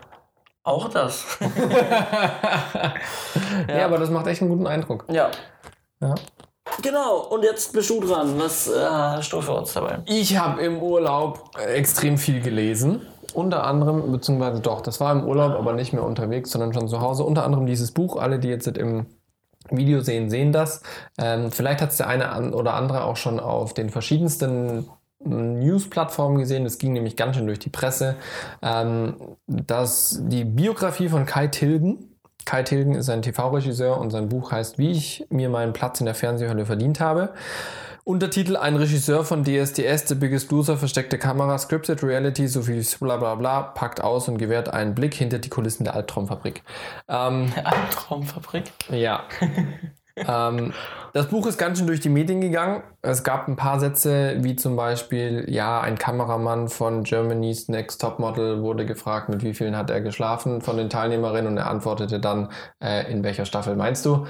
Auch 0.70 0.88
das. 0.90 1.26
Ja. 3.68 3.86
aber 3.86 3.98
das 3.98 4.10
macht 4.10 4.28
echt 4.28 4.42
einen 4.42 4.52
guten 4.52 4.68
Eindruck. 4.68 5.06
ja. 5.10 5.30
Ja. 6.02 6.16
Genau, 6.82 7.28
und 7.30 7.44
jetzt 7.44 7.74
bist 7.74 7.90
du 7.90 8.00
dran. 8.00 8.40
Was 8.40 8.70
äh, 8.70 8.74
hast 8.80 9.34
du 9.34 9.42
für 9.42 9.52
uns 9.54 9.74
dabei? 9.74 10.00
Ich 10.06 10.38
habe 10.38 10.62
im 10.62 10.82
Urlaub 10.82 11.52
äh, 11.60 11.74
extrem 11.74 12.18
viel 12.18 12.42
gelesen. 12.42 13.02
Unter 13.34 13.66
anderem, 13.66 14.12
beziehungsweise 14.12 14.62
doch, 14.62 14.82
das 14.82 15.00
war 15.02 15.12
im 15.12 15.26
Urlaub, 15.26 15.54
aber 15.54 15.74
nicht 15.74 15.92
mehr 15.92 16.04
unterwegs, 16.04 16.52
sondern 16.52 16.74
schon 16.74 16.88
zu 16.88 17.02
Hause. 17.02 17.24
Unter 17.24 17.44
anderem 17.44 17.66
dieses 17.66 17.92
Buch. 17.92 18.16
Alle, 18.18 18.40
die 18.40 18.48
jetzt 18.48 18.68
im 18.68 19.08
Video 19.70 20.00
sehen, 20.02 20.30
sehen 20.30 20.52
das. 20.52 20.82
Ähm, 21.18 21.52
vielleicht 21.52 21.82
hat 21.82 21.90
es 21.90 21.98
der 21.98 22.08
eine 22.08 22.54
oder 22.54 22.76
andere 22.76 23.04
auch 23.04 23.18
schon 23.18 23.40
auf 23.40 23.74
den 23.74 23.90
verschiedensten 23.90 24.88
News-Plattformen 25.24 26.38
gesehen. 26.38 26.64
Das 26.64 26.78
ging 26.78 26.94
nämlich 26.94 27.16
ganz 27.16 27.36
schön 27.36 27.46
durch 27.46 27.60
die 27.60 27.70
Presse. 27.70 28.16
Ähm, 28.62 29.16
dass 29.48 30.20
die 30.24 30.46
Biografie 30.46 31.10
von 31.10 31.26
Kai 31.26 31.48
Tilgen. 31.48 32.16
Kai 32.46 32.64
Tilgen 32.64 32.96
ist 32.96 33.10
ein 33.10 33.22
TV-Regisseur 33.22 34.00
und 34.00 34.12
sein 34.12 34.30
Buch 34.30 34.52
heißt 34.52 34.78
Wie 34.78 34.92
ich 34.92 35.26
mir 35.30 35.50
meinen 35.50 35.74
Platz 35.74 36.00
in 36.00 36.06
der 36.06 36.16
Fernsehhölle 36.16 36.66
verdient 36.66 37.00
habe. 37.00 37.34
Untertitel 38.06 38.58
Ein 38.58 38.76
Regisseur 38.76 39.24
von 39.24 39.44
DSDS, 39.44 40.08
The 40.08 40.16
Biggest 40.16 40.50
Loser, 40.52 40.78
versteckte 40.78 41.20
Kamera, 41.20 41.60
Scripted 41.60 42.02
Reality 42.02 42.48
sowie 42.48 42.84
bla 43.00 43.18
bla 43.18 43.36
bla, 43.36 43.62
packt 43.62 44.02
aus 44.02 44.28
und 44.28 44.40
gewährt 44.40 44.74
einen 44.74 44.96
Blick 44.96 45.14
hinter 45.14 45.38
die 45.38 45.50
Kulissen 45.50 45.84
der 45.84 45.94
Albtraumfabrik. 45.94 46.64
Ähm, 47.08 47.54
Albtraumfabrik. 47.64 48.64
ja. 48.90 49.26
ähm, 50.28 50.74
das 51.14 51.28
Buch 51.28 51.48
ist 51.48 51.58
ganz 51.58 51.78
schön 51.78 51.88
durch 51.88 52.02
die 52.02 52.10
Medien 52.10 52.42
gegangen. 52.42 52.84
Es 53.02 53.24
gab 53.24 53.48
ein 53.48 53.56
paar 53.56 53.80
Sätze, 53.80 54.38
wie 54.40 54.56
zum 54.56 54.76
Beispiel, 54.76 55.46
ja, 55.48 55.82
ein 55.82 55.98
Kameramann 55.98 56.68
von 56.68 57.04
Germany's 57.04 57.68
Next 57.68 58.02
Topmodel 58.02 58.62
wurde 58.62 58.86
gefragt, 58.86 59.30
mit 59.30 59.44
wie 59.44 59.54
vielen 59.54 59.76
hat 59.76 59.90
er 59.90 60.02
geschlafen 60.02 60.62
von 60.62 60.78
den 60.78 60.90
Teilnehmerinnen 60.90 61.52
und 61.52 61.58
er 61.58 61.68
antwortete 61.68 62.20
dann, 62.20 62.50
äh, 62.84 63.12
in 63.12 63.24
welcher 63.24 63.46
Staffel 63.46 63.76
meinst 63.76 64.06
du? 64.06 64.28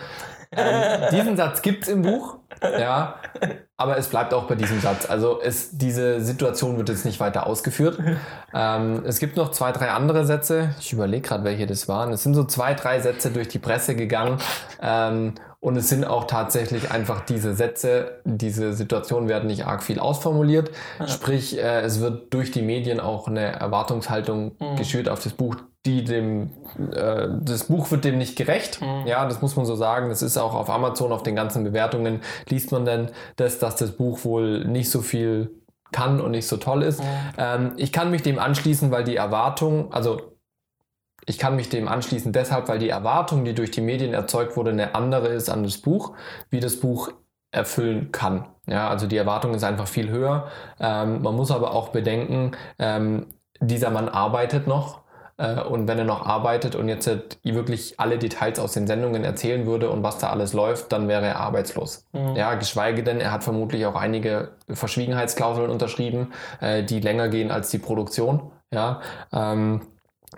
Ähm, 0.52 1.10
diesen 1.12 1.38
Satz 1.38 1.62
gibt's 1.62 1.88
im 1.88 2.02
Buch, 2.02 2.38
ja, 2.62 3.16
aber 3.80 3.98
es 3.98 4.08
bleibt 4.08 4.34
auch 4.34 4.44
bei 4.44 4.56
diesem 4.56 4.80
Satz. 4.82 5.10
Also 5.10 5.40
es, 5.42 5.78
diese 5.78 6.22
Situation 6.22 6.78
wird 6.78 6.90
jetzt 6.90 7.06
nicht 7.06 7.20
weiter 7.20 7.48
ausgeführt. 7.48 8.00
Ähm, 8.52 9.04
es 9.06 9.20
gibt 9.20 9.38
noch 9.38 9.52
zwei, 9.52 9.72
drei 9.72 9.92
andere 9.92 10.26
Sätze. 10.26 10.74
Ich 10.80 10.92
überlege 10.92 11.22
gerade, 11.28 11.44
welche 11.44 11.68
das 11.68 11.88
waren. 11.88 12.12
Es 12.12 12.24
sind 12.24 12.34
so 12.34 12.44
zwei, 12.46 12.74
drei 12.74 13.00
Sätze 13.00 13.30
durch 13.30 13.48
die 13.48 13.60
Presse 13.60 13.96
gegangen. 13.96 14.40
Ähm, 14.82 15.36
und 15.60 15.76
es 15.78 15.88
sind 15.90 16.04
auch 16.04 16.24
tatsächlich 16.24 16.90
einfach 16.90 17.22
diese 17.26 17.54
Sätze, 17.54 18.22
diese 18.24 18.74
Situationen 18.74 19.30
werden 19.30 19.46
nicht 19.46 19.68
arg 19.68 19.84
viel 19.84 20.00
ausformuliert. 20.00 20.72
Sprich, 21.06 21.60
äh, 21.60 21.82
es 21.82 22.00
wird 22.00 22.34
durch 22.34 22.50
die 22.50 22.64
Medien 22.64 23.00
auch 23.00 23.28
eine 23.28 23.52
Erwartungshaltung 23.52 24.54
Mhm. 24.60 24.76
geschürt 24.78 25.10
auf 25.10 25.22
das 25.22 25.34
Buch, 25.34 25.56
die 25.86 26.04
dem, 26.04 26.50
äh, 26.92 27.28
das 27.42 27.66
Buch 27.66 27.92
wird 27.92 28.04
dem 28.04 28.18
nicht 28.18 28.36
gerecht. 28.36 28.82
Mhm. 28.82 29.06
Ja, 29.06 29.26
das 29.26 29.42
muss 29.42 29.56
man 29.56 29.66
so 29.66 29.76
sagen. 29.76 30.10
Das 30.10 30.22
ist 30.22 30.38
auch 30.38 30.56
auf 30.56 30.70
Amazon, 30.70 31.12
auf 31.12 31.24
den 31.24 31.36
ganzen 31.36 31.64
Bewertungen, 31.64 32.22
liest 32.50 32.72
man 32.72 32.84
dann, 32.86 33.12
dass, 33.36 33.60
dass 33.70 33.76
das 33.76 33.92
Buch 33.92 34.26
wohl 34.26 34.66
nicht 34.66 34.90
so 34.90 35.02
viel 35.02 35.52
kann 35.92 36.20
und 36.20 36.32
nicht 36.32 36.48
so 36.48 36.58
toll 36.58 36.84
ist. 36.84 37.02
Mhm. 37.02 37.06
Ähm, 37.38 37.72
ich 37.78 37.92
kann 37.92 38.10
mich 38.10 38.24
dem 38.24 38.40
anschließen, 38.40 38.90
weil 38.92 39.04
die 39.04 39.16
Erwartung, 39.16 39.94
also 39.94 40.38
ich 41.26 41.38
kann 41.38 41.56
mich 41.56 41.70
dem 41.70 41.88
anschließen 41.88 42.32
deshalb, 42.34 42.68
weil 42.68 42.80
die 42.80 42.90
Erwartung, 42.90 43.46
die 43.46 43.54
durch 43.54 43.70
die 43.70 43.82
Medien 43.82 44.14
erzeugt 44.14 44.58
wurde, 44.58 44.72
eine 44.72 44.96
andere 44.96 45.28
ist 45.28 45.50
an 45.50 45.64
das 45.64 45.78
Buch, 45.78 46.14
wie 46.50 46.60
das 46.60 46.80
Buch 46.80 47.12
erfüllen 47.52 48.12
kann. 48.12 48.46
Ja, 48.66 48.90
also 48.90 49.06
die 49.08 49.18
Erwartung 49.18 49.54
ist 49.54 49.64
einfach 49.64 49.88
viel 49.88 50.10
höher. 50.10 50.48
Ähm, 50.80 51.22
man 51.22 51.36
muss 51.36 51.52
aber 51.52 51.74
auch 51.74 51.90
bedenken, 51.90 52.52
ähm, 52.80 53.28
dieser 53.60 53.92
Mann 53.92 54.10
arbeitet 54.10 54.68
noch. 54.68 54.99
Äh, 55.40 55.62
und 55.62 55.88
wenn 55.88 55.98
er 55.98 56.06
noch 56.06 56.26
arbeitet 56.26 56.76
und 56.76 56.90
jetzt 56.90 57.08
halt 57.08 57.40
wirklich 57.44 58.00
alle 58.00 58.20
Details 58.20 58.60
aus 58.60 58.74
den 58.74 58.86
Sendungen 58.86 59.24
erzählen 59.24 59.66
würde 59.66 59.90
und 59.90 60.04
was 60.04 60.18
da 60.20 60.30
alles 60.30 60.54
läuft, 60.54 60.92
dann 60.92 61.08
wäre 61.08 61.26
er 61.26 61.40
arbeitslos. 61.40 62.06
Mhm. 62.12 62.36
Ja, 62.36 62.56
geschweige 62.56 63.04
denn, 63.04 63.20
er 63.22 63.32
hat 63.32 63.44
vermutlich 63.44 63.86
auch 63.86 63.96
einige 63.96 64.52
Verschwiegenheitsklauseln 64.70 65.70
unterschrieben, 65.72 66.34
äh, 66.60 66.84
die 66.84 67.00
länger 67.00 67.30
gehen 67.30 67.52
als 67.52 67.70
die 67.70 67.80
Produktion. 67.80 68.52
Ja, 68.72 69.02
ähm, 69.34 69.82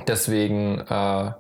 deswegen 0.08 0.80
äh, 0.82 1.32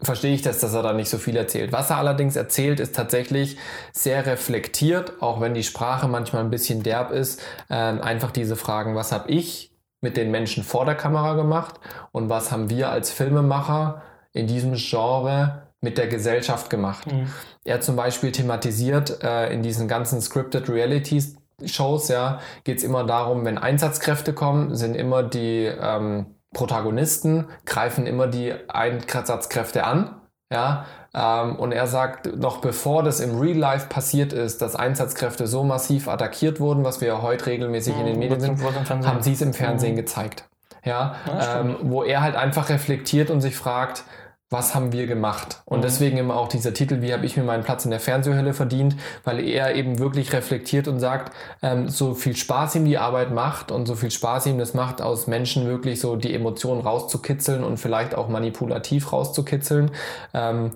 verstehe 0.00 0.34
ich 0.34 0.42
das, 0.42 0.60
dass 0.60 0.74
er 0.74 0.82
da 0.82 0.92
nicht 0.92 1.08
so 1.08 1.18
viel 1.18 1.36
erzählt. 1.36 1.72
Was 1.72 1.90
er 1.90 1.96
allerdings 1.96 2.36
erzählt, 2.36 2.80
ist 2.80 2.94
tatsächlich 2.94 3.56
sehr 3.92 4.26
reflektiert, 4.26 5.14
auch 5.20 5.40
wenn 5.40 5.54
die 5.54 5.64
Sprache 5.64 6.06
manchmal 6.06 6.44
ein 6.44 6.50
bisschen 6.50 6.82
derb 6.82 7.10
ist. 7.10 7.42
Ähm, 7.70 8.00
einfach 8.02 8.30
diese 8.30 8.56
Fragen, 8.56 8.94
was 8.94 9.10
habe 9.10 9.30
ich 9.30 9.72
mit 10.00 10.16
den 10.16 10.30
Menschen 10.30 10.62
vor 10.62 10.84
der 10.84 10.94
Kamera 10.94 11.34
gemacht 11.34 11.80
und 12.12 12.28
was 12.28 12.52
haben 12.52 12.70
wir 12.70 12.90
als 12.90 13.10
Filmemacher 13.10 14.02
in 14.32 14.46
diesem 14.46 14.74
Genre 14.74 15.62
mit 15.80 15.98
der 15.98 16.08
Gesellschaft 16.08 16.70
gemacht. 16.70 17.10
Mhm. 17.10 17.30
Er 17.64 17.80
zum 17.80 17.96
Beispiel 17.96 18.32
thematisiert 18.32 19.22
äh, 19.22 19.52
in 19.52 19.62
diesen 19.62 19.88
ganzen 19.88 20.20
Scripted 20.20 20.68
Realities 20.68 21.36
Shows, 21.64 22.08
ja, 22.08 22.40
geht 22.64 22.78
es 22.78 22.84
immer 22.84 23.04
darum, 23.04 23.46
wenn 23.46 23.56
Einsatzkräfte 23.56 24.34
kommen, 24.34 24.74
sind 24.74 24.94
immer 24.94 25.22
die 25.22 25.64
ähm, 25.64 26.26
Protagonisten, 26.52 27.48
greifen 27.64 28.06
immer 28.06 28.26
die 28.26 28.52
Einsatzkräfte 28.68 29.84
an. 29.84 30.20
Ja, 30.52 30.84
und 31.16 31.72
er 31.72 31.86
sagt, 31.86 32.36
noch 32.36 32.58
bevor 32.58 33.02
das 33.02 33.20
im 33.20 33.38
Real 33.38 33.56
Life 33.56 33.86
passiert 33.88 34.32
ist, 34.34 34.60
dass 34.60 34.76
Einsatzkräfte 34.76 35.46
so 35.46 35.64
massiv 35.64 36.08
attackiert 36.08 36.60
wurden, 36.60 36.84
was 36.84 37.00
wir 37.00 37.08
ja 37.08 37.22
heute 37.22 37.46
regelmäßig 37.46 37.98
in 37.98 38.06
den 38.06 38.18
Medien 38.18 38.40
sind, 38.40 38.60
haben 39.06 39.22
sie 39.22 39.32
es 39.32 39.40
im 39.40 39.54
Fernsehen 39.54 39.92
Mhm. 39.92 39.96
gezeigt. 39.96 40.44
Ja, 40.84 41.16
Ja, 41.26 41.60
ähm, 41.60 41.76
wo 41.82 42.02
er 42.04 42.20
halt 42.22 42.36
einfach 42.36 42.68
reflektiert 42.68 43.30
und 43.30 43.40
sich 43.40 43.56
fragt, 43.56 44.04
was 44.50 44.76
haben 44.76 44.92
wir 44.92 45.08
gemacht? 45.08 45.62
Und 45.64 45.78
Mhm. 45.78 45.82
deswegen 45.82 46.18
immer 46.18 46.36
auch 46.36 46.46
dieser 46.46 46.72
Titel, 46.72 47.02
wie 47.02 47.12
habe 47.12 47.26
ich 47.26 47.36
mir 47.36 47.42
meinen 47.42 47.64
Platz 47.64 47.84
in 47.84 47.90
der 47.90 47.98
Fernsehhölle 47.98 48.52
verdient, 48.54 48.94
weil 49.24 49.40
er 49.40 49.74
eben 49.74 49.98
wirklich 49.98 50.32
reflektiert 50.32 50.86
und 50.86 51.00
sagt, 51.00 51.32
ähm, 51.62 51.88
so 51.88 52.14
viel 52.14 52.36
Spaß 52.36 52.76
ihm 52.76 52.84
die 52.84 52.98
Arbeit 52.98 53.32
macht 53.32 53.72
und 53.72 53.86
so 53.86 53.96
viel 53.96 54.12
Spaß 54.12 54.46
ihm 54.46 54.58
das 54.58 54.72
macht, 54.72 55.02
aus 55.02 55.26
Menschen 55.26 55.66
wirklich 55.66 56.00
so 56.00 56.14
die 56.14 56.32
Emotionen 56.32 56.80
rauszukitzeln 56.82 57.64
und 57.64 57.78
vielleicht 57.78 58.14
auch 58.14 58.28
manipulativ 58.28 59.12
rauszukitzeln. 59.12 59.90
Ähm, 60.32 60.70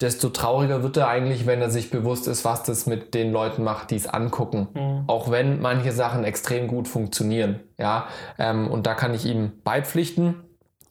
desto 0.00 0.28
trauriger 0.28 0.82
wird 0.82 0.96
er 0.96 1.08
eigentlich, 1.08 1.46
wenn 1.46 1.60
er 1.60 1.70
sich 1.70 1.90
bewusst 1.90 2.28
ist, 2.28 2.44
was 2.44 2.62
das 2.62 2.86
mit 2.86 3.14
den 3.14 3.32
Leuten 3.32 3.64
macht, 3.64 3.90
die 3.90 3.96
es 3.96 4.06
angucken. 4.06 4.68
Mhm. 4.74 5.04
Auch 5.08 5.30
wenn 5.30 5.60
manche 5.60 5.92
Sachen 5.92 6.24
extrem 6.24 6.68
gut 6.68 6.86
funktionieren. 6.86 7.60
Ja, 7.78 8.06
ähm, 8.38 8.70
und 8.70 8.86
da 8.86 8.94
kann 8.94 9.14
ich 9.14 9.26
ihm 9.26 9.52
beipflichten. 9.64 10.36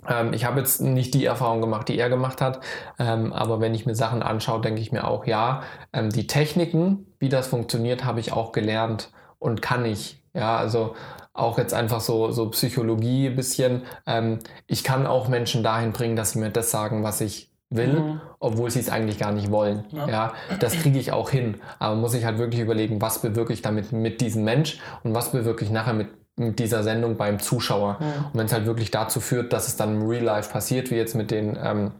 Ähm, 0.08 0.34
ich 0.34 0.45
habe 0.45 0.60
jetzt 0.60 0.82
nicht 0.82 1.14
die 1.14 1.26
Erfahrung 1.26 1.62
gemacht, 1.62 1.88
die 1.88 1.97
er 1.97 2.10
gemacht 2.10 2.41
hat, 2.41 2.60
ähm, 2.99 3.32
aber 3.34 3.62
wenn 3.62 3.74
ich 3.74 3.86
mir 3.86 3.95
Sachen 3.95 4.24
anschaue, 4.24 4.62
denke 4.62 4.82
ich 4.82 4.91
mir 4.91 5.08
auch, 5.08 5.26
ja, 5.26 5.64
ähm, 5.93 6.10
die 6.10 6.28
Techniken, 6.28 7.08
wie 7.20 7.30
das 7.30 7.47
funktioniert, 7.47 8.03
habe 8.03 8.20
ich 8.20 8.34
auch 8.34 8.51
gelernt 8.51 9.12
und 9.39 9.62
kann 9.62 9.86
ich. 9.86 10.22
Ja, 10.34 10.58
also 10.58 10.95
auch 11.34 11.58
jetzt 11.58 11.74
einfach 11.74 12.01
so, 12.01 12.32
so 12.32 12.49
Psychologie 12.49 13.28
ein 13.28 13.36
bisschen. 13.36 13.84
Ähm, 14.05 14.39
ich 14.66 14.84
kann 14.84 15.08
auch 15.08 15.28
Menschen 15.28 15.64
dahin 15.64 15.93
bringen, 15.93 16.16
dass 16.16 16.32
sie 16.32 16.39
mir 16.39 16.49
das 16.49 16.72
sagen, 16.72 17.03
was 17.03 17.22
ich 17.22 17.47
will, 17.70 17.99
Mhm. 17.99 18.22
obwohl 18.39 18.72
sie 18.72 18.80
es 18.80 18.89
eigentlich 18.89 19.20
gar 19.20 19.32
nicht 19.32 19.51
wollen. 19.51 19.86
Ja. 19.91 20.07
Ja, 20.07 20.34
das 20.59 20.74
kriege 20.74 20.99
ich 20.99 21.11
auch 21.11 21.30
hin. 21.30 21.57
Aber 21.80 21.95
muss 21.95 22.13
ich 22.13 22.26
halt 22.26 22.38
wirklich 22.38 22.61
überlegen, 22.61 23.01
was 23.01 23.20
bewirke 23.20 23.51
ich 23.53 23.61
damit 23.61 23.91
mit 23.91 24.22
diesem 24.22 24.43
Mensch 24.43 24.80
und 25.03 25.13
was 25.13 25.32
bewirke 25.32 25.65
ich 25.65 25.72
nachher 25.72 25.93
mit, 25.93 26.07
mit 26.38 26.59
dieser 26.59 26.84
Sendung 26.84 27.18
beim 27.18 27.39
Zuschauer. 27.39 27.97
Mhm. 27.99 28.26
Und 28.28 28.36
wenn 28.36 28.45
es 28.45 28.53
halt 28.53 28.65
wirklich 28.65 28.91
dazu 28.91 29.20
führt, 29.20 29.51
dass 29.51 29.68
es 29.68 29.76
dann 29.76 30.01
im 30.01 30.07
Real 30.07 30.24
Life 30.24 30.51
passiert, 30.51 30.91
wie 30.91 30.95
jetzt 30.95 31.15
mit 31.15 31.30
den 31.32 31.57
ähm, 31.61 31.91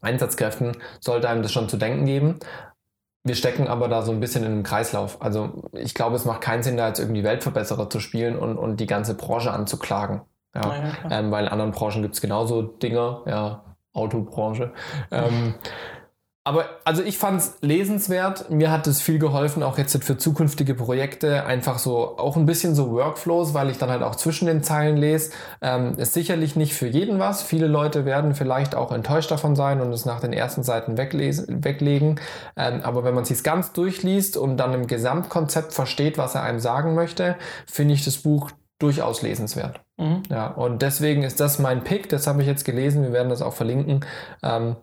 Einsatzkräften, 0.00 0.72
sollte 1.00 1.28
einem 1.28 1.42
das 1.42 1.52
schon 1.52 1.68
zu 1.68 1.76
denken 1.76 2.04
geben. 2.06 2.38
Wir 3.24 3.36
stecken 3.36 3.68
aber 3.68 3.86
da 3.86 4.02
so 4.02 4.10
ein 4.10 4.18
bisschen 4.18 4.42
in 4.44 4.50
einem 4.50 4.62
Kreislauf. 4.64 5.22
Also 5.22 5.70
ich 5.74 5.94
glaube, 5.94 6.16
es 6.16 6.24
macht 6.24 6.40
keinen 6.40 6.64
Sinn, 6.64 6.76
da 6.76 6.88
jetzt 6.88 6.98
irgendwie 6.98 7.22
Weltverbesserer 7.22 7.88
zu 7.88 8.00
spielen 8.00 8.36
und, 8.36 8.58
und 8.58 8.80
die 8.80 8.86
ganze 8.88 9.14
Branche 9.14 9.52
anzuklagen. 9.52 10.22
Ja. 10.56 10.62
Ja. 10.62 11.18
Ähm, 11.18 11.30
weil 11.30 11.44
in 11.44 11.50
anderen 11.52 11.70
Branchen 11.70 12.02
gibt 12.02 12.16
es 12.16 12.20
genauso 12.20 12.62
Dinge, 12.62 13.20
ja, 13.26 13.62
Autobranche. 13.92 14.72
Ähm, 15.10 15.54
aber 16.44 16.64
also 16.84 17.04
ich 17.04 17.18
fand 17.18 17.40
es 17.40 17.58
lesenswert. 17.60 18.50
Mir 18.50 18.72
hat 18.72 18.88
es 18.88 19.00
viel 19.00 19.20
geholfen, 19.20 19.62
auch 19.62 19.78
jetzt 19.78 20.02
für 20.02 20.18
zukünftige 20.18 20.74
Projekte. 20.74 21.46
Einfach 21.46 21.78
so 21.78 22.18
auch 22.18 22.36
ein 22.36 22.46
bisschen 22.46 22.74
so 22.74 22.90
Workflows, 22.90 23.54
weil 23.54 23.70
ich 23.70 23.78
dann 23.78 23.90
halt 23.90 24.02
auch 24.02 24.16
zwischen 24.16 24.46
den 24.46 24.64
Zeilen 24.64 24.96
lese. 24.96 25.30
Ähm, 25.60 25.94
ist 25.98 26.14
sicherlich 26.14 26.56
nicht 26.56 26.74
für 26.74 26.88
jeden 26.88 27.20
was. 27.20 27.42
Viele 27.42 27.68
Leute 27.68 28.04
werden 28.04 28.34
vielleicht 28.34 28.74
auch 28.74 28.90
enttäuscht 28.90 29.30
davon 29.30 29.54
sein 29.54 29.80
und 29.80 29.92
es 29.92 30.04
nach 30.04 30.18
den 30.18 30.32
ersten 30.32 30.64
Seiten 30.64 30.96
weglesen, 30.96 31.62
weglegen. 31.64 32.18
Ähm, 32.56 32.80
aber 32.82 33.04
wenn 33.04 33.14
man 33.14 33.22
es 33.22 33.42
ganz 33.44 33.72
durchliest 33.72 34.36
und 34.36 34.56
dann 34.56 34.74
im 34.74 34.88
Gesamtkonzept 34.88 35.72
versteht, 35.72 36.18
was 36.18 36.34
er 36.34 36.42
einem 36.42 36.58
sagen 36.58 36.96
möchte, 36.96 37.36
finde 37.66 37.94
ich 37.94 38.04
das 38.04 38.16
Buch 38.16 38.50
durchaus 38.80 39.22
lesenswert. 39.22 39.80
Mhm. 40.02 40.22
Ja, 40.30 40.48
und 40.48 40.82
deswegen 40.82 41.22
ist 41.22 41.40
das 41.40 41.58
mein 41.58 41.84
Pick. 41.84 42.08
Das 42.08 42.26
habe 42.26 42.42
ich 42.42 42.48
jetzt 42.48 42.64
gelesen. 42.64 43.02
Wir 43.02 43.12
werden 43.12 43.28
das 43.28 43.42
auch 43.42 43.54
verlinken. 43.54 44.04
Ähm, 44.42 44.76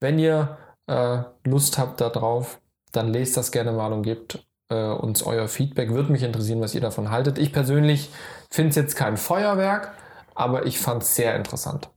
wenn 0.00 0.18
ihr 0.18 0.56
äh, 0.86 1.18
Lust 1.44 1.78
habt 1.78 2.00
darauf, 2.00 2.60
dann 2.92 3.08
lest 3.08 3.36
das 3.36 3.52
gerne 3.52 3.72
mal 3.72 3.92
und 3.92 4.02
gebt 4.02 4.44
äh, 4.70 4.88
uns 4.88 5.22
euer 5.22 5.48
Feedback. 5.48 5.90
Würde 5.90 6.10
mich 6.10 6.22
interessieren, 6.22 6.60
was 6.60 6.74
ihr 6.74 6.80
davon 6.80 7.10
haltet. 7.10 7.38
Ich 7.38 7.52
persönlich 7.52 8.10
finde 8.50 8.70
es 8.70 8.76
jetzt 8.76 8.96
kein 8.96 9.16
Feuerwerk, 9.16 9.92
aber 10.34 10.66
ich 10.66 10.78
fand 10.78 11.02
es 11.02 11.14
sehr 11.14 11.36
interessant. 11.36 11.90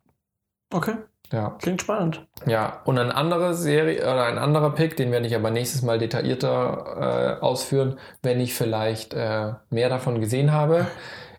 Okay. 0.73 0.95
Ja. 1.31 1.57
Klingt 1.59 1.81
spannend. 1.81 2.27
Ja, 2.45 2.81
und 2.85 2.99
eine 2.99 3.15
andere 3.15 3.55
Serie 3.55 4.01
oder 4.01 4.25
ein 4.25 4.37
anderer 4.37 4.71
Pick, 4.71 4.95
den 4.95 5.11
werde 5.11 5.25
ich 5.25 5.35
aber 5.35 5.49
nächstes 5.49 5.81
Mal 5.81 5.97
detaillierter 5.97 7.39
äh, 7.39 7.43
ausführen, 7.43 7.97
wenn 8.21 8.39
ich 8.39 8.53
vielleicht 8.53 9.13
äh, 9.13 9.53
mehr 9.69 9.89
davon 9.89 10.21
gesehen 10.21 10.51
habe. 10.51 10.85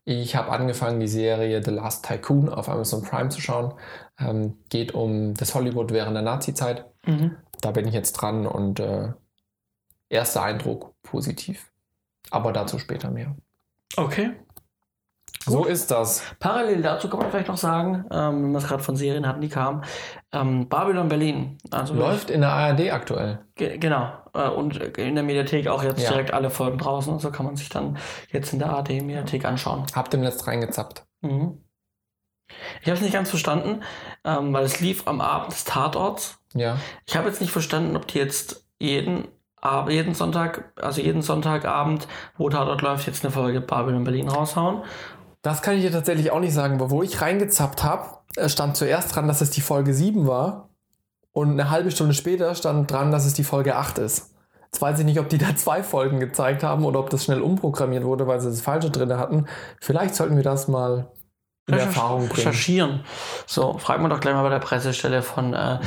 Ich 0.09 0.37
habe 0.37 0.53
angefangen, 0.53 1.01
die 1.01 1.09
Serie 1.09 1.61
The 1.65 1.73
Last 1.73 2.07
Tycoon 2.07 2.49
auf 2.49 2.69
Amazon 2.69 3.03
Prime 3.03 3.29
zu 3.29 3.41
schauen. 3.41 3.75
Ähm, 4.21 4.57
geht 4.69 4.95
um 4.95 5.35
das 5.35 5.53
Hollywood 5.53 5.91
während 5.91 6.15
der 6.15 6.23
Nazi-Zeit. 6.23 6.87
Mhm. 7.05 7.37
Da 7.61 7.73
bin 7.73 7.89
ich 7.89 7.95
jetzt 7.95 8.13
dran 8.13 8.47
und 8.47 8.79
äh, 8.79 9.13
erster 10.09 10.45
Eindruck 10.45 10.95
positiv. 11.03 11.73
Aber 12.31 12.53
dazu 12.53 12.79
später 12.79 13.11
mehr. 13.11 13.37
Okay. 13.97 14.31
So 15.47 15.65
ist 15.65 15.91
das. 15.91 16.23
Parallel 16.41 16.83
dazu 16.83 17.09
kann 17.09 17.21
man 17.21 17.31
vielleicht 17.31 17.49
noch 17.49 17.57
sagen, 17.57 18.05
ähm, 18.11 18.45
wenn 18.45 18.53
wir 18.53 18.59
es 18.59 18.67
gerade 18.67 18.83
von 18.83 18.97
Serien 18.97 19.27
hatten, 19.27 19.41
die 19.41 19.49
kamen, 19.49 19.83
ähm, 20.33 20.69
Babylon 20.69 21.09
Berlin. 21.09 21.59
Also 21.71 21.95
Läuft 21.95 22.31
in 22.31 22.41
der 22.41 22.51
ARD 22.51 22.91
aktuell. 22.91 23.45
Ge 23.55 23.79
genau. 23.79 24.13
Äh, 24.35 24.49
und 24.49 24.77
in 24.99 25.15
der 25.15 25.25
Mediathek 25.25 25.69
auch 25.69 25.83
jetzt 25.83 26.03
ja. 26.03 26.11
direkt 26.11 26.35
alle 26.35 26.51
Folgen 26.51 26.79
draußen. 26.79 27.13
Und 27.13 27.21
so 27.21 27.31
kann 27.31 27.47
man 27.47 27.57
sich 27.57 27.69
dann 27.69 27.97
jetzt 28.31 28.53
in 28.53 28.59
der 28.59 28.71
ARD-Mediathek 28.71 29.45
anschauen. 29.45 29.87
Habt 29.95 30.13
im 30.15 30.21
Netz 30.21 30.47
reingezappt. 30.47 31.05
Mhm. 31.21 31.63
Ich 32.81 32.87
habe 32.87 32.97
es 32.97 33.03
nicht 33.03 33.13
ganz 33.13 33.31
verstanden, 33.31 33.83
ähm, 34.25 34.53
weil 34.53 34.65
es 34.65 34.81
lief 34.81 35.07
am 35.07 35.21
Abend 35.21 35.53
des 35.53 35.65
Tatorts. 35.65 36.39
Ja. 36.55 36.79
Ich 37.07 37.17
habe 37.17 37.29
jetzt 37.29 37.41
nicht 37.41 37.53
verstanden, 37.53 37.97
ob 37.97 38.07
die 38.07 38.19
jetzt 38.19 38.67
jeden, 38.79 39.29
jeden 39.89 40.15
Sonntag, 40.15 40.73
also 40.81 41.01
jeden 41.01 41.23
Sonntagabend, 41.23 42.07
wo 42.37 42.49
Tatort 42.49 42.83
läuft, 42.83 43.07
jetzt 43.07 43.25
eine 43.25 43.33
Folge 43.33 43.61
Babylon 43.61 44.05
Berlin 44.05 44.29
raushauen. 44.29 44.83
Das 45.47 45.63
kann 45.63 45.77
ich 45.77 45.83
dir 45.83 45.93
tatsächlich 45.93 46.33
auch 46.33 46.41
nicht 46.41 46.55
sagen, 46.55 46.75
aber 46.75 46.91
wo 46.91 47.05
ich 47.05 47.21
reingezappt 47.21 47.85
habe, 47.85 48.19
stand 48.49 48.77
zuerst 48.77 49.15
dran, 49.15 49.29
dass 49.29 49.41
es 49.41 49.51
die 49.51 49.61
Folge 49.61 49.95
7 49.95 50.27
war. 50.27 50.71
Und 51.31 51.53
eine 51.53 51.71
halbe 51.71 51.93
Stunde 51.93 52.15
später 52.15 52.53
stand 52.57 52.91
dran, 52.91 53.13
dass 53.13 53.25
es 53.27 53.35
die 53.35 53.45
Folge 53.45 53.77
8 53.77 53.99
ist. 53.99 54.35
Jetzt 54.65 54.83
weiß 54.83 54.99
ich 54.99 55.05
nicht, 55.05 55.21
ob 55.21 55.29
die 55.29 55.39
da 55.39 55.55
zwei 55.57 55.85
Folgen 55.85 56.19
gezeigt 56.19 56.65
haben 56.65 56.85
oder 56.85 56.99
ob 56.99 57.11
das 57.11 57.23
schnell 57.23 57.43
umprogrammiert 57.43 58.03
wurde, 58.03 58.27
weil 58.27 58.41
sie 58.41 58.51
das 58.51 58.61
Falsche 58.61 58.91
drin 58.91 59.17
hatten. 59.17 59.47
Vielleicht 59.81 60.17
sollten 60.17 60.35
wir 60.35 60.43
das 60.43 60.67
mal 60.67 61.13
in 61.69 61.75
Erfahrung 61.75 62.23
bringen. 62.23 62.49
Recherchieren. 62.49 63.05
So, 63.47 63.79
fragt 63.79 64.01
man 64.01 64.11
doch 64.11 64.19
gleich 64.19 64.35
mal 64.35 64.43
bei 64.43 64.49
der 64.49 64.59
Pressestelle 64.59 65.23
von 65.23 65.55
äh, 65.55 65.79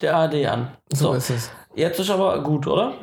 der 0.00 0.16
AD 0.16 0.46
an. 0.46 0.78
So, 0.90 1.08
so 1.08 1.12
ist 1.12 1.28
es. 1.28 1.50
Jetzt 1.74 2.00
ist 2.00 2.08
aber 2.08 2.42
gut, 2.42 2.66
oder? 2.66 2.94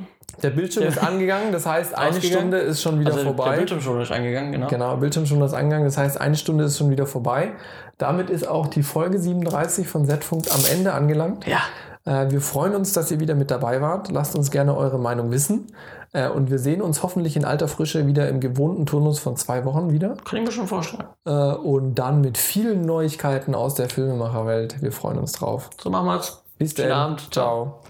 Der 0.44 0.50
Bildschirm 0.50 0.86
ist 0.86 0.98
angegangen, 0.98 1.52
das 1.52 1.66
heißt, 1.66 1.98
eine 1.98 2.22
Stunde 2.22 2.58
ist 2.58 2.82
schon 2.82 3.00
wieder 3.00 3.14
also 3.14 3.26
vorbei. 3.26 3.52
Der 3.52 3.58
Bildschirm 3.58 3.82
schon 3.82 4.02
ist 4.02 4.12
angegangen, 4.12 4.52
genau. 4.52 4.68
Genau, 4.68 4.98
Bildschirm 4.98 5.26
schon 5.26 5.42
ist 5.42 5.54
angegangen, 5.54 5.86
das 5.86 5.98
heißt, 5.98 6.20
eine 6.20 6.36
Stunde 6.36 6.64
ist 6.66 6.78
schon 6.78 6.90
wieder 6.90 7.06
vorbei. 7.06 7.54
Damit 7.98 8.30
ist 8.30 8.48
auch 8.48 8.68
die 8.68 8.84
Folge 8.84 9.20
37 9.20 9.88
von 9.88 10.06
Z-Funk 10.06 10.46
am 10.52 10.62
Ende 10.72 10.94
angelangt. 10.94 11.46
Ja. 11.46 11.60
Äh, 12.06 12.32
wir 12.32 12.42
freuen 12.42 12.76
uns, 12.76 12.94
dass 12.94 13.12
ihr 13.12 13.20
wieder 13.20 13.36
mit 13.36 13.52
dabei 13.52 13.82
wart. 13.82 14.12
Lasst 14.12 14.36
uns 14.36 14.52
gerne 14.52 14.76
eure 14.76 14.98
Meinung 14.98 15.32
wissen. 15.32 15.68
Äh, 16.14 16.30
und 16.30 16.50
wir 16.50 16.60
sehen 16.60 16.82
uns 16.82 17.04
hoffentlich 17.04 17.38
in 17.38 17.46
alter 17.46 17.68
Frische 17.68 18.08
wieder 18.08 18.28
im 18.28 18.40
gewohnten 18.40 18.86
Turnus 18.86 19.20
von 19.20 19.36
zwei 19.38 19.66
Wochen 19.66 19.92
wieder. 19.92 20.16
Kann 20.26 20.40
ich 20.40 20.46
mir 20.46 20.52
schon 20.52 20.68
vorstellen. 20.68 21.06
Äh, 21.26 21.32
und 21.32 21.96
dann 21.96 22.22
mit 22.22 22.38
vielen 22.38 22.82
Neuigkeiten 22.82 23.56
aus 23.56 23.76
der 23.76 23.90
Filmemacherwelt. 23.90 24.82
Wir 24.82 24.92
freuen 24.92 25.20
uns 25.20 25.34
drauf. 25.34 25.70
So 25.80 25.90
machen 25.90 26.08
wir's. 26.08 26.44
Bis 26.58 26.74
dann. 26.74 26.92
Abend. 26.92 27.34
Ciao. 27.34 27.82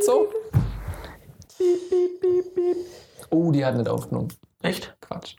So. 0.00 0.28
Oh, 3.30 3.50
die 3.50 3.64
hat 3.64 3.76
nicht 3.76 3.88
aufgenommen. 3.88 4.28
Echt? 4.62 4.94
Quatsch. 5.00 5.36